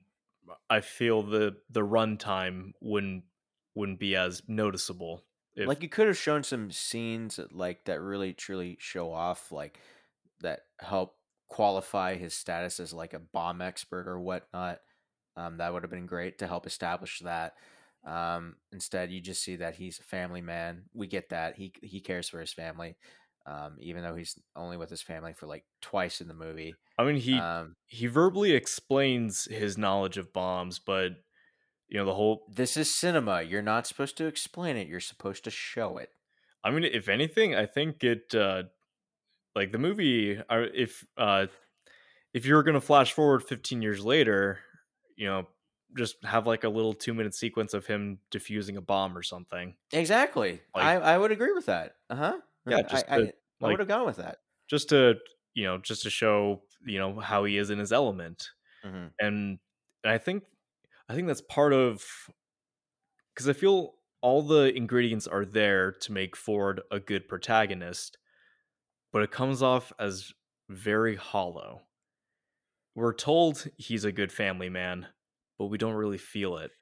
I 0.68 0.80
feel 0.80 1.22
the 1.22 1.56
the 1.70 1.82
runtime 1.82 2.72
wouldn't 2.80 3.24
wouldn't 3.74 4.00
be 4.00 4.16
as 4.16 4.42
noticeable. 4.48 5.24
If, 5.54 5.68
like 5.68 5.82
you 5.82 5.88
could 5.88 6.06
have 6.06 6.16
shown 6.16 6.42
some 6.42 6.70
scenes 6.70 7.38
like 7.50 7.84
that 7.84 8.00
really 8.00 8.32
truly 8.32 8.76
show 8.80 9.12
off 9.12 9.52
like 9.52 9.78
that 10.40 10.60
help 10.80 11.16
qualify 11.52 12.16
his 12.16 12.32
status 12.32 12.80
as 12.80 12.94
like 12.94 13.12
a 13.12 13.18
bomb 13.18 13.60
expert 13.60 14.08
or 14.08 14.18
whatnot 14.18 14.78
um, 15.36 15.58
that 15.58 15.70
would 15.70 15.82
have 15.82 15.90
been 15.90 16.06
great 16.06 16.38
to 16.38 16.46
help 16.46 16.66
establish 16.66 17.18
that 17.18 17.52
um, 18.06 18.56
instead 18.72 19.10
you 19.10 19.20
just 19.20 19.44
see 19.44 19.56
that 19.56 19.74
he's 19.74 19.98
a 19.98 20.02
family 20.02 20.40
man 20.40 20.84
we 20.94 21.06
get 21.06 21.28
that 21.28 21.56
he 21.56 21.70
he 21.82 22.00
cares 22.00 22.26
for 22.26 22.40
his 22.40 22.54
family 22.54 22.96
um, 23.44 23.76
even 23.80 24.02
though 24.02 24.14
he's 24.14 24.38
only 24.56 24.78
with 24.78 24.88
his 24.88 25.02
family 25.02 25.34
for 25.34 25.46
like 25.46 25.64
twice 25.82 26.22
in 26.22 26.28
the 26.28 26.32
movie 26.32 26.74
I 26.98 27.04
mean, 27.04 27.16
he 27.16 27.38
um, 27.38 27.76
he 27.86 28.06
verbally 28.06 28.52
explains 28.52 29.44
his 29.44 29.76
knowledge 29.76 30.16
of 30.16 30.32
bombs, 30.32 30.78
but 30.78 31.12
you 31.88 31.98
know 31.98 32.06
the 32.06 32.14
whole. 32.14 32.46
this 32.50 32.78
is 32.78 32.94
cinema 32.94 33.42
you're 33.42 33.60
not 33.60 33.86
supposed 33.86 34.16
to 34.16 34.26
explain 34.26 34.76
it 34.78 34.88
you're 34.88 35.00
supposed 35.00 35.44
to 35.44 35.50
show 35.50 35.98
it 35.98 36.08
I 36.64 36.70
mean, 36.70 36.84
if 36.84 37.08
anything, 37.08 37.54
I 37.54 37.66
think 37.66 38.04
it 38.04 38.34
uh 38.34 38.64
like 39.54 39.72
the 39.72 39.78
movie. 39.78 40.38
uh, 40.38 40.66
If 40.74 41.04
uh 41.16 41.46
if 42.34 42.46
you're 42.46 42.62
gonna 42.62 42.80
flash 42.80 43.12
forward 43.12 43.42
15 43.44 43.82
years 43.82 44.04
later, 44.04 44.60
you 45.16 45.26
know, 45.26 45.48
just 45.96 46.16
have 46.24 46.46
like 46.46 46.64
a 46.64 46.68
little 46.68 46.94
two 46.94 47.14
minute 47.14 47.34
sequence 47.34 47.74
of 47.74 47.86
him 47.86 48.18
defusing 48.30 48.76
a 48.76 48.80
bomb 48.80 49.16
or 49.16 49.22
something. 49.22 49.76
exactly. 49.92 50.62
Like- 50.74 50.84
I, 50.84 50.94
I 50.96 51.18
would 51.18 51.32
agree 51.32 51.52
with 51.52 51.66
that. 51.66 51.96
Uh-huh. 52.10 52.38
Yeah, 52.66 52.82
just 52.82 53.04
I, 53.10 53.16
I, 53.16 53.18
to, 53.20 53.32
I 53.62 53.66
would 53.68 53.78
have 53.80 53.88
gone 53.88 54.06
with 54.06 54.16
that. 54.16 54.38
just 54.68 54.88
to 54.90 55.16
you 55.54 55.64
know 55.64 55.78
just 55.78 56.02
to 56.04 56.10
show 56.10 56.62
you 56.86 56.98
know 56.98 57.20
how 57.20 57.44
he 57.44 57.58
is 57.58 57.70
in 57.70 57.78
his 57.78 57.92
element. 57.92 58.48
Hmm 58.84 59.06
and 59.20 59.58
i 60.04 60.18
think 60.18 60.42
i 61.08 61.14
think 61.14 61.28
that's 61.28 61.42
part 61.42 61.72
of 61.72 62.04
because 63.34 63.48
i 63.48 63.52
feel 63.52 63.94
all 64.20 64.42
the 64.42 64.74
ingredients 64.76 65.26
are 65.26 65.44
there 65.44 65.92
to 65.92 66.12
make 66.12 66.36
ford 66.36 66.80
a 66.90 67.00
good 67.00 67.28
protagonist 67.28 68.18
but 69.12 69.22
it 69.22 69.30
comes 69.30 69.62
off 69.62 69.92
as 69.98 70.32
very 70.68 71.16
hollow. 71.16 71.82
We're 72.94 73.12
told 73.14 73.66
he's 73.76 74.04
a 74.06 74.12
good 74.12 74.32
family 74.32 74.70
man 74.70 75.08
but 75.58 75.66
we 75.66 75.76
don't 75.78 75.94
really 75.94 76.16
feel 76.18 76.56
it. 76.56 76.72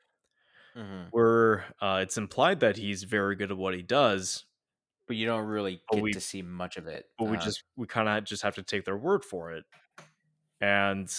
Hmm 0.74 1.10
we're 1.12 1.64
uh, 1.80 2.00
it's 2.02 2.16
implied 2.16 2.60
that 2.60 2.76
he's 2.76 3.02
very 3.04 3.36
good 3.36 3.50
at 3.50 3.56
what 3.56 3.74
he 3.74 3.82
does 3.82 4.46
but 5.06 5.16
you 5.16 5.26
don't 5.26 5.46
really 5.46 5.82
get 5.92 6.02
we- 6.02 6.12
to 6.12 6.20
see 6.20 6.42
much 6.42 6.76
of 6.76 6.86
it. 6.86 7.06
but 7.18 7.26
we 7.26 7.36
Uh, 7.36 7.44
just 7.44 7.64
we 7.76 7.86
kind 7.86 8.08
of 8.08 8.24
just 8.24 8.42
have 8.42 8.54
to 8.56 8.62
take 8.62 8.84
their 8.84 8.96
word 8.96 9.24
for 9.24 9.52
it. 9.52 9.64
And 10.60 11.10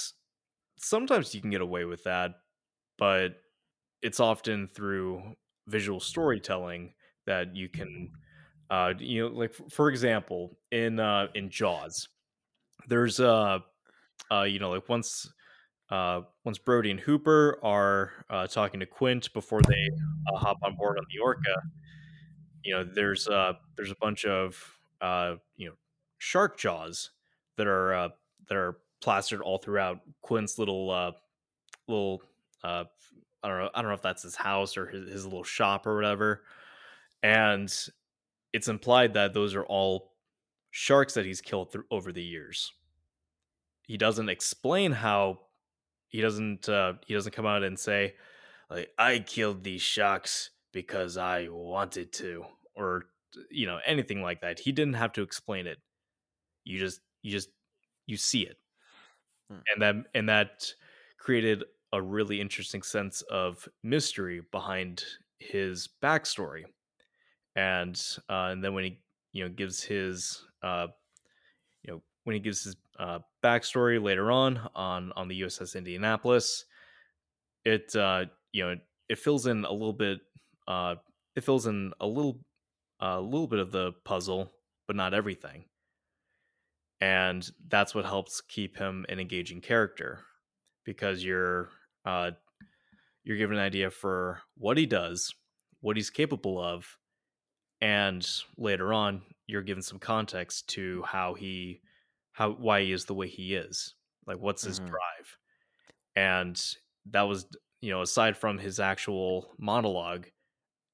sometimes 0.78 1.36
you 1.36 1.42
can 1.42 1.52
get 1.52 1.62
away 1.62 1.86
with 1.86 2.04
that 2.06 2.32
but 2.98 3.42
it's 4.02 4.20
often 4.20 4.68
through 4.70 5.36
visual 5.68 6.00
storytelling 6.00 6.96
that 7.26 7.56
you 7.56 7.70
can 7.70 8.12
uh 8.72 8.94
you 8.98 9.22
know 9.22 9.36
like 9.36 9.54
for 9.70 9.90
example 9.90 10.58
in 10.72 11.00
uh 11.00 11.28
in 11.36 11.50
jaws 11.50 12.10
there's 12.88 13.20
uh 13.20 13.60
uh 14.32 14.44
you 14.44 14.60
know 14.60 14.72
like 14.72 14.90
once 14.90 15.32
uh 15.92 16.22
once 16.46 16.58
brody 16.58 16.90
and 16.90 17.00
hooper 17.00 17.60
are 17.64 18.12
uh 18.30 18.48
talking 18.48 18.80
to 18.80 18.86
quint 18.88 19.32
before 19.34 19.62
they 19.62 19.90
uh, 20.34 20.38
hop 20.38 20.58
on 20.64 20.76
board 20.76 20.98
on 20.98 21.06
the 21.14 21.20
orca 21.22 21.62
you 22.64 22.74
know 22.74 22.84
there's 22.84 23.28
uh 23.28 23.54
there's 23.76 23.92
a 23.92 23.98
bunch 24.02 24.26
of 24.26 24.58
uh 25.02 25.36
you 25.58 25.68
know 25.68 25.76
shark 26.18 26.58
jaws 26.58 27.12
that 27.58 27.68
are 27.68 27.94
uh 27.94 28.10
that 28.48 28.58
are 28.58 28.78
plastered 29.02 29.42
all 29.42 29.58
throughout 29.60 30.00
quint's 30.22 30.58
little 30.58 30.90
uh 30.90 31.12
little 31.88 32.22
uh 32.64 32.86
I 33.44 33.48
don't 33.48 33.58
know. 33.60 33.70
I 33.74 33.82
don't 33.82 33.90
know 33.90 33.96
if 33.96 34.04
that's 34.04 34.24
his 34.24 34.36
house 34.36 34.78
or 34.78 34.88
his, 34.88 35.10
his 35.12 35.26
little 35.26 35.44
shop 35.44 35.88
or 35.88 35.96
whatever. 35.96 36.44
And 37.24 37.74
it's 38.54 38.68
implied 38.68 39.14
that 39.14 39.34
those 39.34 39.56
are 39.56 39.66
all 39.66 40.16
sharks 40.72 41.14
that 41.16 41.26
he's 41.26 41.42
killed 41.42 41.72
through 41.72 41.86
over 41.92 42.12
the 42.12 42.24
years. 42.24 42.72
He 43.84 43.98
doesn't 43.98 44.30
explain 44.30 44.92
how. 44.92 45.48
He 46.08 46.22
doesn't. 46.22 46.70
Uh, 46.70 46.96
he 47.06 47.14
doesn't 47.14 47.34
come 47.34 47.46
out 47.46 47.64
and 47.64 47.80
say, 47.80 48.16
like, 48.70 48.94
"I 48.98 49.20
killed 49.20 49.64
these 49.64 49.82
sharks 49.82 50.52
because 50.72 51.18
I 51.18 51.48
wanted 51.50 52.14
to," 52.14 52.46
or 52.76 53.06
you 53.50 53.66
know 53.68 53.80
anything 53.86 54.22
like 54.22 54.42
that. 54.42 54.60
He 54.60 54.72
didn't 54.72 54.96
have 54.96 55.14
to 55.14 55.22
explain 55.24 55.68
it. 55.68 55.80
You 56.66 56.80
just, 56.80 57.02
you 57.24 57.32
just, 57.32 57.50
you 58.08 58.18
see 58.18 58.44
it, 58.48 58.58
Hmm. 59.50 59.62
and 59.72 59.82
that 59.82 59.96
and 60.14 60.30
that 60.30 60.74
created 61.18 61.64
a 61.94 62.02
really 62.02 62.40
interesting 62.42 62.82
sense 62.82 63.22
of 63.24 63.68
mystery 63.84 64.42
behind 64.52 65.04
his 65.40 65.90
backstory 66.02 66.64
and 67.56 68.02
uh, 68.30 68.50
and 68.52 68.64
then 68.64 68.74
when 68.74 68.84
he 68.84 69.00
you 69.34 69.44
know 69.44 69.50
gives 69.50 69.84
his 69.84 70.46
uh, 70.64 70.88
you 71.84 71.94
know 71.94 72.02
when 72.24 72.36
he 72.36 72.40
gives 72.40 72.64
his 72.64 72.76
uh, 73.00 73.20
backstory 73.44 74.02
later 74.02 74.32
on 74.32 74.60
on 74.76 75.12
on 75.16 75.28
the 75.28 75.42
USS 75.42 75.76
Indianapolis, 75.76 76.66
it 77.66 77.96
uh, 77.96 78.26
you 78.52 78.64
know 78.64 78.76
it 79.10 79.20
fills 79.20 79.48
in 79.48 79.66
a 79.66 79.72
little 79.72 79.94
bit 79.94 80.20
uh, 80.68 80.96
it 81.36 81.44
fills 81.44 81.68
in 81.68 81.94
a 82.00 82.08
little 82.08 82.40
a 83.00 83.20
little 83.20 83.48
bit 83.48 83.60
of 83.60 83.72
the 83.72 83.94
puzzle, 84.06 84.52
but 84.88 84.96
not 84.96 85.14
everything, 85.14 85.66
and 87.00 87.50
that's 87.68 87.96
what 87.96 88.06
helps 88.06 88.42
keep 88.42 88.78
him 88.78 89.06
an 89.10 89.20
engaging 89.20 89.62
character 89.62 90.20
because 90.86 91.24
you're 91.24 91.70
uh, 92.06 92.32
you're 93.24 93.38
given 93.38 93.58
an 93.58 93.64
idea 93.64 93.90
for 93.92 94.42
what 94.56 94.78
he 94.78 94.86
does, 94.86 95.34
what 95.82 95.96
he's 95.96 96.10
capable 96.10 96.60
of, 96.60 96.98
and 97.82 98.28
later 98.58 98.94
on 98.94 99.24
you're 99.48 99.64
given 99.64 99.84
some 99.84 100.00
context 100.00 100.70
to 100.70 101.04
how 101.04 101.34
he 101.34 101.82
how 102.34 102.52
why 102.52 102.82
he 102.84 102.92
is 102.92 103.06
the 103.06 103.14
way 103.16 103.28
he 103.28 103.56
is 103.56 103.96
like 104.28 104.38
what's 104.40 104.64
his 104.64 104.80
Mhm. 104.80 105.02
drive? 105.20 105.38
And 106.16 106.76
that 107.08 107.24
was 107.24 107.48
you 107.82 107.92
know 107.92 108.02
aside 108.02 108.38
from 108.38 108.58
his 108.60 108.80
actual 108.80 109.54
monologue 109.60 110.28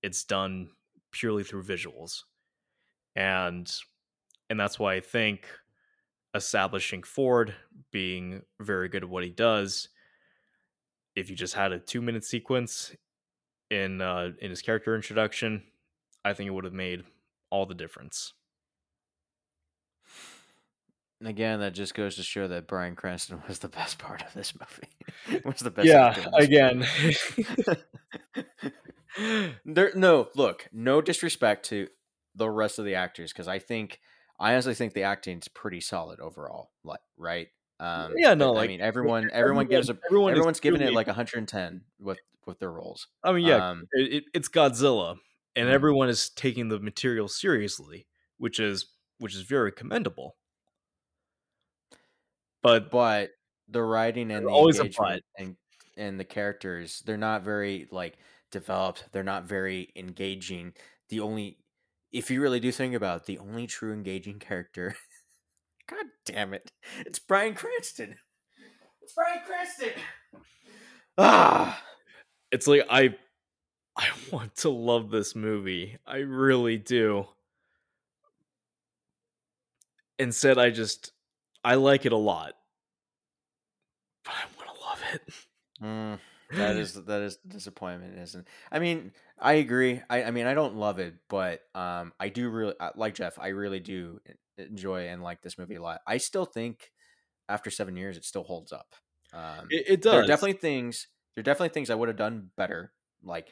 it's 0.03 0.23
done 0.25 0.71
purely 1.11 1.43
through 1.43 1.63
visuals. 1.63 2.23
And 3.15 3.73
and 4.49 4.59
that's 4.59 4.79
why 4.79 4.95
i 4.95 5.01
think 5.01 5.49
establishing 6.35 7.03
ford 7.03 7.55
being 7.91 8.43
very 8.61 8.89
good 8.89 9.03
at 9.03 9.09
what 9.09 9.23
he 9.23 9.31
does 9.31 9.89
if 11.15 11.29
you 11.29 11.35
just 11.35 11.53
had 11.53 11.71
a 11.71 11.79
two 11.79 12.01
minute 12.01 12.23
sequence 12.23 12.95
in 13.71 14.01
uh 14.01 14.31
in 14.41 14.49
his 14.49 14.61
character 14.61 14.95
introduction 14.95 15.63
i 16.27 16.33
think 16.33 16.47
it 16.47 16.51
would 16.51 16.63
have 16.65 16.73
made 16.73 17.03
all 17.49 17.65
the 17.65 17.73
difference. 17.75 18.33
And 21.19 21.27
again, 21.29 21.61
that 21.61 21.73
just 21.73 21.95
goes 21.95 22.15
to 22.17 22.23
show 22.23 22.47
that 22.47 22.67
Bryan 22.67 22.95
Cranston 22.95 23.41
was 23.47 23.59
the 23.59 23.69
best 23.69 23.97
part 23.97 24.21
of 24.23 24.33
this 24.33 24.53
movie. 24.53 25.41
was 25.45 25.59
the 25.59 25.71
best. 25.71 25.87
Yeah, 25.87 26.13
again. 26.37 26.85
there 29.65 29.91
no 29.95 30.27
look 30.35 30.67
no 30.71 31.01
disrespect 31.01 31.65
to 31.65 31.87
the 32.35 32.47
rest 32.49 32.77
of 32.77 32.85
the 32.85 32.93
actors 32.93 33.33
because 33.33 33.47
i 33.47 33.57
think 33.57 33.99
i 34.39 34.51
honestly 34.53 34.75
think 34.75 34.93
the 34.93 35.01
acting's 35.01 35.47
pretty 35.47 35.81
solid 35.81 36.19
overall 36.19 36.69
like 36.83 36.99
right? 37.17 37.47
Um 37.79 38.13
Yeah, 38.15 38.35
no, 38.35 38.51
i 38.51 38.57
like, 38.57 38.67
mean 38.67 38.81
everyone 38.81 39.31
everyone 39.33 39.65
gives 39.65 39.89
a 39.89 39.97
everyone 40.05 40.33
everyone's 40.33 40.59
giving 40.59 40.81
it 40.81 40.93
like 40.93 41.07
110 41.07 41.81
with 41.99 42.19
with 42.45 42.59
their 42.59 42.71
roles. 42.71 43.07
I 43.23 43.31
mean 43.31 43.45
yeah 43.47 43.69
um 43.71 43.87
it- 43.91 44.25
it's 44.35 44.49
godzilla 44.49 45.17
and 45.57 45.69
Mhm. 45.69 45.73
everyone 45.73 46.09
is 46.09 46.29
taking 46.31 46.69
the 46.69 46.79
material 46.79 47.27
seriously 47.29 48.07
which 48.39 48.59
is 48.61 48.93
which 49.19 49.35
is 49.35 49.41
very 49.43 49.71
commendable. 49.73 50.37
But 52.63 52.91
but 52.91 53.31
the 53.67 53.81
writing 53.83 54.31
and 54.31 54.45
the 54.45 54.49
always 54.49 54.79
engagement 54.79 55.23
and 55.37 55.57
and 55.95 56.19
the 56.19 56.25
characters 56.25 57.01
they're 57.05 57.17
not 57.17 57.43
very 57.43 57.87
like 57.91 58.17
developed 58.51 59.05
they're 59.11 59.23
not 59.23 59.45
very 59.45 59.91
engaging. 59.95 60.73
The 61.09 61.19
only 61.21 61.59
if 62.11 62.31
you 62.31 62.41
really 62.41 62.59
do 62.59 62.71
think 62.71 62.93
about 62.95 63.21
it, 63.21 63.25
the 63.27 63.39
only 63.39 63.67
true 63.67 63.93
engaging 63.93 64.39
character 64.39 64.95
god 65.87 66.05
damn 66.25 66.53
it 66.53 66.71
it's 67.05 67.19
bryan 67.19 67.55
cranston. 67.55 68.17
It's 69.01 69.13
bryan 69.13 69.41
cranston. 69.45 69.93
Ah! 71.17 71.83
It's 72.51 72.67
like 72.67 72.85
i 72.89 73.15
i 73.97 74.09
want 74.31 74.55
to 74.55 74.69
love 74.69 75.09
this 75.09 75.35
movie 75.35 75.97
i 76.05 76.17
really 76.17 76.77
do 76.77 77.27
instead 80.19 80.57
i 80.57 80.69
just 80.69 81.11
i 81.63 81.75
like 81.75 82.05
it 82.05 82.11
a 82.11 82.17
lot 82.17 82.53
but 84.23 84.33
i 84.33 84.45
want 84.57 84.75
to 84.77 84.81
love 84.83 85.01
it 85.13 85.21
Mm, 85.81 86.19
that 86.55 86.75
is 86.75 86.93
that 86.95 87.21
is 87.21 87.37
disappointment, 87.47 88.17
isn't? 88.17 88.47
I 88.71 88.79
mean, 88.79 89.13
I 89.37 89.53
agree. 89.53 90.01
I, 90.09 90.23
I 90.23 90.31
mean, 90.31 90.47
I 90.47 90.55
don't 90.55 90.75
love 90.75 90.97
it, 90.97 91.15
but 91.29 91.61
um, 91.75 92.13
I 92.19 92.29
do 92.29 92.49
really 92.49 92.73
uh, 92.79 92.91
like 92.95 93.13
Jeff. 93.13 93.37
I 93.37 93.49
really 93.49 93.79
do 93.79 94.19
enjoy 94.57 95.07
and 95.09 95.21
like 95.21 95.41
this 95.41 95.57
movie 95.57 95.75
a 95.75 95.81
lot. 95.81 96.01
I 96.07 96.17
still 96.17 96.45
think 96.45 96.91
after 97.49 97.71
seven 97.71 97.97
years, 97.97 98.17
it 98.17 98.25
still 98.25 98.43
holds 98.43 98.71
up. 98.73 98.95
Um, 99.33 99.69
it, 99.69 99.85
it 99.89 100.01
there 100.09 100.19
does 100.19 100.23
are 100.23 100.25
definitely 100.25 100.59
things. 100.59 101.07
There 101.35 101.41
are 101.41 101.43
definitely 101.43 101.73
things 101.73 101.89
I 101.89 101.95
would 101.95 102.07
have 102.07 102.17
done 102.17 102.51
better, 102.57 102.93
like 103.23 103.49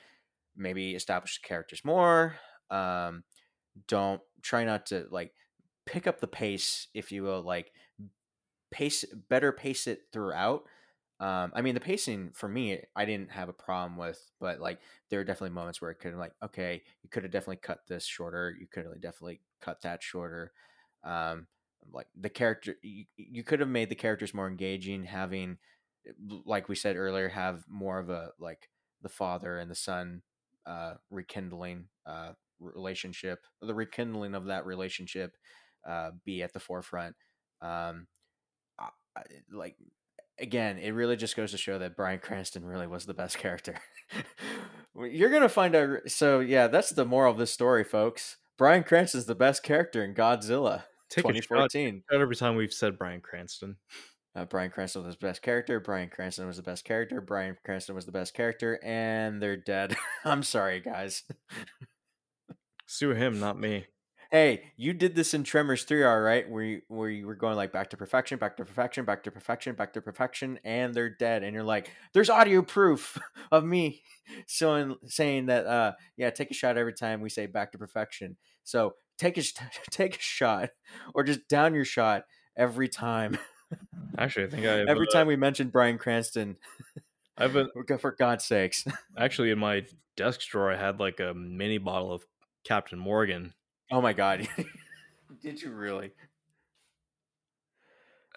maybe 0.55 0.95
establish 0.95 1.39
the 1.39 1.47
characters 1.47 1.83
more. 1.83 2.35
Um, 2.69 3.23
don't 3.87 4.21
try 4.41 4.63
not 4.63 4.87
to 4.87 5.07
like 5.11 5.33
pick 5.85 6.07
up 6.07 6.19
the 6.19 6.27
pace, 6.27 6.87
if 6.93 7.11
you 7.11 7.23
will, 7.23 7.41
like 7.41 7.71
pace 8.71 9.05
better 9.29 9.51
pace 9.51 9.87
it 9.87 10.01
throughout. 10.11 10.63
Um, 11.19 11.53
I 11.55 11.61
mean, 11.61 11.75
the 11.75 11.79
pacing 11.79 12.31
for 12.33 12.49
me, 12.49 12.81
I 12.95 13.05
didn't 13.05 13.31
have 13.31 13.47
a 13.47 13.53
problem 13.53 13.97
with, 13.97 14.19
but 14.39 14.59
like 14.59 14.79
there 15.09 15.19
are 15.19 15.23
definitely 15.23 15.55
moments 15.55 15.81
where 15.81 15.91
it 15.91 15.99
could 15.99 16.13
like, 16.15 16.33
okay, 16.43 16.81
you 17.03 17.09
could 17.09 17.23
have 17.23 17.31
definitely 17.31 17.57
cut 17.57 17.79
this 17.87 18.05
shorter. 18.05 18.53
You 18.59 18.67
could 18.67 18.85
have 18.85 19.01
definitely 19.01 19.39
cut 19.61 19.81
that 19.83 20.03
shorter. 20.03 20.51
Um, 21.03 21.47
like 21.93 22.07
the 22.19 22.29
character, 22.29 22.75
you, 22.81 23.05
you 23.15 23.43
could 23.43 23.61
have 23.61 23.69
made 23.69 23.89
the 23.89 23.95
characters 23.95 24.33
more 24.33 24.47
engaging, 24.47 25.05
having, 25.05 25.57
like 26.45 26.67
we 26.67 26.75
said 26.75 26.97
earlier, 26.97 27.29
have 27.29 27.63
more 27.69 27.99
of 27.99 28.09
a 28.09 28.31
like 28.37 28.69
the 29.01 29.09
father 29.09 29.57
and 29.57 29.71
the 29.71 29.75
son 29.75 30.21
uh, 30.65 30.95
rekindling 31.09 31.85
uh, 32.05 32.31
relationship, 32.59 33.39
the 33.61 33.73
rekindling 33.75 34.35
of 34.35 34.45
that 34.45 34.65
relationship 34.65 35.35
uh, 35.87 36.11
be 36.25 36.41
at 36.43 36.53
the 36.53 36.59
forefront. 36.59 37.15
Um, 37.61 38.07
I, 38.79 38.89
I- 39.17 39.21
like 39.51 39.75
again, 40.39 40.77
it 40.77 40.91
really 40.91 41.15
just 41.15 41.35
goes 41.37 41.51
to 41.51 41.57
show 41.57 41.79
that 41.79 41.95
Bryan 41.95 42.19
Cranston 42.23 42.65
really 42.65 42.87
was 42.87 43.05
the 43.05 43.13
best 43.13 43.37
character. 43.37 43.75
You're 44.97 45.29
gonna 45.31 45.49
find 45.49 45.75
out. 45.75 46.09
So 46.09 46.39
yeah, 46.39 46.67
that's 46.67 46.89
the 46.91 47.05
moral 47.05 47.31
of 47.31 47.37
this 47.37 47.51
story, 47.51 47.83
folks. 47.83 48.37
Bryan 48.57 48.83
Cranston's 48.83 49.25
the 49.25 49.35
best 49.35 49.63
character 49.63 50.03
in 50.03 50.13
Godzilla 50.13 50.83
Take 51.09 51.25
a 51.25 51.33
shot 51.33 51.69
2014. 51.71 52.03
every 52.13 52.35
time 52.37 52.55
we've 52.55 52.71
said 52.73 52.97
Bryan 52.97 53.19
Cranston. 53.21 53.75
Uh, 54.35 54.45
Bryan 54.45 54.69
Cranston 54.69 55.05
was 55.05 55.15
the 55.15 55.25
best 55.25 55.41
character. 55.41 55.79
Bryan 55.79 56.09
Cranston 56.09 56.45
was 56.45 56.57
the 56.57 56.63
best 56.63 56.83
character. 56.83 57.21
Bryan 57.21 57.55
Cranston 57.63 57.95
was 57.95 58.05
the 58.05 58.11
best 58.11 58.33
character, 58.33 58.79
and 58.83 59.41
they're 59.41 59.55
dead. 59.55 59.95
I'm 60.25 60.43
sorry, 60.43 60.81
guys. 60.81 61.23
Sue 62.85 63.11
him, 63.11 63.39
not 63.39 63.59
me. 63.59 63.85
Hey, 64.31 64.63
you 64.75 64.91
did 64.91 65.15
this 65.15 65.33
in 65.33 65.43
Tremors 65.43 65.85
3, 65.85 66.03
all 66.03 66.19
right? 66.19 66.49
Where 66.49 66.63
you, 66.63 66.81
where 66.89 67.09
you 67.09 67.25
were 67.25 67.35
going 67.35 67.55
like 67.55 67.71
back 67.71 67.91
to 67.91 67.97
perfection, 67.97 68.37
back 68.37 68.57
to 68.57 68.65
perfection, 68.65 69.05
back 69.05 69.23
to 69.23 69.31
perfection, 69.31 69.75
back 69.75 69.93
to 69.93 70.01
perfection, 70.01 70.59
and 70.65 70.93
they're 70.93 71.15
dead. 71.15 71.43
And 71.43 71.53
you're 71.53 71.63
like, 71.63 71.89
there's 72.13 72.29
audio 72.29 72.61
proof 72.61 73.17
of 73.51 73.63
me 73.63 74.01
showing, 74.47 74.97
saying 75.05 75.45
that, 75.45 75.65
uh, 75.65 75.93
yeah, 76.17 76.31
take 76.31 76.51
a 76.51 76.55
shot 76.55 76.77
every 76.77 76.93
time 76.93 77.21
we 77.21 77.29
say 77.29 77.45
back 77.45 77.71
to 77.71 77.77
perfection. 77.77 78.35
So 78.65 78.95
take 79.17 79.37
a 79.37 79.43
take 79.91 80.17
a 80.17 80.21
shot, 80.21 80.71
or 81.13 81.23
just 81.23 81.47
down 81.47 81.73
your 81.73 81.85
shot 81.85 82.23
every 82.57 82.89
time. 82.89 83.37
Actually, 84.17 84.45
I 84.45 84.49
think 84.49 84.65
I 84.65 84.79
Every 84.81 85.07
uh, 85.07 85.11
time 85.11 85.27
we 85.27 85.35
mention 85.35 85.69
Bryan 85.69 85.97
Cranston, 85.97 86.57
I 87.37 87.43
have 87.43 87.55
a, 87.55 87.67
for 87.99 88.11
God's 88.11 88.45
sakes. 88.45 88.85
actually 89.17 89.51
in 89.51 89.59
my 89.59 89.85
desk 90.15 90.41
drawer. 90.41 90.71
I 90.71 90.77
had 90.77 90.99
like 90.99 91.19
a 91.19 91.33
mini 91.33 91.77
bottle 91.77 92.11
of 92.11 92.25
Captain 92.63 92.99
Morgan. 92.99 93.53
Oh 93.91 94.01
my 94.01 94.13
God, 94.13 94.47
did 95.41 95.61
you 95.61 95.71
really? 95.71 96.11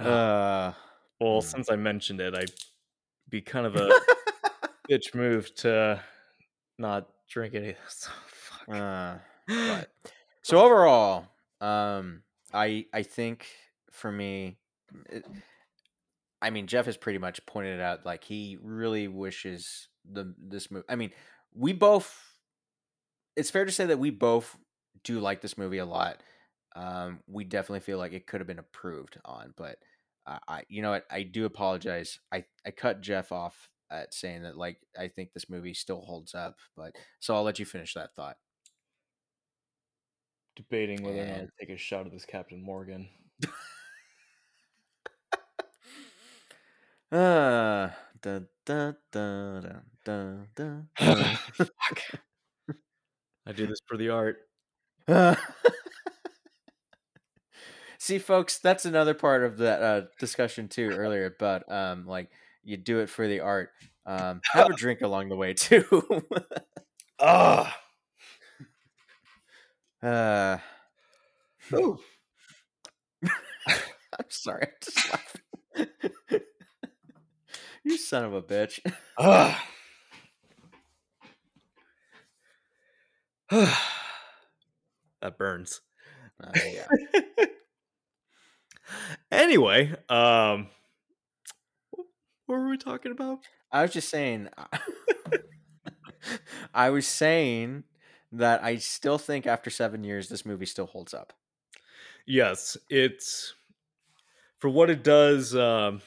Uh, 0.01 0.05
Uh, 0.05 0.73
well, 1.21 1.41
hmm. 1.41 1.47
since 1.47 1.71
I 1.71 1.77
mentioned 1.77 2.21
it, 2.21 2.35
I'd 2.35 2.53
be 3.29 3.41
kind 3.41 3.67
of 3.67 3.77
a 3.77 3.91
bitch 4.91 5.15
move 5.15 5.55
to 5.57 6.01
not 6.79 7.09
drink 7.29 7.55
any. 7.55 7.75
So, 7.89 8.11
fuck. 8.27 8.69
uh, 8.77 9.19
but 9.47 9.91
so 10.43 10.59
overall 10.59 11.27
um 11.61 12.23
i 12.53 12.85
i 12.93 13.03
think 13.03 13.47
for 13.91 14.13
me 14.13 14.57
it, 15.11 15.25
i 16.41 16.51
mean 16.51 16.67
jeff 16.67 16.87
has 16.87 16.97
pretty 16.97 17.19
much 17.19 17.45
pointed 17.47 17.79
it 17.79 17.83
out 17.83 18.07
like 18.07 18.25
he 18.25 18.59
really 18.63 19.09
wishes 19.09 19.89
the 20.11 20.35
this 20.39 20.71
movie. 20.71 20.87
I 20.89 20.97
mean, 20.97 21.11
we 21.55 21.73
both. 21.73 22.15
It's 23.37 23.51
fair 23.51 23.65
to 23.65 23.73
say 23.73 23.87
that 23.87 23.99
we 23.99 24.11
both 24.11 24.57
do 25.05 25.21
like 25.21 25.41
this 25.41 25.57
movie 25.57 25.79
a 25.79 25.87
lot. 25.87 26.23
Um, 26.75 27.21
we 27.27 27.45
definitely 27.45 27.81
feel 27.81 27.99
like 27.99 28.13
it 28.13 28.27
could 28.27 28.41
have 28.41 28.47
been 28.47 28.59
approved 28.59 29.19
on, 29.25 29.55
but 29.57 29.77
I, 30.27 30.39
I 30.49 30.63
you 30.69 30.83
know 30.83 30.91
what, 30.91 31.05
I 31.11 31.23
do 31.23 31.45
apologize. 31.45 32.19
I 32.33 32.45
I 32.67 32.71
cut 32.71 33.01
Jeff 33.01 33.33
off 33.33 33.69
at 33.91 34.13
saying 34.13 34.43
that 34.43 34.57
like 34.57 34.79
I 34.99 35.09
think 35.09 35.33
this 35.33 35.49
movie 35.49 35.75
still 35.75 36.01
holds 36.01 36.35
up, 36.35 36.57
but 36.77 36.97
so 37.21 37.35
I'll 37.35 37.45
let 37.45 37.59
you 37.59 37.65
finish 37.65 37.95
that 37.95 38.15
thought. 38.15 38.37
Debating 40.57 41.05
whether 41.05 41.23
or 41.23 41.27
not 41.27 41.37
to 41.37 41.49
take 41.61 41.71
a 41.71 41.79
shot 41.79 42.07
at 42.07 42.13
this 42.13 42.25
Captain 42.25 42.61
Morgan. 42.61 43.09
Uh, 47.11 47.89
da, 48.21 48.41
da, 48.67 48.93
da, 49.13 49.61
da, 49.61 49.81
da, 50.05 50.35
da. 50.55 51.37
Fuck. 51.55 52.21
I 53.47 53.53
do 53.53 53.67
this 53.67 53.81
for 53.87 53.97
the 53.97 54.11
art. 54.11 54.39
Uh, 55.09 55.35
See, 57.99 58.19
folks, 58.19 58.59
that's 58.59 58.85
another 58.85 59.15
part 59.15 59.45
of 59.45 59.59
that 59.59 59.83
uh, 59.83 60.03
discussion 60.21 60.69
too 60.69 60.91
earlier 60.91 61.27
about 61.27 61.71
um, 61.71 62.07
like 62.07 62.31
you 62.63 62.77
do 62.77 63.01
it 63.01 63.11
for 63.11 63.27
the 63.27 63.41
art. 63.41 63.71
Um, 64.07 64.41
have 64.53 64.71
a 64.71 64.75
drink 64.75 65.01
along 65.03 65.29
the 65.29 65.37
way 65.37 65.55
too. 65.55 65.85
Ah. 67.21 67.77
uh, 70.03 70.59
Ooh. 71.75 71.99
I'm 74.19 74.25
sorry, 74.29 74.63
I'm 74.63 74.73
just 74.83 75.13
laughing. 75.13 76.41
You 77.89 77.99
son 77.99 78.25
of 78.25 78.35
a 78.35 78.43
bitch. 78.43 78.81
Ah. 79.19 79.65
that 83.51 85.39
burns. 85.39 85.81
Uh, 86.43 86.51
yeah. 86.55 86.87
Anyway, 89.31 89.95
um, 90.09 90.69
what 92.47 92.59
were 92.59 92.69
we 92.71 92.79
talking 92.79 93.13
about? 93.13 93.41
I 93.71 93.83
was 93.83 93.93
just 93.93 94.09
saying. 94.09 94.49
I 96.75 96.91
was 96.91 97.07
saying 97.07 97.85
that 98.33 98.63
I 98.63 98.77
still 98.77 99.19
think 99.19 99.47
after 99.47 99.69
seven 99.71 100.05
years, 100.05 100.29
this 100.29 100.47
movie 100.47 100.67
still 100.67 100.87
holds 100.87 101.13
up. 101.13 101.33
Yes, 102.27 102.77
it's 102.89 103.55
for 104.59 104.71
what 104.71 104.91
it 104.91 105.05
does. 105.05 105.55
Um, 105.55 106.01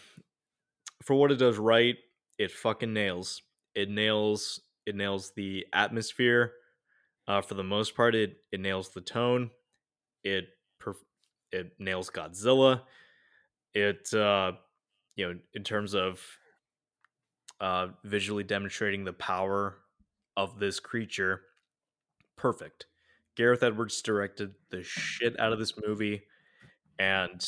for 1.04 1.16
what 1.16 1.32
it 1.32 1.38
does 1.38 1.58
right, 1.58 1.98
it 2.38 2.52
fucking 2.52 2.94
nails. 2.94 3.42
It 3.76 3.90
nails. 3.90 4.62
It 4.86 4.96
nails 4.96 5.32
the 5.36 5.66
atmosphere. 5.74 6.54
Uh, 7.28 7.42
for 7.42 7.54
the 7.54 7.64
most 7.64 7.96
part, 7.96 8.16
it 8.16 8.38
it 8.52 8.60
nails 8.60 8.90
the 8.90 9.02
tone. 9.02 9.52
It 10.24 10.50
perf- 10.82 11.06
it 11.52 11.74
nails 11.80 12.10
Godzilla. 12.10 12.82
It 13.74 14.14
uh, 14.14 14.54
you 15.16 15.28
know 15.28 15.40
in 15.54 15.64
terms 15.64 15.94
of 15.94 16.22
uh, 17.60 17.90
visually 18.04 18.44
demonstrating 18.44 19.04
the 19.04 19.14
power 19.14 19.78
of 20.36 20.60
this 20.60 20.80
creature, 20.80 21.42
perfect. 22.36 22.88
Gareth 23.36 23.64
Edwards 23.64 24.02
directed 24.02 24.56
the 24.72 24.84
shit 24.84 25.40
out 25.40 25.54
of 25.54 25.60
this 25.60 25.74
movie, 25.86 26.24
and 27.00 27.48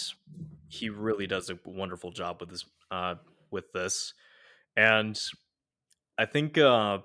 he 0.67 0.89
really 0.89 1.27
does 1.27 1.49
a 1.49 1.59
wonderful 1.65 2.11
job 2.11 2.39
with 2.39 2.49
this. 2.49 2.65
Uh, 2.89 3.15
with 3.53 3.71
this, 3.71 4.13
and 4.75 5.17
I 6.17 6.25
think 6.25 6.57
uh, 6.57 6.99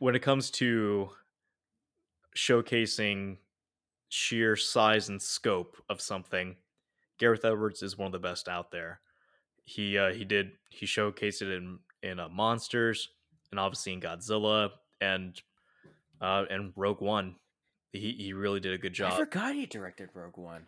when 0.00 0.16
it 0.16 0.22
comes 0.22 0.50
to 0.52 1.10
showcasing 2.36 3.36
sheer 4.08 4.56
size 4.56 5.08
and 5.08 5.20
scope 5.22 5.76
of 5.88 6.00
something, 6.00 6.56
Gareth 7.18 7.44
Edwards 7.44 7.82
is 7.82 7.96
one 7.96 8.06
of 8.06 8.12
the 8.12 8.18
best 8.18 8.48
out 8.48 8.70
there. 8.70 9.00
He 9.64 9.96
uh, 9.96 10.12
he 10.12 10.24
did 10.24 10.52
he 10.68 10.86
showcased 10.86 11.42
it 11.42 11.52
in 11.52 11.78
in 12.02 12.18
uh, 12.18 12.28
Monsters 12.28 13.08
and 13.50 13.58
obviously 13.60 13.92
in 13.92 14.00
Godzilla 14.00 14.70
and 15.00 15.40
uh, 16.20 16.44
and 16.50 16.72
Rogue 16.76 17.00
One. 17.00 17.36
He 17.92 18.12
he 18.18 18.32
really 18.32 18.60
did 18.60 18.74
a 18.74 18.78
good 18.78 18.92
job. 18.92 19.12
I 19.12 19.16
forgot 19.16 19.54
he 19.54 19.66
directed 19.66 20.10
Rogue 20.12 20.36
One. 20.36 20.66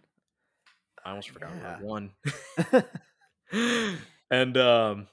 I 1.04 1.10
almost 1.10 1.30
forgot 1.30 1.50
Yeah. 1.54 1.72
Rogue 1.74 1.82
One. 1.82 2.10
and 4.30 4.56
um 4.56 5.08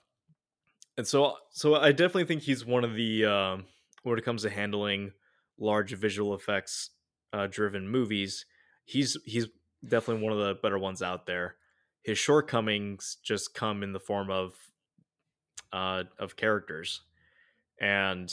and 0.98 1.08
so 1.08 1.36
so 1.52 1.76
I 1.76 1.92
definitely 1.92 2.26
think 2.26 2.44
he's 2.44 2.66
one 2.66 2.84
of 2.84 2.96
the 2.96 3.26
um 3.26 3.66
when 4.04 4.18
it 4.18 4.26
comes 4.26 4.44
to 4.44 4.50
handling 4.50 5.12
large 5.58 5.94
visual 5.94 6.34
effects 6.34 6.92
uh 7.32 7.48
driven 7.48 7.88
movies, 7.88 8.46
he's 8.86 9.18
he's 9.26 9.48
definitely 9.88 10.24
one 10.24 10.34
of 10.34 10.40
the 10.40 10.56
better 10.62 10.78
ones 10.78 11.02
out 11.02 11.26
there. 11.26 11.56
His 12.04 12.18
shortcomings 12.18 13.18
just 13.24 13.54
come 13.54 13.84
in 13.84 13.94
the 13.94 14.00
form 14.00 14.30
of 14.30 14.56
uh 15.72 16.04
of 16.20 16.36
characters. 16.36 17.02
And 17.82 18.32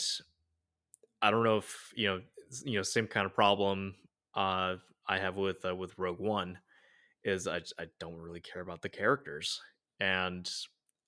I 1.21 1.31
don't 1.31 1.43
know 1.43 1.57
if, 1.57 1.93
you 1.95 2.07
know, 2.07 2.21
you 2.65 2.77
know, 2.77 2.83
same 2.83 3.07
kind 3.07 3.25
of 3.25 3.33
problem 3.33 3.95
uh 4.35 4.75
I 5.07 5.17
have 5.19 5.35
with 5.35 5.65
uh, 5.65 5.75
with 5.75 5.97
Rogue 5.97 6.19
One 6.19 6.59
is 7.23 7.47
I, 7.47 7.57
I 7.77 7.85
don't 7.99 8.15
really 8.15 8.39
care 8.39 8.61
about 8.61 8.81
the 8.81 8.89
characters. 8.89 9.61
And 10.01 10.51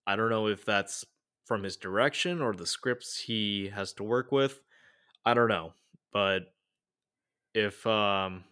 I 0.06 0.16
don't 0.16 0.30
know 0.30 0.48
if 0.48 0.64
that's 0.64 1.04
from 1.46 1.64
his 1.64 1.76
direction 1.76 2.42
or 2.42 2.54
the 2.54 2.68
scripts 2.68 3.18
he 3.18 3.72
has 3.74 3.92
to 3.94 4.04
work 4.04 4.32
with. 4.32 4.62
I 5.26 5.34
don't 5.34 5.50
know. 5.50 5.74
But 6.14 6.54
if 7.56 7.86
um 7.88 8.44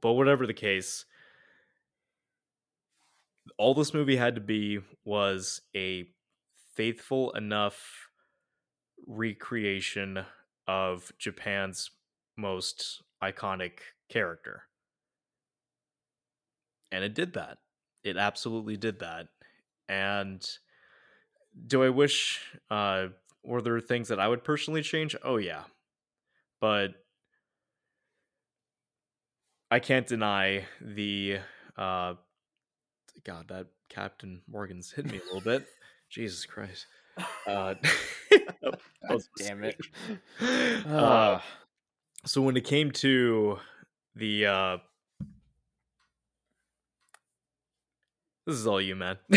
but 0.00 0.12
whatever 0.12 0.46
the 0.46 0.52
case, 0.54 1.04
all 3.56 3.72
this 3.72 3.94
movie 3.94 4.16
had 4.16 4.34
to 4.34 4.40
be 4.40 4.80
was 5.04 5.60
a 5.76 6.08
faithful 6.74 7.30
enough 7.32 8.08
recreation 9.06 10.24
of 10.66 11.12
Japan's 11.18 11.90
most 12.36 13.02
iconic 13.22 13.78
character. 14.08 14.64
And 16.90 17.04
it 17.04 17.14
did 17.14 17.34
that. 17.34 17.58
It 18.02 18.16
absolutely 18.16 18.76
did 18.76 18.98
that. 19.00 19.28
And 19.92 20.42
do 21.66 21.84
I 21.84 21.90
wish 21.90 22.40
uh 22.70 23.08
were 23.44 23.60
there 23.60 23.78
things 23.80 24.08
that 24.08 24.18
I 24.18 24.26
would 24.26 24.42
personally 24.42 24.80
change? 24.80 25.14
Oh 25.22 25.36
yeah. 25.36 25.64
But 26.60 26.94
I 29.70 29.80
can't 29.80 30.06
deny 30.06 30.64
the 30.80 31.40
uh 31.76 32.14
God, 33.24 33.48
that 33.48 33.66
Captain 33.90 34.40
Morgan's 34.50 34.90
hit 34.90 35.04
me 35.04 35.18
a 35.18 35.24
little 35.24 35.42
bit. 35.42 35.66
Jesus 36.08 36.46
Christ. 36.46 36.86
Uh, 37.46 37.74
Damn 39.38 39.64
it. 39.64 39.76
Uh, 40.86 41.40
so 42.24 42.40
when 42.40 42.56
it 42.56 42.64
came 42.64 42.90
to 42.92 43.58
the 44.16 44.46
uh 44.46 44.78
this 48.46 48.56
is 48.56 48.66
all 48.66 48.80
you 48.80 48.96
man 48.96 49.18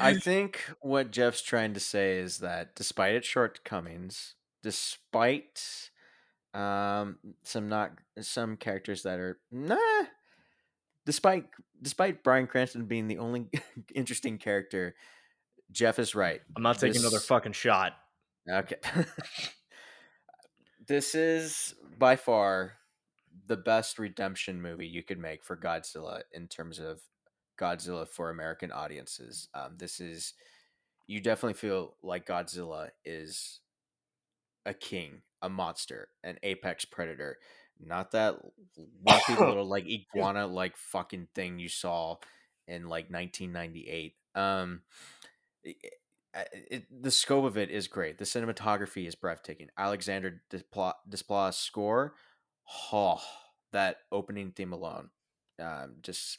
I 0.00 0.14
think 0.14 0.60
what 0.80 1.12
Jeff's 1.12 1.40
trying 1.40 1.72
to 1.74 1.80
say 1.80 2.18
is 2.18 2.38
that 2.38 2.74
despite 2.74 3.14
its 3.14 3.28
shortcomings, 3.28 4.34
despite 4.62 5.90
um 6.52 7.18
some 7.42 7.68
not 7.68 7.92
some 8.20 8.56
characters 8.56 9.04
that 9.04 9.18
are 9.18 9.38
nah 9.50 9.76
despite 11.06 11.46
despite 11.80 12.24
Bryan 12.24 12.46
Cranston 12.46 12.86
being 12.86 13.08
the 13.08 13.18
only 13.18 13.46
interesting 13.94 14.38
character, 14.38 14.94
Jeff 15.70 15.98
is 15.98 16.14
right. 16.14 16.40
i'm 16.56 16.62
not 16.62 16.78
taking 16.78 17.00
another 17.00 17.20
fucking 17.20 17.52
shot 17.52 17.92
Okay. 18.48 18.76
this 20.86 21.14
is 21.14 21.74
by 21.98 22.16
far 22.16 22.74
the 23.46 23.56
best 23.56 23.98
redemption 23.98 24.60
movie 24.60 24.86
you 24.86 25.02
could 25.02 25.18
make 25.18 25.44
for 25.44 25.56
Godzilla 25.56 26.22
in 26.32 26.48
terms 26.48 26.78
of 26.78 27.00
Godzilla 27.58 28.08
for 28.08 28.30
American 28.30 28.72
audiences. 28.72 29.48
Um, 29.54 29.74
this 29.78 30.00
is 30.00 30.34
you 31.06 31.20
definitely 31.20 31.54
feel 31.54 31.96
like 32.02 32.26
Godzilla 32.26 32.88
is 33.04 33.60
a 34.66 34.72
king, 34.74 35.22
a 35.42 35.48
monster, 35.48 36.08
an 36.22 36.38
apex 36.42 36.84
predator, 36.84 37.38
not 37.78 38.12
that 38.12 38.36
little 39.38 39.66
like 39.66 39.86
iguana 39.86 40.46
like 40.46 40.76
fucking 40.76 41.28
thing 41.34 41.58
you 41.58 41.68
saw 41.68 42.16
in 42.66 42.84
like 42.84 43.10
1998. 43.10 44.14
Um, 44.34 44.82
I- 46.34 46.46
it, 46.52 47.02
the 47.02 47.10
scope 47.10 47.44
of 47.44 47.56
it 47.56 47.70
is 47.70 47.86
great. 47.86 48.18
The 48.18 48.24
cinematography 48.24 49.06
is 49.06 49.14
breathtaking. 49.14 49.68
Alexander 49.78 50.42
Desplat's 50.50 51.58
score, 51.58 52.14
oh, 52.92 53.20
that 53.72 53.98
opening 54.12 54.52
theme 54.52 54.72
alone, 54.72 55.10
um, 55.60 55.96
just 56.02 56.38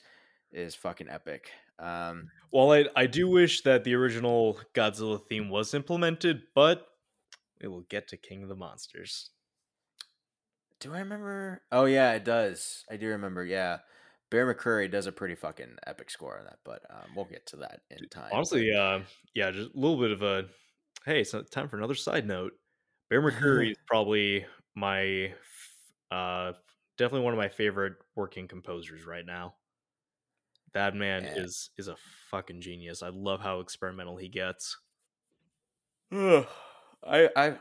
is 0.51 0.75
fucking 0.75 1.09
epic. 1.09 1.51
Um, 1.79 2.29
While 2.51 2.71
I 2.71 2.85
I 2.95 3.05
do 3.05 3.27
wish 3.27 3.61
that 3.61 3.83
the 3.83 3.95
original 3.95 4.59
Godzilla 4.73 5.19
theme 5.27 5.49
was 5.49 5.73
implemented, 5.73 6.43
but 6.53 6.87
it 7.59 7.67
will 7.67 7.85
get 7.89 8.07
to 8.09 8.17
King 8.17 8.43
of 8.43 8.49
the 8.49 8.55
Monsters. 8.55 9.31
do 10.79 10.93
I 10.93 10.99
remember? 10.99 11.61
Oh 11.71 11.85
yeah, 11.85 12.13
it 12.13 12.25
does. 12.25 12.85
I 12.89 12.97
do 12.97 13.07
remember. 13.07 13.43
Yeah, 13.43 13.79
Bear 14.29 14.53
McCreary 14.53 14.89
does 14.89 15.07
a 15.07 15.11
pretty 15.11 15.35
fucking 15.35 15.77
epic 15.85 16.09
score 16.09 16.37
on 16.39 16.45
that, 16.45 16.59
but 16.63 16.83
um, 16.89 17.11
we'll 17.15 17.25
get 17.25 17.45
to 17.47 17.57
that 17.57 17.81
in 17.89 18.07
time. 18.09 18.31
Honestly, 18.31 18.71
uh, 18.73 18.99
yeah, 19.33 19.51
just 19.51 19.75
a 19.75 19.79
little 19.79 19.99
bit 19.99 20.11
of 20.11 20.21
a 20.21 20.45
hey, 21.05 21.21
it's 21.21 21.35
time 21.51 21.69
for 21.69 21.77
another 21.77 21.95
side 21.95 22.27
note. 22.27 22.53
Bear 23.09 23.21
McCreary 23.31 23.71
is 23.71 23.77
probably 23.87 24.45
my 24.75 25.33
uh 26.11 26.53
definitely 26.97 27.25
one 27.25 27.33
of 27.33 27.37
my 27.39 27.49
favorite 27.49 27.95
working 28.15 28.47
composers 28.47 29.05
right 29.05 29.25
now. 29.25 29.55
That 30.73 30.93
man 30.95 31.25
Yeah. 31.25 31.33
is 31.33 31.71
is 31.75 31.87
a 31.87 31.95
fucking 32.29 32.61
genius. 32.61 33.01
I 33.01 33.09
love 33.09 33.41
how 33.41 33.61
experimental 33.61 34.17
he 34.17 34.29
gets. 34.29 34.77
I 36.11 37.29
I 37.35 37.59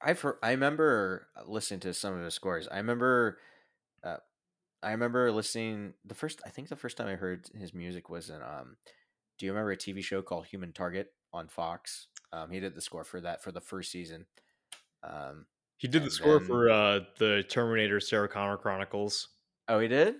I've 0.00 0.20
heard, 0.20 0.38
I 0.42 0.52
remember 0.52 1.28
listening 1.46 1.80
to 1.80 1.94
some 1.94 2.14
of 2.14 2.24
his 2.24 2.34
scores. 2.34 2.68
I 2.68 2.76
remember 2.76 3.38
uh, 4.04 4.18
I 4.82 4.92
remember 4.92 5.32
listening 5.32 5.94
the 6.04 6.14
first 6.14 6.42
I 6.46 6.50
think 6.50 6.68
the 6.68 6.76
first 6.76 6.96
time 6.96 7.08
I 7.08 7.16
heard 7.16 7.48
his 7.54 7.74
music 7.74 8.10
was 8.10 8.30
in 8.30 8.42
um 8.42 8.78
do 9.38 9.46
you 9.46 9.52
remember 9.52 9.72
a 9.72 9.76
TV 9.76 10.02
show 10.02 10.22
called 10.22 10.46
Human 10.46 10.72
Target 10.72 11.14
on 11.32 11.48
Fox? 11.48 12.08
Um 12.32 12.50
he 12.50 12.60
did 12.60 12.74
the 12.74 12.82
score 12.82 13.04
for 13.04 13.20
that 13.22 13.42
for 13.42 13.52
the 13.52 13.60
first 13.60 13.92
season. 13.92 14.26
Um 15.02 15.46
He 15.76 15.88
did 15.88 16.04
the 16.04 16.10
score 16.10 16.38
then- 16.38 16.48
for 16.48 16.70
uh 16.70 17.00
the 17.18 17.44
Terminator 17.48 18.00
Sarah 18.00 18.28
Connor 18.28 18.56
Chronicles. 18.56 19.28
oh 19.68 19.78
he 19.80 19.88
did? 19.88 20.14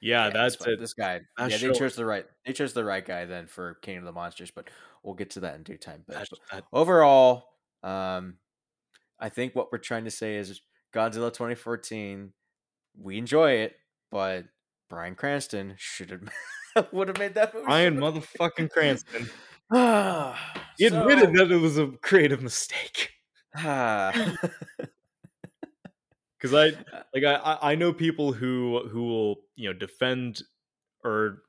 Yeah, 0.00 0.26
Yeah, 0.26 0.30
that's 0.30 0.66
it. 0.66 0.78
This 0.78 0.92
guy. 0.94 1.20
that 1.38 1.50
yeah, 1.50 1.56
show- 1.56 1.68
they 1.72 1.78
chose 1.78 1.94
the 1.96 2.04
right 2.04 2.26
they 2.44 2.52
chose 2.52 2.72
the 2.74 2.84
right 2.84 3.04
guy 3.04 3.24
then 3.24 3.46
for 3.46 3.74
King 3.82 3.98
of 3.98 4.04
the 4.04 4.12
Monsters, 4.12 4.50
but 4.50 4.68
we'll 5.02 5.14
get 5.14 5.30
to 5.30 5.40
that 5.40 5.54
in 5.56 5.62
due 5.62 5.78
time. 5.78 6.04
But 6.06 6.28
That, 6.52 6.64
overall, 6.72 7.44
um, 7.82 8.34
I 9.18 9.28
think 9.30 9.54
what 9.54 9.72
we're 9.72 9.78
trying 9.78 10.04
to 10.04 10.10
say 10.10 10.36
is 10.36 10.60
Godzilla 10.94 11.32
2014. 11.32 12.32
We 12.98 13.16
enjoy 13.18 13.52
it, 13.52 13.76
but 14.10 14.44
Bryan 14.90 15.14
Cranston 15.14 15.74
should 15.78 16.10
have 16.74 16.88
would 16.92 17.08
have 17.08 17.18
made 17.18 17.34
that 17.34 17.54
movie. 17.54 17.66
Ryan 17.66 17.96
motherfucking 17.96 18.70
Cranston. 18.70 19.30
He 20.78 20.84
admitted 20.86 21.34
so- 21.36 21.44
that 21.44 21.50
it 21.50 21.60
was 21.60 21.78
a 21.78 21.88
creative 22.02 22.42
mistake. 22.42 23.12
Ah. 23.58 24.12
Because 26.38 26.54
I 26.54 26.66
like 27.14 27.24
I 27.24 27.34
I- 27.34 27.72
I 27.72 27.74
know 27.74 27.92
people 27.92 28.32
who 28.32 28.86
who 28.88 29.04
will 29.04 29.36
you 29.54 29.68
know 29.68 29.78
defend 29.78 30.42
or 31.04 31.42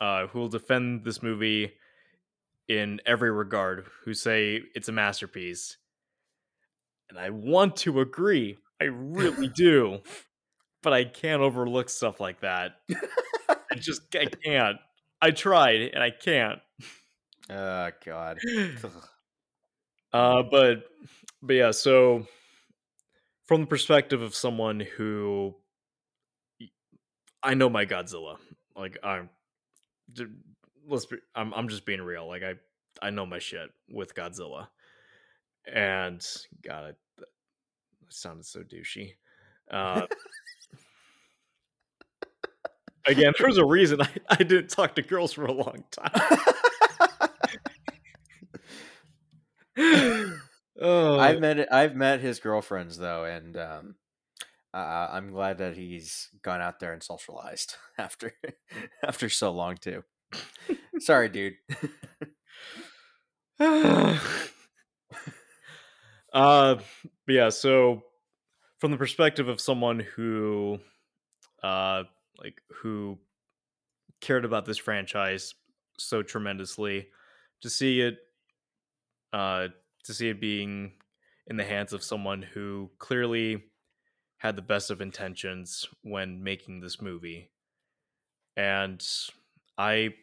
uh 0.00 0.26
who 0.28 0.40
will 0.40 0.48
defend 0.48 1.04
this 1.04 1.22
movie 1.22 1.72
in 2.68 3.00
every 3.06 3.30
regard 3.32 3.86
who 4.04 4.14
say 4.14 4.62
it's 4.74 4.88
a 4.88 4.92
masterpiece. 4.92 5.78
And 7.08 7.18
i 7.18 7.30
want 7.30 7.76
to 7.76 8.00
agree 8.00 8.58
i 8.80 8.84
really 8.84 9.48
do 9.54 10.00
but 10.82 10.92
i 10.92 11.04
can't 11.04 11.42
overlook 11.42 11.88
stuff 11.90 12.20
like 12.20 12.40
that. 12.40 12.72
I 13.50 13.76
just 13.76 14.02
i 14.16 14.26
can't. 14.44 14.78
I 15.22 15.30
tried 15.32 15.82
and 15.94 16.02
i 16.02 16.10
can't. 16.10 16.60
Oh 17.50 17.90
God. 18.04 18.38
uh 20.12 20.42
but 20.50 20.84
but 21.42 21.54
yeah 21.54 21.70
so 21.70 22.26
from 23.46 23.62
the 23.62 23.66
perspective 23.66 24.22
of 24.22 24.34
someone 24.34 24.80
who 24.80 25.54
i 27.42 27.54
know 27.54 27.68
my 27.70 27.86
godzilla. 27.86 28.36
Like 28.76 28.98
i'm 29.02 29.30
let's 30.88 31.06
be 31.06 31.16
i'm, 31.34 31.54
I'm 31.54 31.68
just 31.68 31.86
being 31.86 32.02
real. 32.02 32.26
Like 32.26 32.42
i 32.42 32.54
i 33.00 33.10
know 33.10 33.26
my 33.26 33.38
shit 33.38 33.70
with 33.88 34.14
godzilla. 34.14 34.68
And 35.72 36.24
god 36.62 36.96
that 37.18 37.28
sounded 38.08 38.46
so 38.46 38.60
douchey. 38.60 39.12
Uh 39.70 40.06
again 43.06 43.32
there's 43.38 43.58
a 43.58 43.64
reason 43.64 44.02
I, 44.02 44.08
I 44.28 44.36
didn't 44.36 44.68
talk 44.68 44.96
to 44.96 45.02
girls 45.02 45.32
for 45.32 45.44
a 45.46 45.52
long 45.52 45.84
time 45.92 46.10
oh 50.80 51.18
I've 51.18 51.40
met 51.40 51.72
I've 51.72 51.94
met 51.94 52.20
his 52.20 52.38
girlfriends 52.40 52.96
though, 52.98 53.24
and 53.24 53.56
um, 53.56 53.94
uh, 54.74 55.08
I'm 55.12 55.30
glad 55.30 55.58
that 55.58 55.76
he's 55.76 56.28
gone 56.42 56.60
out 56.60 56.80
there 56.80 56.92
and 56.92 57.02
socialized 57.02 57.76
after 57.98 58.32
after 59.02 59.28
so 59.28 59.52
long 59.52 59.76
too. 59.76 60.04
Sorry, 60.98 61.28
dude. 61.28 61.54
uh 66.32 66.76
yeah 67.26 67.48
so 67.48 68.02
from 68.78 68.90
the 68.90 68.98
perspective 68.98 69.48
of 69.48 69.60
someone 69.62 69.98
who 69.98 70.78
uh 71.62 72.02
like 72.38 72.60
who 72.82 73.18
cared 74.20 74.44
about 74.44 74.66
this 74.66 74.76
franchise 74.76 75.54
so 75.98 76.22
tremendously 76.22 77.08
to 77.62 77.70
see 77.70 78.02
it 78.02 78.18
uh 79.32 79.68
to 80.06 80.14
see 80.14 80.28
it 80.28 80.40
being 80.40 80.92
in 81.46 81.56
the 81.56 81.64
hands 81.64 81.92
of 81.92 82.02
someone 82.02 82.42
who 82.42 82.90
clearly 82.98 83.64
had 84.38 84.56
the 84.56 84.62
best 84.62 84.90
of 84.90 85.00
intentions 85.00 85.86
when 86.02 86.42
making 86.42 86.80
this 86.80 87.00
movie. 87.00 87.50
And 88.56 89.04
i 89.78 90.14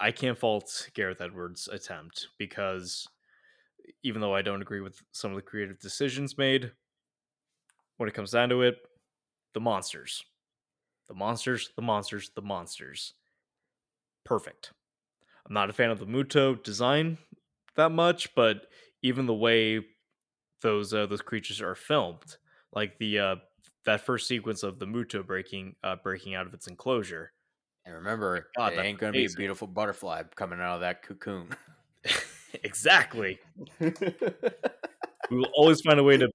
i 0.00 0.10
can't 0.10 0.38
fault 0.38 0.88
gareth 0.94 1.20
edwards 1.20 1.68
attempt 1.70 2.28
because 2.38 3.06
even 4.02 4.22
though 4.22 4.34
i 4.34 4.40
don't 4.40 4.62
agree 4.62 4.80
with 4.80 5.02
some 5.12 5.30
of 5.30 5.36
the 5.36 5.42
creative 5.42 5.78
decisions 5.80 6.38
made 6.38 6.72
when 7.98 8.08
it 8.08 8.14
comes 8.14 8.30
down 8.30 8.48
to 8.48 8.62
it 8.62 8.76
the 9.52 9.60
monsters 9.60 10.24
the 11.08 11.14
monsters 11.14 11.70
the 11.76 11.82
monsters 11.82 12.30
the 12.34 12.42
monsters. 12.42 13.14
Perfect. 14.24 14.72
I'm 15.46 15.52
not 15.52 15.68
a 15.68 15.72
fan 15.72 15.90
of 15.90 15.98
the 15.98 16.06
muto 16.06 16.62
design 16.62 17.18
that 17.76 17.90
much 17.90 18.34
but 18.34 18.66
even 19.02 19.26
the 19.26 19.34
way 19.34 19.80
those 20.62 20.94
uh, 20.94 21.06
those 21.06 21.22
creatures 21.22 21.60
are 21.60 21.74
filmed 21.74 22.36
like 22.72 22.98
the 22.98 23.18
uh 23.18 23.36
that 23.84 24.00
first 24.00 24.28
sequence 24.28 24.62
of 24.62 24.78
the 24.78 24.86
muto 24.86 25.26
breaking 25.26 25.74
uh 25.82 25.96
breaking 26.02 26.34
out 26.34 26.46
of 26.46 26.54
its 26.54 26.66
enclosure 26.66 27.32
And 27.84 27.94
remember, 27.96 28.48
God, 28.56 28.74
it 28.74 28.78
ain't 28.78 28.98
gonna 28.98 29.12
be 29.12 29.26
a 29.26 29.30
beautiful 29.30 29.66
butterfly 29.66 30.22
coming 30.36 30.60
out 30.60 30.76
of 30.76 30.80
that 30.80 31.02
cocoon. 31.02 31.48
exactly 32.64 33.38
we 33.80 33.92
will 35.30 35.50
always 35.56 35.80
find 35.80 35.98
a 35.98 36.02
way 36.02 36.16
to 36.16 36.28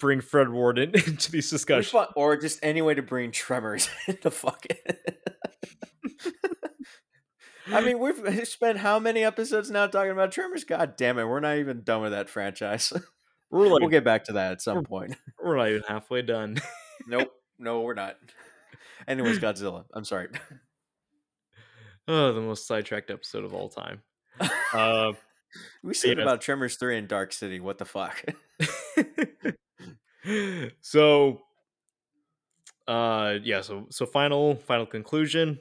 bring 0.00 0.20
fred 0.20 0.48
ward 0.48 0.78
in, 0.78 0.90
into 0.94 1.30
these 1.30 1.48
discussions 1.50 2.06
or 2.16 2.36
just 2.36 2.58
any 2.62 2.82
way 2.82 2.94
to 2.94 3.02
bring 3.02 3.30
tremors 3.30 3.88
into 4.06 4.30
fucking. 4.30 4.76
I 7.72 7.80
mean, 7.80 7.98
we've 7.98 8.48
spent 8.48 8.78
how 8.78 8.98
many 8.98 9.22
episodes 9.24 9.70
now 9.70 9.86
talking 9.86 10.10
about 10.12 10.32
Tremors? 10.32 10.64
God 10.64 10.96
damn 10.96 11.18
it, 11.18 11.24
we're 11.24 11.40
not 11.40 11.56
even 11.58 11.82
done 11.82 12.02
with 12.02 12.12
that 12.12 12.28
franchise. 12.28 12.92
we're 13.50 13.66
like 13.68 13.80
we'll 13.80 13.88
get 13.90 14.04
back 14.04 14.24
to 14.24 14.32
that 14.34 14.52
at 14.52 14.62
some 14.62 14.84
point. 14.84 15.16
we're 15.42 15.56
not 15.56 15.68
even 15.68 15.82
halfway 15.88 16.22
done 16.22 16.58
nope, 17.06 17.32
no, 17.58 17.80
we're 17.80 17.94
not. 17.94 18.16
Anyways, 19.08 19.38
Godzilla. 19.38 19.84
I'm 19.94 20.04
sorry. 20.04 20.28
oh 22.08 22.32
the 22.32 22.40
most 22.40 22.66
sidetracked 22.66 23.10
episode 23.10 23.44
of 23.44 23.54
all 23.54 23.68
time 23.68 24.02
uh 24.72 25.12
We 25.82 25.94
said 25.94 26.18
Yes. 26.18 26.22
about 26.24 26.40
Tremors 26.40 26.76
three 26.76 26.96
in 26.96 27.06
Dark 27.06 27.32
City. 27.32 27.60
What 27.60 27.78
the 27.78 27.84
fuck? 27.84 28.22
so 30.80 31.40
uh 32.86 33.34
yeah 33.42 33.60
so 33.62 33.86
so 33.90 34.04
final 34.06 34.56
final 34.56 34.84
conclusion 34.86 35.58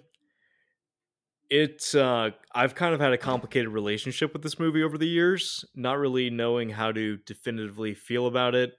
it 1.50 1.96
uh 1.96 2.30
i've 2.54 2.76
kind 2.76 2.94
of 2.94 3.00
had 3.00 3.12
a 3.14 3.18
complicated 3.18 3.70
relationship 3.70 4.34
with 4.34 4.44
this 4.44 4.60
movie 4.60 4.84
over 4.84 4.98
the 4.98 5.08
years 5.08 5.66
not 5.76 5.98
really 5.98 6.30
knowing 6.30 6.70
how 6.70 6.92
to 6.92 7.18
definitively 7.26 7.94
feel 7.94 8.28
about 8.28 8.54
it. 8.56 8.74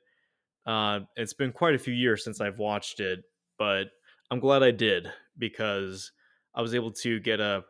Uh 0.66 1.00
it's 1.16 1.34
been 1.34 1.52
quite 1.52 1.74
a 1.74 1.78
few 1.78 1.94
years 1.94 2.24
since 2.24 2.40
i've 2.40 2.58
watched 2.58 3.00
it 3.00 3.20
but 3.58 3.88
i'm 4.30 4.40
glad 4.40 4.62
i 4.62 4.70
did 4.70 5.10
because 5.38 6.12
i 6.54 6.62
was 6.62 6.74
able 6.74 6.92
to 6.92 7.20
get 7.20 7.40
a 7.40 7.64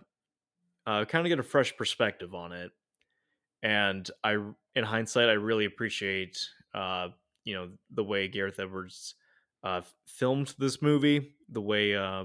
uh, 0.87 1.05
kind 1.05 1.27
of 1.27 1.31
get 1.31 1.39
a 1.39 1.43
fresh 1.45 1.77
perspective 1.77 2.35
on 2.35 2.53
it. 2.53 2.73
And 3.63 4.11
i 4.25 4.37
in 4.75 4.85
hindsight 4.85 5.29
i 5.29 5.33
really 5.33 5.67
appreciate 5.67 6.39
uh 6.75 7.09
you 7.45 7.55
know 7.55 7.71
the 7.91 8.05
way 8.05 8.29
gareth 8.29 8.59
edwards 8.61 9.15
uh 9.65 9.83
filmed 10.07 10.55
this 10.59 10.81
movie 10.83 11.35
the 11.51 11.61
way 11.61 11.97
uh 11.97 12.25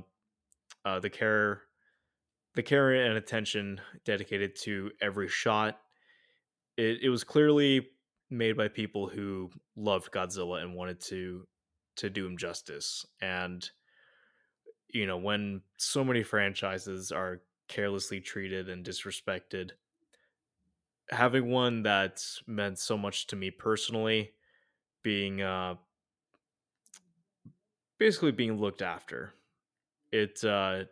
uh 0.85 0.99
the 0.99 1.10
care 1.10 1.64
the 2.56 2.64
care 2.64 2.94
and 2.94 3.18
attention 3.18 3.80
dedicated 4.06 4.56
to 4.56 4.91
every 5.02 5.27
shot 5.27 5.80
it, 6.77 6.99
it 7.03 7.10
was 7.10 7.23
clearly 7.23 7.88
made 8.30 8.57
by 8.57 8.68
people 8.68 9.07
who 9.07 9.49
loved 9.76 10.11
godzilla 10.11 10.61
and 10.61 10.73
wanted 10.73 10.99
to 10.99 11.48
to 11.95 12.10
do 12.10 12.26
him 12.26 12.38
justice 12.38 13.06
and 13.22 13.69
you 14.90 15.06
know 15.06 15.18
when 15.18 15.61
so 15.77 16.03
many 16.03 16.23
franchises 16.23 17.11
are 17.11 17.41
carelessly 17.68 18.19
treated 18.19 18.69
and 18.69 18.86
disrespected. 18.86 19.72
Having 21.10 21.49
one 21.49 21.84
that's 21.84 22.41
meant 22.48 22.80
so 22.80 22.98
much 22.98 23.27
to 23.27 23.36
me 23.36 23.52
personally, 23.52 24.32
being 25.03 25.41
uh, 25.41 25.76
basically 27.99 28.32
being 28.32 28.60
looked 28.60 28.82
after, 28.82 29.34
it 30.11 30.44
uh, 30.44 30.84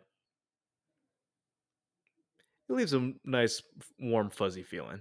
it 2.68 2.72
leaves 2.72 2.92
a 2.94 3.12
nice, 3.24 3.62
warm, 3.98 4.30
fuzzy 4.30 4.62
feeling. 4.62 5.00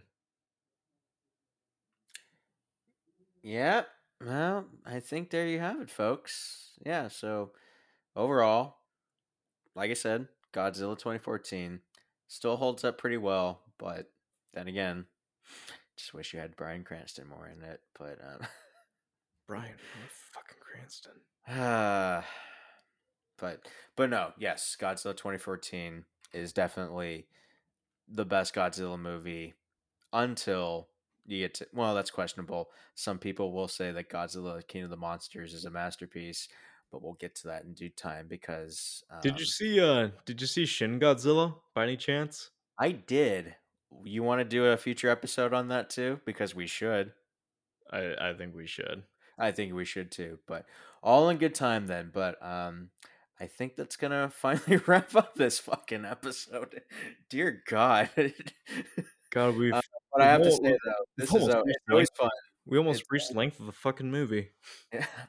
Yeah. 3.41 3.84
Well, 4.26 4.65
I 4.85 4.99
think 4.99 5.30
there 5.30 5.48
you 5.48 5.60
have 5.60 5.81
it, 5.81 5.90
folks. 5.90 6.72
Yeah. 6.85 7.10
So 7.10 7.52
overall, 8.15 8.77
like 9.76 9.91
I 9.91 9.95
said, 9.95 10.27
Godzilla 10.53 10.98
2014 10.98 11.80
still 12.27 12.56
holds 12.56 12.84
up 12.84 12.98
pretty 12.98 13.18
well, 13.18 13.61
but 13.77 14.11
then 14.53 14.68
again, 14.68 15.06
just 15.98 16.14
wish 16.14 16.34
you 16.34 16.40
had 16.40 16.56
Bryan 16.56 16.84
Cranston 16.84 17.27
more 17.27 17.48
in 17.48 17.64
it. 17.64 17.81
But 17.98 18.19
um, 18.23 18.48
Bryan 19.48 19.76
fucking 20.34 20.57
Cranston. 20.61 21.14
uh, 21.48 22.22
but 23.38 23.68
but 23.95 24.10
no, 24.10 24.31
yes, 24.38 24.77
Godzilla 24.80 25.15
2014 25.15 26.06
is 26.34 26.53
definitely 26.53 27.27
the 28.07 28.25
best 28.25 28.53
Godzilla 28.53 28.99
movie 28.99 29.53
until 30.11 30.88
you 31.25 31.39
get 31.39 31.53
to 31.55 31.67
well, 31.73 31.95
that's 31.95 32.11
questionable. 32.11 32.69
Some 32.95 33.17
people 33.17 33.51
will 33.51 33.67
say 33.67 33.91
that 33.91 34.09
Godzilla 34.09 34.65
King 34.67 34.84
of 34.84 34.89
the 34.89 34.97
Monsters 34.97 35.53
is 35.53 35.65
a 35.65 35.71
masterpiece, 35.71 36.47
but 36.91 37.01
we'll 37.01 37.13
get 37.13 37.35
to 37.35 37.47
that 37.47 37.63
in 37.63 37.73
due 37.73 37.89
time 37.89 38.27
because 38.27 39.03
um, 39.09 39.19
Did 39.21 39.39
you 39.39 39.45
see? 39.45 39.80
Uh, 39.80 40.09
did 40.25 40.41
you 40.41 40.47
see 40.47 40.65
Shin 40.65 40.99
Godzilla 40.99 41.55
by 41.73 41.84
any 41.84 41.97
chance? 41.97 42.49
I 42.77 42.91
did. 42.91 43.55
You 44.03 44.23
want 44.23 44.39
to 44.39 44.45
do 44.45 44.65
a 44.65 44.77
future 44.77 45.09
episode 45.09 45.53
on 45.53 45.69
that 45.69 45.89
too? 45.89 46.19
Because 46.25 46.55
we 46.55 46.67
should. 46.67 47.13
I 47.91 48.13
I 48.19 48.34
think 48.34 48.55
we 48.55 48.67
should. 48.67 49.03
I 49.38 49.51
think 49.51 49.73
we 49.73 49.85
should 49.85 50.11
too. 50.11 50.39
But 50.47 50.65
all 51.01 51.30
in 51.30 51.38
good 51.38 51.55
time 51.55 51.88
then. 51.88 52.11
But 52.13 52.43
um 52.45 52.89
I 53.44 53.48
think 53.48 53.76
that's 53.76 53.98
gonna 53.98 54.30
finally 54.34 54.78
wrap 54.88 55.14
up 55.18 55.36
this 55.36 55.60
fucking 55.60 56.06
episode. 56.06 56.82
Dear 57.30 57.61
God. 57.68 58.10
God, 59.32 59.57
we've 59.57 59.74
Uh, 59.74 59.82
but 60.14 60.22
I 60.22 60.26
have 60.28 60.44
to 60.44 60.52
say 60.52 60.78
though, 60.86 61.03
this 61.18 61.34
is 61.34 61.49
almost 61.49 61.49
uh, 61.49 61.91
always 61.91 62.10
fun, 62.18 62.30
we 62.65 62.78
almost 62.78 63.02
it's 63.02 63.11
reached 63.11 63.30
the 63.32 63.38
length 63.38 63.60
of 63.60 63.65
the 63.65 63.74
fucking 63.74 64.10
movie. 64.10 64.52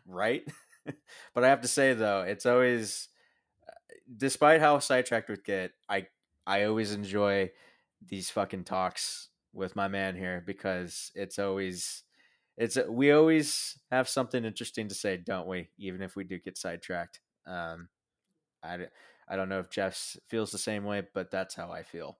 right? 0.06 0.44
but 1.34 1.42
I 1.42 1.48
have 1.48 1.62
to 1.62 1.68
say 1.68 1.94
though, 1.94 2.22
it's 2.22 2.46
always 2.46 3.08
uh, 3.68 3.72
despite 4.16 4.60
how 4.60 4.78
sidetracked 4.78 5.28
we 5.28 5.36
get, 5.44 5.72
I 5.88 6.06
I 6.46 6.64
always 6.64 6.92
enjoy 6.92 7.50
these 8.06 8.30
fucking 8.30 8.62
talks 8.62 9.30
with 9.52 9.74
my 9.74 9.88
man 9.88 10.14
here 10.14 10.40
because 10.46 11.10
it's 11.16 11.40
always 11.40 12.04
it's 12.56 12.78
we 12.88 13.10
always 13.10 13.76
have 13.90 14.08
something 14.08 14.44
interesting 14.44 14.86
to 14.86 14.94
say, 14.94 15.16
don't 15.16 15.48
we? 15.48 15.70
Even 15.78 16.00
if 16.00 16.14
we 16.14 16.22
do 16.22 16.38
get 16.38 16.56
sidetracked. 16.56 17.18
Um, 17.46 17.88
I 18.64 18.86
I 19.28 19.36
don't 19.36 19.48
know 19.48 19.58
if 19.60 19.70
Jeff 19.70 20.16
feels 20.28 20.50
the 20.50 20.58
same 20.58 20.84
way, 20.84 21.02
but 21.14 21.30
that's 21.30 21.54
how 21.54 21.70
I 21.70 21.82
feel. 21.82 22.18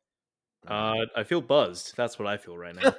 Um, 0.67 0.77
Uh, 0.77 1.07
I 1.17 1.25
feel 1.25 1.41
buzzed. 1.41 1.95
That's 1.97 2.19
what 2.19 2.29
I 2.29 2.37
feel 2.37 2.57
right 2.57 2.75
now. 2.75 2.95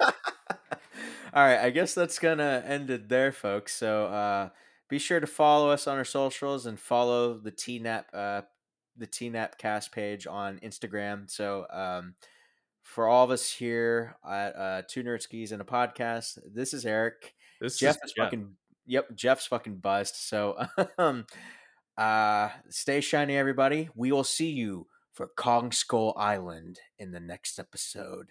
All 1.34 1.44
right, 1.44 1.58
I 1.58 1.70
guess 1.70 1.94
that's 1.94 2.18
gonna 2.18 2.62
end 2.66 2.90
it 2.90 3.08
there, 3.08 3.32
folks. 3.32 3.74
So 3.74 4.06
uh, 4.06 4.48
be 4.88 4.98
sure 4.98 5.20
to 5.20 5.26
follow 5.26 5.70
us 5.70 5.86
on 5.86 5.98
our 5.98 6.04
socials 6.04 6.66
and 6.66 6.78
follow 6.78 7.38
the 7.38 7.52
TNAP 7.52 8.04
uh, 8.14 8.42
the 8.96 9.06
TNAP 9.06 9.58
cast 9.58 9.92
page 9.92 10.26
on 10.26 10.58
Instagram. 10.60 11.30
So 11.30 11.66
um, 11.70 12.14
for 12.82 13.06
all 13.08 13.24
of 13.24 13.30
us 13.30 13.50
here 13.50 14.16
at 14.26 14.56
uh, 14.56 14.82
Two 14.88 15.02
Nerd 15.02 15.20
Skis 15.22 15.52
and 15.52 15.60
a 15.60 15.64
podcast, 15.64 16.38
this 16.54 16.72
is 16.72 16.86
Eric. 16.86 17.34
This 17.60 17.78
Jeff 17.78 17.96
is 17.96 18.02
is 18.04 18.12
Jeff. 18.16 18.26
fucking 18.26 18.56
yep. 18.86 19.14
Jeff's 19.14 19.46
fucking 19.46 19.76
buzzed. 19.78 20.14
So 20.16 20.56
um, 20.98 21.26
uh, 21.96 22.50
stay 22.68 23.00
shiny, 23.00 23.36
everybody. 23.36 23.88
We 23.94 24.12
will 24.12 24.24
see 24.24 24.50
you 24.50 24.86
for 25.12 25.28
Kong 25.36 25.72
Skull 25.72 26.14
Island 26.16 26.78
in 26.98 27.10
the 27.12 27.20
next 27.20 27.58
episode. 27.58 28.28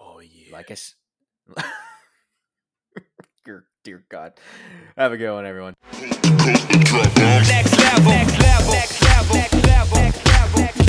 Oh 0.00 0.20
yeah. 0.20 0.52
Like 0.52 0.70
us. 0.70 0.94
dear, 3.44 3.66
dear 3.84 4.04
God. 4.08 4.32
Have 4.96 5.12
a 5.12 5.16
good 5.16 5.32
one, 5.32 5.46
everyone. 5.46 5.74
Next 5.92 6.92
level. 6.92 7.22
Next 7.22 7.78
level. 7.78 8.10
Next 8.10 8.38
level. 8.40 8.72
Next 8.72 9.02
level. 9.02 9.36
Next 9.36 9.66
level. 9.66 9.96
Next 9.98 10.26
level. 10.26 10.81